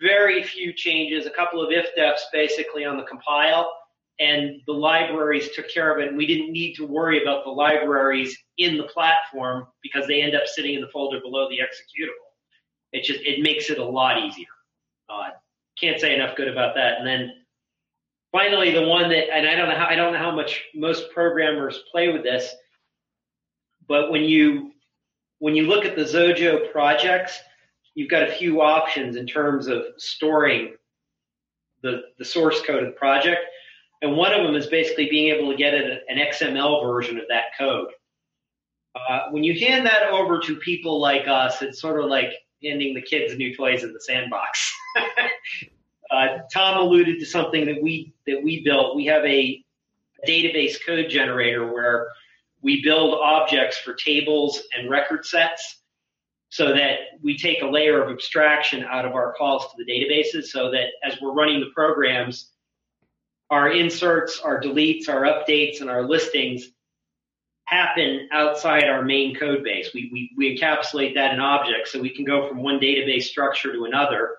very 0.00 0.42
few 0.42 0.72
changes, 0.72 1.26
a 1.26 1.30
couple 1.30 1.64
of 1.64 1.70
if 1.70 1.94
defs 1.96 2.22
basically 2.32 2.84
on 2.84 2.96
the 2.96 3.04
compile, 3.04 3.72
and 4.18 4.60
the 4.66 4.72
libraries 4.72 5.50
took 5.54 5.70
care 5.70 5.94
of 5.94 6.02
it. 6.02 6.08
And 6.08 6.16
we 6.16 6.26
didn't 6.26 6.50
need 6.50 6.74
to 6.74 6.86
worry 6.86 7.22
about 7.22 7.44
the 7.44 7.50
libraries 7.50 8.36
in 8.58 8.76
the 8.76 8.84
platform 8.84 9.68
because 9.80 10.08
they 10.08 10.22
end 10.22 10.34
up 10.34 10.46
sitting 10.46 10.74
in 10.74 10.80
the 10.80 10.88
folder 10.88 11.20
below 11.20 11.48
the 11.48 11.58
executable. 11.58 12.28
It 12.92 13.04
just 13.04 13.20
it 13.20 13.42
makes 13.42 13.70
it 13.70 13.78
a 13.78 13.84
lot 13.84 14.18
easier. 14.18 14.46
Uh, 15.08 15.30
can't 15.80 16.00
say 16.00 16.16
enough 16.16 16.36
good 16.36 16.48
about 16.48 16.74
that. 16.74 16.98
And 16.98 17.06
then 17.06 17.32
finally, 18.32 18.72
the 18.72 18.86
one 18.86 19.08
that 19.10 19.32
and 19.32 19.46
I 19.46 19.54
don't 19.54 19.68
know 19.68 19.76
how 19.76 19.86
I 19.86 19.94
don't 19.94 20.12
know 20.12 20.18
how 20.18 20.34
much 20.34 20.64
most 20.74 21.10
programmers 21.12 21.84
play 21.92 22.12
with 22.12 22.22
this, 22.22 22.52
but 23.86 24.10
when 24.10 24.24
you 24.24 24.72
when 25.38 25.54
you 25.54 25.66
look 25.66 25.84
at 25.84 25.96
the 25.96 26.02
Xojo 26.02 26.72
projects, 26.72 27.38
you've 27.94 28.10
got 28.10 28.22
a 28.22 28.32
few 28.32 28.62
options 28.62 29.16
in 29.16 29.26
terms 29.26 29.68
of 29.68 29.82
storing 29.98 30.74
the 31.82 32.02
the 32.18 32.24
source 32.24 32.60
code 32.62 32.82
of 32.82 32.86
the 32.86 32.98
project. 32.98 33.40
And 34.00 34.16
one 34.16 34.32
of 34.32 34.44
them 34.44 34.56
is 34.56 34.66
basically 34.66 35.08
being 35.08 35.32
able 35.32 35.48
to 35.52 35.56
get 35.56 35.74
an 35.74 36.18
XML 36.18 36.84
version 36.84 37.18
of 37.18 37.24
that 37.28 37.56
code. 37.56 37.86
Uh, 38.96 39.30
when 39.30 39.44
you 39.44 39.58
hand 39.64 39.86
that 39.86 40.08
over 40.10 40.40
to 40.40 40.56
people 40.56 41.00
like 41.00 41.28
us, 41.28 41.62
it's 41.62 41.80
sort 41.80 42.02
of 42.02 42.10
like 42.10 42.32
handing 42.64 42.94
the 42.94 43.00
kids 43.00 43.36
new 43.36 43.54
toys 43.54 43.84
in 43.84 43.92
the 43.92 44.00
sandbox. 44.00 44.74
uh, 46.12 46.38
Tom 46.52 46.78
alluded 46.78 47.18
to 47.20 47.26
something 47.26 47.64
that 47.66 47.82
we 47.82 48.14
that 48.26 48.42
we 48.42 48.62
built. 48.62 48.96
We 48.96 49.06
have 49.06 49.24
a, 49.24 49.64
database 50.26 50.76
code 50.86 51.08
generator 51.08 51.72
where 51.72 52.08
we 52.62 52.82
build 52.82 53.18
objects 53.20 53.78
for 53.78 53.94
tables 53.94 54.62
and 54.76 54.88
record 54.88 55.26
sets 55.26 55.80
so 56.48 56.68
that 56.68 56.98
we 57.22 57.36
take 57.36 57.62
a 57.62 57.66
layer 57.66 58.02
of 58.02 58.10
abstraction 58.10 58.84
out 58.84 59.04
of 59.04 59.14
our 59.14 59.32
calls 59.32 59.64
to 59.64 59.84
the 59.84 59.90
databases 59.90 60.44
so 60.44 60.70
that 60.70 60.88
as 61.02 61.18
we're 61.20 61.32
running 61.32 61.60
the 61.60 61.70
programs, 61.74 62.50
our 63.50 63.72
inserts, 63.72 64.40
our 64.40 64.60
deletes, 64.60 65.08
our 65.08 65.22
updates, 65.22 65.80
and 65.80 65.90
our 65.90 66.02
listings 66.02 66.68
happen 67.64 68.28
outside 68.32 68.84
our 68.84 69.02
main 69.02 69.34
code 69.34 69.64
base. 69.64 69.90
We, 69.94 70.10
we, 70.12 70.30
we 70.36 70.58
encapsulate 70.58 71.14
that 71.14 71.32
in 71.32 71.40
objects 71.40 71.92
so 71.92 72.00
we 72.00 72.14
can 72.14 72.24
go 72.24 72.48
from 72.48 72.62
one 72.62 72.78
database 72.78 73.24
structure 73.24 73.72
to 73.72 73.84
another. 73.84 74.36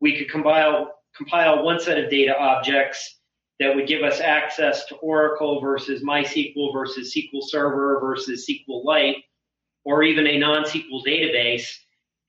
We 0.00 0.16
could 0.16 0.30
compile, 0.30 0.99
compile 1.16 1.64
one 1.64 1.80
set 1.80 1.98
of 1.98 2.10
data 2.10 2.36
objects 2.38 3.18
that 3.58 3.74
would 3.74 3.86
give 3.86 4.02
us 4.02 4.20
access 4.20 4.86
to 4.86 4.94
Oracle 4.96 5.60
versus 5.60 6.02
MySQL 6.02 6.72
versus 6.72 7.14
SQL 7.14 7.42
Server 7.42 8.00
versus 8.00 8.48
SQLite, 8.48 9.22
or 9.84 10.02
even 10.02 10.26
a 10.26 10.38
non-SQL 10.38 11.04
database, 11.06 11.68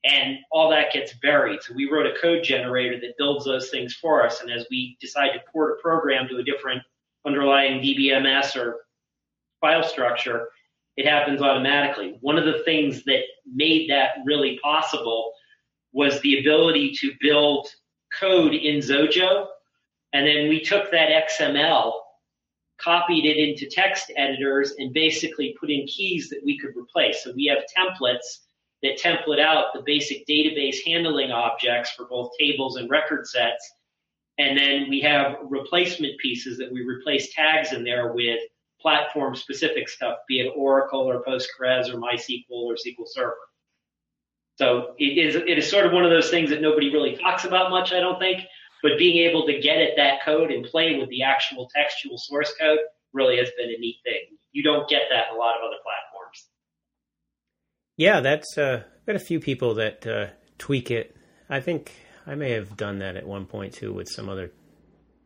and 0.04 0.38
all 0.50 0.70
that 0.70 0.92
gets 0.92 1.14
buried. 1.22 1.62
So 1.62 1.74
we 1.74 1.90
wrote 1.90 2.06
a 2.06 2.18
code 2.20 2.42
generator 2.44 3.00
that 3.00 3.16
builds 3.18 3.44
those 3.44 3.70
things 3.70 3.94
for 3.94 4.24
us. 4.24 4.40
And 4.40 4.50
as 4.50 4.66
we 4.70 4.96
decide 5.00 5.32
to 5.32 5.40
port 5.50 5.78
a 5.78 5.82
program 5.82 6.28
to 6.28 6.38
a 6.38 6.42
different 6.42 6.82
underlying 7.26 7.80
DBMS 7.80 8.56
or 8.56 8.84
file 9.60 9.84
structure, 9.84 10.48
it 10.96 11.06
happens 11.06 11.40
automatically. 11.40 12.18
One 12.20 12.36
of 12.36 12.44
the 12.44 12.62
things 12.64 13.04
that 13.04 13.22
made 13.46 13.88
that 13.90 14.16
really 14.26 14.58
possible 14.62 15.32
was 15.92 16.20
the 16.20 16.40
ability 16.40 16.92
to 17.00 17.12
build 17.20 17.68
code 18.22 18.54
in 18.54 18.78
Xojo. 18.78 19.46
And 20.12 20.26
then 20.26 20.48
we 20.48 20.60
took 20.60 20.90
that 20.90 21.26
XML, 21.28 21.92
copied 22.78 23.24
it 23.24 23.36
into 23.36 23.68
text 23.68 24.12
editors, 24.16 24.74
and 24.78 24.92
basically 24.92 25.56
put 25.58 25.70
in 25.70 25.86
keys 25.86 26.28
that 26.28 26.40
we 26.44 26.58
could 26.58 26.76
replace. 26.76 27.24
So 27.24 27.32
we 27.34 27.46
have 27.46 27.64
templates 27.76 28.38
that 28.82 28.98
template 28.98 29.40
out 29.40 29.66
the 29.74 29.82
basic 29.84 30.26
database 30.26 30.76
handling 30.84 31.30
objects 31.30 31.92
for 31.92 32.06
both 32.06 32.30
tables 32.38 32.76
and 32.76 32.90
record 32.90 33.26
sets. 33.26 33.72
And 34.38 34.58
then 34.58 34.88
we 34.88 35.00
have 35.00 35.36
replacement 35.48 36.18
pieces 36.18 36.58
that 36.58 36.72
we 36.72 36.82
replace 36.82 37.34
tags 37.34 37.72
in 37.72 37.84
there 37.84 38.12
with 38.12 38.40
platform 38.80 39.36
specific 39.36 39.88
stuff, 39.88 40.18
be 40.28 40.40
it 40.40 40.52
Oracle 40.56 41.00
or 41.00 41.22
Postgres 41.22 41.88
or 41.88 41.98
MySQL 41.98 42.42
or 42.50 42.74
SQL 42.74 43.06
Server. 43.06 43.36
So 44.62 44.94
it 44.96 45.18
is, 45.18 45.34
it 45.34 45.58
is 45.58 45.68
sort 45.68 45.86
of 45.86 45.92
one 45.92 46.04
of 46.04 46.10
those 46.10 46.30
things 46.30 46.50
that 46.50 46.62
nobody 46.62 46.92
really 46.92 47.16
talks 47.16 47.44
about 47.44 47.72
much, 47.72 47.92
I 47.92 47.98
don't 47.98 48.20
think, 48.20 48.42
but 48.80 48.92
being 48.96 49.28
able 49.28 49.44
to 49.46 49.60
get 49.60 49.78
at 49.78 49.96
that 49.96 50.24
code 50.24 50.52
and 50.52 50.64
play 50.64 51.00
with 51.00 51.08
the 51.08 51.24
actual 51.24 51.68
textual 51.74 52.16
source 52.16 52.54
code 52.60 52.78
really 53.12 53.38
has 53.38 53.50
been 53.58 53.70
a 53.70 53.78
neat 53.80 53.96
thing. 54.04 54.38
You 54.52 54.62
don't 54.62 54.88
get 54.88 55.02
that 55.10 55.30
in 55.30 55.34
a 55.34 55.38
lot 55.38 55.56
of 55.56 55.62
other 55.66 55.78
platforms. 55.82 56.46
Yeah, 57.96 58.20
that's 58.20 58.56
uh, 58.56 58.84
got 59.04 59.16
a 59.16 59.18
few 59.18 59.40
people 59.40 59.74
that 59.74 60.06
uh, 60.06 60.26
tweak 60.58 60.92
it. 60.92 61.16
I 61.50 61.58
think 61.58 61.92
I 62.24 62.36
may 62.36 62.52
have 62.52 62.76
done 62.76 63.00
that 63.00 63.16
at 63.16 63.26
one 63.26 63.46
point 63.46 63.74
too 63.74 63.92
with 63.92 64.08
some 64.08 64.28
other 64.28 64.52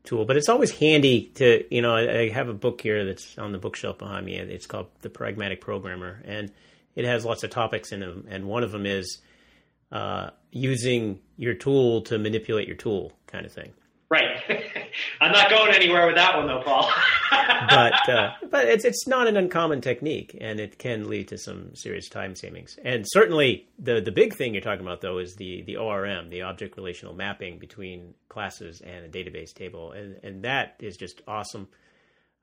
tool, 0.05 0.25
but 0.25 0.39
it's 0.39 0.49
always 0.49 0.71
handy 0.71 1.31
to, 1.35 1.63
you 1.71 1.83
know, 1.83 1.95
I, 1.95 2.21
I 2.21 2.29
have 2.31 2.49
a 2.49 2.55
book 2.55 2.81
here 2.81 3.05
that's 3.05 3.37
on 3.37 3.53
the 3.53 3.59
bookshelf 3.59 3.99
behind 3.99 4.25
me. 4.25 4.37
It's 4.37 4.67
called 4.67 4.87
The 5.03 5.11
Pragmatic 5.11 5.61
Programmer, 5.61 6.23
and 6.25 6.51
it 6.95 7.05
has 7.05 7.27
lots 7.27 7.45
of 7.45 7.51
topics 7.51 7.93
in 7.93 8.01
them. 8.01 8.27
And 8.31 8.47
one 8.47 8.63
of 8.63 8.73
them 8.73 8.87
is 8.87 9.19
uh, 9.93 10.31
using 10.51 11.21
your 11.37 11.55
tool 11.55 12.03
to 12.03 12.19
manipulate 12.19 12.67
your 12.67 12.77
tool, 12.77 13.13
kind 13.27 13.47
of 13.47 13.53
thing. 13.53 13.73
Right. 14.09 14.39
I'm 15.21 15.33
not 15.33 15.51
going 15.51 15.75
anywhere 15.75 16.07
with 16.07 16.15
that 16.15 16.37
one 16.37 16.47
though, 16.47 16.63
Paul. 16.65 16.89
but 17.69 18.09
uh, 18.09 18.31
but 18.51 18.67
it's 18.67 18.85
it's 18.85 19.09
not 19.09 19.27
an 19.27 19.37
uncommon 19.37 19.81
technique, 19.81 20.37
and 20.41 20.61
it 20.61 20.79
can 20.79 21.09
lead 21.09 21.29
to 21.29 21.39
some 21.39 21.75
serious 21.75 22.09
time 22.09 22.37
savings. 22.37 22.79
And 22.85 23.05
certainly, 23.09 23.69
the 23.81 24.01
the 24.01 24.13
big 24.13 24.35
thing 24.35 24.55
you're 24.55 24.63
talking 24.63 24.87
about 24.87 25.01
though 25.01 25.19
is 25.19 25.35
the 25.35 25.63
the 25.63 25.77
ORM, 25.77 26.31
the 26.31 26.43
object 26.43 26.77
relational 26.77 27.15
mapping 27.15 27.59
between 27.59 28.15
classes 28.29 28.81
and 28.81 29.05
a 29.05 29.09
database 29.09 29.53
table, 29.53 29.91
and 29.93 30.21
and 30.23 30.45
that 30.45 30.77
is 30.79 30.97
just 30.97 31.23
awesome. 31.27 31.67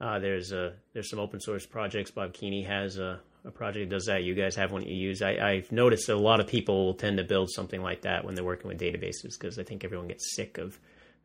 Uh, 0.01 0.19
there's 0.19 0.51
a 0.51 0.73
there's 0.93 1.09
some 1.09 1.19
open 1.19 1.39
source 1.39 1.65
projects. 1.65 2.11
Bob 2.11 2.33
Keeney 2.33 2.63
has 2.63 2.97
a, 2.97 3.21
a 3.45 3.51
project 3.51 3.89
that 3.89 3.95
does 3.95 4.05
that. 4.05 4.23
You 4.23 4.35
guys 4.35 4.55
have 4.55 4.71
one 4.71 4.83
you 4.83 4.95
use. 4.95 5.21
I, 5.21 5.37
I've 5.37 5.71
noticed 5.71 6.09
a 6.09 6.15
lot 6.15 6.39
of 6.39 6.47
people 6.47 6.93
tend 6.93 7.17
to 7.17 7.23
build 7.23 7.49
something 7.49 7.81
like 7.81 8.01
that 8.01 8.23
when 8.23 8.35
they're 8.35 8.43
working 8.43 8.67
with 8.67 8.79
databases 8.79 9.37
because 9.37 9.59
I 9.59 9.63
think 9.63 9.83
everyone 9.83 10.07
gets 10.07 10.35
sick 10.35 10.57
of 10.57 10.79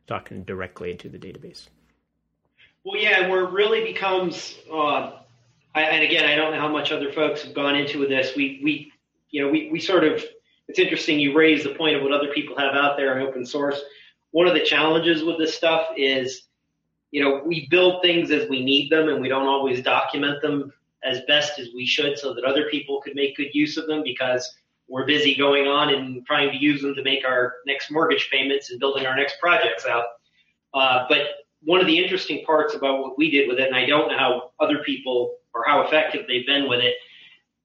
talking 0.07 0.43
directly 0.43 0.91
into 0.91 1.07
the 1.07 1.17
database. 1.17 1.67
Well, 2.83 3.01
yeah, 3.01 3.27
where 3.29 3.43
it 3.43 3.51
really 3.51 3.83
becomes, 3.83 4.57
uh, 4.71 5.11
I, 5.75 5.81
and 5.81 6.03
again, 6.03 6.25
I 6.25 6.35
don't 6.35 6.53
know 6.53 6.59
how 6.59 6.71
much 6.71 6.91
other 6.91 7.11
folks 7.11 7.43
have 7.43 7.53
gone 7.53 7.75
into 7.75 8.05
this. 8.07 8.35
We, 8.35 8.59
we, 8.63 8.91
you 9.29 9.43
know, 9.43 9.51
we, 9.51 9.69
we 9.71 9.79
sort 9.79 10.03
of, 10.03 10.23
it's 10.67 10.79
interesting 10.79 11.19
you 11.19 11.37
raise 11.37 11.63
the 11.63 11.75
point 11.75 11.95
of 11.95 12.03
what 12.03 12.11
other 12.11 12.31
people 12.33 12.57
have 12.57 12.73
out 12.75 12.97
there 12.97 13.17
in 13.17 13.27
open 13.27 13.45
source. 13.45 13.79
One 14.31 14.47
of 14.47 14.53
the 14.53 14.63
challenges 14.63 15.23
with 15.23 15.37
this 15.37 15.55
stuff 15.55 15.87
is, 15.97 16.43
you 17.11 17.23
know, 17.23 17.41
we 17.45 17.67
build 17.69 18.01
things 18.01 18.29
as 18.31 18.49
we 18.49 18.63
need 18.63 18.89
them 18.91 19.09
and 19.09 19.21
we 19.21 19.29
don't 19.29 19.47
always 19.47 19.81
document 19.81 20.41
them 20.41 20.71
as 21.03 21.21
best 21.27 21.59
as 21.59 21.69
we 21.73 21.85
should 21.85 22.17
so 22.17 22.33
that 22.33 22.43
other 22.43 22.69
people 22.69 23.01
could 23.01 23.15
make 23.15 23.35
good 23.37 23.53
use 23.53 23.77
of 23.77 23.87
them 23.87 24.03
because 24.03 24.51
we're 24.87 25.05
busy 25.05 25.35
going 25.35 25.67
on 25.67 25.93
and 25.93 26.25
trying 26.25 26.51
to 26.51 26.57
use 26.57 26.81
them 26.81 26.95
to 26.95 27.03
make 27.03 27.23
our 27.25 27.55
next 27.65 27.91
mortgage 27.91 28.27
payments 28.31 28.71
and 28.71 28.79
building 28.79 29.05
our 29.05 29.15
next 29.15 29.39
projects 29.39 29.85
out. 29.85 30.05
Uh, 30.73 31.05
but 31.07 31.21
one 31.61 31.79
of 31.79 31.87
the 31.87 31.97
interesting 31.97 32.43
parts 32.45 32.73
about 32.73 32.99
what 32.99 33.17
we 33.17 33.29
did 33.29 33.47
with 33.47 33.59
it, 33.59 33.67
and 33.67 33.75
I 33.75 33.85
don't 33.85 34.09
know 34.09 34.17
how 34.17 34.51
other 34.59 34.79
people 34.79 35.35
or 35.53 35.63
how 35.67 35.81
effective 35.81 36.25
they've 36.27 36.45
been 36.45 36.67
with 36.67 36.79
it. 36.79 36.95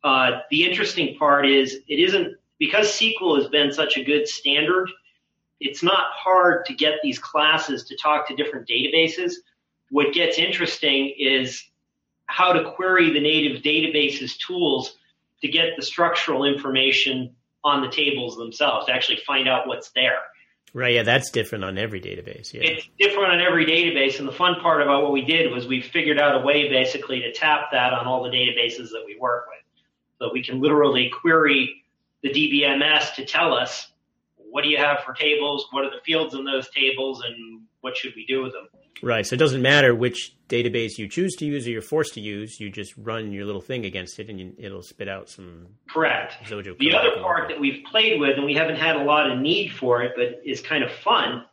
Uh, 0.03 0.41
the 0.51 0.65
interesting 0.65 1.17
part 1.17 1.49
is 1.49 1.81
it 1.89 1.99
isn't 1.99 2.37
because 2.59 2.89
SQL 2.89 3.39
has 3.39 3.49
been 3.49 3.73
such 3.73 3.97
a 3.97 4.05
good 4.05 4.29
standard. 4.29 4.91
It's 5.61 5.83
not 5.83 6.07
hard 6.13 6.67
to 6.67 6.75
get 6.75 6.95
these 7.03 7.19
classes 7.19 7.85
to 7.85 7.97
talk 7.97 8.29
to 8.29 8.37
different 8.37 8.69
databases. 8.69 9.33
What 9.91 10.13
gets 10.13 10.39
interesting 10.39 11.15
is 11.19 11.65
how 12.27 12.53
to 12.53 12.71
query 12.73 13.13
the 13.13 13.21
native 13.21 13.63
databases 13.63 14.37
tools 14.39 14.97
to 15.43 15.49
get 15.49 15.77
the 15.77 15.83
structural 15.83 16.45
information 16.45 17.35
on 17.63 17.83
the 17.83 17.89
tables 17.89 18.37
themselves 18.37 18.87
to 18.87 18.93
actually 18.93 19.19
find 19.27 19.49
out 19.49 19.67
what's 19.67 19.91
there. 19.91 20.19
Right. 20.75 20.95
Yeah, 20.95 21.05
that's 21.05 21.31
different 21.31 21.65
on 21.65 21.79
every 21.79 22.01
database. 22.01 22.53
Yeah. 22.53 22.63
It's 22.65 22.89
different 22.99 23.33
on 23.33 23.41
every 23.41 23.65
database, 23.65 24.19
and 24.19 24.27
the 24.27 24.33
fun 24.33 24.57
part 24.61 24.83
about 24.83 25.05
what 25.05 25.13
we 25.13 25.25
did 25.25 25.53
was 25.53 25.69
we 25.69 25.81
figured 25.81 26.19
out 26.19 26.35
a 26.35 26.45
way 26.45 26.69
basically 26.69 27.21
to 27.21 27.33
tap 27.33 27.69
that 27.71 27.93
on 27.93 28.07
all 28.07 28.25
the 28.25 28.31
databases 28.31 28.91
that 28.91 29.05
we 29.07 29.17
work 29.19 29.47
with. 29.49 29.61
So 30.19 30.33
we 30.33 30.43
can 30.43 30.61
literally 30.61 31.11
query 31.21 31.85
the 32.23 32.31
DBMS 32.31 33.15
to 33.15 33.25
tell 33.25 33.55
us 33.55 33.89
what 34.37 34.65
do 34.65 34.69
you 34.69 34.79
have 34.79 35.01
for 35.05 35.13
tables, 35.13 35.67
what 35.71 35.85
are 35.85 35.91
the 35.91 36.01
fields 36.05 36.35
in 36.35 36.45
those 36.45 36.69
tables, 36.71 37.23
and 37.25 37.63
what 37.81 37.97
should 37.97 38.15
we 38.17 38.27
do 38.27 38.43
with 38.43 38.53
them. 38.53 38.69
Right. 39.03 39.27
So 39.27 39.35
it 39.35 39.39
doesn't 39.39 39.63
matter 39.63 39.95
which 39.95 40.37
database 40.49 40.99
you 40.99 41.09
choose 41.09 41.35
to 41.37 41.45
use 41.45 41.67
or 41.67 41.71
you're 41.71 41.83
forced 41.83 42.15
to 42.15 42.21
use. 42.21 42.61
You 42.61 42.71
just 42.71 42.95
run 42.97 43.33
your 43.33 43.45
little 43.45 43.61
thing 43.61 43.85
against 43.85 44.19
it, 44.19 44.31
and 44.31 44.41
you, 44.41 44.55
it'll 44.59 44.83
spit 44.83 45.09
out 45.09 45.29
some. 45.29 45.69
Correct. 45.89 46.35
Xojo 46.45 46.79
the 46.79 46.95
other 46.95 47.21
part 47.21 47.49
that 47.49 47.59
we've 47.61 47.85
played 47.85 48.21
with, 48.21 48.37
and 48.37 48.45
we 48.45 48.55
haven't 48.55 48.77
had 48.77 48.97
a 48.97 49.03
lot 49.03 49.31
of 49.31 49.39
need 49.39 49.73
for 49.73 50.03
it, 50.03 50.13
but 50.17 50.41
is 50.45 50.61
kind 50.61 50.85
of 50.85 50.91
fun, 50.91 51.45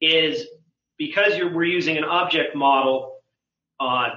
is 0.00 0.46
because 0.98 1.38
we're 1.38 1.64
using 1.64 1.96
an 1.96 2.04
object 2.04 2.54
model 2.56 3.20
on, 3.78 4.10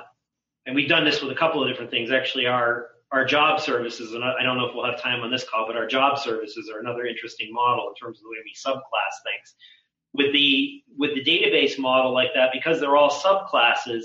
and 0.66 0.76
we've 0.76 0.90
done 0.90 1.06
this 1.06 1.22
with 1.22 1.32
a 1.32 1.36
couple 1.36 1.62
of 1.62 1.70
different 1.70 1.92
things. 1.92 2.12
Actually, 2.12 2.48
our 2.48 2.88
our 3.12 3.26
job 3.26 3.60
services, 3.60 4.14
and 4.14 4.24
I 4.24 4.44
don't 4.44 4.58
know 4.58 4.66
if 4.66 4.76
we'll 4.76 4.86
have 4.86 5.02
time 5.02 5.22
on 5.22 5.32
this 5.32 5.44
call, 5.44 5.66
but 5.66 5.76
our 5.76 5.88
job 5.88 6.20
services 6.20 6.70
are 6.74 6.80
another 6.80 7.06
interesting 7.06 7.52
model 7.52 7.90
in 7.90 7.96
terms 7.96 8.20
of 8.20 8.24
the 8.24 8.30
way 8.30 8.38
we 8.44 8.54
subclass 8.54 9.16
things 9.24 9.56
with 10.14 10.34
the 10.34 10.82
with 10.98 11.14
the 11.14 11.24
database 11.24 11.78
model 11.80 12.14
like 12.14 12.30
that 12.36 12.50
because 12.52 12.80
they're 12.80 12.98
all 12.98 13.12
subclasses 13.12 14.04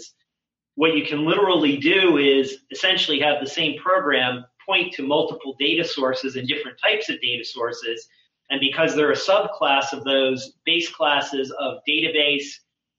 what 0.76 0.96
you 0.96 1.04
can 1.04 1.24
literally 1.24 1.76
do 1.76 2.18
is 2.18 2.58
essentially 2.70 3.20
have 3.20 3.40
the 3.40 3.48
same 3.48 3.78
program 3.78 4.44
point 4.66 4.92
to 4.94 5.02
multiple 5.02 5.54
data 5.58 5.84
sources 5.84 6.36
and 6.36 6.48
different 6.48 6.78
types 6.82 7.08
of 7.08 7.20
data 7.20 7.44
sources. 7.44 8.08
And 8.50 8.60
because 8.60 8.94
they're 8.94 9.12
a 9.12 9.16
subclass 9.16 9.92
of 9.92 10.04
those 10.04 10.54
base 10.64 10.90
classes 10.90 11.52
of 11.58 11.78
database 11.88 12.46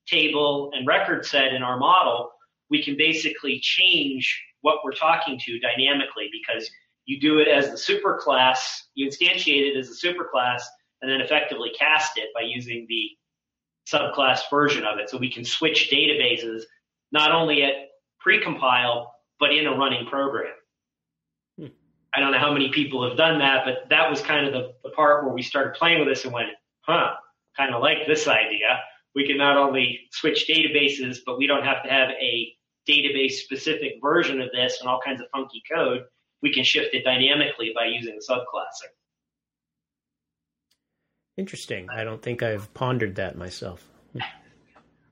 table 0.06 0.70
and 0.74 0.86
record 0.86 1.26
set 1.26 1.52
in 1.52 1.62
our 1.62 1.78
model 1.78 2.30
we 2.68 2.82
can 2.82 2.96
basically 2.96 3.60
change 3.60 4.42
what 4.60 4.78
we're 4.84 4.92
talking 4.92 5.38
to 5.38 5.58
dynamically 5.60 6.28
because 6.32 6.68
you 7.04 7.20
do 7.20 7.38
it 7.38 7.48
as 7.48 7.70
the 7.70 7.76
superclass 7.76 8.58
you 8.94 9.08
instantiate 9.08 9.72
it 9.72 9.76
as 9.76 9.88
a 9.90 10.06
superclass 10.06 10.62
and 11.02 11.10
then 11.10 11.20
effectively 11.20 11.70
cast 11.78 12.18
it 12.18 12.28
by 12.34 12.42
using 12.42 12.86
the 12.88 13.10
subclass 13.90 14.40
version 14.50 14.84
of 14.84 14.98
it. 14.98 15.10
So 15.10 15.18
we 15.18 15.30
can 15.30 15.44
switch 15.44 15.90
databases 15.92 16.62
not 17.12 17.32
only 17.32 17.62
at 17.62 17.72
precompile, 18.26 19.06
but 19.38 19.52
in 19.52 19.66
a 19.66 19.76
running 19.76 20.06
program. 20.06 20.52
Hmm. 21.58 21.66
I 22.14 22.20
don't 22.20 22.32
know 22.32 22.38
how 22.38 22.52
many 22.52 22.70
people 22.70 23.06
have 23.08 23.16
done 23.16 23.38
that, 23.38 23.64
but 23.64 23.88
that 23.90 24.10
was 24.10 24.20
kind 24.20 24.46
of 24.46 24.52
the, 24.52 24.72
the 24.82 24.90
part 24.90 25.24
where 25.24 25.34
we 25.34 25.42
started 25.42 25.74
playing 25.74 26.00
with 26.00 26.08
this 26.08 26.24
and 26.24 26.32
went, 26.32 26.48
huh, 26.80 27.14
kind 27.56 27.74
of 27.74 27.82
like 27.82 27.98
this 28.06 28.26
idea. 28.26 28.80
We 29.14 29.26
can 29.26 29.38
not 29.38 29.56
only 29.56 30.00
switch 30.10 30.46
databases, 30.48 31.18
but 31.24 31.38
we 31.38 31.46
don't 31.46 31.64
have 31.64 31.82
to 31.84 31.88
have 31.88 32.10
a 32.10 32.52
database 32.88 33.32
specific 33.32 33.94
version 34.02 34.40
of 34.40 34.50
this 34.52 34.78
and 34.80 34.88
all 34.88 35.00
kinds 35.04 35.20
of 35.20 35.28
funky 35.32 35.62
code. 35.72 36.02
We 36.42 36.52
can 36.52 36.64
shift 36.64 36.94
it 36.94 37.04
dynamically 37.04 37.72
by 37.74 37.86
using 37.86 38.14
the 38.16 38.24
subclassing. 38.28 38.92
Interesting. 41.36 41.88
I 41.90 42.04
don't 42.04 42.22
think 42.22 42.42
I've 42.42 42.72
pondered 42.74 43.16
that 43.16 43.36
myself. 43.36 43.86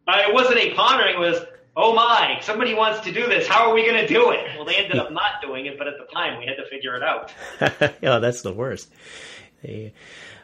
Uh, 0.07 0.18
it 0.29 0.35
wasn't 0.35 0.59
a 0.59 0.75
pondering. 0.75 1.16
It 1.16 1.18
was, 1.18 1.41
oh 1.77 1.95
my, 1.95 2.39
somebody 2.43 2.75
wants 2.75 3.01
to 3.01 3.12
do 3.12 3.27
this. 3.27 3.47
How 3.47 3.68
are 3.68 3.75
we 3.75 3.87
going 3.87 3.97
to 3.97 4.07
do 4.07 4.31
it? 4.31 4.47
Well, 4.57 4.64
they 4.64 4.77
ended 4.77 4.99
up 4.99 5.12
not 5.12 5.41
doing 5.43 5.66
it, 5.66 5.79
but 5.79 5.87
at 5.87 5.95
the 5.99 6.12
time 6.12 6.39
we 6.39 6.47
had 6.47 6.57
to 6.57 6.68
figure 6.68 6.95
it 6.97 7.03
out. 7.03 7.33
yeah, 8.03 8.18
that's 8.20 8.43
the 8.43 8.53
worst. 8.53 8.91
All 9.64 9.70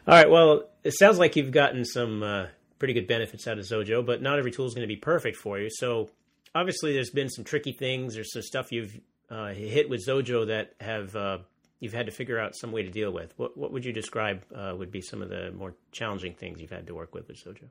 right. 0.07 0.29
Well, 0.29 0.69
it 0.83 0.93
sounds 0.97 1.19
like 1.19 1.35
you've 1.35 1.51
gotten 1.51 1.85
some 1.85 2.23
uh, 2.23 2.47
pretty 2.79 2.93
good 2.93 3.07
benefits 3.07 3.47
out 3.47 3.59
of 3.59 3.65
Xojo, 3.65 4.05
but 4.05 4.21
not 4.21 4.39
every 4.39 4.51
tool 4.51 4.65
is 4.65 4.73
going 4.73 4.87
to 4.87 4.93
be 4.93 4.95
perfect 4.99 5.37
for 5.37 5.59
you. 5.59 5.69
So 5.69 6.09
obviously, 6.55 6.93
there's 6.93 7.11
been 7.11 7.29
some 7.29 7.43
tricky 7.45 7.71
things. 7.71 8.15
There's 8.15 8.33
some 8.33 8.41
stuff 8.41 8.71
you've 8.71 8.99
uh, 9.29 9.49
hit 9.49 9.89
with 9.89 10.05
Xojo 10.05 10.47
that 10.47 10.73
have 10.79 11.15
uh, 11.15 11.37
you've 11.81 11.93
had 11.93 12.05
to 12.05 12.11
figure 12.11 12.39
out 12.39 12.55
some 12.55 12.71
way 12.71 12.83
to 12.83 12.89
deal 12.89 13.11
with. 13.11 13.33
What 13.35 13.57
what 13.57 13.73
would 13.73 13.83
you 13.83 13.91
describe 13.91 14.41
uh, 14.55 14.73
would 14.77 14.91
be 14.91 15.01
some 15.01 15.21
of 15.21 15.27
the 15.27 15.51
more 15.51 15.75
challenging 15.91 16.35
things 16.35 16.61
you've 16.61 16.71
had 16.71 16.87
to 16.87 16.95
work 16.95 17.13
with 17.13 17.27
with 17.27 17.43
Xojo? 17.43 17.65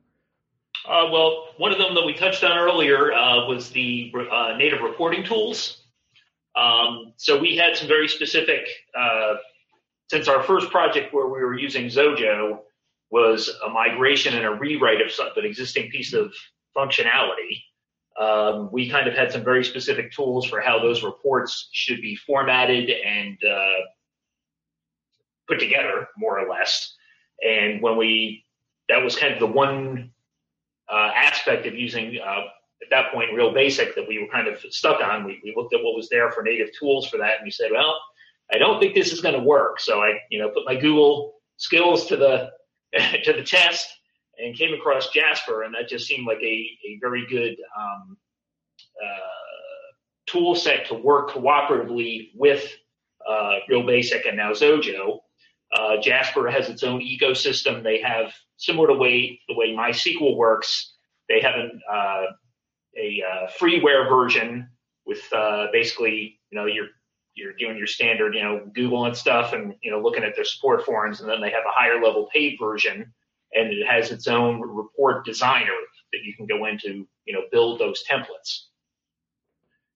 Uh, 0.87 1.09
well, 1.11 1.49
one 1.57 1.73
of 1.73 1.79
them 1.79 1.95
that 1.95 2.05
we 2.05 2.15
touched 2.15 2.45
on 2.45 2.59
earlier 2.59 3.13
uh, 3.13 3.47
was 3.47 3.71
the 3.71 4.13
uh, 4.31 4.57
native 4.57 4.81
reporting 4.81 5.25
tools. 5.25 5.85
Um, 6.57 7.13
so 7.17 7.39
we 7.39 7.57
had 7.57 7.77
some 7.77 7.87
very 7.87 8.09
specific, 8.09 8.67
uh, 8.99 9.35
since 10.11 10.27
our 10.27 10.43
first 10.43 10.71
project 10.71 11.15
where 11.15 11.27
we 11.27 11.41
were 11.41 11.57
using 11.57 11.87
Xojo 11.87 12.61
was 13.11 13.51
a 13.65 13.69
migration 13.69 14.35
and 14.35 14.45
a 14.45 14.51
rewrite 14.51 15.01
of 15.01 15.13
an 15.37 15.45
existing 15.45 15.91
piece 15.91 16.13
of 16.13 16.33
functionality. 16.77 17.63
Um, 18.19 18.71
we 18.73 18.91
kind 18.91 19.07
of 19.07 19.15
had 19.15 19.33
some 19.33 19.45
very 19.45 19.65
specific 19.65 20.13
tools 20.13 20.47
for 20.47 20.61
how 20.61 20.79
those 20.81 21.03
reports 21.03 21.69
should 21.73 22.01
be 22.01 22.17
formatted 22.17 22.91
and 22.91 23.39
uh, 23.45 23.85
put 25.51 25.61
together, 25.61 26.09
more 26.17 26.39
or 26.39 26.49
less. 26.49 26.95
And 27.47 27.83
when 27.83 27.97
we, 27.97 28.45
that 28.89 29.03
was 29.03 29.17
kind 29.17 29.33
of 29.33 29.41
the 29.41 29.47
one 29.47 30.13
uh, 30.91 31.11
aspect 31.15 31.67
of 31.67 31.75
using, 31.75 32.19
uh, 32.25 32.45
at 32.83 32.91
that 32.91 33.13
point, 33.13 33.31
REALbasic 33.33 33.95
that 33.95 34.07
we 34.09 34.19
were 34.19 34.29
kind 34.29 34.49
of 34.49 34.59
stuck 34.71 35.03
on. 35.03 35.25
We, 35.25 35.41
we 35.45 35.53
looked 35.57 35.75
at 35.75 35.83
what 35.83 35.97
was 35.97 36.09
there 36.09 36.31
for 36.33 36.43
native 36.43 36.69
tools 36.79 37.09
for 37.09 37.19
that, 37.19 37.37
and 37.39 37.45
we 37.45 37.51
said, 37.51 37.71
well, 37.73 37.97
I 38.53 38.59
don't 38.59 38.81
think 38.81 38.95
this 38.95 39.13
is 39.13 39.21
going 39.21 39.35
to 39.35 39.43
work. 39.43 39.81
So 39.81 40.01
I, 40.01 40.19
you 40.31 40.41
know, 40.41 40.49
put 40.49 40.65
my 40.67 40.77
Google 40.77 41.35
skills 41.57 42.07
to 42.07 42.17
the 42.17 42.51
to 43.25 43.33
the 43.33 43.43
test 43.43 43.89
and 44.39 44.57
came 44.57 44.75
across 44.75 45.11
Jasper, 45.11 45.63
and 45.63 45.75
that 45.75 45.89
just 45.89 46.07
seemed 46.07 46.27
like 46.27 46.41
a, 46.43 46.79
a 46.87 46.99
very 47.01 47.27
good 47.29 47.57
um, 47.79 48.17
uh, 49.03 49.91
tool 50.27 50.55
set 50.55 50.87
to 50.87 50.95
work 50.95 51.31
cooperatively 51.31 52.31
with 52.35 52.67
uh, 53.29 53.57
REALbasic 53.71 54.27
and 54.27 54.37
now 54.37 54.53
Xojo. 54.53 55.21
Uh, 55.73 56.01
Jasper 56.03 56.51
has 56.51 56.69
its 56.69 56.83
own 56.83 57.01
ecosystem. 57.01 57.83
They 57.83 58.01
have 58.01 58.33
similar 58.57 58.89
to 58.89 58.95
way 58.95 59.41
the 59.49 59.55
way 59.55 59.69
MySQL 59.69 60.37
works. 60.37 60.95
They 61.29 61.41
have 61.41 61.55
an, 61.55 61.81
uh, 61.91 62.23
a 62.99 63.23
uh, 63.23 63.51
freeware 63.59 64.09
version 64.09 64.69
with 65.07 65.23
uh, 65.33 65.67
basically 65.73 66.41
you 66.51 66.59
know 66.59 66.67
you're 66.67 66.89
you're 67.35 67.53
doing 67.55 67.77
your 67.77 67.87
standard 67.87 68.35
you 68.35 68.43
know 68.43 68.69
Google 68.75 69.07
and 69.07 69.17
stuff 69.17 69.53
and 69.53 69.75
you 69.83 69.91
know 69.91 70.01
looking 70.01 70.25
at 70.25 70.35
their 70.35 70.45
support 70.45 70.85
forums, 70.85 71.21
and 71.21 71.31
then 71.31 71.41
they 71.41 71.51
have 71.51 71.65
a 71.67 71.73
higher 71.73 72.03
level 72.03 72.29
paid 72.33 72.57
version, 72.61 73.13
and 73.53 73.73
it 73.73 73.87
has 73.87 74.11
its 74.11 74.27
own 74.27 74.61
report 74.61 75.25
designer 75.25 75.77
that 76.13 76.21
you 76.25 76.35
can 76.35 76.47
go 76.47 76.67
into 76.67 77.07
you 77.27 77.33
know 77.33 77.43
build 77.53 77.79
those 77.79 78.03
templates. 78.11 78.65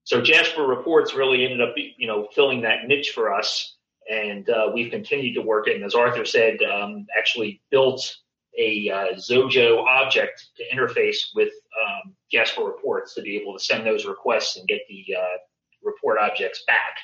So 0.05 0.21
Jasper 0.21 0.63
Reports 0.63 1.15
really 1.15 1.45
ended 1.45 1.61
up 1.63 1.75
you 1.77 2.07
know 2.07 2.29
filling 2.33 2.63
that 2.63 2.87
niche 2.87 3.11
for 3.13 3.35
us 3.35 3.77
and 4.11 4.49
uh, 4.51 4.71
we've 4.73 4.91
continued 4.91 5.35
to 5.35 5.43
work 5.43 5.69
it. 5.69 5.77
And 5.77 5.85
as 5.85 5.95
Arthur 5.95 6.25
said, 6.25 6.59
um, 6.63 7.07
actually 7.17 7.63
built 7.71 8.17
a 8.59 8.91
uh, 8.91 9.15
Xojo 9.17 9.85
object 9.85 10.47
to 10.57 10.77
interface 10.77 11.19
with 11.35 11.53
um, 11.83 12.15
Jasper 12.31 12.63
reports 12.63 13.15
to 13.15 13.23
be 13.23 13.37
able 13.37 13.57
to 13.57 13.65
send 13.65 13.87
those 13.87 14.07
requests 14.07 14.57
and 14.57 14.69
get 14.69 14.81
the 14.89 15.17
uh, 15.17 15.37
report 15.83 16.19
objects 16.19 16.63
back. 16.67 16.97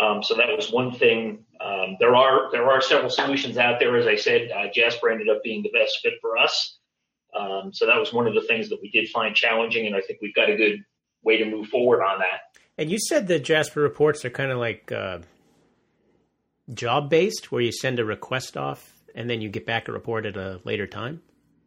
Um, 0.00 0.22
so 0.22 0.34
that 0.34 0.48
was 0.56 0.72
one 0.72 0.92
thing. 0.92 1.44
Um, 1.60 1.96
there 2.00 2.16
are 2.16 2.50
there 2.50 2.70
are 2.70 2.80
several 2.80 3.10
solutions 3.10 3.58
out 3.58 3.78
there. 3.78 3.96
As 3.96 4.06
I 4.06 4.16
said, 4.16 4.50
uh, 4.50 4.64
Jasper 4.74 5.10
ended 5.10 5.28
up 5.28 5.42
being 5.44 5.62
the 5.62 5.70
best 5.70 5.98
fit 6.02 6.14
for 6.20 6.38
us. 6.38 6.78
Um, 7.38 7.72
so 7.72 7.86
that 7.86 7.98
was 7.98 8.12
one 8.12 8.26
of 8.26 8.34
the 8.34 8.42
things 8.42 8.68
that 8.70 8.78
we 8.82 8.90
did 8.90 9.08
find 9.08 9.34
challenging, 9.34 9.86
and 9.86 9.94
I 9.94 10.00
think 10.00 10.20
we've 10.20 10.34
got 10.34 10.50
a 10.50 10.56
good 10.56 10.82
way 11.22 11.38
to 11.38 11.44
move 11.44 11.68
forward 11.68 12.02
on 12.02 12.18
that. 12.18 12.40
And 12.78 12.90
you 12.90 12.98
said 12.98 13.28
that 13.28 13.40
Jasper 13.40 13.80
reports 13.80 14.24
are 14.24 14.30
kind 14.30 14.50
of 14.50 14.58
like 14.58 14.90
uh, 14.90 15.18
job 16.74 17.10
based 17.10 17.50
where 17.52 17.62
you 17.62 17.72
send 17.72 17.98
a 17.98 18.04
request 18.04 18.56
off 18.56 18.92
and 19.14 19.28
then 19.28 19.40
you 19.40 19.48
get 19.48 19.66
back 19.66 19.88
a 19.88 19.92
report 19.92 20.26
at 20.26 20.36
a 20.36 20.60
later 20.64 20.86
time? 20.86 21.22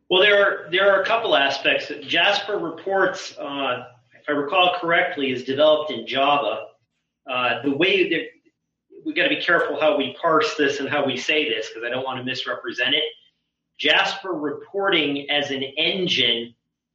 Well, 0.09 0.21
there 0.21 0.43
are 0.43 0.69
there 0.71 0.91
are 0.91 1.01
a 1.01 1.05
couple 1.05 1.35
aspects. 1.35 1.91
Jasper 2.01 2.57
reports, 2.57 3.35
uh, 3.37 3.85
if 4.19 4.29
I 4.29 4.33
recall 4.33 4.75
correctly, 4.79 5.31
is 5.31 5.43
developed 5.43 5.91
in 5.91 6.05
Java. 6.05 6.67
Uh, 7.29 7.63
the 7.63 7.75
way 7.75 8.09
that 8.09 8.21
we've 9.03 9.15
got 9.15 9.23
to 9.23 9.29
be 9.29 9.41
careful 9.41 9.79
how 9.79 9.97
we 9.97 10.15
parse 10.21 10.55
this 10.55 10.79
and 10.79 10.87
how 10.87 11.05
we 11.05 11.17
say 11.17 11.49
this 11.49 11.69
because 11.69 11.83
I 11.83 11.89
don't 11.89 12.03
want 12.03 12.19
to 12.19 12.23
misrepresent 12.23 12.93
it. 12.93 13.03
Jasper 13.79 14.31
reporting 14.31 15.29
as 15.29 15.49
an 15.51 15.63
engine 15.63 16.53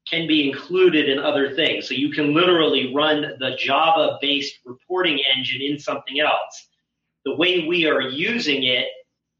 can 0.09 0.27
be 0.27 0.49
included 0.49 1.09
in 1.09 1.19
other 1.19 1.55
things. 1.55 1.87
So 1.89 1.95
you 1.95 2.11
can 2.11 2.33
literally 2.33 2.95
run 2.95 3.23
the 3.39 3.57
Java 3.59 4.19
based 4.21 4.59
reporting 4.65 5.19
engine 5.37 5.61
in 5.63 5.79
something 5.79 6.21
else 6.21 6.69
the 7.25 7.37
way 7.37 7.67
we 7.67 7.87
are 7.87 8.01
using 8.01 8.65
it, 8.65 8.87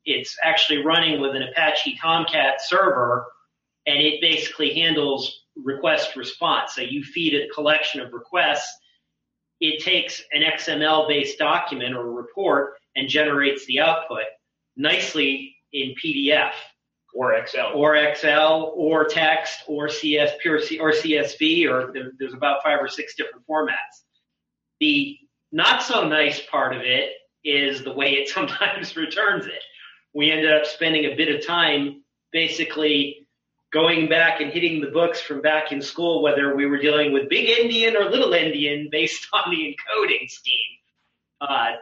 it's 0.05 0.37
actually 0.43 0.85
running 0.85 1.21
with 1.21 1.35
an 1.35 1.43
Apache 1.43 1.99
Tomcat 2.01 2.61
server, 2.61 3.27
and 3.87 3.99
it 3.99 4.21
basically 4.21 4.75
handles 4.75 5.45
request 5.57 6.17
response. 6.17 6.75
So 6.75 6.83
you 6.83 7.03
feed 7.03 7.35
it 7.35 7.51
a 7.51 7.55
collection 7.55 8.01
of 8.01 8.13
requests. 8.13 8.73
It 9.61 9.83
takes 9.83 10.23
an 10.33 10.43
XML 10.43 11.09
based 11.09 11.39
document 11.39 11.95
or 11.95 12.11
report 12.13 12.75
and 12.97 13.09
generates 13.09 13.67
the 13.67 13.81
output 13.81 14.25
nicely 14.77 15.55
in 15.73 15.95
PDF 16.03 16.53
or 17.15 17.35
Excel 17.35 17.73
or 17.75 17.97
Excel 17.97 18.73
or 18.75 19.05
text 19.05 19.63
or 19.67 19.89
CS 19.89 20.33
pure 20.41 20.61
C, 20.61 20.79
or 20.79 20.93
CSV 20.93 21.69
or 21.69 21.93
there, 21.93 22.13
there's 22.19 22.35
about 22.35 22.63
five 22.63 22.79
or 22.81 22.89
six 22.89 23.15
different 23.17 23.47
formats. 23.49 24.05
The 24.81 25.19
not 25.53 25.83
so 25.83 26.09
nice 26.09 26.41
part 26.47 26.75
of 26.75 26.83
it 26.83 27.11
is 27.45 27.83
the 27.83 27.93
way 27.93 28.13
it 28.13 28.29
sometimes 28.35 28.97
returns 28.97 29.47
it. 29.47 29.63
We 30.15 30.31
ended 30.31 30.53
up 30.53 30.67
spending 30.67 31.05
a 31.05 31.15
bit 31.15 31.35
of 31.35 31.47
time 31.47 32.03
basically 32.33 33.27
going 33.73 34.09
back 34.09 34.41
and 34.41 34.53
hitting 34.53 34.81
the 34.81 34.89
books 34.89 35.21
from 35.21 35.41
back 35.41 35.71
in 35.71 35.81
school, 35.81 36.23
whether 36.23 36.57
we 36.57 36.67
were 36.67 36.79
dealing 36.79 37.13
with 37.13 37.29
big 37.29 37.49
endian 37.49 37.95
or 37.95 38.11
little 38.11 38.31
endian 38.31 38.91
based 38.91 39.29
on 39.33 39.51
the 39.51 39.57
encoding 39.57 40.29
scheme. 40.29 40.55
Uh, 41.41 41.73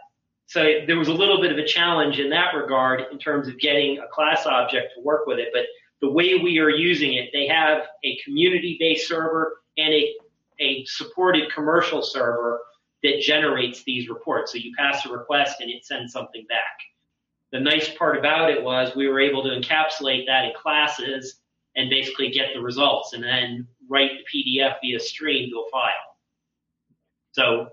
so 0.46 0.62
there 0.86 0.98
was 0.98 1.08
a 1.08 1.12
little 1.12 1.40
bit 1.40 1.52
of 1.52 1.58
a 1.58 1.66
challenge 1.66 2.18
in 2.18 2.30
that 2.30 2.54
regard 2.54 3.02
in 3.12 3.18
terms 3.18 3.48
of 3.48 3.58
getting 3.58 3.98
a 3.98 4.08
class 4.08 4.46
object 4.46 4.92
to 4.94 5.02
work 5.02 5.26
with 5.26 5.38
it. 5.38 5.48
But 5.52 5.64
the 6.00 6.10
way 6.10 6.36
we 6.36 6.58
are 6.58 6.70
using 6.70 7.14
it, 7.14 7.30
they 7.32 7.46
have 7.48 7.82
a 8.04 8.18
community-based 8.24 9.06
server 9.06 9.58
and 9.76 9.92
a, 9.92 10.14
a 10.60 10.84
supported 10.86 11.52
commercial 11.52 12.02
server 12.02 12.60
that 13.02 13.20
generates 13.20 13.84
these 13.84 14.08
reports. 14.08 14.52
So 14.52 14.58
you 14.58 14.72
pass 14.76 15.06
a 15.06 15.10
request 15.10 15.60
and 15.60 15.70
it 15.70 15.84
sends 15.84 16.12
something 16.12 16.44
back. 16.48 16.58
The 17.52 17.60
nice 17.60 17.88
part 17.96 18.18
about 18.18 18.50
it 18.50 18.62
was 18.62 18.94
we 18.94 19.08
were 19.08 19.20
able 19.20 19.42
to 19.44 19.48
encapsulate 19.48 20.26
that 20.26 20.44
in 20.44 20.52
classes 20.54 21.40
and 21.76 21.88
basically 21.88 22.30
get 22.30 22.48
the 22.54 22.60
results 22.60 23.12
and 23.12 23.22
then 23.22 23.66
write 23.88 24.10
the 24.18 24.44
PDF 24.44 24.74
via 24.82 25.00
stream 25.00 25.50
to 25.50 25.64
a 25.66 25.70
file. 25.70 25.92
So 27.32 27.68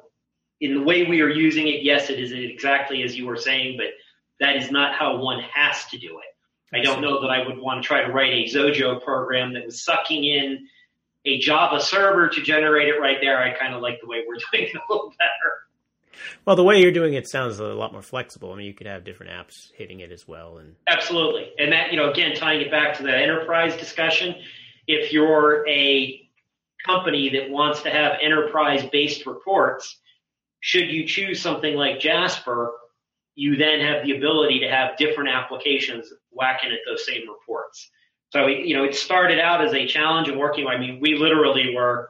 in 0.61 0.75
the 0.75 0.83
way 0.83 1.05
we 1.05 1.21
are 1.21 1.29
using 1.29 1.67
it, 1.67 1.83
yes, 1.83 2.09
it 2.09 2.19
is 2.19 2.31
exactly 2.31 3.03
as 3.03 3.17
you 3.17 3.25
were 3.25 3.35
saying, 3.35 3.77
but 3.77 3.87
that 4.39 4.55
is 4.57 4.71
not 4.71 4.95
how 4.95 5.17
one 5.17 5.41
has 5.53 5.85
to 5.85 5.97
do 5.97 6.19
it. 6.19 6.75
I 6.75 6.81
don't 6.81 7.01
know 7.01 7.21
that 7.21 7.29
I 7.29 7.45
would 7.45 7.57
want 7.57 7.81
to 7.81 7.87
try 7.87 8.03
to 8.03 8.11
write 8.11 8.33
a 8.33 8.43
Xojo 8.43 9.01
program 9.03 9.53
that 9.53 9.65
was 9.65 9.83
sucking 9.83 10.23
in 10.23 10.67
a 11.25 11.39
Java 11.39 11.79
server 11.81 12.29
to 12.29 12.41
generate 12.41 12.87
it 12.87 12.99
right 12.99 13.17
there. 13.21 13.37
I 13.41 13.57
kind 13.57 13.73
of 13.73 13.81
like 13.81 13.99
the 14.01 14.07
way 14.07 14.23
we're 14.27 14.35
doing 14.51 14.69
it 14.69 14.75
a 14.75 14.93
little 14.93 15.09
better. 15.09 15.65
Well, 16.45 16.55
the 16.55 16.63
way 16.63 16.79
you're 16.79 16.91
doing 16.91 17.15
it 17.15 17.27
sounds 17.27 17.59
a 17.59 17.65
lot 17.65 17.91
more 17.91 18.01
flexible. 18.01 18.53
I 18.53 18.57
mean, 18.57 18.67
you 18.67 18.73
could 18.73 18.87
have 18.87 19.03
different 19.03 19.31
apps 19.31 19.71
hitting 19.73 19.99
it 19.99 20.11
as 20.11 20.27
well, 20.27 20.57
and 20.57 20.75
absolutely. 20.87 21.51
And 21.57 21.71
that, 21.71 21.91
you 21.91 21.97
know, 21.97 22.09
again, 22.09 22.35
tying 22.35 22.61
it 22.61 22.71
back 22.71 22.97
to 22.97 23.03
the 23.03 23.15
enterprise 23.15 23.75
discussion, 23.75 24.35
if 24.87 25.11
you're 25.11 25.67
a 25.67 26.21
company 26.85 27.29
that 27.29 27.49
wants 27.49 27.81
to 27.81 27.89
have 27.89 28.13
enterprise-based 28.21 29.25
reports, 29.25 29.97
should 30.59 30.89
you 30.89 31.07
choose 31.07 31.41
something 31.41 31.75
like 31.75 31.99
Jasper, 31.99 32.73
you 33.35 33.55
then 33.57 33.81
have 33.81 34.05
the 34.05 34.15
ability 34.15 34.59
to 34.59 34.69
have 34.69 34.97
different 34.97 35.29
applications 35.29 36.11
whacking 36.31 36.71
at 36.71 36.79
those 36.87 37.05
same 37.05 37.29
reports. 37.29 37.89
So, 38.31 38.47
you 38.47 38.75
know, 38.75 38.83
it 38.83 38.95
started 38.95 39.39
out 39.39 39.63
as 39.63 39.73
a 39.73 39.85
challenge 39.87 40.27
and 40.27 40.37
working. 40.37 40.67
I 40.67 40.77
mean, 40.77 40.99
we 40.99 41.15
literally 41.15 41.73
were 41.75 42.09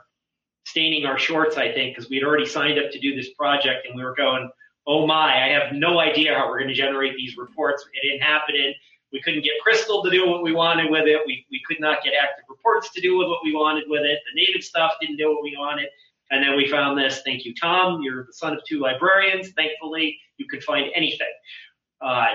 staining 0.65 1.05
our 1.05 1.19
shorts, 1.19 1.57
I 1.57 1.71
think, 1.71 1.95
because 1.95 2.09
we'd 2.09 2.23
already 2.23 2.45
signed 2.45 2.79
up 2.79 2.91
to 2.91 2.99
do 2.99 3.15
this 3.15 3.29
project 3.33 3.85
and 3.87 3.95
we 3.95 4.03
were 4.03 4.15
going, 4.15 4.49
oh 4.87 5.05
my, 5.05 5.45
I 5.45 5.49
have 5.49 5.73
no 5.73 5.99
idea 5.99 6.33
how 6.35 6.47
we're 6.47 6.59
going 6.59 6.69
to 6.69 6.75
generate 6.75 7.15
these 7.15 7.37
reports. 7.37 7.85
It 7.93 8.07
didn't 8.07 8.21
happen. 8.21 8.55
And 8.55 8.73
we 9.11 9.21
couldn't 9.21 9.43
get 9.43 9.53
Crystal 9.61 10.03
to 10.03 10.09
do 10.09 10.27
what 10.27 10.43
we 10.43 10.51
wanted 10.51 10.89
with 10.89 11.07
it. 11.07 11.21
We, 11.25 11.45
we 11.51 11.61
could 11.67 11.79
not 11.79 12.03
get 12.03 12.13
active 12.21 12.45
reports 12.49 12.91
to 12.93 13.01
do 13.01 13.17
with 13.17 13.27
what 13.27 13.39
we 13.43 13.53
wanted 13.53 13.85
with 13.87 14.01
it. 14.01 14.19
The 14.33 14.41
native 14.41 14.63
stuff 14.63 14.93
didn't 14.99 15.17
do 15.17 15.33
what 15.33 15.43
we 15.43 15.55
wanted. 15.57 15.87
And 16.31 16.43
then 16.43 16.55
we 16.57 16.67
found 16.67 16.97
this. 16.97 17.21
Thank 17.23 17.45
you, 17.45 17.53
Tom. 17.53 18.01
You're 18.01 18.25
the 18.25 18.33
son 18.33 18.53
of 18.53 18.59
two 18.67 18.79
librarians. 18.79 19.51
Thankfully, 19.51 20.17
you 20.37 20.47
could 20.47 20.63
find 20.63 20.91
anything. 20.95 21.31
Uh, 22.01 22.33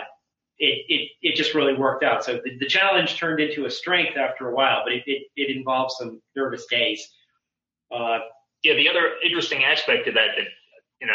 it, 0.60 0.84
it, 0.88 1.10
it 1.22 1.36
just 1.36 1.54
really 1.54 1.74
worked 1.74 2.04
out. 2.04 2.22
So 2.22 2.34
the, 2.44 2.58
the 2.58 2.66
challenge 2.66 3.16
turned 3.16 3.40
into 3.40 3.64
a 3.64 3.70
strength 3.70 4.16
after 4.18 4.50
a 4.50 4.54
while, 4.54 4.82
but 4.84 4.92
it, 4.92 5.02
it, 5.06 5.22
it 5.34 5.56
involved 5.56 5.92
some 5.98 6.20
nervous 6.36 6.66
days. 6.66 7.08
Uh, 7.90 8.18
yeah, 8.62 8.74
the 8.74 8.88
other 8.88 9.14
interesting 9.24 9.64
aspect 9.64 10.06
of 10.06 10.14
that 10.14 10.28
that 10.36 10.46
you 11.00 11.06
know 11.06 11.14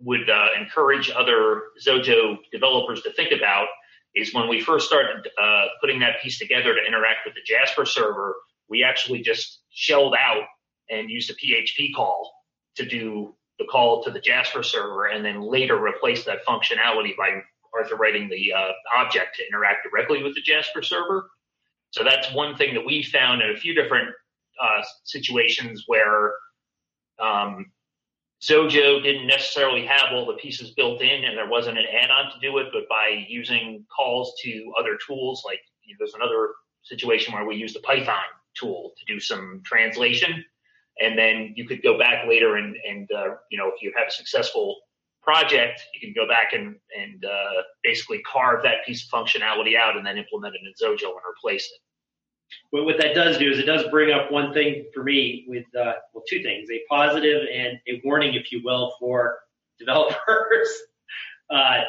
would 0.00 0.28
uh, 0.30 0.48
encourage 0.58 1.10
other 1.10 1.62
Xojo 1.86 2.38
developers 2.50 3.02
to 3.02 3.12
think 3.12 3.32
about 3.32 3.68
is 4.14 4.32
when 4.32 4.48
we 4.48 4.60
first 4.60 4.86
started 4.86 5.28
uh, 5.40 5.66
putting 5.80 6.00
that 6.00 6.22
piece 6.22 6.38
together 6.38 6.74
to 6.74 6.80
interact 6.86 7.20
with 7.26 7.34
the 7.34 7.40
Jasper 7.46 7.84
server, 7.84 8.34
we 8.68 8.82
actually 8.82 9.20
just 9.20 9.60
shelled 9.70 10.14
out 10.14 10.44
and 10.88 11.10
used 11.10 11.30
a 11.30 11.34
PHP 11.34 11.94
call 11.94 12.32
to 12.76 12.86
do 12.86 13.34
the 13.58 13.66
call 13.66 14.02
to 14.04 14.10
the 14.10 14.20
Jasper 14.20 14.62
server, 14.62 15.06
and 15.06 15.24
then 15.24 15.42
later 15.42 15.76
replaced 15.76 16.26
that 16.26 16.44
functionality 16.46 17.16
by 17.16 17.42
Arthur 17.76 17.96
writing 17.96 18.28
the 18.28 18.52
uh, 18.52 18.72
object 18.96 19.36
to 19.36 19.46
interact 19.46 19.86
directly 19.90 20.22
with 20.22 20.34
the 20.34 20.42
Jasper 20.42 20.82
server. 20.82 21.30
So 21.90 22.02
that's 22.02 22.32
one 22.32 22.56
thing 22.56 22.74
that 22.74 22.84
we 22.84 23.02
found 23.02 23.42
in 23.42 23.50
a 23.50 23.56
few 23.56 23.74
different 23.74 24.08
uh, 24.60 24.82
situations 25.04 25.84
where 25.86 26.32
um, 27.20 27.66
Xojo 28.42 29.02
didn't 29.02 29.26
necessarily 29.26 29.86
have 29.86 30.12
all 30.12 30.26
the 30.26 30.34
pieces 30.34 30.72
built 30.72 31.00
in 31.00 31.24
and 31.24 31.36
there 31.36 31.48
wasn't 31.48 31.78
an 31.78 31.86
add-on 31.86 32.30
to 32.32 32.38
do 32.40 32.58
it, 32.58 32.66
but 32.72 32.82
by 32.88 33.24
using 33.28 33.86
calls 33.94 34.34
to 34.42 34.72
other 34.78 34.98
tools, 35.06 35.42
like 35.46 35.60
you 35.84 35.94
know, 35.94 35.96
there's 36.00 36.14
another 36.14 36.50
situation 36.82 37.32
where 37.32 37.46
we 37.46 37.56
used 37.56 37.74
the 37.74 37.80
Python 37.80 38.24
tool 38.54 38.92
to 38.98 39.12
do 39.12 39.18
some 39.18 39.62
translation. 39.64 40.44
And 41.00 41.18
then 41.18 41.54
you 41.56 41.66
could 41.66 41.82
go 41.82 41.98
back 41.98 42.28
later 42.28 42.56
and, 42.56 42.76
and 42.88 43.08
uh, 43.12 43.34
you 43.50 43.58
know, 43.58 43.68
if 43.68 43.82
you 43.82 43.92
have 43.96 44.08
a 44.08 44.12
successful 44.12 44.76
project, 45.24 45.82
you 45.94 46.00
can 46.00 46.12
go 46.14 46.28
back 46.28 46.52
and, 46.52 46.76
and 46.96 47.24
uh, 47.24 47.62
basically 47.82 48.22
carve 48.30 48.62
that 48.62 48.84
piece 48.86 49.04
of 49.04 49.10
functionality 49.10 49.76
out 49.76 49.96
and 49.96 50.06
then 50.06 50.18
implement 50.18 50.54
it 50.54 50.60
in 50.64 50.72
Xojo 50.72 51.08
and 51.08 51.20
replace 51.28 51.64
it. 51.64 51.80
But 52.70 52.84
what 52.84 52.98
that 53.00 53.14
does 53.14 53.38
do 53.38 53.50
is 53.50 53.58
it 53.58 53.64
does 53.64 53.84
bring 53.90 54.12
up 54.12 54.30
one 54.30 54.52
thing 54.52 54.84
for 54.94 55.02
me 55.02 55.44
with, 55.48 55.64
uh, 55.74 55.94
well, 56.12 56.24
two 56.28 56.42
things, 56.42 56.68
a 56.70 56.80
positive 56.88 57.42
and 57.52 57.78
a 57.88 58.00
warning, 58.04 58.34
if 58.34 58.52
you 58.52 58.62
will, 58.64 58.94
for 59.00 59.38
developers. 59.78 60.68
uh, 61.50 61.80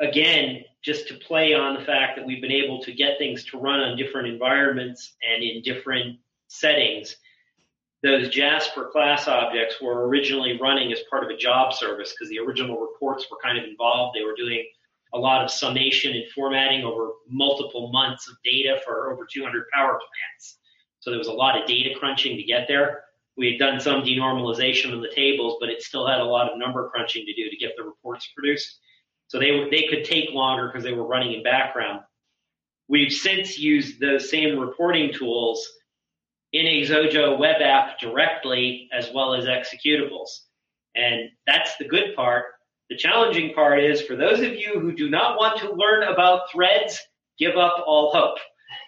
again, 0.00 0.64
just 0.82 1.08
to 1.08 1.14
play 1.14 1.54
on 1.54 1.74
the 1.74 1.84
fact 1.84 2.16
that 2.16 2.26
we've 2.26 2.40
been 2.40 2.52
able 2.52 2.82
to 2.82 2.92
get 2.92 3.18
things 3.18 3.44
to 3.44 3.58
run 3.58 3.80
on 3.80 3.96
different 3.96 4.28
environments 4.28 5.14
and 5.28 5.42
in 5.42 5.62
different 5.62 6.18
settings. 6.48 7.16
Those 8.06 8.28
Jasper 8.28 8.88
class 8.92 9.26
objects 9.26 9.82
were 9.82 10.06
originally 10.06 10.56
running 10.62 10.92
as 10.92 11.00
part 11.10 11.24
of 11.24 11.30
a 11.30 11.36
job 11.36 11.72
service 11.72 12.12
because 12.12 12.30
the 12.30 12.38
original 12.38 12.78
reports 12.78 13.26
were 13.28 13.36
kind 13.42 13.58
of 13.58 13.64
involved. 13.64 14.16
They 14.16 14.22
were 14.22 14.36
doing 14.36 14.64
a 15.12 15.18
lot 15.18 15.42
of 15.42 15.50
summation 15.50 16.12
and 16.12 16.22
formatting 16.32 16.84
over 16.84 17.10
multiple 17.28 17.90
months 17.90 18.28
of 18.28 18.36
data 18.44 18.80
for 18.84 19.10
over 19.10 19.26
200 19.28 19.64
power 19.74 19.98
plants. 19.98 20.58
So 21.00 21.10
there 21.10 21.18
was 21.18 21.26
a 21.26 21.32
lot 21.32 21.60
of 21.60 21.66
data 21.66 21.98
crunching 21.98 22.36
to 22.36 22.44
get 22.44 22.68
there. 22.68 23.02
We 23.36 23.50
had 23.50 23.58
done 23.58 23.80
some 23.80 24.02
denormalization 24.02 24.92
on 24.92 25.00
the 25.00 25.10
tables, 25.12 25.56
but 25.58 25.68
it 25.68 25.82
still 25.82 26.06
had 26.06 26.20
a 26.20 26.24
lot 26.24 26.48
of 26.48 26.60
number 26.60 26.88
crunching 26.88 27.26
to 27.26 27.34
do 27.34 27.50
to 27.50 27.56
get 27.56 27.72
the 27.76 27.82
reports 27.82 28.30
produced. 28.36 28.78
So 29.26 29.40
they 29.40 29.68
they 29.68 29.88
could 29.90 30.04
take 30.04 30.30
longer 30.30 30.68
because 30.68 30.84
they 30.84 30.92
were 30.92 31.08
running 31.08 31.32
in 31.32 31.42
background. 31.42 32.02
We've 32.86 33.10
since 33.10 33.58
used 33.58 33.98
those 33.98 34.30
same 34.30 34.60
reporting 34.60 35.12
tools 35.12 35.68
in 36.52 36.66
a 36.66 36.82
Xojo 36.82 37.38
web 37.38 37.60
app 37.60 37.98
directly 37.98 38.88
as 38.92 39.10
well 39.14 39.34
as 39.34 39.44
executables. 39.44 40.28
And 40.94 41.30
that's 41.46 41.76
the 41.78 41.86
good 41.86 42.14
part 42.14 42.44
the 42.88 42.96
challenging 42.96 43.52
part 43.52 43.82
is 43.82 44.02
for 44.02 44.14
those 44.14 44.40
of 44.40 44.54
you 44.54 44.78
who 44.78 44.92
do 44.92 45.10
not 45.10 45.36
want 45.36 45.58
to 45.60 45.72
learn 45.72 46.04
about 46.04 46.50
threads, 46.52 47.00
give 47.38 47.56
up 47.56 47.82
all 47.86 48.12
hope. 48.12 48.38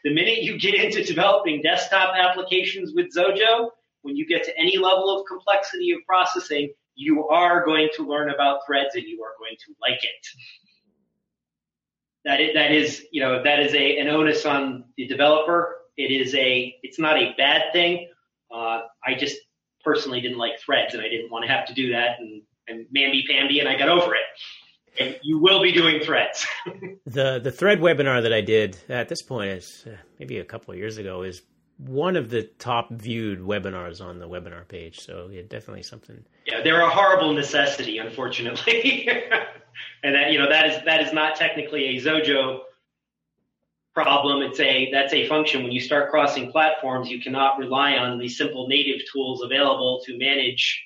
The 0.05 0.15
minute 0.15 0.43
you 0.43 0.59
get 0.59 0.75
into 0.75 1.03
developing 1.03 1.63
desktop 1.63 2.15
applications 2.17 2.93
with 2.95 3.07
Xojo, 3.15 3.71
when 4.03 4.17
you 4.17 4.27
get 4.27 4.45
to 4.45 4.57
any 4.57 4.77
level 4.77 5.19
of 5.19 5.27
complexity 5.27 5.91
of 5.91 5.99
processing, 6.07 6.73
you 6.95 7.27
are 7.29 7.65
going 7.65 7.89
to 7.97 8.05
learn 8.05 8.31
about 8.31 8.61
threads 8.67 8.95
and 8.95 9.05
you 9.05 9.23
are 9.23 9.33
going 9.39 9.57
to 9.67 9.75
like 9.81 10.03
it. 10.05 10.27
That 12.25 12.41
is, 12.41 12.55
that 12.55 12.71
is, 12.71 13.05
you 13.11 13.21
know, 13.21 13.43
that 13.43 13.61
is 13.61 13.75
a, 13.75 13.99
an 13.99 14.09
onus 14.09 14.47
on 14.47 14.85
the 14.97 15.07
developer. 15.09 15.78
It 15.99 16.11
is 16.11 16.35
a, 16.35 16.75
it's 16.83 16.99
not 16.99 17.19
a 17.19 17.35
bad 17.37 17.65
thing. 17.73 18.09
Uh, 18.51 18.81
I 19.05 19.15
just 19.19 19.37
personally 19.85 20.23
didn't 20.23 20.39
like 20.39 20.59
threads 20.59 20.95
and 20.95 21.03
I 21.03 21.09
didn't 21.09 21.31
want 21.31 21.45
to 21.45 21.53
have 21.53 21.67
to 21.67 21.75
do 21.75 21.93
that. 21.93 22.19
And 22.19 22.43
and 22.69 22.87
mamby 22.95 23.27
pamby, 23.29 23.61
and 23.61 23.69
I 23.69 23.77
got 23.77 23.89
over 23.89 24.15
it. 24.15 24.23
And 25.01 25.19
you 25.23 25.39
will 25.39 25.63
be 25.63 25.73
doing 25.73 26.01
threads. 26.01 26.47
the 27.07 27.41
the 27.43 27.51
thread 27.51 27.81
webinar 27.81 28.23
that 28.23 28.33
I 28.33 28.41
did 28.41 28.77
at 28.89 29.09
this 29.09 29.23
point 29.23 29.51
is 29.51 29.85
uh, 29.87 29.97
maybe 30.19 30.39
a 30.39 30.45
couple 30.45 30.73
of 30.73 30.79
years 30.79 30.99
ago 30.99 31.23
is 31.23 31.43
one 31.79 32.17
of 32.17 32.31
the 32.31 32.43
top 32.43 32.91
viewed 32.91 33.39
webinars 33.39 34.01
on 34.01 34.19
the 34.19 34.29
webinar 34.29 34.67
page. 34.67 34.99
So 35.01 35.29
yeah, 35.31 35.43
definitely 35.49 35.85
something. 35.85 36.25
Yeah, 36.47 36.63
they're 36.63 36.81
a 36.81 36.91
horrible 36.91 37.33
necessity, 37.33 37.99
unfortunately, 37.99 39.09
and 40.03 40.15
that 40.15 40.33
you 40.33 40.39
know 40.39 40.49
that 40.49 40.67
is 40.67 40.85
that 40.85 41.01
is 41.01 41.13
not 41.13 41.37
technically 41.37 41.97
a 41.97 42.01
Xojo 42.01 42.61
problem. 44.03 44.43
It's 44.43 44.61
a 44.61 44.89
that's 44.93 45.13
a 45.13 45.27
function. 45.27 45.65
When 45.65 45.73
you 45.73 45.81
start 45.81 46.11
crossing 46.11 46.53
platforms, 46.53 47.11
you 47.11 47.21
cannot 47.21 47.59
rely 47.59 47.95
on 47.95 48.17
the 48.17 48.29
simple 48.29 48.69
native 48.69 49.01
tools 49.13 49.43
available 49.43 50.01
to 50.07 50.17
manage 50.17 50.81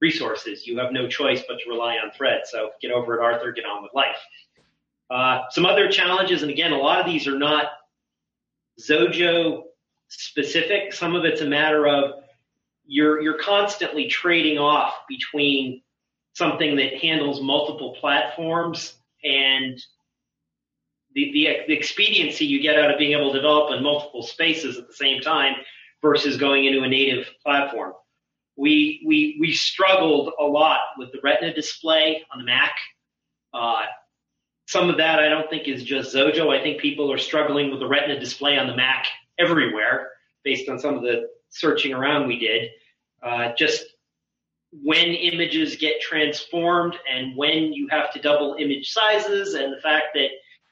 resources. 0.00 0.64
You 0.64 0.78
have 0.78 0.92
no 0.92 1.08
choice 1.08 1.42
but 1.48 1.58
to 1.58 1.68
rely 1.68 1.96
on 1.96 2.12
threads. 2.12 2.50
So 2.52 2.70
get 2.80 2.92
over 2.92 3.18
it, 3.18 3.20
Arthur, 3.20 3.50
get 3.50 3.64
on 3.64 3.82
with 3.82 3.90
life. 3.94 4.16
Uh, 5.10 5.42
some 5.50 5.66
other 5.66 5.90
challenges, 5.90 6.42
and 6.42 6.52
again, 6.52 6.70
a 6.70 6.78
lot 6.78 7.00
of 7.00 7.06
these 7.06 7.26
are 7.26 7.36
not 7.36 7.66
Xojo 8.80 9.64
specific. 10.06 10.92
Some 10.92 11.16
of 11.16 11.24
it's 11.24 11.40
a 11.40 11.46
matter 11.46 11.88
of 11.88 12.22
you're 12.86 13.20
you're 13.20 13.38
constantly 13.38 14.06
trading 14.06 14.58
off 14.58 14.94
between 15.08 15.82
something 16.34 16.76
that 16.76 16.94
handles 16.94 17.42
multiple 17.42 17.96
platforms 18.00 18.94
and 19.24 19.82
the, 21.14 21.30
the, 21.32 21.48
the 21.66 21.72
expediency 21.74 22.46
you 22.46 22.60
get 22.60 22.78
out 22.78 22.90
of 22.90 22.98
being 22.98 23.18
able 23.18 23.32
to 23.32 23.38
develop 23.38 23.72
in 23.76 23.82
multiple 23.82 24.22
spaces 24.22 24.78
at 24.78 24.86
the 24.86 24.92
same 24.92 25.20
time 25.20 25.54
versus 26.02 26.36
going 26.36 26.64
into 26.64 26.82
a 26.82 26.88
native 26.88 27.26
platform. 27.44 27.92
We, 28.56 29.02
we, 29.06 29.38
we 29.40 29.52
struggled 29.52 30.32
a 30.38 30.44
lot 30.44 30.80
with 30.98 31.12
the 31.12 31.20
Retina 31.22 31.54
display 31.54 32.24
on 32.32 32.38
the 32.38 32.44
Mac. 32.44 32.72
Uh, 33.52 33.82
some 34.66 34.88
of 34.88 34.98
that 34.98 35.18
I 35.18 35.28
don't 35.28 35.50
think 35.50 35.66
is 35.66 35.82
just 35.82 36.14
Xojo. 36.14 36.56
I 36.56 36.62
think 36.62 36.80
people 36.80 37.12
are 37.12 37.18
struggling 37.18 37.70
with 37.70 37.80
the 37.80 37.88
Retina 37.88 38.20
display 38.20 38.56
on 38.56 38.66
the 38.66 38.76
Mac 38.76 39.06
everywhere 39.38 40.10
based 40.44 40.68
on 40.68 40.78
some 40.78 40.94
of 40.94 41.02
the 41.02 41.28
searching 41.48 41.92
around 41.92 42.28
we 42.28 42.38
did. 42.38 42.70
Uh, 43.22 43.52
just 43.56 43.84
when 44.72 45.08
images 45.08 45.76
get 45.76 46.00
transformed 46.00 46.96
and 47.12 47.36
when 47.36 47.72
you 47.72 47.88
have 47.88 48.12
to 48.12 48.20
double 48.20 48.56
image 48.58 48.92
sizes 48.92 49.54
and 49.54 49.72
the 49.72 49.80
fact 49.80 50.06
that 50.14 50.28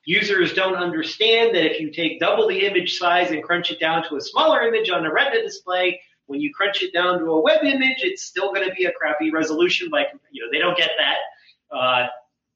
users 0.08 0.54
don't 0.54 0.76
understand 0.76 1.54
that 1.54 1.70
if 1.70 1.80
you 1.80 1.90
take 1.90 2.18
double 2.18 2.48
the 2.48 2.64
image 2.64 2.96
size 2.96 3.30
and 3.30 3.42
crunch 3.42 3.70
it 3.70 3.78
down 3.78 4.02
to 4.08 4.16
a 4.16 4.20
smaller 4.22 4.62
image 4.62 4.88
on 4.88 5.04
a 5.04 5.12
retina 5.12 5.42
display, 5.42 6.00
when 6.24 6.40
you 6.40 6.50
crunch 6.50 6.82
it 6.82 6.94
down 6.94 7.18
to 7.18 7.26
a 7.26 7.40
web 7.42 7.62
image, 7.62 7.98
it's 7.98 8.22
still 8.22 8.54
going 8.54 8.66
to 8.66 8.74
be 8.74 8.86
a 8.86 8.92
crappy 8.92 9.30
resolution. 9.30 9.90
Like, 9.90 10.06
you 10.30 10.42
know, 10.42 10.48
they 10.50 10.60
don't 10.60 10.78
get 10.78 10.92
that. 10.96 11.76
Uh, 11.76 12.06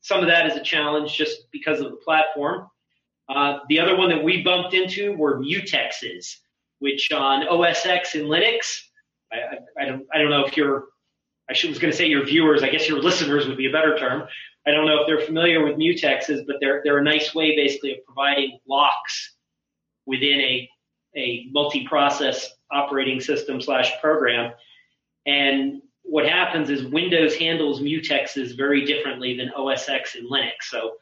some 0.01 0.21
of 0.21 0.29
that 0.29 0.47
is 0.47 0.57
a 0.57 0.63
challenge 0.63 1.15
just 1.15 1.51
because 1.53 1.81
of 1.81 1.91
the 1.91 1.97
platform. 1.99 2.69
Uh, 3.29 3.59
the 3.69 3.81
other 3.81 3.97
one 3.97 4.09
that 4.09 4.25
we 4.25 4.43
bumped 4.43 4.73
into 4.73 5.13
were 5.13 5.39
mutexes, 5.39 6.37
which 6.79 7.13
on 7.13 7.47
OS 7.47 7.85
X 7.85 8.15
and 8.15 8.25
Linux, 8.25 8.81
I, 9.31 9.37
I, 9.37 9.83
I 9.83 9.85
don't, 9.85 10.07
I 10.11 10.19
don't 10.19 10.31
know 10.31 10.47
if 10.47 10.57
you're 10.57 10.87
I 11.51 11.53
was 11.69 11.79
going 11.79 11.91
to 11.91 11.97
say 11.97 12.07
your 12.07 12.25
viewers, 12.25 12.63
I 12.63 12.71
guess 12.71 12.89
your 12.89 13.03
listeners 13.03 13.47
would 13.47 13.59
be 13.59 13.67
a 13.67 13.73
better 13.73 13.99
term. 13.99 14.27
I 14.67 14.71
don't 14.71 14.87
know 14.87 15.01
if 15.01 15.07
they're 15.07 15.27
familiar 15.27 15.65
with 15.65 15.77
mutexes, 15.77 16.47
but 16.47 16.57
they're, 16.61 16.83
they're 16.85 16.99
a 16.99 17.05
nice 17.05 17.35
way 17.35 17.57
basically 17.57 17.93
of 17.93 18.05
providing 18.05 18.59
locks 18.69 19.35
within 20.07 20.41
a, 20.41 20.69
a 21.17 21.47
multi-process 21.51 22.51
operating 22.71 23.21
system 23.21 23.61
slash 23.61 23.93
program. 24.01 24.53
And 25.27 25.83
what 26.03 26.29
happens 26.29 26.71
is 26.71 26.85
Windows 26.85 27.37
handles 27.37 27.81
mutexes 27.81 28.57
very 28.57 28.85
differently 28.85 29.37
than 29.37 29.51
OS 29.51 29.89
X 29.89 30.15
and 30.15 30.31
Linux. 30.31 30.63
So 30.63 30.93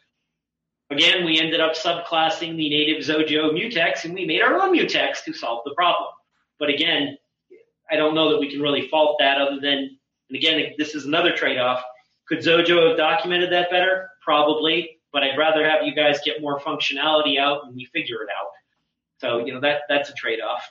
again, 0.90 1.24
we 1.24 1.38
ended 1.38 1.60
up 1.60 1.74
subclassing 1.74 2.56
the 2.56 2.68
native 2.68 3.02
Xojo 3.02 3.52
mutex 3.52 4.04
and 4.04 4.14
we 4.14 4.24
made 4.26 4.42
our 4.42 4.58
own 4.60 4.76
mutex 4.76 5.24
to 5.24 5.32
solve 5.32 5.62
the 5.64 5.74
problem. 5.74 6.08
But 6.58 6.70
again, 6.70 7.16
I 7.90 7.96
don't 7.96 8.14
know 8.14 8.30
that 8.30 8.38
we 8.38 8.50
can 8.50 8.60
really 8.60 8.88
fault 8.88 9.16
that 9.20 9.40
other 9.40 9.58
than 9.60 9.98
and 10.30 10.36
again, 10.36 10.74
this 10.78 10.94
is 10.94 11.06
another 11.06 11.34
trade-off. 11.34 11.82
Could 12.30 12.38
Xojo 12.38 12.88
have 12.88 12.96
documented 12.96 13.52
that 13.52 13.70
better? 13.70 14.08
Probably, 14.22 15.00
but 15.12 15.24
I'd 15.24 15.36
rather 15.36 15.68
have 15.68 15.82
you 15.84 15.92
guys 15.92 16.20
get 16.24 16.40
more 16.40 16.60
functionality 16.60 17.40
out 17.40 17.64
and 17.64 17.74
we 17.74 17.86
figure 17.86 18.22
it 18.22 18.28
out. 18.30 18.52
So, 19.18 19.44
you 19.44 19.52
know, 19.52 19.60
that 19.60 19.82
that's 19.88 20.10
a 20.10 20.14
trade-off. 20.14 20.62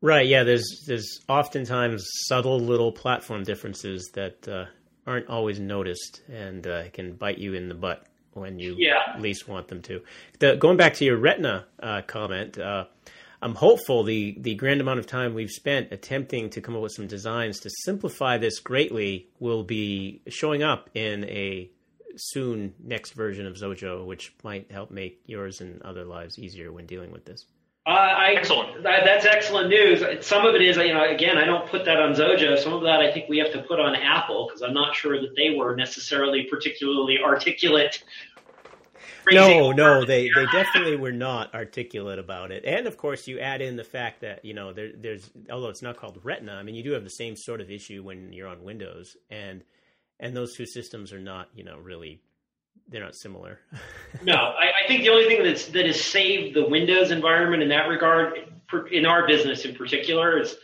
Right. 0.00 0.26
Yeah. 0.26 0.44
There's 0.44 0.84
there's 0.86 1.20
oftentimes 1.28 2.02
subtle 2.26 2.58
little 2.58 2.92
platform 2.92 3.42
differences 3.44 4.10
that 4.14 4.48
uh, 4.48 4.64
aren't 5.06 5.28
always 5.28 5.60
noticed 5.60 6.22
and 6.32 6.66
uh, 6.66 6.88
can 6.90 7.12
bite 7.12 7.38
you 7.38 7.52
in 7.52 7.68
the 7.68 7.74
butt 7.74 8.06
when 8.32 8.58
you 8.58 8.76
yeah. 8.78 9.18
least 9.18 9.46
want 9.46 9.68
them 9.68 9.82
to. 9.82 10.02
The, 10.38 10.56
going 10.56 10.78
back 10.78 10.94
to 10.94 11.04
your 11.04 11.18
Retina 11.18 11.66
uh, 11.82 12.02
comment, 12.06 12.58
uh, 12.58 12.86
I'm 13.42 13.54
hopeful 13.54 14.02
the 14.02 14.36
the 14.40 14.54
grand 14.54 14.80
amount 14.80 14.98
of 14.98 15.06
time 15.06 15.34
we've 15.34 15.50
spent 15.50 15.92
attempting 15.92 16.50
to 16.50 16.60
come 16.60 16.74
up 16.74 16.82
with 16.82 16.92
some 16.92 17.06
designs 17.06 17.60
to 17.60 17.70
simplify 17.84 18.38
this 18.38 18.60
greatly 18.60 19.28
will 19.38 19.62
be 19.62 20.22
showing 20.28 20.62
up 20.62 20.90
in 20.94 21.24
a 21.24 21.70
soon 22.16 22.74
next 22.82 23.12
version 23.12 23.46
of 23.46 23.54
Xojo, 23.54 24.06
which 24.06 24.34
might 24.42 24.70
help 24.70 24.90
make 24.90 25.20
yours 25.26 25.60
and 25.60 25.82
other 25.82 26.04
lives 26.04 26.38
easier 26.38 26.72
when 26.72 26.86
dealing 26.86 27.12
with 27.12 27.24
this. 27.24 27.44
Uh, 27.86 27.90
I, 27.90 28.32
excellent. 28.32 28.82
That, 28.82 29.04
that's 29.04 29.24
excellent 29.24 29.68
news. 29.68 30.02
Some 30.26 30.44
of 30.44 30.56
it 30.56 30.62
is, 30.62 30.76
you 30.76 30.92
know, 30.92 31.08
again, 31.08 31.38
I 31.38 31.44
don't 31.44 31.68
put 31.68 31.84
that 31.84 32.00
on 32.00 32.14
Xojo. 32.14 32.58
Some 32.58 32.72
of 32.72 32.82
that 32.82 32.98
I 32.98 33.12
think 33.12 33.28
we 33.28 33.38
have 33.38 33.52
to 33.52 33.62
put 33.62 33.78
on 33.78 33.94
Apple 33.94 34.46
because 34.48 34.60
I'm 34.62 34.74
not 34.74 34.96
sure 34.96 35.20
that 35.20 35.36
they 35.36 35.54
were 35.56 35.76
necessarily 35.76 36.48
particularly 36.50 37.18
articulate 37.22 38.02
no, 39.30 39.72
no, 39.72 40.04
they 40.04 40.28
they 40.34 40.46
definitely 40.52 40.96
were 40.96 41.12
not 41.12 41.54
articulate 41.54 42.18
about 42.18 42.50
it. 42.50 42.64
And 42.64 42.86
of 42.86 42.96
course, 42.96 43.26
you 43.26 43.38
add 43.40 43.60
in 43.60 43.76
the 43.76 43.84
fact 43.84 44.20
that 44.20 44.44
you 44.44 44.54
know 44.54 44.72
there, 44.72 44.90
there's 44.96 45.30
although 45.50 45.68
it's 45.68 45.82
not 45.82 45.96
called 45.96 46.20
Retina, 46.22 46.54
I 46.54 46.62
mean 46.62 46.74
you 46.74 46.82
do 46.82 46.92
have 46.92 47.04
the 47.04 47.10
same 47.10 47.36
sort 47.36 47.60
of 47.60 47.70
issue 47.70 48.02
when 48.02 48.32
you're 48.32 48.48
on 48.48 48.62
Windows, 48.62 49.16
and 49.30 49.62
and 50.20 50.36
those 50.36 50.54
two 50.54 50.66
systems 50.66 51.12
are 51.12 51.20
not 51.20 51.48
you 51.54 51.64
know 51.64 51.78
really 51.78 52.20
they're 52.88 53.02
not 53.02 53.14
similar. 53.14 53.58
no, 54.22 54.34
I, 54.34 54.84
I, 54.84 54.88
think 54.88 55.02
the 55.02 55.10
only 55.10 55.26
thing 55.26 55.42
that's 55.42 55.66
that 55.68 55.86
has 55.86 56.00
saved 56.00 56.54
the 56.54 56.68
Windows 56.68 57.10
environment 57.10 57.62
in 57.62 57.70
that 57.70 57.88
regard, 57.88 58.34
in 58.90 59.06
our 59.06 59.26
business 59.26 59.64
in 59.64 59.74
particular, 59.74 60.38
is, 60.38 60.56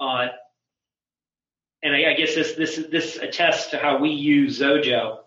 uh, 0.00 0.28
and 1.82 1.94
I, 1.94 2.12
I 2.12 2.14
guess 2.14 2.34
this 2.34 2.52
this 2.52 2.76
this 2.90 3.16
attests 3.16 3.70
to 3.70 3.78
how 3.78 3.98
we 3.98 4.10
use 4.10 4.60
Xojo 4.60 5.18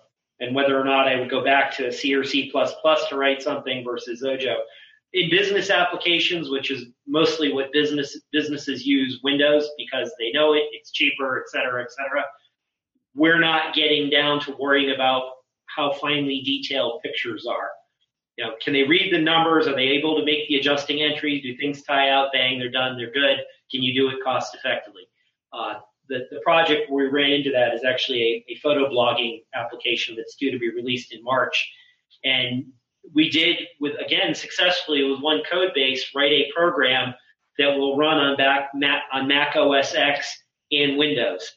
and 0.42 0.54
whether 0.56 0.78
or 0.80 0.84
not 0.84 1.08
I 1.08 1.18
would 1.18 1.30
go 1.30 1.44
back 1.44 1.76
to 1.78 1.92
C 1.92 2.14
or 2.14 2.24
C++ 2.24 2.52
to 2.52 3.16
write 3.16 3.42
something 3.42 3.86
versus 3.86 4.24
Xojo. 4.24 4.56
In 5.14 5.30
business 5.30 5.70
applications, 5.70 6.50
which 6.50 6.72
is 6.72 6.86
mostly 7.08 7.54
what 7.54 7.72
business 7.72 8.20
businesses 8.32 8.86
use 8.86 9.20
Windows 9.24 9.70
because 9.78 10.12
they 10.20 10.32
know 10.32 10.54
it, 10.54 10.64
it's 10.72 10.92
cheaper, 10.92 11.40
et 11.40 11.50
cetera, 11.50 11.84
et 11.84 11.92
cetera. 11.92 12.24
We're 13.14 13.40
not 13.40 13.76
getting 13.76 14.10
down 14.10 14.40
to 14.42 14.56
worrying 14.58 14.96
about 14.96 15.24
how 15.66 15.94
finely 15.94 16.42
detailed 16.42 17.02
pictures 17.04 17.46
are. 17.46 17.70
You 18.38 18.46
know, 18.46 18.54
can 18.64 18.74
they 18.74 18.84
read 18.84 19.14
the 19.14 19.22
numbers? 19.22 19.68
Are 19.68 19.76
they 19.76 19.90
able 19.90 20.18
to 20.18 20.26
make 20.26 20.48
the 20.48 20.56
adjusting 20.56 21.02
entries? 21.02 21.44
Do 21.44 21.56
things 21.58 21.84
tie 21.84 22.10
out? 22.10 22.30
Bang, 22.34 22.58
they're 22.58 22.72
done. 22.72 22.98
They're 22.98 23.12
good. 23.12 23.40
Can 23.70 23.84
you 23.84 23.94
do 23.94 24.10
it 24.10 24.24
cost 24.24 24.56
effectively? 24.56 25.04
Uh, 25.54 25.76
the, 26.12 26.28
the 26.30 26.42
project 26.42 26.92
where 26.92 27.06
we 27.06 27.12
ran 27.12 27.32
into 27.32 27.52
that 27.52 27.74
is 27.74 27.84
actually 27.86 28.22
a, 28.22 28.54
a 28.54 28.56
photo 28.58 28.90
blogging 28.90 29.44
application 29.56 30.16
that's 30.16 30.36
due 30.36 30.52
to 30.52 30.60
be 30.60 30.70
released 30.70 31.14
in 31.14 31.24
March. 31.24 31.72
And 32.24 32.66
we 33.16 33.30
did 33.30 33.58
with, 33.80 33.94
again, 34.06 34.36
successfully 34.36 35.10
with 35.10 35.22
one 35.22 35.42
code 35.50 35.72
base, 35.74 36.12
write 36.14 36.34
a 36.34 36.52
program 36.54 37.14
that 37.58 37.78
will 37.78 37.98
run 37.98 38.18
on 38.18 38.38
back 38.38 38.72
Mac, 38.76 39.04
on 39.12 39.28
Mac 39.28 39.56
OS 39.56 39.96
X 39.96 40.44
and 40.72 40.98
Windows. 40.98 41.50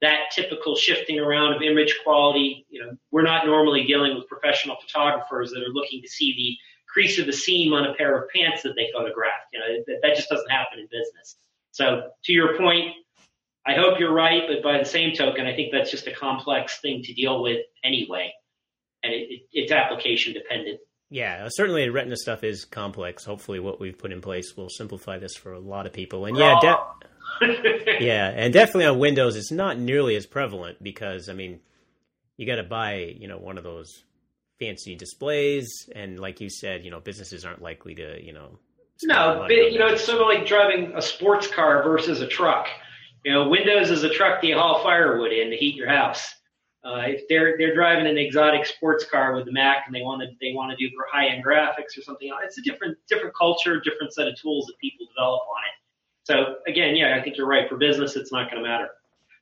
That 0.00 0.32
typical 0.34 0.74
shifting 0.74 1.20
around 1.20 1.54
of 1.54 1.62
image 1.62 1.96
quality, 2.04 2.66
you 2.68 2.84
know, 2.84 2.96
we're 3.12 3.22
not 3.22 3.46
normally 3.46 3.84
dealing 3.84 4.16
with 4.16 4.26
professional 4.26 4.76
photographers 4.82 5.52
that 5.52 5.62
are 5.62 5.72
looking 5.72 6.02
to 6.02 6.08
see 6.08 6.34
the 6.34 6.56
crease 6.92 7.20
of 7.20 7.26
the 7.26 7.32
seam 7.32 7.72
on 7.72 7.86
a 7.86 7.94
pair 7.94 8.20
of 8.20 8.28
pants 8.30 8.62
that 8.62 8.74
they 8.76 8.90
photographed. 8.92 9.46
You 9.52 9.60
know, 9.60 9.66
that, 9.86 9.98
that 10.02 10.16
just 10.16 10.28
doesn't 10.28 10.50
happen 10.50 10.80
in 10.80 10.86
business. 10.86 11.36
So 11.70 12.10
to 12.24 12.32
your 12.32 12.58
point, 12.58 12.94
I 13.66 13.74
hope 13.74 14.00
you're 14.00 14.12
right, 14.12 14.42
but 14.48 14.62
by 14.62 14.78
the 14.78 14.84
same 14.84 15.14
token, 15.14 15.46
I 15.46 15.54
think 15.54 15.70
that's 15.72 15.90
just 15.90 16.06
a 16.06 16.12
complex 16.12 16.80
thing 16.80 17.02
to 17.04 17.14
deal 17.14 17.42
with 17.42 17.60
anyway, 17.84 18.32
and 19.02 19.12
it, 19.12 19.30
it, 19.30 19.42
it's 19.52 19.72
application 19.72 20.32
dependent. 20.32 20.80
Yeah, 21.10 21.46
certainly 21.50 21.88
Retina 21.90 22.16
stuff 22.16 22.42
is 22.42 22.64
complex. 22.64 23.24
Hopefully, 23.24 23.60
what 23.60 23.78
we've 23.78 23.96
put 23.96 24.12
in 24.12 24.20
place 24.20 24.56
will 24.56 24.70
simplify 24.70 25.18
this 25.18 25.36
for 25.36 25.52
a 25.52 25.60
lot 25.60 25.86
of 25.86 25.92
people. 25.92 26.24
And 26.24 26.36
yeah, 26.36 26.58
de- 26.60 28.00
yeah, 28.00 28.32
and 28.34 28.52
definitely 28.52 28.86
on 28.86 28.98
Windows, 28.98 29.36
it's 29.36 29.52
not 29.52 29.78
nearly 29.78 30.16
as 30.16 30.26
prevalent 30.26 30.82
because 30.82 31.28
I 31.28 31.34
mean, 31.34 31.60
you 32.36 32.46
got 32.46 32.56
to 32.56 32.62
buy 32.62 33.14
you 33.18 33.28
know 33.28 33.38
one 33.38 33.58
of 33.58 33.64
those 33.64 34.04
fancy 34.58 34.96
displays, 34.96 35.88
and 35.94 36.18
like 36.18 36.40
you 36.40 36.48
said, 36.48 36.82
you 36.84 36.90
know, 36.90 37.00
businesses 37.00 37.44
aren't 37.44 37.62
likely 37.62 37.94
to 37.96 38.24
you 38.24 38.32
know. 38.32 38.58
No, 39.04 39.44
but, 39.46 39.50
you 39.50 39.78
know, 39.78 39.88
it's 39.88 40.04
sort 40.04 40.20
of 40.20 40.26
like 40.28 40.46
driving 40.46 40.92
a 40.96 41.02
sports 41.02 41.46
car 41.46 41.82
versus 41.82 42.20
a 42.20 42.26
truck. 42.26 42.68
You 43.24 43.32
know, 43.32 43.48
Windows 43.48 43.90
is 43.90 44.02
a 44.02 44.08
truck 44.08 44.40
that 44.40 44.46
you 44.46 44.56
haul 44.56 44.82
firewood 44.82 45.32
in 45.32 45.50
to 45.50 45.56
heat 45.56 45.76
your 45.76 45.88
house. 45.88 46.34
Uh, 46.84 47.02
if 47.06 47.28
they're 47.28 47.56
they're 47.58 47.74
driving 47.74 48.08
an 48.08 48.18
exotic 48.18 48.66
sports 48.66 49.04
car 49.04 49.36
with 49.36 49.44
the 49.44 49.52
Mac 49.52 49.84
and 49.86 49.94
they 49.94 50.02
want 50.02 50.20
to 50.20 50.28
they 50.40 50.52
want 50.52 50.76
to 50.76 50.76
do 50.76 50.92
high 51.12 51.28
end 51.28 51.44
graphics 51.44 51.96
or 51.96 52.02
something, 52.02 52.32
it's 52.42 52.58
a 52.58 52.62
different 52.62 52.98
different 53.08 53.34
culture, 53.36 53.80
different 53.80 54.12
set 54.12 54.26
of 54.26 54.34
tools 54.40 54.66
that 54.66 54.76
people 54.80 55.06
develop 55.06 55.42
on 55.42 55.62
it. 55.68 55.82
So 56.24 56.56
again, 56.66 56.96
yeah, 56.96 57.16
I 57.16 57.22
think 57.22 57.36
you're 57.36 57.46
right. 57.46 57.68
For 57.68 57.76
business, 57.76 58.16
it's 58.16 58.32
not 58.32 58.50
going 58.50 58.62
to 58.62 58.68
matter. 58.68 58.88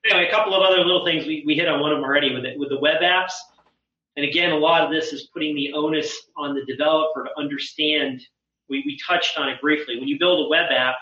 Anyway, 0.04 0.28
a 0.28 0.30
couple 0.30 0.54
of 0.54 0.62
other 0.62 0.84
little 0.84 1.04
things 1.04 1.26
we, 1.26 1.42
we 1.46 1.54
hit 1.54 1.68
on 1.68 1.80
one 1.80 1.92
of 1.92 1.98
them 1.98 2.04
already 2.04 2.34
with 2.34 2.44
it 2.44 2.58
with 2.58 2.68
the 2.68 2.78
web 2.78 3.00
apps. 3.00 3.32
And 4.16 4.26
again, 4.26 4.52
a 4.52 4.56
lot 4.56 4.82
of 4.82 4.90
this 4.90 5.14
is 5.14 5.28
putting 5.32 5.54
the 5.54 5.72
onus 5.72 6.14
on 6.36 6.54
the 6.54 6.64
developer 6.66 7.24
to 7.24 7.30
understand. 7.40 8.20
We, 8.68 8.82
we 8.84 8.98
touched 9.06 9.38
on 9.38 9.48
it 9.48 9.60
briefly. 9.62 9.98
When 9.98 10.08
you 10.08 10.18
build 10.18 10.46
a 10.46 10.48
web 10.48 10.70
app, 10.70 10.96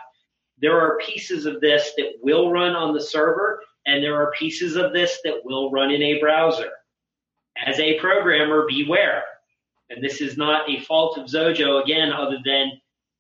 there 0.61 0.79
are 0.81 0.99
pieces 0.99 1.47
of 1.47 1.61
this 1.61 1.93
that 1.97 2.15
will 2.23 2.51
run 2.51 2.75
on 2.75 2.95
the 2.95 3.01
server, 3.01 3.63
and 3.87 4.03
there 4.03 4.17
are 4.17 4.33
pieces 4.33 4.77
of 4.77 4.93
this 4.93 5.19
that 5.25 5.45
will 5.45 5.71
run 5.71 5.91
in 5.91 6.03
a 6.03 6.21
browser. 6.21 6.71
As 7.65 7.79
a 7.81 7.99
programmer, 8.01 8.67
beware. 8.69 9.25
And 9.91 10.05
this 10.05 10.21
is 10.21 10.37
not 10.37 10.69
a 10.69 10.81
fault 10.81 11.17
of 11.17 11.27
Xojo, 11.27 11.83
again, 11.83 12.13
other 12.13 12.39
than 12.45 12.73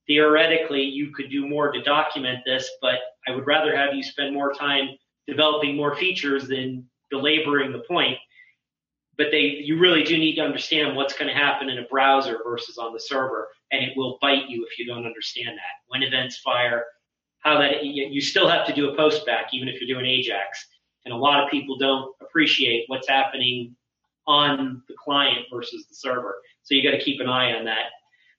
theoretically 0.06 0.82
you 0.82 1.10
could 1.12 1.30
do 1.30 1.48
more 1.48 1.72
to 1.72 1.82
document 1.82 2.40
this, 2.44 2.70
but 2.82 2.98
I 3.26 3.30
would 3.34 3.46
rather 3.46 3.74
have 3.76 3.94
you 3.94 4.02
spend 4.02 4.34
more 4.34 4.52
time 4.52 4.90
developing 5.26 5.76
more 5.76 5.96
features 5.96 6.48
than 6.48 6.88
belaboring 7.10 7.72
the 7.72 7.84
point. 7.88 8.18
but 9.18 9.32
they 9.32 9.40
you 9.40 9.78
really 9.78 10.04
do 10.04 10.16
need 10.16 10.36
to 10.36 10.42
understand 10.42 10.96
what's 10.96 11.12
going 11.12 11.28
to 11.28 11.34
happen 11.34 11.68
in 11.68 11.78
a 11.78 11.88
browser 11.88 12.38
versus 12.44 12.78
on 12.78 12.92
the 12.94 13.00
server, 13.00 13.48
and 13.72 13.84
it 13.84 13.92
will 13.96 14.16
bite 14.22 14.48
you 14.48 14.64
if 14.70 14.78
you 14.78 14.86
don't 14.86 15.04
understand 15.04 15.58
that. 15.58 15.82
When 15.88 16.02
events 16.02 16.38
fire, 16.38 16.84
how 17.48 17.58
that 17.58 17.84
you 17.84 18.20
still 18.20 18.48
have 18.48 18.66
to 18.66 18.74
do 18.74 18.90
a 18.90 18.96
post 18.96 19.24
back 19.24 19.48
even 19.52 19.68
if 19.68 19.80
you're 19.80 19.94
doing 19.94 20.10
Ajax, 20.10 20.66
and 21.04 21.14
a 21.14 21.16
lot 21.16 21.42
of 21.42 21.50
people 21.50 21.78
don't 21.78 22.14
appreciate 22.20 22.84
what's 22.88 23.08
happening 23.08 23.74
on 24.26 24.82
the 24.88 24.94
client 25.02 25.46
versus 25.50 25.86
the 25.88 25.94
server. 25.94 26.36
So 26.62 26.74
you 26.74 26.82
got 26.82 26.96
to 26.96 27.02
keep 27.02 27.20
an 27.20 27.28
eye 27.28 27.54
on 27.54 27.64
that. 27.64 27.86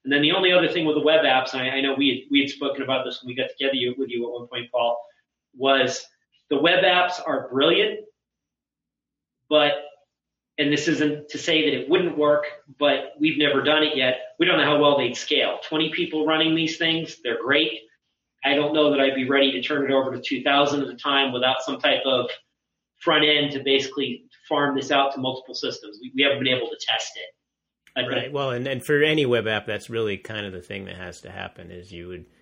And 0.03 0.14
then 0.14 0.22
the 0.22 0.32
only 0.32 0.53
other 0.53 0.70
thing 0.70 0.86
with 0.86 0.95
the 0.95 1.01
web 1.01 1.26
apps, 1.26 1.53
and 1.53 1.64
I, 1.64 1.78
I 1.78 1.82
know 1.82 1.95
we 1.97 2.10
had, 2.10 2.18
we 2.32 2.41
had 2.41 2.49
spoken 2.49 2.84
about 2.84 3.03
this 3.03 3.22
when 3.22 3.28
we 3.28 3.36
got 3.36 3.49
together 3.49 3.74
with 3.97 4.10
you 4.10 4.28
at 4.28 4.39
one 4.39 4.47
point, 4.47 4.72
Paul, 4.72 5.01
was 5.57 6.05
the 6.49 6.62
web 6.62 6.84
apps 6.84 7.20
are 7.26 7.49
brilliant, 7.49 8.01
but 9.49 9.74
and 10.60 10.72
this 10.72 10.88
isn't 10.88 11.30
to 11.30 11.38
say 11.38 11.64
that 11.64 11.74
it 11.74 11.89
wouldn't 11.89 12.18
work, 12.18 12.45
but 12.78 13.14
we've 13.20 13.38
never 13.38 13.64
done 13.64 13.82
it 13.82 13.95
yet. 13.95 14.36
We 14.39 14.45
don't 14.45 14.57
know 14.60 14.66
how 14.66 14.80
well 14.80 14.97
they'd 14.97 15.16
scale. 15.16 15.60
20 15.68 15.89
people 15.91 16.26
running 16.26 16.53
these 16.53 16.78
things, 16.78 17.18
they're 17.24 17.41
great. 17.41 17.80
I 18.43 18.55
don't 18.55 18.73
know 18.73 18.91
that 18.91 18.99
I'd 18.99 19.15
be 19.15 19.29
ready 19.29 19.51
to 19.51 19.61
turn 19.61 19.83
it 19.83 19.93
over 19.93 20.11
to 20.11 20.21
2,000 20.21 20.81
at 20.81 20.87
a 20.87 20.95
time 20.95 21.33
without 21.33 21.61
some 21.61 21.79
type 21.79 22.03
of 22.05 22.29
front 23.01 23.25
end 23.25 23.51
to 23.51 23.59
basically 23.63 24.25
farm 24.47 24.75
this 24.75 24.91
out 24.91 25.13
to 25.13 25.19
multiple 25.19 25.55
systems. 25.55 25.99
We, 26.01 26.11
we 26.15 26.23
haven't 26.23 26.43
been 26.43 26.53
able 26.53 26.67
to 26.67 26.77
test 26.79 27.11
it. 27.15 27.99
I 27.99 28.07
right. 28.07 28.23
Think. 28.23 28.33
Well, 28.33 28.51
and, 28.51 28.67
and 28.67 28.85
for 28.85 29.01
any 29.03 29.25
web 29.25 29.47
app, 29.47 29.65
that's 29.65 29.89
really 29.89 30.17
kind 30.17 30.45
of 30.45 30.53
the 30.53 30.61
thing 30.61 30.85
that 30.85 30.95
has 30.95 31.21
to 31.21 31.31
happen 31.31 31.71
is 31.71 31.91
you 31.91 32.07
would– 32.07 32.25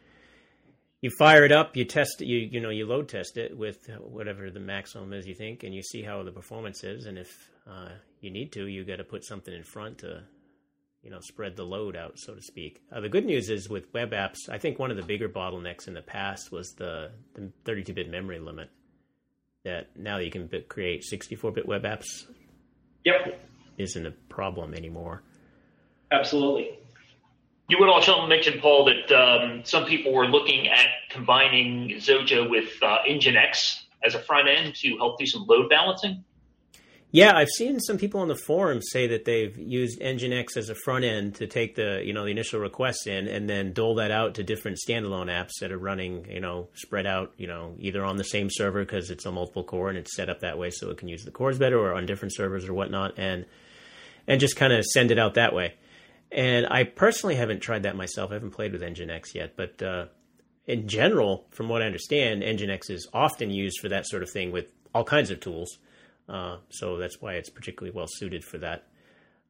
you 1.02 1.12
fire 1.12 1.46
it 1.46 1.52
up, 1.52 1.76
you 1.76 1.86
test 1.86 2.22
it, 2.22 2.26
you 2.26 2.38
you 2.38 2.60
know 2.60 2.70
you 2.70 2.86
load 2.86 3.08
test 3.08 3.38
it 3.38 3.56
with 3.56 3.90
whatever 4.00 4.50
the 4.50 4.60
maximum 4.60 5.14
is 5.14 5.28
you 5.28 5.36
think, 5.36 5.64
and 5.64 5.74
you 5.74 5.84
see 5.84 6.02
how 6.02 6.24
the 6.24 6.32
performance 6.32 6.84
is. 6.84 7.06
And 7.06 7.18
if 7.18 7.50
uh, 7.70 7.90
you 8.22 8.32
need 8.32 8.52
to, 8.54 8.68
you 8.68 8.84
got 8.84 8.98
to 8.98 9.04
put 9.04 9.24
something 9.24 9.54
in 9.54 9.64
front 9.64 10.00
to 10.00 10.24
you 11.08 11.14
know 11.14 11.22
spread 11.22 11.56
the 11.56 11.64
load 11.64 11.96
out, 11.96 12.20
so 12.20 12.36
to 12.36 12.42
speak. 12.42 12.82
Uh, 12.92 13.00
the 13.00 13.08
good 13.08 13.26
news 13.26 13.50
is 13.50 13.70
with 13.70 13.86
web 13.94 14.12
apps, 14.12 14.50
I 14.50 14.58
think 14.58 14.78
one 14.78 14.92
of 14.92 14.98
the 14.98 15.04
bigger 15.04 15.30
bottlenecks 15.30 15.88
in 15.88 15.94
the 15.94 16.02
past 16.02 16.52
was 16.52 16.74
the, 16.74 17.12
the 17.34 17.50
32-bit 17.64 18.12
memory 18.12 18.40
limit. 18.40 18.70
That 19.64 19.88
now 19.96 20.18
that 20.18 20.26
you 20.26 20.32
can 20.32 20.50
create 20.68 21.06
64-bit 21.10 21.66
web 21.66 21.84
apps, 21.84 22.26
yep, 23.06 23.40
isn't 23.78 24.06
a 24.06 24.12
problem 24.28 24.74
anymore. 24.74 25.24
Absolutely. 26.12 26.78
You 27.70 27.78
would 27.80 27.90
also 27.90 28.28
mention, 28.28 28.60
Paul, 28.60 28.84
that 28.86 29.12
um, 29.16 29.62
some 29.64 29.86
people 29.86 30.14
were 30.14 30.28
looking 30.28 30.68
at 30.68 30.88
combining 31.10 31.92
Xojo 32.00 32.50
with 32.50 32.68
uh, 32.82 32.98
Nginx 33.10 33.84
as 34.04 34.14
a 34.14 34.20
front 34.20 34.50
end 34.50 34.76
to 34.76 34.98
help 34.98 35.20
do 35.20 35.26
some 35.26 35.46
load 35.48 35.70
balancing. 35.70 36.26
Yeah, 37.10 37.36
I've 37.36 37.50
seen 37.50 37.80
some 37.80 37.98
people 37.98 38.20
on 38.20 38.28
the 38.28 38.36
forum 38.36 38.82
say 38.82 39.08
that 39.08 39.24
they've 39.24 39.58
used 39.58 40.02
Nginx 40.02 40.58
as 40.58 40.70
a 40.70 40.76
front 40.76 41.06
end 41.06 41.36
to 41.36 41.48
take 41.48 41.76
the 41.76 42.02
you 42.04 42.14
know 42.14 42.26
the 42.26 42.32
initial 42.32 42.60
requests 42.60 43.08
in 43.08 43.28
and 43.28 43.50
then 43.50 43.72
dole 43.72 43.96
that 43.96 44.12
out 44.12 44.36
to 44.36 44.44
different 44.44 44.78
standalone 44.86 45.28
apps 45.28 45.54
that 45.62 45.72
are 45.72 45.78
running 45.78 46.30
you 46.30 46.42
know 46.42 46.68
spread 46.74 47.06
out 47.08 47.32
you 47.38 47.48
know 47.48 47.76
either 47.80 48.04
on 48.04 48.18
the 48.18 48.26
same 48.26 48.50
server 48.52 48.84
because 48.84 49.10
it's 49.10 49.26
a 49.26 49.32
multiple 49.32 49.64
core 49.64 49.88
and 49.88 49.98
it's 49.98 50.16
set 50.16 50.30
up 50.30 50.42
that 50.42 50.58
way 50.58 50.70
so 50.70 50.90
it 50.90 50.98
can 50.98 51.08
use 51.08 51.24
the 51.24 51.32
cores 51.32 51.58
better 51.58 51.80
or 51.80 51.94
on 51.94 52.06
different 52.06 52.36
servers 52.36 52.68
or 52.68 52.74
whatnot 52.74 53.14
and 53.18 53.46
and 54.28 54.40
just 54.40 54.58
kind 54.58 54.74
of 54.74 54.86
send 54.86 55.10
it 55.12 55.18
out 55.18 55.36
that 55.36 55.54
way. 55.56 55.76
And 56.32 56.68
I 56.70 56.84
personally 56.84 57.36
haven't 57.36 57.62
tried 57.62 57.84
that 57.84 57.96
myself. 57.96 58.32
I 58.32 58.36
haven't 58.36 58.52
played 58.52 58.74
with 58.74 58.82
Nginx 58.82 59.34
yet, 59.34 59.56
but 59.56 59.82
uh, 59.82 60.08
in 60.66 60.88
general, 60.88 61.48
from 61.52 61.70
what 61.70 61.82
I 61.82 61.86
understand, 61.86 62.44
Nginx 62.44 62.90
is 62.90 63.08
often 63.14 63.50
used 63.50 63.80
for 63.80 63.90
that 63.90 64.06
sort 64.06 64.24
of 64.24 64.30
thing 64.30 64.52
with 64.52 64.74
all 64.94 65.06
kinds 65.06 65.32
of 65.32 65.40
tools. 65.40 65.78
Uh, 66.28 66.58
so 66.70 66.98
that's 66.98 67.22
why 67.22 67.34
it's 67.34 67.50
particularly 67.50 67.96
well 67.96 68.08
suited 68.10 68.44
for 68.44 68.58
that. 68.58 68.88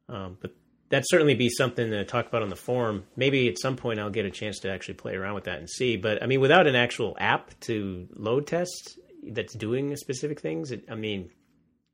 Um, 0.10 0.38
but 0.40 0.52
that'd 0.90 1.06
certainly 1.08 1.36
be 1.36 1.50
something 1.50 1.90
to 1.90 2.06
talk 2.06 2.28
about 2.28 2.44
on 2.44 2.50
the 2.50 2.56
forum. 2.56 3.06
Maybe 3.16 3.50
at 3.50 3.60
some 3.60 3.76
point 3.76 4.00
I'll 4.00 4.10
get 4.10 4.26
a 4.26 4.32
chance 4.32 4.60
to 4.60 4.72
actually 4.72 4.96
play 4.96 5.16
around 5.16 5.36
with 5.36 5.46
that 5.46 5.60
and 5.60 5.70
see. 5.70 5.98
But 5.98 6.22
I 6.24 6.28
mean, 6.28 6.40
without 6.40 6.68
an 6.68 6.76
actual 6.76 7.16
app 7.20 7.60
to 7.62 8.08
load 8.16 8.48
test 8.48 9.00
that's 9.24 9.54
doing 9.54 9.96
specific 9.96 10.40
things, 10.40 10.72
it, 10.72 10.86
I 10.90 10.96
mean, 10.96 11.30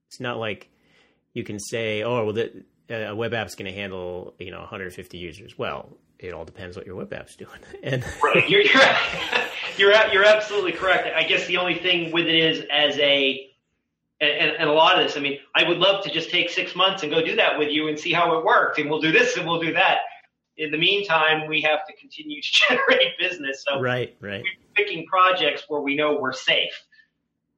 it's 0.10 0.20
not 0.20 0.38
like 0.38 0.70
you 1.34 1.44
can 1.44 1.60
say, 1.60 2.04
"Oh, 2.04 2.26
well, 2.26 2.34
that 2.34 2.54
a 2.90 3.16
web 3.16 3.34
app's 3.34 3.56
going 3.56 3.72
to 3.72 3.78
handle 3.78 4.36
you 4.40 4.52
know 4.52 4.60
150 4.60 5.18
users. 5.18 5.58
Well, 5.58 5.98
it 6.20 6.34
all 6.34 6.46
depends 6.46 6.78
what 6.78 6.86
your 6.86 6.96
web 6.96 7.14
app's 7.14 7.36
doing. 7.38 7.50
And 7.82 8.04
right, 8.22 8.48
you're 8.50 8.62
you're 8.62 8.82
you're, 9.78 10.08
you're 10.12 10.26
absolutely 10.26 10.74
correct. 10.74 11.08
I 11.16 11.24
guess 11.24 11.48
the 11.48 11.58
only 11.58 11.76
thing 11.76 12.12
with 12.12 12.28
it 12.28 12.36
is 12.36 12.66
as 12.72 12.98
a 13.00 13.50
and, 14.24 14.56
and, 14.58 14.70
a 14.70 14.74
lot 14.74 15.00
of 15.00 15.06
this. 15.06 15.18
I 15.18 15.20
mean, 15.20 15.40
I 15.56 15.68
would 15.68 15.78
love 15.78 16.04
to 16.04 16.12
just 16.12 16.30
take 16.30 16.50
six 16.50 16.76
months 16.76 17.04
and 17.04 17.12
go 17.12 17.24
do 17.24 17.36
that 17.36 17.58
with 17.58 17.70
you 17.70 17.88
and 17.88 18.00
see 18.00 18.12
how 18.12 18.38
it 18.38 18.46
worked, 18.46 18.80
and 18.80 18.90
we'll 18.90 19.02
do 19.02 19.12
this 19.12 19.38
and 19.38 19.48
we'll 19.48 19.62
do 19.62 19.74
that. 19.74 20.00
In 20.58 20.72
the 20.72 20.78
meantime, 20.78 21.48
we 21.48 21.62
have 21.62 21.86
to 21.88 21.94
continue 22.00 22.42
to 22.42 22.48
generate 22.70 23.18
business. 23.20 23.66
So 23.68 23.80
right, 23.80 24.16
right. 24.22 24.42
We're 24.42 24.86
picking 24.86 25.06
projects 25.06 25.64
where 25.68 25.82
we 25.82 25.96
know 25.96 26.18
we're 26.20 26.34
safe. 26.34 26.74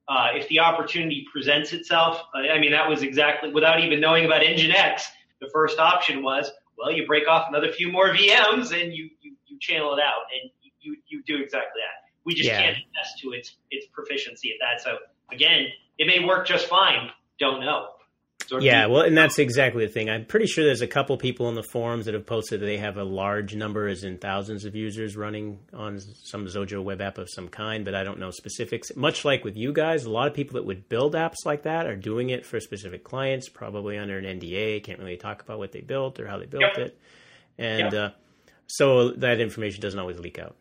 Uh, 0.08 0.28
if 0.34 0.48
the 0.48 0.60
opportunity 0.60 1.26
presents 1.32 1.72
itself, 1.72 2.22
I 2.32 2.58
mean, 2.58 2.70
that 2.70 2.88
was 2.88 3.02
exactly 3.02 3.52
without 3.52 3.80
even 3.80 4.00
knowing 4.00 4.24
about 4.24 4.42
Nginx 4.42 5.02
the 5.40 5.48
first 5.52 5.78
option 5.78 6.22
was, 6.22 6.50
well, 6.78 6.92
you 6.92 7.06
break 7.06 7.28
off 7.28 7.48
another 7.48 7.72
few 7.72 7.90
more 7.90 8.08
VMs 8.08 8.72
and 8.72 8.92
you, 8.92 9.10
you, 9.20 9.34
you 9.46 9.58
channel 9.60 9.94
it 9.94 10.00
out 10.00 10.22
and 10.32 10.50
you, 10.80 10.96
you 11.08 11.22
do 11.26 11.42
exactly 11.42 11.80
that. 11.80 12.06
We 12.24 12.34
just 12.34 12.48
yeah. 12.48 12.60
can't 12.60 12.76
attest 12.76 13.20
to 13.22 13.32
its, 13.32 13.56
its 13.70 13.86
proficiency 13.92 14.50
at 14.50 14.56
that. 14.60 14.82
So 14.82 14.98
again, 15.32 15.66
it 15.98 16.06
may 16.06 16.24
work 16.24 16.46
just 16.46 16.66
fine. 16.66 17.10
Don't 17.38 17.60
know. 17.60 17.88
yeah, 18.60 18.86
well, 18.86 19.02
and 19.02 19.16
that's 19.16 19.38
exactly 19.38 19.86
the 19.86 19.92
thing. 19.92 20.08
I'm 20.08 20.24
pretty 20.24 20.46
sure 20.46 20.64
there's 20.64 20.82
a 20.82 20.86
couple 20.86 21.16
people 21.16 21.48
in 21.48 21.54
the 21.54 21.64
forums 21.64 22.04
that 22.04 22.14
have 22.14 22.26
posted 22.26 22.60
that 22.60 22.66
they 22.66 22.76
have 22.76 22.96
a 22.96 23.02
large 23.02 23.56
number, 23.56 23.88
as 23.88 24.04
in 24.04 24.18
thousands 24.18 24.64
of 24.64 24.76
users 24.76 25.16
running 25.16 25.58
on 25.72 25.98
some 26.00 26.46
Xojo 26.46 26.82
web 26.82 27.00
app 27.00 27.18
of 27.18 27.28
some 27.28 27.48
kind, 27.48 27.84
but 27.84 27.94
I 27.94 28.04
don't 28.04 28.20
know 28.20 28.30
specifics. 28.30 28.94
Much 28.94 29.24
like 29.24 29.42
with 29.42 29.56
you 29.56 29.72
guys, 29.72 30.04
a 30.04 30.10
lot 30.10 30.28
of 30.28 30.34
people 30.34 30.54
that 30.54 30.64
would 30.64 30.88
build 30.88 31.14
apps 31.14 31.44
like 31.44 31.64
that 31.64 31.86
are 31.86 31.96
doing 31.96 32.30
it 32.30 32.46
for 32.46 32.60
specific 32.60 33.02
clients, 33.02 33.48
probably 33.48 33.98
under 33.98 34.18
an 34.18 34.24
NDA, 34.24 34.84
can't 34.84 34.98
really 34.98 35.16
talk 35.16 35.42
about 35.42 35.58
what 35.58 35.72
they 35.72 35.80
built 35.80 36.20
or 36.20 36.28
how 36.28 36.38
they 36.38 36.46
built 36.46 36.62
yep. 36.62 36.78
it, 36.78 36.98
and 37.58 37.92
yep. 37.92 37.94
uh, 37.94 38.10
so 38.68 39.10
that 39.12 39.40
information 39.40 39.80
doesn't 39.80 39.98
always 39.98 40.18
leak 40.18 40.38
out. 40.38 40.56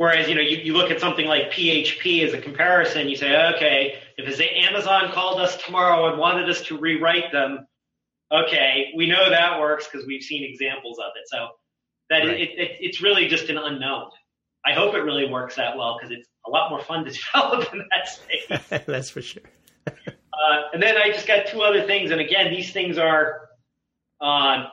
Whereas, 0.00 0.30
you 0.30 0.34
know, 0.34 0.40
you, 0.40 0.56
you 0.56 0.72
look 0.72 0.90
at 0.90 0.98
something 0.98 1.26
like 1.26 1.50
PHP 1.52 2.26
as 2.26 2.32
a 2.32 2.40
comparison, 2.40 3.06
you 3.06 3.16
say, 3.16 3.36
okay, 3.54 3.98
if 4.16 4.40
Amazon 4.40 5.12
called 5.12 5.38
us 5.42 5.62
tomorrow 5.62 6.08
and 6.08 6.18
wanted 6.18 6.48
us 6.48 6.62
to 6.62 6.78
rewrite 6.78 7.30
them, 7.32 7.66
okay, 8.32 8.92
we 8.96 9.06
know 9.06 9.28
that 9.28 9.60
works 9.60 9.86
because 9.86 10.06
we've 10.06 10.22
seen 10.22 10.42
examples 10.42 10.98
of 10.98 11.12
it. 11.16 11.28
So 11.28 11.48
that 12.08 12.20
right. 12.20 12.40
it, 12.40 12.48
it, 12.58 12.78
it's 12.80 13.02
really 13.02 13.28
just 13.28 13.50
an 13.50 13.58
unknown. 13.58 14.08
I 14.64 14.72
hope 14.72 14.94
it 14.94 15.00
really 15.00 15.28
works 15.28 15.56
that 15.56 15.76
well 15.76 15.98
because 16.00 16.16
it's 16.16 16.30
a 16.46 16.50
lot 16.50 16.70
more 16.70 16.80
fun 16.80 17.04
to 17.04 17.10
develop 17.34 17.70
in 17.74 17.84
that 17.90 18.08
space. 18.08 18.82
That's 18.86 19.10
for 19.10 19.20
sure. 19.20 19.42
uh, 19.86 19.92
and 20.72 20.82
then 20.82 20.96
I 20.96 21.10
just 21.10 21.26
got 21.26 21.46
two 21.46 21.60
other 21.60 21.86
things, 21.86 22.10
and 22.10 22.22
again, 22.22 22.50
these 22.50 22.72
things 22.72 22.96
are 22.96 23.50
uh, 24.22 24.64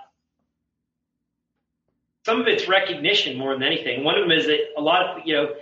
some 2.27 2.41
of 2.41 2.47
it's 2.47 2.67
recognition 2.67 3.37
more 3.37 3.53
than 3.53 3.63
anything. 3.63 4.03
One 4.03 4.15
of 4.15 4.21
them 4.21 4.37
is 4.37 4.47
that 4.47 4.59
a 4.77 4.81
lot 4.81 5.01
of, 5.01 5.25
you 5.25 5.33
know, 5.33 5.53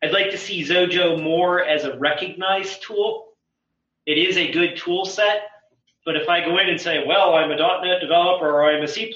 I'd 0.00 0.12
like 0.12 0.30
to 0.30 0.38
see 0.38 0.62
Xojo 0.62 1.20
more 1.20 1.64
as 1.64 1.82
a 1.82 1.98
recognized 1.98 2.84
tool. 2.84 3.32
It 4.06 4.16
is 4.16 4.36
a 4.36 4.52
good 4.52 4.76
tool 4.76 5.06
set, 5.06 5.48
but 6.06 6.14
if 6.14 6.28
I 6.28 6.44
go 6.44 6.56
in 6.58 6.68
and 6.68 6.80
say, 6.80 7.02
well, 7.04 7.34
I'm 7.34 7.50
a 7.50 7.56
.NET 7.56 8.00
developer 8.00 8.48
or 8.48 8.64
I'm 8.64 8.84
a 8.84 8.86
C++ 8.86 9.12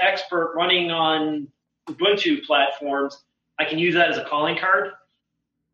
expert 0.00 0.54
running 0.56 0.90
on 0.90 1.46
Ubuntu 1.88 2.42
platforms, 2.42 3.16
I 3.60 3.64
can 3.64 3.78
use 3.78 3.94
that 3.94 4.10
as 4.10 4.18
a 4.18 4.24
calling 4.24 4.58
card. 4.58 4.90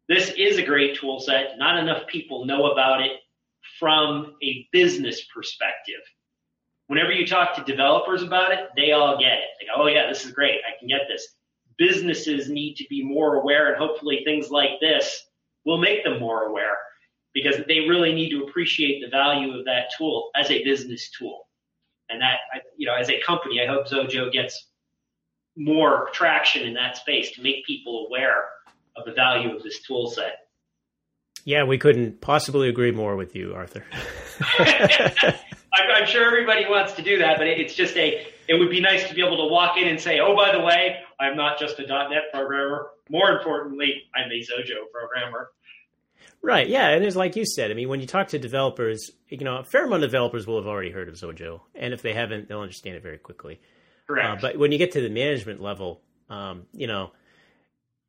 This 0.06 0.34
is 0.36 0.58
a 0.58 0.62
great 0.62 0.98
tool 0.98 1.18
set. 1.18 1.56
Not 1.56 1.78
enough 1.78 2.06
people 2.08 2.44
know 2.44 2.72
about 2.72 3.00
it 3.00 3.12
from 3.80 4.34
a 4.42 4.68
business 4.70 5.24
perspective 5.34 6.02
whenever 6.88 7.12
you 7.12 7.26
talk 7.26 7.54
to 7.54 7.62
developers 7.62 8.22
about 8.22 8.52
it, 8.52 8.68
they 8.76 8.92
all 8.92 9.16
get 9.18 9.38
it. 9.38 9.66
Go, 9.74 9.84
oh 9.84 9.86
yeah, 9.86 10.08
this 10.08 10.24
is 10.24 10.32
great. 10.32 10.60
I 10.66 10.78
can 10.78 10.88
get 10.88 11.02
this. 11.08 11.26
Businesses 11.78 12.50
need 12.50 12.74
to 12.74 12.84
be 12.90 13.04
more 13.04 13.36
aware 13.36 13.68
and 13.68 13.76
hopefully 13.76 14.22
things 14.24 14.50
like 14.50 14.80
this 14.80 15.24
will 15.64 15.78
make 15.78 16.02
them 16.02 16.18
more 16.18 16.44
aware 16.44 16.76
because 17.34 17.56
they 17.68 17.80
really 17.80 18.12
need 18.12 18.30
to 18.30 18.44
appreciate 18.44 19.00
the 19.00 19.10
value 19.10 19.56
of 19.56 19.64
that 19.66 19.92
tool 19.96 20.30
as 20.34 20.50
a 20.50 20.64
business 20.64 21.10
tool. 21.10 21.46
And 22.08 22.20
that, 22.22 22.38
you 22.76 22.86
know, 22.86 22.94
as 22.94 23.10
a 23.10 23.20
company, 23.20 23.60
I 23.60 23.66
hope 23.66 23.86
Xojo 23.86 24.32
gets 24.32 24.68
more 25.56 26.08
traction 26.12 26.66
in 26.66 26.74
that 26.74 26.96
space 26.96 27.32
to 27.32 27.42
make 27.42 27.66
people 27.66 28.06
aware 28.06 28.44
of 28.96 29.04
the 29.04 29.12
value 29.12 29.54
of 29.54 29.62
this 29.62 29.82
tool 29.82 30.10
set. 30.10 30.47
Yeah, 31.48 31.64
we 31.64 31.78
couldn't 31.78 32.20
possibly 32.20 32.68
agree 32.68 32.90
more 32.90 33.16
with 33.16 33.34
you, 33.34 33.54
Arthur. 33.54 33.82
I'm, 34.60 36.06
sure 36.06 36.26
everybody 36.26 36.66
wants 36.68 36.92
to 36.92 37.02
do 37.02 37.16
that, 37.20 37.38
but 37.38 37.46
it's 37.46 37.74
just 37.74 37.96
a. 37.96 38.26
It 38.48 38.58
would 38.58 38.68
be 38.68 38.82
nice 38.82 39.08
to 39.08 39.14
be 39.14 39.24
able 39.24 39.38
to 39.38 39.50
walk 39.50 39.78
in 39.78 39.88
and 39.88 39.98
say, 39.98 40.20
"Oh, 40.20 40.36
by 40.36 40.52
the 40.52 40.60
way, 40.60 40.98
I'm 41.18 41.38
not 41.38 41.58
just 41.58 41.78
a 41.78 41.86
.NET 41.86 42.24
programmer. 42.34 42.88
More 43.08 43.30
importantly, 43.30 43.94
I'm 44.14 44.30
a 44.30 44.34
Xojo 44.34 44.92
programmer." 44.92 45.48
Right. 46.42 46.68
Yeah. 46.68 46.90
And 46.90 47.02
it's 47.02 47.16
like 47.16 47.34
you 47.34 47.46
said, 47.46 47.70
I 47.70 47.74
mean, 47.74 47.88
when 47.88 48.02
you 48.02 48.06
talk 48.06 48.28
to 48.28 48.38
developers, 48.38 49.10
you 49.30 49.38
know, 49.38 49.56
a 49.56 49.64
fair 49.64 49.86
amount 49.86 50.04
of 50.04 50.10
developers 50.10 50.46
will 50.46 50.58
have 50.58 50.66
already 50.66 50.90
heard 50.90 51.08
of 51.08 51.14
Xojo. 51.14 51.62
And 51.74 51.94
if 51.94 52.02
they 52.02 52.12
haven't, 52.12 52.48
they'll 52.48 52.60
understand 52.60 52.96
it 52.96 53.02
very 53.02 53.16
quickly. 53.16 53.58
Correct. 54.06 54.28
Uh, 54.28 54.48
but 54.48 54.58
when 54.58 54.70
you 54.70 54.76
get 54.76 54.92
to 54.92 55.00
the 55.00 55.08
management 55.08 55.62
level, 55.62 56.02
um, 56.28 56.66
you 56.74 56.86
know, 56.86 57.12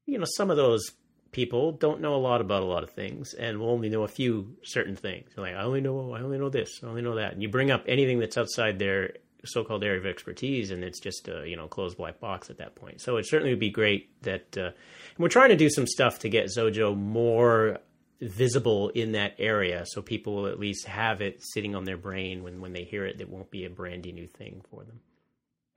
you 0.06 0.18
know, 0.18 0.26
some 0.28 0.52
of 0.52 0.58
those 0.58 0.92
people 1.32 1.72
don't 1.72 2.02
know 2.02 2.16
a 2.16 2.18
lot 2.18 2.42
about 2.42 2.64
a 2.64 2.66
lot 2.66 2.84
of 2.84 2.90
things 2.92 3.34
and 3.34 3.60
will 3.60 3.70
only 3.70 3.90
know 3.90 4.04
a 4.04 4.08
few 4.08 4.56
certain 4.64 4.96
things. 4.96 5.32
They're 5.36 5.46
like, 5.46 5.56
I 5.56 5.62
only 5.62 5.82
know, 5.82 6.14
I 6.14 6.22
only 6.22 6.38
know 6.38 6.50
this, 6.50 6.80
I 6.84 6.88
only 6.88 7.02
know 7.02 7.16
that. 7.16 7.34
And 7.34 7.42
you 7.42 7.50
bring 7.50 7.72
up 7.72 7.84
anything 7.88 8.20
that's 8.20 8.38
outside 8.38 8.80
their 8.80 9.14
so-called 9.46 9.84
area 9.84 10.00
of 10.00 10.06
expertise, 10.06 10.72
and 10.72 10.84
it's 10.84 11.00
just 11.00 11.28
a 11.28 11.48
you 11.48 11.56
know 11.56 11.68
closed 11.68 11.98
black 11.98 12.20
box 12.20 12.50
at 12.50 12.58
that 12.58 12.76
point. 12.76 13.02
So 13.02 13.18
it 13.18 13.28
certainly 13.28 13.52
would 13.54 13.60
be 13.60 13.70
great 13.70 14.22
that 14.24 14.58
uh, 14.58 14.72
we're 15.18 15.30
trying 15.30 15.50
to 15.50 15.56
do 15.56 15.70
some 15.70 15.88
stuff 15.88 16.20
to 16.20 16.30
get 16.30 16.48
Xojo 16.48 16.96
more 16.98 17.80
visible 18.22 18.90
in 18.90 19.14
that 19.14 19.36
area, 19.40 19.86
so 19.86 20.02
people 20.02 20.36
will 20.36 20.48
at 20.48 20.60
least 20.60 20.86
have 20.88 21.22
it 21.22 21.42
sitting 21.42 21.76
on 21.76 21.86
their 21.86 21.98
brain 21.98 22.44
when 22.44 22.60
when 22.60 22.74
they 22.74 22.84
hear 22.84 23.06
it. 23.06 23.22
It 23.22 23.30
won't 23.30 23.52
be 23.52 23.66
a 23.66 23.70
brandy 23.70 24.12
new 24.12 24.28
thing 24.28 24.62
for 24.70 24.84
them. 24.84 25.00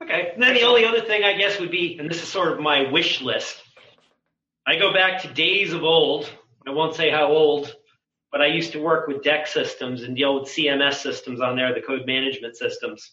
Okay. 0.01 0.31
And 0.33 0.43
then 0.43 0.53
the 0.53 0.63
only 0.63 0.85
other 0.85 1.01
thing 1.01 1.23
I 1.23 1.37
guess 1.37 1.59
would 1.59 1.71
be, 1.71 1.97
and 1.97 2.09
this 2.09 2.21
is 2.21 2.27
sort 2.27 2.51
of 2.51 2.59
my 2.59 2.91
wish 2.91 3.21
list. 3.21 3.61
I 4.65 4.77
go 4.77 4.93
back 4.93 5.21
to 5.21 5.33
days 5.33 5.73
of 5.73 5.83
old. 5.83 6.29
I 6.65 6.71
won't 6.71 6.95
say 6.95 7.09
how 7.09 7.27
old, 7.27 7.75
but 8.31 8.41
I 8.41 8.47
used 8.47 8.71
to 8.71 8.81
work 8.81 9.07
with 9.07 9.21
DEC 9.21 9.47
systems 9.47 10.03
and 10.03 10.15
deal 10.15 10.39
with 10.39 10.49
CMS 10.49 10.95
systems 10.95 11.41
on 11.41 11.57
there, 11.57 11.73
the 11.73 11.81
code 11.81 12.05
management 12.05 12.55
systems. 12.55 13.11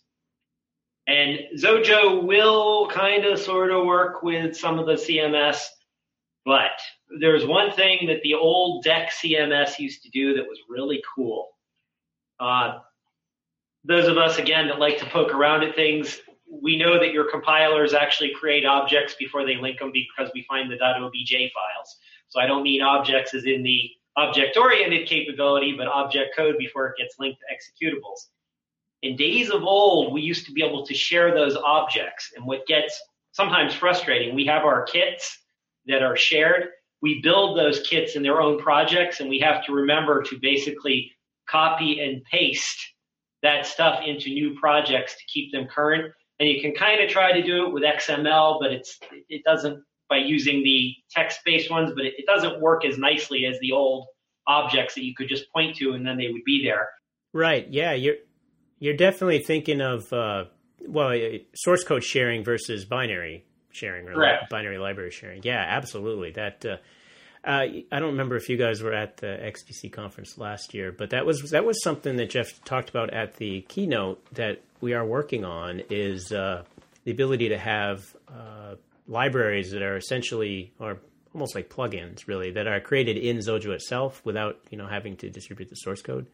And 1.09 1.41
Xojo 1.57 2.23
will 2.23 2.87
kind 2.89 3.25
of 3.25 3.39
sort 3.39 3.73
of 3.73 3.85
work 3.85 4.23
with 4.23 4.57
some 4.57 4.79
of 4.79 4.87
the 4.87 4.93
CMS, 4.93 5.65
but 6.45 6.71
there's 7.19 7.45
one 7.45 7.73
thing 7.73 8.07
that 8.07 8.23
the 8.23 8.35
old 8.35 8.85
DEC 8.85 9.09
CMS 9.09 9.79
used 9.81 10.05
to 10.05 10.11
do 10.11 10.35
that 10.35 10.47
was 10.47 10.59
really 10.69 11.03
cool. 11.17 11.49
Uh, 12.39 12.79
those 13.85 14.07
of 14.07 14.19
us, 14.19 14.39
again, 14.39 14.69
that 14.69 14.79
like 14.79 14.99
to 14.99 15.07
poke 15.07 15.35
around 15.35 15.65
at 15.65 15.75
things, 15.75 16.21
we 16.51 16.77
know 16.77 16.99
that 16.99 17.13
your 17.13 17.31
compilers 17.31 17.95
actually 17.95 18.33
create 18.35 18.67
objects 18.67 19.15
before 19.19 19.47
they 19.47 19.57
link 19.57 19.79
them 19.79 19.93
because 19.93 20.31
we 20.35 20.45
find 20.49 20.71
the 20.71 20.77
.obj 20.77 21.31
files. 21.31 21.97
So 22.29 22.41
I 22.41 22.47
don't 22.47 22.63
mean 22.63 22.83
objects 22.83 23.35
as 23.35 23.45
in 23.45 23.63
the 23.63 23.91
object-oriented 24.17 25.09
capability, 25.09 25.75
but 25.77 25.87
object 25.87 26.35
code 26.37 26.57
before 26.59 26.89
it 26.89 26.97
gets 26.99 27.15
linked 27.19 27.41
to 27.41 27.87
executables. 27.87 28.27
In 29.03 29.17
days 29.17 29.51
of 29.51 29.63
old, 29.63 30.13
we 30.13 30.21
used 30.21 30.47
to 30.47 30.53
be 30.53 30.63
able 30.63 30.85
to 30.85 30.95
share 30.95 31.33
those 31.33 31.57
objects. 31.57 32.33
And 32.37 32.45
what 32.45 32.67
gets 32.67 33.01
sometimes 33.33 33.73
frustrating, 33.73 34.35
we 34.35 34.45
have 34.47 34.65
our 34.65 34.83
kits 34.83 35.39
that 35.87 36.03
are 36.03 36.17
shared. 36.17 36.69
We 37.01 37.23
build 37.23 37.57
those 37.57 37.81
kits 37.81 38.17
in 38.17 38.23
their 38.23 38.43
own 38.43 38.61
projects, 38.61 39.21
and 39.21 39.31
we 39.31 39.39
have 39.39 39.65
to 39.67 39.73
remember 39.73 40.23
to 40.25 40.39
basically 40.43 41.13
copy 41.49 42.01
and 42.01 42.23
paste 42.25 42.79
that 43.43 43.65
stuff 43.65 44.03
into 44.05 44.29
new 44.29 44.59
projects 44.61 45.15
to 45.17 45.23
keep 45.33 45.51
them 45.53 45.67
current. 45.67 46.13
And 46.41 46.49
you 46.49 46.61
can 46.61 46.73
kind 46.75 47.01
of 47.01 47.09
try 47.09 47.33
to 47.33 47.43
do 47.43 47.67
it 47.67 47.73
with 47.73 47.85
XML, 47.85 48.59
but 48.61 48.73
it's 48.73 48.99
it 49.29 49.45
doesn't 49.45 49.85
by 50.09 50.17
using 50.17 50.65
the 50.65 50.95
text-based 51.11 51.71
ones, 51.71 51.93
but 51.95 52.05
it, 52.05 52.15
it 52.19 52.27
doesn't 52.27 52.61
work 52.61 52.85
as 52.85 52.99
nicely 52.99 53.47
as 53.47 53.61
the 53.61 53.71
old 53.71 54.09
objects 54.47 54.97
that 54.97 55.05
you 55.05 55.15
could 55.15 55.29
just 55.29 55.45
point 55.53 55.77
to 55.77 55.93
and 55.93 56.05
then 56.05 56.17
they 56.17 56.29
would 56.29 56.43
be 56.45 56.65
there. 56.65 56.89
Right. 57.33 57.69
Yeah. 57.71 57.93
You're 57.93 58.17
you're 58.81 58.97
definitely 58.97 59.39
thinking 59.41 59.81
of 59.81 60.13
uh, 60.13 60.47
well 60.87 61.17
source 61.55 61.85
code 61.85 62.03
sharing 62.03 62.43
versus 62.43 62.85
binary 62.85 63.45
sharing 63.71 64.09
or 64.09 64.15
Correct. 64.15 64.51
binary 64.51 64.79
library 64.79 65.11
sharing. 65.11 65.43
Yeah, 65.45 65.65
absolutely. 65.67 66.33
That 66.33 66.65
uh, 66.65 66.77
uh, 67.45 67.67
I 67.93 68.01
don't 68.01 68.11
remember 68.11 68.37
if 68.37 68.49
you 68.49 68.57
guys 68.57 68.83
were 68.83 68.93
at 68.93 69.19
the 69.19 69.27
XDC 69.27 69.93
conference 69.93 70.37
last 70.37 70.75
year, 70.75 70.93
but 70.93 71.11
that 71.11 71.25
was 71.25 71.51
that 71.51 71.65
was 71.65 71.83
something 71.83 72.17
that 72.17 72.31
Jeff 72.31 72.63
talked 72.65 72.91
about 72.91 73.11
at 73.15 73.37
the 73.37 73.63
keynote 73.63 74.23
that 74.35 74.61
we 74.81 74.95
are 74.95 75.05
working 75.05 75.45
on 75.45 75.83
is 75.91 76.33
uh, 76.33 76.65
the 77.05 77.11
ability 77.11 77.51
to 77.51 77.59
have 77.59 78.17
uh, 78.29 78.75
libraries 79.07 79.71
that 79.73 79.83
are 79.83 79.97
essentially 79.97 80.73
or 80.79 80.99
almost 81.35 81.55
like 81.55 81.69
plugins 81.69 82.27
really 82.27 82.51
that 82.53 82.67
are 82.67 82.81
created 82.81 83.17
in 83.17 83.39
Xojo 83.39 83.71
itself 83.71 84.21
without 84.25 84.59
you 84.71 84.79
know 84.79 84.87
having 84.87 85.17
to 85.19 85.31
distribute 85.31 85.69
the 85.69 85.77
source 85.77 86.03
code. 86.03 86.27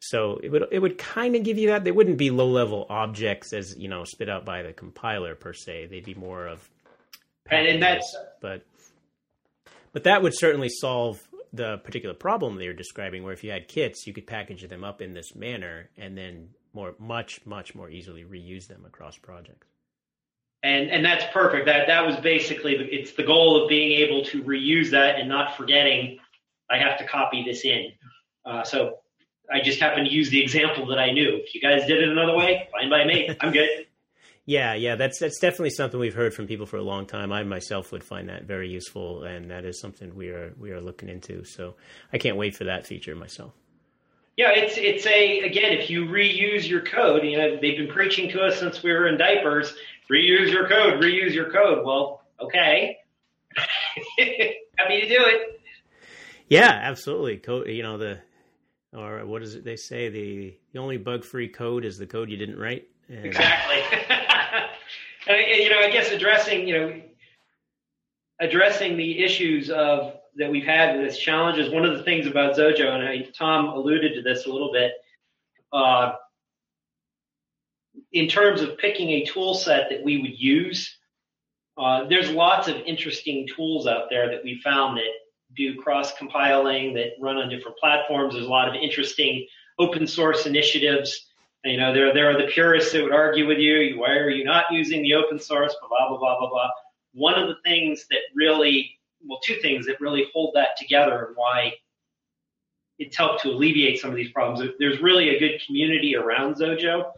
So 0.00 0.40
it 0.42 0.50
would 0.50 0.64
it 0.70 0.78
would 0.80 0.98
kind 0.98 1.36
of 1.36 1.44
give 1.44 1.58
you 1.58 1.68
that. 1.68 1.84
They 1.84 1.92
wouldn't 1.92 2.18
be 2.18 2.30
low 2.30 2.48
level 2.48 2.86
objects 2.88 3.52
as 3.52 3.76
you 3.76 3.88
know 3.88 4.04
spit 4.04 4.28
out 4.28 4.44
by 4.44 4.62
the 4.62 4.72
compiler 4.72 5.34
per 5.34 5.52
se. 5.52 5.86
They'd 5.86 6.04
be 6.04 6.14
more 6.14 6.46
of 6.46 6.68
And, 7.50 7.66
and 7.66 7.82
that's 7.82 8.16
but 8.40 8.64
but 9.92 10.04
that 10.04 10.22
would 10.22 10.36
certainly 10.36 10.68
solve 10.68 11.20
the 11.52 11.78
particular 11.78 12.14
problem 12.14 12.56
they 12.56 12.66
were 12.66 12.72
describing. 12.72 13.22
Where 13.22 13.32
if 13.32 13.44
you 13.44 13.50
had 13.50 13.68
kits, 13.68 14.06
you 14.06 14.12
could 14.12 14.26
package 14.26 14.66
them 14.68 14.84
up 14.84 15.02
in 15.02 15.12
this 15.12 15.36
manner 15.36 15.90
and 15.96 16.16
then 16.16 16.48
more 16.74 16.94
much 16.98 17.40
much 17.44 17.74
more 17.74 17.90
easily 17.90 18.24
reuse 18.24 18.66
them 18.66 18.84
across 18.86 19.16
projects. 19.16 19.66
and 20.62 20.90
and 20.90 21.04
that's 21.04 21.24
perfect. 21.32 21.66
That 21.66 21.86
that 21.86 22.06
was 22.06 22.16
basically 22.16 22.76
the, 22.76 22.84
it's 22.84 23.12
the 23.12 23.24
goal 23.24 23.62
of 23.62 23.68
being 23.68 23.92
able 23.92 24.24
to 24.26 24.42
reuse 24.42 24.90
that 24.90 25.18
and 25.18 25.28
not 25.28 25.56
forgetting 25.56 26.18
I 26.70 26.78
have 26.78 26.98
to 26.98 27.06
copy 27.06 27.44
this 27.44 27.64
in. 27.64 27.92
Uh, 28.44 28.64
so 28.64 28.98
I 29.52 29.60
just 29.60 29.78
happened 29.78 30.06
to 30.06 30.12
use 30.12 30.30
the 30.30 30.42
example 30.42 30.86
that 30.86 30.98
I 30.98 31.12
knew. 31.12 31.36
If 31.44 31.54
you 31.54 31.60
guys 31.60 31.86
did 31.86 32.02
it 32.02 32.08
another 32.08 32.34
way, 32.34 32.68
fine 32.72 32.88
by 32.88 33.04
me. 33.04 33.36
I'm 33.40 33.52
good. 33.52 33.68
Yeah, 34.44 34.74
yeah, 34.74 34.96
that's 34.96 35.20
that's 35.20 35.38
definitely 35.38 35.70
something 35.70 36.00
we've 36.00 36.14
heard 36.14 36.34
from 36.34 36.48
people 36.48 36.66
for 36.66 36.76
a 36.76 36.82
long 36.82 37.06
time. 37.06 37.30
I 37.30 37.44
myself 37.44 37.92
would 37.92 38.02
find 38.02 38.28
that 38.28 38.42
very 38.42 38.68
useful, 38.68 39.22
and 39.22 39.52
that 39.52 39.64
is 39.64 39.78
something 39.78 40.16
we 40.16 40.30
are 40.30 40.52
we 40.58 40.72
are 40.72 40.80
looking 40.80 41.08
into. 41.08 41.44
So 41.44 41.76
I 42.12 42.18
can't 42.18 42.36
wait 42.36 42.56
for 42.56 42.64
that 42.64 42.84
feature 42.84 43.14
myself. 43.14 43.52
Yeah, 44.36 44.50
it's 44.52 44.74
it's 44.78 45.06
a 45.06 45.40
again, 45.40 45.72
if 45.72 45.90
you 45.90 46.06
reuse 46.06 46.66
your 46.66 46.80
code, 46.80 47.22
you 47.24 47.36
know, 47.36 47.58
they've 47.60 47.76
been 47.76 47.92
preaching 47.92 48.30
to 48.30 48.40
us 48.40 48.58
since 48.58 48.82
we 48.82 48.90
were 48.90 49.06
in 49.06 49.18
diapers, 49.18 49.74
reuse 50.10 50.50
your 50.50 50.66
code, 50.68 51.02
reuse 51.02 51.34
your 51.34 51.50
code. 51.52 51.84
Well, 51.84 52.22
okay. 52.40 52.96
Happy 54.16 55.00
to 55.02 55.08
do 55.08 55.18
it. 55.18 55.60
Yeah, 56.48 56.70
absolutely. 56.70 57.36
Code, 57.38 57.68
you 57.68 57.82
know 57.82 57.98
the 57.98 58.20
or 58.94 59.24
what 59.26 59.42
is 59.42 59.54
it 59.54 59.64
they 59.64 59.76
say 59.76 60.08
the 60.08 60.56
the 60.72 60.78
only 60.78 60.96
bug 60.96 61.24
free 61.24 61.48
code 61.48 61.84
is 61.84 61.98
the 61.98 62.06
code 62.06 62.30
you 62.30 62.36
didn't 62.36 62.58
write. 62.58 62.88
And, 63.08 63.26
Exactly. 63.26 63.76
and, 65.26 65.36
and, 65.36 65.62
you 65.62 65.68
know, 65.70 65.78
I 65.78 65.90
guess 65.90 66.10
addressing, 66.10 66.66
you 66.66 66.78
know, 66.78 67.02
addressing 68.40 68.96
the 68.96 69.22
issues 69.22 69.70
of 69.70 70.14
that 70.36 70.50
we've 70.50 70.64
had 70.64 70.96
with 70.96 71.06
this 71.06 71.18
challenge 71.18 71.58
is 71.58 71.72
one 71.72 71.84
of 71.84 71.96
the 71.96 72.02
things 72.04 72.26
about 72.26 72.56
Xojo, 72.56 72.88
and 72.88 73.02
I, 73.02 73.28
Tom 73.36 73.66
alluded 73.66 74.14
to 74.14 74.22
this 74.22 74.46
a 74.46 74.52
little 74.52 74.72
bit. 74.72 74.92
Uh, 75.72 76.12
in 78.12 78.28
terms 78.28 78.60
of 78.62 78.78
picking 78.78 79.10
a 79.10 79.24
tool 79.24 79.54
set 79.54 79.88
that 79.90 80.02
we 80.02 80.20
would 80.22 80.38
use, 80.38 80.96
uh, 81.78 82.04
there's 82.08 82.30
lots 82.30 82.68
of 82.68 82.76
interesting 82.86 83.46
tools 83.54 83.86
out 83.86 84.04
there 84.10 84.28
that 84.30 84.44
we 84.44 84.60
found 84.62 84.98
that 84.98 85.10
do 85.56 85.76
cross 85.76 86.16
compiling, 86.16 86.94
that 86.94 87.12
run 87.20 87.36
on 87.36 87.48
different 87.48 87.76
platforms. 87.78 88.34
There's 88.34 88.46
a 88.46 88.50
lot 88.50 88.68
of 88.68 88.74
interesting 88.74 89.46
open 89.78 90.06
source 90.06 90.46
initiatives. 90.46 91.26
You 91.64 91.76
know, 91.78 91.92
there, 91.92 92.12
there 92.12 92.30
are 92.30 92.40
the 92.40 92.50
purists 92.50 92.92
that 92.92 93.02
would 93.02 93.12
argue 93.12 93.46
with 93.46 93.58
you, 93.58 93.98
why 93.98 94.12
are 94.12 94.30
you 94.30 94.44
not 94.44 94.64
using 94.70 95.02
the 95.02 95.14
open 95.14 95.38
source, 95.38 95.74
blah, 95.80 96.08
blah, 96.08 96.18
blah, 96.18 96.38
blah, 96.38 96.48
blah. 96.48 96.70
One 97.14 97.38
of 97.38 97.48
the 97.48 97.56
things 97.64 98.06
that 98.10 98.20
really, 98.34 98.98
well, 99.26 99.40
two 99.44 99.56
things 99.56 99.86
that 99.86 100.00
really 100.00 100.26
hold 100.32 100.54
that 100.54 100.70
together 100.78 101.26
and 101.26 101.36
why 101.36 101.72
it's 102.98 103.16
helped 103.16 103.42
to 103.42 103.50
alleviate 103.50 103.98
some 103.98 104.10
of 104.10 104.16
these 104.16 104.30
problems. 104.32 104.68
There's 104.78 105.00
really 105.00 105.30
a 105.30 105.38
good 105.38 105.60
community 105.66 106.16
around 106.16 106.56
Xojo. 106.56 107.10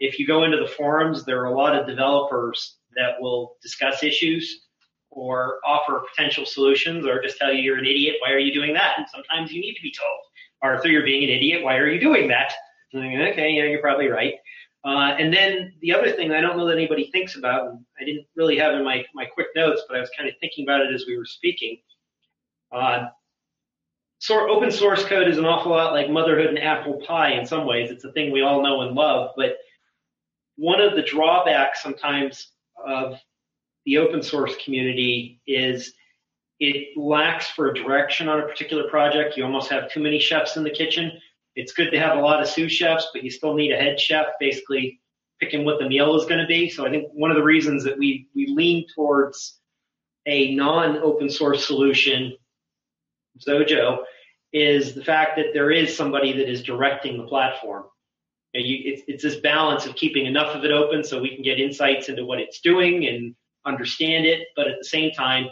If 0.00 0.18
you 0.18 0.26
go 0.26 0.44
into 0.44 0.58
the 0.58 0.68
forums, 0.68 1.24
there 1.24 1.40
are 1.40 1.46
a 1.46 1.54
lot 1.54 1.74
of 1.74 1.86
developers 1.86 2.76
that 2.96 3.20
will 3.20 3.56
discuss 3.62 4.02
issues 4.02 4.66
or 5.10 5.58
offer 5.64 6.02
potential 6.14 6.44
solutions 6.44 7.06
or 7.06 7.22
just 7.22 7.38
tell 7.38 7.52
you 7.52 7.62
you're 7.62 7.78
an 7.78 7.86
idiot, 7.86 8.16
why 8.20 8.32
are 8.32 8.38
you 8.38 8.52
doing 8.52 8.74
that? 8.74 8.94
And 8.98 9.06
sometimes 9.08 9.52
you 9.52 9.60
need 9.60 9.74
to 9.74 9.82
be 9.82 9.92
told. 9.92 10.20
Arthur, 10.62 10.88
you're 10.88 11.04
being 11.04 11.24
an 11.24 11.30
idiot, 11.30 11.62
why 11.62 11.76
are 11.76 11.88
you 11.88 12.00
doing 12.00 12.28
that? 12.28 12.52
okay, 12.94 13.50
yeah, 13.50 13.64
you're 13.64 13.80
probably 13.80 14.08
right. 14.08 14.34
Uh, 14.84 15.16
and 15.18 15.32
then 15.32 15.72
the 15.80 15.94
other 15.94 16.12
thing 16.12 16.30
I 16.32 16.42
don't 16.42 16.58
know 16.58 16.66
that 16.66 16.76
anybody 16.76 17.10
thinks 17.10 17.36
about, 17.36 17.68
and 17.68 17.84
I 17.98 18.04
didn't 18.04 18.26
really 18.36 18.58
have 18.58 18.74
in 18.74 18.84
my, 18.84 19.04
my 19.14 19.24
quick 19.24 19.48
notes, 19.56 19.82
but 19.88 19.96
I 19.96 20.00
was 20.00 20.10
kind 20.16 20.28
of 20.28 20.34
thinking 20.40 20.66
about 20.66 20.82
it 20.82 20.94
as 20.94 21.04
we 21.06 21.16
were 21.16 21.24
speaking. 21.24 21.78
Uh, 22.70 23.06
so 24.18 24.48
open 24.50 24.70
source 24.70 25.04
code 25.04 25.28
is 25.28 25.38
an 25.38 25.46
awful 25.46 25.72
lot 25.72 25.92
like 25.92 26.10
motherhood 26.10 26.46
and 26.46 26.58
apple 26.58 27.00
pie 27.06 27.32
in 27.32 27.46
some 27.46 27.66
ways. 27.66 27.90
It's 27.90 28.04
a 28.04 28.12
thing 28.12 28.30
we 28.30 28.42
all 28.42 28.62
know 28.62 28.82
and 28.82 28.94
love, 28.94 29.30
but 29.36 29.56
one 30.56 30.80
of 30.80 30.94
the 30.94 31.02
drawbacks 31.02 31.82
sometimes 31.82 32.52
of 32.84 33.18
the 33.86 33.98
open 33.98 34.22
source 34.22 34.54
community 34.62 35.40
is 35.46 35.92
it 36.60 36.96
lacks 36.96 37.48
for 37.48 37.72
direction 37.72 38.28
on 38.28 38.40
a 38.40 38.46
particular 38.46 38.88
project. 38.88 39.36
You 39.36 39.44
almost 39.44 39.70
have 39.70 39.90
too 39.90 40.00
many 40.00 40.18
chefs 40.18 40.56
in 40.56 40.62
the 40.62 40.70
kitchen 40.70 41.12
it's 41.56 41.72
good 41.72 41.90
to 41.90 41.98
have 41.98 42.16
a 42.16 42.20
lot 42.20 42.40
of 42.40 42.48
sous 42.48 42.72
chefs, 42.72 43.08
but 43.12 43.22
you 43.22 43.30
still 43.30 43.54
need 43.54 43.72
a 43.72 43.76
head 43.76 44.00
chef 44.00 44.26
basically 44.40 45.00
picking 45.40 45.64
what 45.64 45.78
the 45.78 45.88
meal 45.88 46.16
is 46.16 46.24
going 46.24 46.40
to 46.40 46.46
be. 46.46 46.68
So 46.68 46.86
I 46.86 46.90
think 46.90 47.08
one 47.12 47.30
of 47.30 47.36
the 47.36 47.42
reasons 47.42 47.84
that 47.84 47.98
we, 47.98 48.28
we 48.34 48.46
lean 48.48 48.86
towards 48.94 49.58
a 50.26 50.54
non 50.54 50.98
open 50.98 51.28
source 51.28 51.66
solution, 51.66 52.36
Xojo, 53.46 53.98
is 54.52 54.94
the 54.94 55.04
fact 55.04 55.36
that 55.36 55.46
there 55.52 55.70
is 55.70 55.96
somebody 55.96 56.32
that 56.32 56.50
is 56.50 56.62
directing 56.62 57.18
the 57.18 57.26
platform. 57.26 57.84
You 58.52 58.92
it's, 58.92 59.02
it's 59.08 59.22
this 59.24 59.40
balance 59.40 59.84
of 59.84 59.96
keeping 59.96 60.26
enough 60.26 60.54
of 60.54 60.64
it 60.64 60.70
open 60.70 61.02
so 61.02 61.20
we 61.20 61.34
can 61.34 61.42
get 61.42 61.58
insights 61.58 62.08
into 62.08 62.24
what 62.24 62.38
it's 62.38 62.60
doing 62.60 63.06
and 63.06 63.34
understand 63.66 64.26
it, 64.26 64.48
but 64.54 64.68
at 64.68 64.78
the 64.78 64.84
same 64.84 65.10
time, 65.10 65.46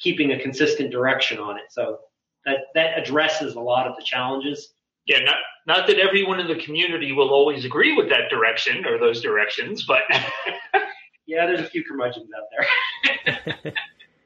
keeping 0.00 0.32
a 0.32 0.40
consistent 0.40 0.90
direction 0.90 1.38
on 1.38 1.56
it. 1.56 1.64
So 1.70 1.98
that, 2.44 2.58
that 2.74 2.98
addresses 2.98 3.54
a 3.54 3.60
lot 3.60 3.86
of 3.86 3.96
the 3.96 4.02
challenges. 4.02 4.72
Yeah, 5.08 5.20
not 5.20 5.36
not 5.66 5.86
that 5.86 5.98
everyone 5.98 6.38
in 6.38 6.46
the 6.46 6.62
community 6.62 7.12
will 7.12 7.30
always 7.30 7.64
agree 7.64 7.96
with 7.96 8.10
that 8.10 8.28
direction 8.28 8.84
or 8.84 8.98
those 8.98 9.22
directions, 9.22 9.86
but 9.86 10.02
yeah, 11.26 11.46
there's 11.46 11.60
a 11.60 11.64
few 11.64 11.82
curmudgeons 11.82 12.28
out 12.36 13.46
there. 13.64 13.72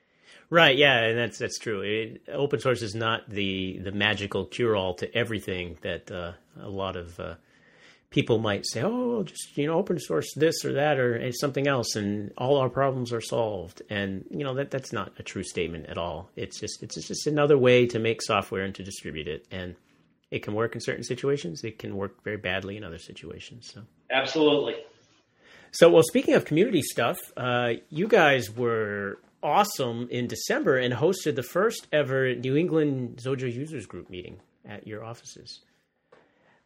right. 0.51 0.77
Yeah, 0.77 1.05
and 1.05 1.17
that's 1.17 1.39
that's 1.39 1.59
true. 1.59 1.83
It, 1.83 2.23
open 2.33 2.59
source 2.59 2.83
is 2.83 2.97
not 2.97 3.31
the 3.31 3.79
the 3.79 3.93
magical 3.93 4.45
cure 4.45 4.75
all 4.75 4.95
to 4.95 5.17
everything 5.17 5.79
that 5.83 6.11
uh, 6.11 6.33
a 6.61 6.69
lot 6.69 6.97
of 6.97 7.21
uh, 7.21 7.35
people 8.11 8.39
might 8.39 8.67
say. 8.67 8.83
Oh, 8.83 9.23
just 9.23 9.57
you 9.57 9.69
know, 9.69 9.75
open 9.75 10.01
source 10.01 10.35
this 10.35 10.65
or 10.65 10.73
that 10.73 10.99
or 10.99 11.31
something 11.31 11.69
else, 11.69 11.95
and 11.95 12.33
all 12.37 12.57
our 12.57 12.69
problems 12.69 13.13
are 13.13 13.21
solved. 13.21 13.83
And 13.89 14.25
you 14.31 14.43
know 14.43 14.55
that 14.55 14.73
that's 14.73 14.93
not 14.93 15.13
a 15.21 15.23
true 15.23 15.45
statement 15.45 15.87
at 15.87 15.97
all. 15.97 16.29
It's 16.35 16.59
just 16.59 16.83
it's 16.83 17.07
just 17.07 17.29
another 17.29 17.57
way 17.57 17.87
to 17.87 18.01
make 18.01 18.21
software 18.21 18.65
and 18.65 18.75
to 18.75 18.83
distribute 18.83 19.29
it 19.29 19.47
and 19.53 19.77
it 20.33 20.43
can 20.43 20.55
work 20.55 20.75
in 20.75 20.81
certain 20.81 21.05
situations. 21.05 21.63
It 21.63 21.79
can 21.79 21.95
work 21.95 22.25
very 22.25 22.39
badly 22.39 22.79
in 22.79 22.85
other 22.85 22.99
situations. 22.99 23.71
So 23.73 23.83
absolutely. 24.11 24.77
So, 25.73 25.91
well, 25.91 26.03
speaking 26.03 26.35
of 26.35 26.47
community 26.47 26.81
stuff, 26.83 27.19
uh, 27.37 27.75
you 27.91 28.09
guys 28.09 28.51
were 28.51 29.19
awesome 29.43 30.09
in 30.11 30.27
December 30.27 30.79
and 30.79 30.95
hosted 30.95 31.37
the 31.37 31.43
first 31.43 31.87
ever 31.93 32.35
New 32.35 32.57
England 32.57 33.21
Xojo 33.23 33.53
Users 33.53 33.87
Group 33.87 34.09
meeting 34.09 34.41
at 34.67 34.87
your 34.87 35.05
offices. 35.05 35.61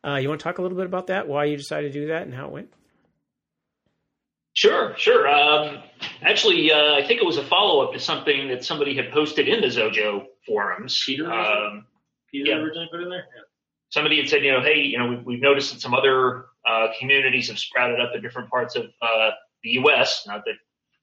Uh, 0.07 0.17
you 0.17 0.29
want 0.29 0.41
to 0.41 0.45
talk 0.45 0.59
a 0.59 0.63
little 0.63 0.77
bit 0.77 0.87
about 0.87 1.09
that? 1.09 1.27
Why 1.27 1.47
you 1.47 1.57
decided 1.57 1.93
to 1.93 2.01
do 2.01 2.07
that 2.09 2.23
and 2.23 2.33
how 2.33 2.47
it 2.47 2.53
went? 2.53 2.73
Sure, 4.53 4.95
sure. 4.97 5.29
Um, 5.29 5.83
actually, 6.23 6.71
uh, 6.73 6.95
I 6.95 7.05
think 7.05 7.21
it 7.21 7.27
was 7.27 7.37
a 7.37 7.45
follow 7.45 7.85
up 7.85 7.93
to 7.95 7.99
something 7.99 8.49
that 8.49 8.65
somebody 8.65 8.95
had 8.95 9.11
posted 9.11 9.49
in 9.49 9.61
the 9.61 9.67
Xojo 9.67 10.27
forums. 10.47 11.03
Peter, 11.05 11.31
um, 11.33 11.87
Peter 12.31 12.51
yeah. 12.51 12.57
originally 12.57 12.89
put 12.91 13.03
in 13.03 13.11
there. 13.11 13.27
Yeah 13.37 13.43
somebody 13.91 14.17
had 14.19 14.29
said, 14.29 14.45
you 14.45 14.53
know, 14.53 14.63
hey, 14.63 14.81
you 14.81 14.99
know, 14.99 15.09
we've, 15.09 15.25
we've 15.25 15.43
noticed 15.43 15.73
that 15.73 15.81
some 15.81 15.95
other 15.95 16.47
uh, 16.69 16.89
communities 16.99 17.49
have 17.49 17.59
sprouted 17.59 18.01
up 18.01 18.11
in 18.15 18.23
different 18.23 18.51
parts 18.51 18.77
of 18.77 18.87
uh, 19.03 19.31
the 19.63 19.71
U.S., 19.71 20.25
not 20.27 20.45
that 20.45 20.55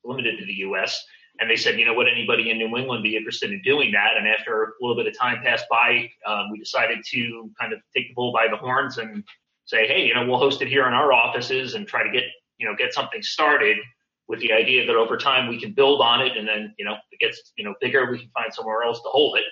limited 0.03 0.39
to 0.39 0.45
the 0.45 0.53
U.S. 0.53 1.03
And 1.39 1.49
they 1.49 1.55
said, 1.55 1.79
you 1.79 1.85
know, 1.85 1.93
would 1.93 2.07
anybody 2.07 2.51
in 2.51 2.57
New 2.57 2.77
England 2.77 3.03
be 3.03 3.15
interested 3.15 3.51
in 3.51 3.61
doing 3.63 3.91
that? 3.93 4.17
And 4.17 4.27
after 4.27 4.63
a 4.63 4.67
little 4.81 4.95
bit 4.95 5.07
of 5.07 5.17
time 5.17 5.41
passed 5.43 5.65
by, 5.69 6.09
um, 6.27 6.51
we 6.51 6.59
decided 6.59 6.99
to 7.11 7.49
kind 7.59 7.73
of 7.73 7.79
take 7.95 8.09
the 8.09 8.13
bull 8.13 8.31
by 8.31 8.47
the 8.49 8.57
horns 8.57 8.97
and 8.97 9.23
say, 9.65 9.87
hey, 9.87 10.05
you 10.05 10.13
know, 10.13 10.25
we'll 10.27 10.37
host 10.37 10.61
it 10.61 10.67
here 10.67 10.87
in 10.87 10.93
our 10.93 11.11
offices 11.11 11.73
and 11.73 11.87
try 11.87 12.03
to 12.03 12.11
get, 12.11 12.23
you 12.57 12.67
know, 12.67 12.75
get 12.77 12.93
something 12.93 13.21
started 13.23 13.77
with 14.27 14.39
the 14.41 14.53
idea 14.53 14.85
that 14.85 14.95
over 14.95 15.17
time 15.17 15.47
we 15.47 15.59
can 15.59 15.73
build 15.73 16.01
on 16.01 16.21
it. 16.21 16.37
And 16.37 16.47
then, 16.47 16.73
you 16.77 16.85
know, 16.85 16.95
it 17.11 17.19
gets, 17.19 17.51
you 17.57 17.63
know, 17.63 17.73
bigger, 17.81 18.11
we 18.11 18.19
can 18.19 18.29
find 18.29 18.53
somewhere 18.53 18.83
else 18.83 19.01
to 19.01 19.09
hold 19.09 19.37
it. 19.37 19.45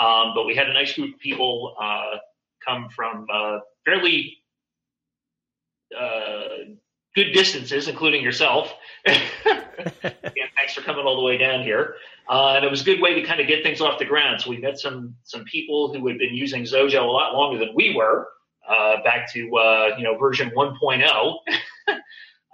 Um, 0.00 0.32
but 0.34 0.44
we 0.44 0.54
had 0.54 0.68
a 0.68 0.72
nice 0.72 0.94
group 0.94 1.14
of 1.14 1.20
people, 1.20 1.76
uh, 1.80 2.16
come 2.66 2.88
from 2.90 3.26
uh, 3.32 3.58
fairly 3.84 4.38
uh, 5.98 6.74
good 7.14 7.32
distances, 7.32 7.88
including 7.88 8.22
yourself. 8.22 8.72
yeah, 9.06 9.20
thanks 10.56 10.74
for 10.74 10.80
coming 10.82 11.04
all 11.04 11.16
the 11.16 11.22
way 11.22 11.38
down 11.38 11.62
here. 11.62 11.96
Uh, 12.28 12.54
and 12.56 12.64
it 12.64 12.70
was 12.70 12.80
a 12.80 12.84
good 12.84 13.00
way 13.00 13.14
to 13.14 13.22
kind 13.22 13.40
of 13.40 13.46
get 13.46 13.62
things 13.62 13.80
off 13.80 13.98
the 13.98 14.04
ground. 14.04 14.40
So 14.40 14.50
we 14.50 14.58
met 14.58 14.78
some 14.78 15.14
some 15.24 15.44
people 15.44 15.92
who 15.92 16.06
had 16.08 16.18
been 16.18 16.34
using 16.34 16.62
Xojo 16.62 17.02
a 17.02 17.10
lot 17.10 17.34
longer 17.34 17.58
than 17.58 17.74
we 17.74 17.94
were, 17.94 18.28
uh, 18.68 19.02
back 19.02 19.30
to 19.32 19.56
uh, 19.56 19.96
you 19.96 20.04
know 20.04 20.16
version 20.16 20.50
1.0, 20.56 21.34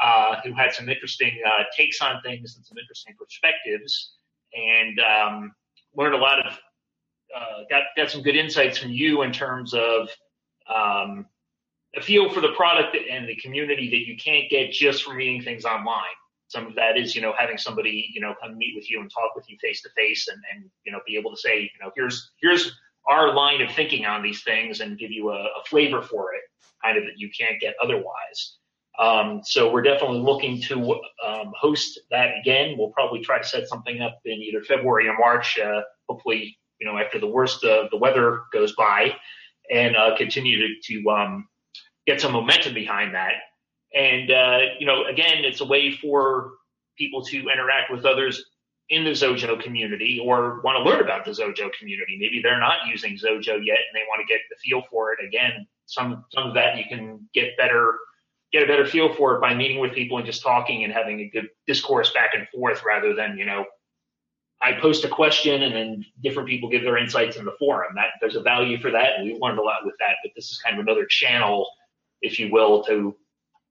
uh, 0.02 0.36
who 0.44 0.52
had 0.52 0.72
some 0.72 0.88
interesting 0.88 1.40
uh, 1.46 1.64
takes 1.76 2.00
on 2.00 2.20
things 2.22 2.56
and 2.56 2.66
some 2.66 2.78
interesting 2.78 3.14
perspectives, 3.18 4.14
and 4.54 5.00
um, 5.00 5.52
learned 5.94 6.14
a 6.14 6.18
lot 6.18 6.44
of 6.44 6.58
uh, 7.36 7.64
got 7.68 7.82
got 7.96 8.10
some 8.10 8.22
good 8.22 8.36
insights 8.36 8.78
from 8.78 8.90
you 8.90 9.22
in 9.22 9.32
terms 9.32 9.74
of 9.74 10.08
um, 10.68 11.26
a 11.96 12.00
feel 12.00 12.30
for 12.30 12.40
the 12.40 12.52
product 12.52 12.96
and 13.10 13.28
the 13.28 13.36
community 13.36 13.90
that 13.90 14.06
you 14.06 14.16
can't 14.16 14.48
get 14.50 14.72
just 14.72 15.02
from 15.02 15.16
reading 15.16 15.42
things 15.42 15.64
online. 15.64 16.04
Some 16.48 16.66
of 16.66 16.74
that 16.76 16.98
is, 16.98 17.14
you 17.14 17.22
know, 17.22 17.32
having 17.38 17.58
somebody, 17.58 18.10
you 18.12 18.20
know, 18.20 18.34
come 18.42 18.58
meet 18.58 18.74
with 18.74 18.90
you 18.90 19.00
and 19.00 19.10
talk 19.10 19.36
with 19.36 19.48
you 19.48 19.56
face 19.60 19.82
to 19.82 19.88
face, 19.96 20.28
and 20.28 20.42
and 20.52 20.70
you 20.84 20.92
know, 20.92 21.00
be 21.06 21.16
able 21.16 21.30
to 21.30 21.36
say, 21.36 21.62
you 21.62 21.68
know, 21.80 21.90
here's 21.94 22.32
here's 22.40 22.76
our 23.08 23.34
line 23.34 23.62
of 23.62 23.72
thinking 23.72 24.04
on 24.04 24.22
these 24.22 24.42
things, 24.42 24.80
and 24.80 24.98
give 24.98 25.10
you 25.10 25.30
a, 25.30 25.44
a 25.44 25.64
flavor 25.66 26.02
for 26.02 26.34
it, 26.34 26.42
kind 26.82 26.98
of 26.98 27.04
that 27.04 27.18
you 27.18 27.30
can't 27.36 27.60
get 27.60 27.74
otherwise. 27.82 28.56
Um, 28.98 29.40
so 29.44 29.72
we're 29.72 29.82
definitely 29.82 30.18
looking 30.18 30.60
to 30.62 31.00
um, 31.26 31.52
host 31.58 32.00
that 32.10 32.32
again. 32.38 32.76
We'll 32.76 32.90
probably 32.90 33.20
try 33.20 33.38
to 33.38 33.48
set 33.48 33.66
something 33.66 34.02
up 34.02 34.20
in 34.24 34.34
either 34.42 34.62
February 34.62 35.08
or 35.08 35.16
March. 35.18 35.58
Uh, 35.58 35.82
hopefully, 36.08 36.58
you 36.80 36.86
know, 36.86 36.98
after 36.98 37.18
the 37.18 37.26
worst 37.26 37.64
of 37.64 37.90
the 37.90 37.96
weather 37.96 38.42
goes 38.52 38.74
by, 38.74 39.14
and 39.70 39.96
uh, 39.96 40.16
continue 40.16 40.58
to, 40.58 40.74
to 40.82 41.10
um, 41.10 41.48
get 42.06 42.20
some 42.20 42.32
momentum 42.32 42.74
behind 42.74 43.14
that. 43.14 43.34
And 43.94 44.30
uh, 44.30 44.58
you 44.78 44.86
know, 44.86 45.04
again, 45.04 45.44
it's 45.44 45.60
a 45.60 45.64
way 45.64 45.92
for 45.92 46.52
people 46.96 47.24
to 47.24 47.38
interact 47.38 47.90
with 47.90 48.04
others 48.04 48.44
in 48.88 49.04
the 49.04 49.10
Xojo 49.10 49.60
community 49.62 50.20
or 50.24 50.60
want 50.62 50.76
to 50.76 50.90
learn 50.90 51.00
about 51.00 51.24
the 51.24 51.30
Xojo 51.30 51.72
community. 51.78 52.18
Maybe 52.18 52.40
they're 52.42 52.60
not 52.60 52.78
using 52.88 53.12
Xojo 53.12 53.64
yet 53.64 53.78
and 53.78 53.94
they 53.94 54.04
want 54.08 54.20
to 54.20 54.32
get 54.32 54.40
the 54.50 54.56
feel 54.62 54.82
for 54.90 55.12
it. 55.12 55.24
Again, 55.24 55.66
some 55.86 56.24
some 56.34 56.48
of 56.48 56.54
that 56.54 56.76
you 56.76 56.84
can 56.88 57.28
get 57.32 57.56
better 57.56 57.98
get 58.52 58.64
a 58.64 58.66
better 58.66 58.86
feel 58.86 59.14
for 59.14 59.36
it 59.36 59.40
by 59.40 59.54
meeting 59.54 59.78
with 59.78 59.92
people 59.92 60.16
and 60.16 60.26
just 60.26 60.42
talking 60.42 60.84
and 60.84 60.92
having 60.92 61.20
a 61.20 61.28
good 61.28 61.48
discourse 61.66 62.12
back 62.12 62.30
and 62.34 62.48
forth 62.48 62.82
rather 62.84 63.14
than, 63.14 63.38
you 63.38 63.44
know, 63.44 63.64
I 64.62 64.72
post 64.72 65.04
a 65.04 65.08
question 65.08 65.62
and 65.62 65.74
then 65.74 66.04
different 66.22 66.48
people 66.48 66.68
give 66.68 66.82
their 66.82 66.98
insights 66.98 67.36
in 67.36 67.44
the 67.44 67.54
forum. 67.58 67.94
That 67.94 68.08
there's 68.20 68.36
a 68.36 68.42
value 68.42 68.78
for 68.78 68.90
that, 68.90 69.14
and 69.16 69.24
we 69.24 69.38
learned 69.40 69.58
a 69.58 69.62
lot 69.62 69.84
with 69.84 69.94
that. 70.00 70.16
But 70.22 70.32
this 70.36 70.50
is 70.50 70.58
kind 70.58 70.78
of 70.78 70.86
another 70.86 71.06
channel, 71.06 71.66
if 72.20 72.38
you 72.38 72.52
will, 72.52 72.84
to 72.84 73.16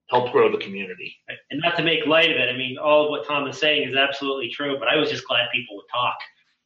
help 0.10 0.32
grow 0.32 0.52
the 0.52 0.58
community. 0.58 1.16
And 1.52 1.62
not 1.62 1.78
to 1.78 1.84
make 1.84 2.08
light 2.08 2.32
of 2.32 2.38
it, 2.38 2.50
I 2.50 2.58
mean, 2.58 2.78
all 2.80 3.06
of 3.06 3.10
what 3.12 3.28
Tom 3.28 3.48
is 3.48 3.60
saying 3.60 3.90
is 3.90 3.96
absolutely 3.96 4.50
true. 4.50 4.78
But 4.80 4.88
I 4.88 4.96
was 4.96 5.12
just 5.12 5.28
glad 5.28 5.48
people 5.54 5.76
would 5.76 5.86
talk. 5.92 6.18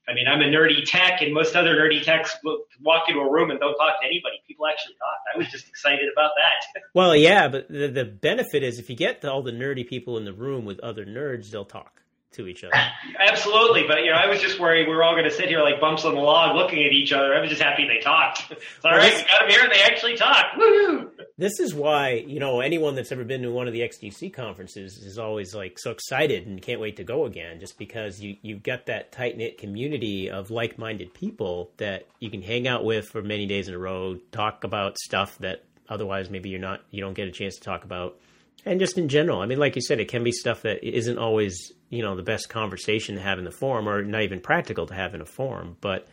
I 0.07 0.13
mean, 0.13 0.25
I'm 0.27 0.41
a 0.41 0.45
nerdy 0.45 0.83
tech, 0.85 1.21
and 1.21 1.33
most 1.33 1.55
other 1.55 1.75
nerdy 1.75 2.01
techs 2.01 2.35
walk 2.81 3.03
into 3.07 3.21
a 3.21 3.31
room 3.31 3.51
and 3.51 3.59
don't 3.59 3.75
talk 3.75 4.01
to 4.01 4.05
anybody. 4.05 4.35
People 4.47 4.67
actually 4.67 4.95
talk. 4.95 5.17
I 5.33 5.37
was 5.37 5.47
just 5.47 5.67
excited 5.67 6.09
about 6.11 6.31
that. 6.37 6.81
well, 6.93 7.15
yeah, 7.15 7.47
but 7.49 7.69
the, 7.69 7.87
the 7.87 8.05
benefit 8.05 8.63
is 8.63 8.79
if 8.79 8.89
you 8.89 8.95
get 8.97 9.23
all 9.25 9.43
the 9.43 9.51
nerdy 9.51 9.87
people 9.87 10.17
in 10.17 10.25
the 10.25 10.33
room 10.33 10.65
with 10.65 10.79
other 10.81 11.05
nerds, 11.05 11.51
they'll 11.51 11.63
talk 11.65 12.02
to 12.33 12.47
each 12.47 12.63
other. 12.63 12.73
Absolutely, 13.19 13.83
but 13.87 13.99
you 14.03 14.11
know, 14.11 14.17
I 14.17 14.27
was 14.27 14.41
just 14.41 14.59
worried 14.59 14.87
we 14.87 14.93
were 14.93 15.03
all 15.03 15.13
going 15.13 15.25
to 15.25 15.31
sit 15.31 15.47
here 15.49 15.61
like 15.61 15.79
bumps 15.79 16.05
on 16.05 16.15
the 16.15 16.21
log, 16.21 16.55
looking 16.55 16.83
at 16.83 16.91
each 16.91 17.11
other. 17.11 17.33
I 17.33 17.41
was 17.41 17.49
just 17.49 17.61
happy 17.61 17.87
they 17.87 17.99
talked. 17.99 18.51
It's 18.51 18.63
all 18.85 18.91
well, 18.91 18.99
right, 18.99 19.13
we 19.13 19.21
got 19.23 19.39
them 19.41 19.49
here. 19.49 19.63
And 19.63 19.71
they 19.71 19.81
actually 19.81 20.17
talked. 20.17 20.57
Woo! 20.57 21.11
This 21.35 21.59
is 21.59 21.73
why 21.73 22.23
you 22.27 22.39
know 22.39 22.61
anyone 22.61 22.93
that's 22.93 23.11
ever 23.11 23.23
been 23.23 23.41
to 23.41 23.49
one 23.49 23.65
of 23.67 23.73
the 23.73 23.81
XDC 23.81 24.31
conferences 24.33 24.97
is 24.97 25.17
always 25.17 25.55
like 25.55 25.79
so 25.79 25.89
excited 25.89 26.45
and 26.45 26.61
can't 26.61 26.79
wait 26.79 26.97
to 26.97 27.03
go 27.03 27.25
again, 27.25 27.59
just 27.59 27.79
because 27.79 28.21
you 28.21 28.37
you've 28.43 28.61
got 28.61 28.85
that 28.85 29.11
tight 29.11 29.35
knit 29.35 29.57
community 29.57 30.29
of 30.29 30.51
like 30.51 30.77
minded 30.77 31.11
people 31.15 31.71
that 31.77 32.05
you 32.19 32.29
can 32.29 32.43
hang 32.43 32.67
out 32.67 32.85
with 32.85 33.07
for 33.07 33.23
many 33.23 33.47
days 33.47 33.67
in 33.67 33.73
a 33.73 33.79
row, 33.79 34.15
talk 34.31 34.63
about 34.63 34.99
stuff 34.99 35.35
that 35.39 35.63
otherwise 35.89 36.29
maybe 36.29 36.49
you're 36.49 36.59
not 36.59 36.81
you 36.91 37.01
don't 37.01 37.15
get 37.15 37.27
a 37.27 37.31
chance 37.31 37.55
to 37.55 37.61
talk 37.61 37.83
about 37.83 38.15
and 38.65 38.79
just 38.79 38.97
in 38.97 39.07
general 39.07 39.41
i 39.41 39.45
mean 39.45 39.59
like 39.59 39.75
you 39.75 39.81
said 39.81 39.99
it 39.99 40.07
can 40.07 40.23
be 40.23 40.31
stuff 40.31 40.61
that 40.61 40.83
isn't 40.83 41.17
always 41.17 41.71
you 41.89 42.01
know 42.01 42.15
the 42.15 42.23
best 42.23 42.49
conversation 42.49 43.15
to 43.15 43.21
have 43.21 43.37
in 43.37 43.45
the 43.45 43.51
forum 43.51 43.87
or 43.87 44.03
not 44.03 44.21
even 44.21 44.39
practical 44.39 44.85
to 44.85 44.93
have 44.93 45.13
in 45.13 45.21
a 45.21 45.25
forum 45.25 45.77
but 45.81 46.07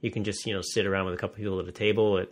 you 0.00 0.10
can 0.10 0.24
just 0.24 0.46
you 0.46 0.54
know 0.54 0.62
sit 0.62 0.86
around 0.86 1.06
with 1.06 1.14
a 1.14 1.18
couple 1.18 1.36
people 1.36 1.60
at 1.60 1.68
a 1.68 1.72
table 1.72 2.18
at 2.18 2.28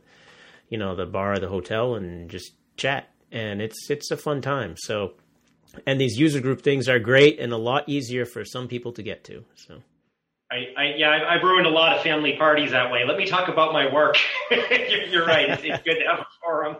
you 0.68 0.78
know 0.78 0.94
the 0.94 1.06
bar 1.06 1.38
the 1.38 1.48
hotel 1.48 1.94
and 1.94 2.30
just 2.30 2.52
chat 2.76 3.08
and 3.30 3.60
it's 3.60 3.90
it's 3.90 4.10
a 4.10 4.16
fun 4.16 4.40
time 4.40 4.74
so 4.76 5.14
and 5.86 6.00
these 6.00 6.18
user 6.18 6.40
group 6.40 6.62
things 6.62 6.88
are 6.88 6.98
great 6.98 7.38
and 7.38 7.52
a 7.52 7.56
lot 7.56 7.88
easier 7.88 8.24
for 8.24 8.44
some 8.44 8.68
people 8.68 8.92
to 8.92 9.02
get 9.02 9.24
to 9.24 9.44
so 9.54 9.82
I, 10.50 10.66
I, 10.76 10.94
yeah, 10.98 11.24
I've 11.30 11.42
ruined 11.42 11.66
a 11.66 11.70
lot 11.70 11.96
of 11.96 12.02
family 12.02 12.36
parties 12.36 12.72
that 12.72 12.92
way. 12.92 13.06
Let 13.08 13.16
me 13.16 13.24
talk 13.24 13.48
about 13.48 13.72
my 13.72 13.90
work. 13.90 14.18
you're, 14.50 15.04
you're, 15.04 15.24
right. 15.24 15.48
It's, 15.48 15.62
it's 15.64 15.82
good 15.82 15.94
to 15.94 16.04
have 16.06 16.18
a 16.18 16.26
forum 16.42 16.76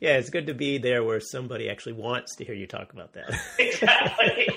yeah, 0.00 0.16
it's 0.16 0.30
good 0.30 0.46
to 0.46 0.54
be 0.54 0.78
there 0.78 1.04
where 1.04 1.20
somebody 1.20 1.68
actually 1.68 1.94
wants 1.94 2.36
to 2.36 2.44
hear 2.44 2.54
you 2.54 2.66
talk 2.66 2.92
about 2.92 3.12
that. 3.14 3.38
exactly. 3.58 4.48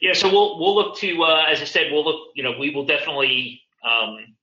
yeah, 0.00 0.12
so 0.12 0.30
we'll 0.30 0.58
we'll 0.58 0.74
look 0.74 0.96
to 0.98 1.22
uh, 1.22 1.44
as 1.48 1.60
I 1.60 1.64
said, 1.64 1.92
we'll 1.92 2.04
look. 2.04 2.28
You 2.34 2.42
know, 2.42 2.54
we 2.58 2.70
will 2.70 2.86
definitely. 2.86 3.60
Um, 3.84 4.34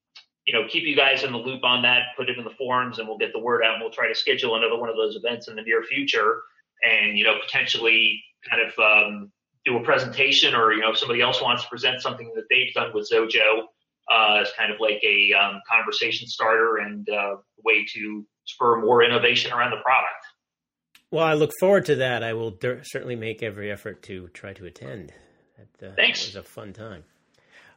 you 0.46 0.54
know, 0.54 0.68
keep 0.68 0.84
you 0.84 0.96
guys 0.96 1.24
in 1.24 1.32
the 1.32 1.38
loop 1.38 1.64
on 1.64 1.84
that. 1.84 2.02
Put 2.18 2.28
it 2.28 2.38
in 2.38 2.44
the 2.44 2.50
forums, 2.50 2.98
and 2.98 3.08
we'll 3.08 3.20
get 3.20 3.32
the 3.32 3.40
word 3.40 3.64
out. 3.64 3.74
And 3.76 3.82
we'll 3.82 3.92
try 3.92 4.08
to 4.08 4.16
schedule 4.16 4.56
another 4.56 4.78
one 4.78 4.90
of 4.90 4.96
those 4.96 5.16
events 5.16 5.48
in 5.48 5.56
the 5.56 5.62
near 5.62 5.84
future, 5.84 6.42
and 6.84 7.18
you 7.18 7.24
know, 7.24 7.38
potentially 7.40 8.24
kind 8.50 8.62
of 8.64 8.74
um, 8.80 9.32
do 9.66 9.78
a 9.78 9.84
presentation, 9.84 10.56
or 10.56 10.74
you 10.74 10.82
know, 10.82 10.92
if 10.92 10.98
somebody 10.98 11.22
else 11.22 11.42
wants 11.42 11.64
to 11.64 11.70
present 11.70 12.02
something 12.02 12.32
that 12.36 12.46
they've 12.50 12.74
done 12.74 12.92
with 12.94 13.10
Xojo, 13.12 13.68
uh, 14.12 14.42
as 14.42 14.52
kind 14.58 14.72
of 14.72 14.80
like 14.80 15.02
a 15.04 15.34
um, 15.34 15.62
conversation 15.70 16.28
starter 16.28 16.78
and 16.78 17.08
uh, 17.10 17.36
way 17.64 17.86
to 17.94 18.26
spur 18.46 18.82
more 18.82 19.04
innovation 19.04 19.52
around 19.52 19.72
the 19.72 19.82
product. 19.84 20.26
Well, 21.12 21.26
I 21.26 21.34
look 21.34 21.52
forward 21.60 21.86
to 21.86 21.96
that. 21.96 22.24
I 22.24 22.34
will 22.34 22.52
der- 22.52 22.84
certainly 22.84 23.16
make 23.16 23.44
every 23.44 23.72
effort 23.72 24.04
to 24.04 24.30
try 24.30 24.54
to 24.54 24.66
attend. 24.66 25.14
That, 25.58 25.90
uh, 25.90 25.96
Thanks. 25.96 26.22
It 26.24 26.36
was 26.36 26.36
a 26.38 26.44
fun 26.44 26.74
time. 26.74 27.04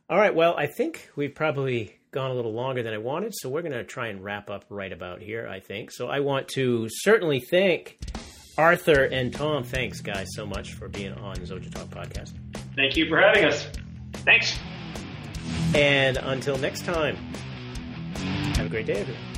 All 0.09 0.19
right. 0.19 0.35
Well, 0.35 0.55
I 0.57 0.67
think 0.67 1.11
we've 1.17 1.35
probably 1.35 1.99
gone 2.13 2.31
a 2.31 2.35
little 2.35 2.53
longer 2.53 2.83
than 2.83 2.95
I 2.95 2.99
wanted, 2.99 3.33
so 3.35 3.49
we're 3.49 3.63
going 3.63 3.73
to 3.73 3.83
try 3.85 4.09
and 4.09 4.23
wrap 4.23 4.51
up 4.51 4.65
right 4.69 4.93
about 4.93 5.21
here, 5.21 5.49
I 5.49 5.61
think. 5.61 5.91
So 5.91 6.07
I 6.07 6.21
want 6.21 6.49
to 6.49 6.87
certainly 6.89 7.41
thank 7.41 7.99
Arthur 8.57 9.05
and 9.05 9.33
Tom. 9.33 9.65
Thanks, 9.65 10.01
guys, 10.01 10.29
so 10.35 10.47
much 10.47 10.75
for 10.75 10.89
being 10.89 11.13
on 11.15 11.37
Xojo 11.37 11.73
Talk 11.73 11.89
podcast. 11.89 12.33
Thank 12.77 12.97
you 12.97 13.09
for 13.09 13.21
having 13.21 13.45
us. 13.45 13.67
Thanks. 14.25 14.57
And 15.75 16.19
until 16.19 16.57
next 16.57 16.85
time, 16.85 17.17
have 18.55 18.67
a 18.67 18.69
great 18.69 18.87
day, 18.87 19.01
everyone. 19.01 19.34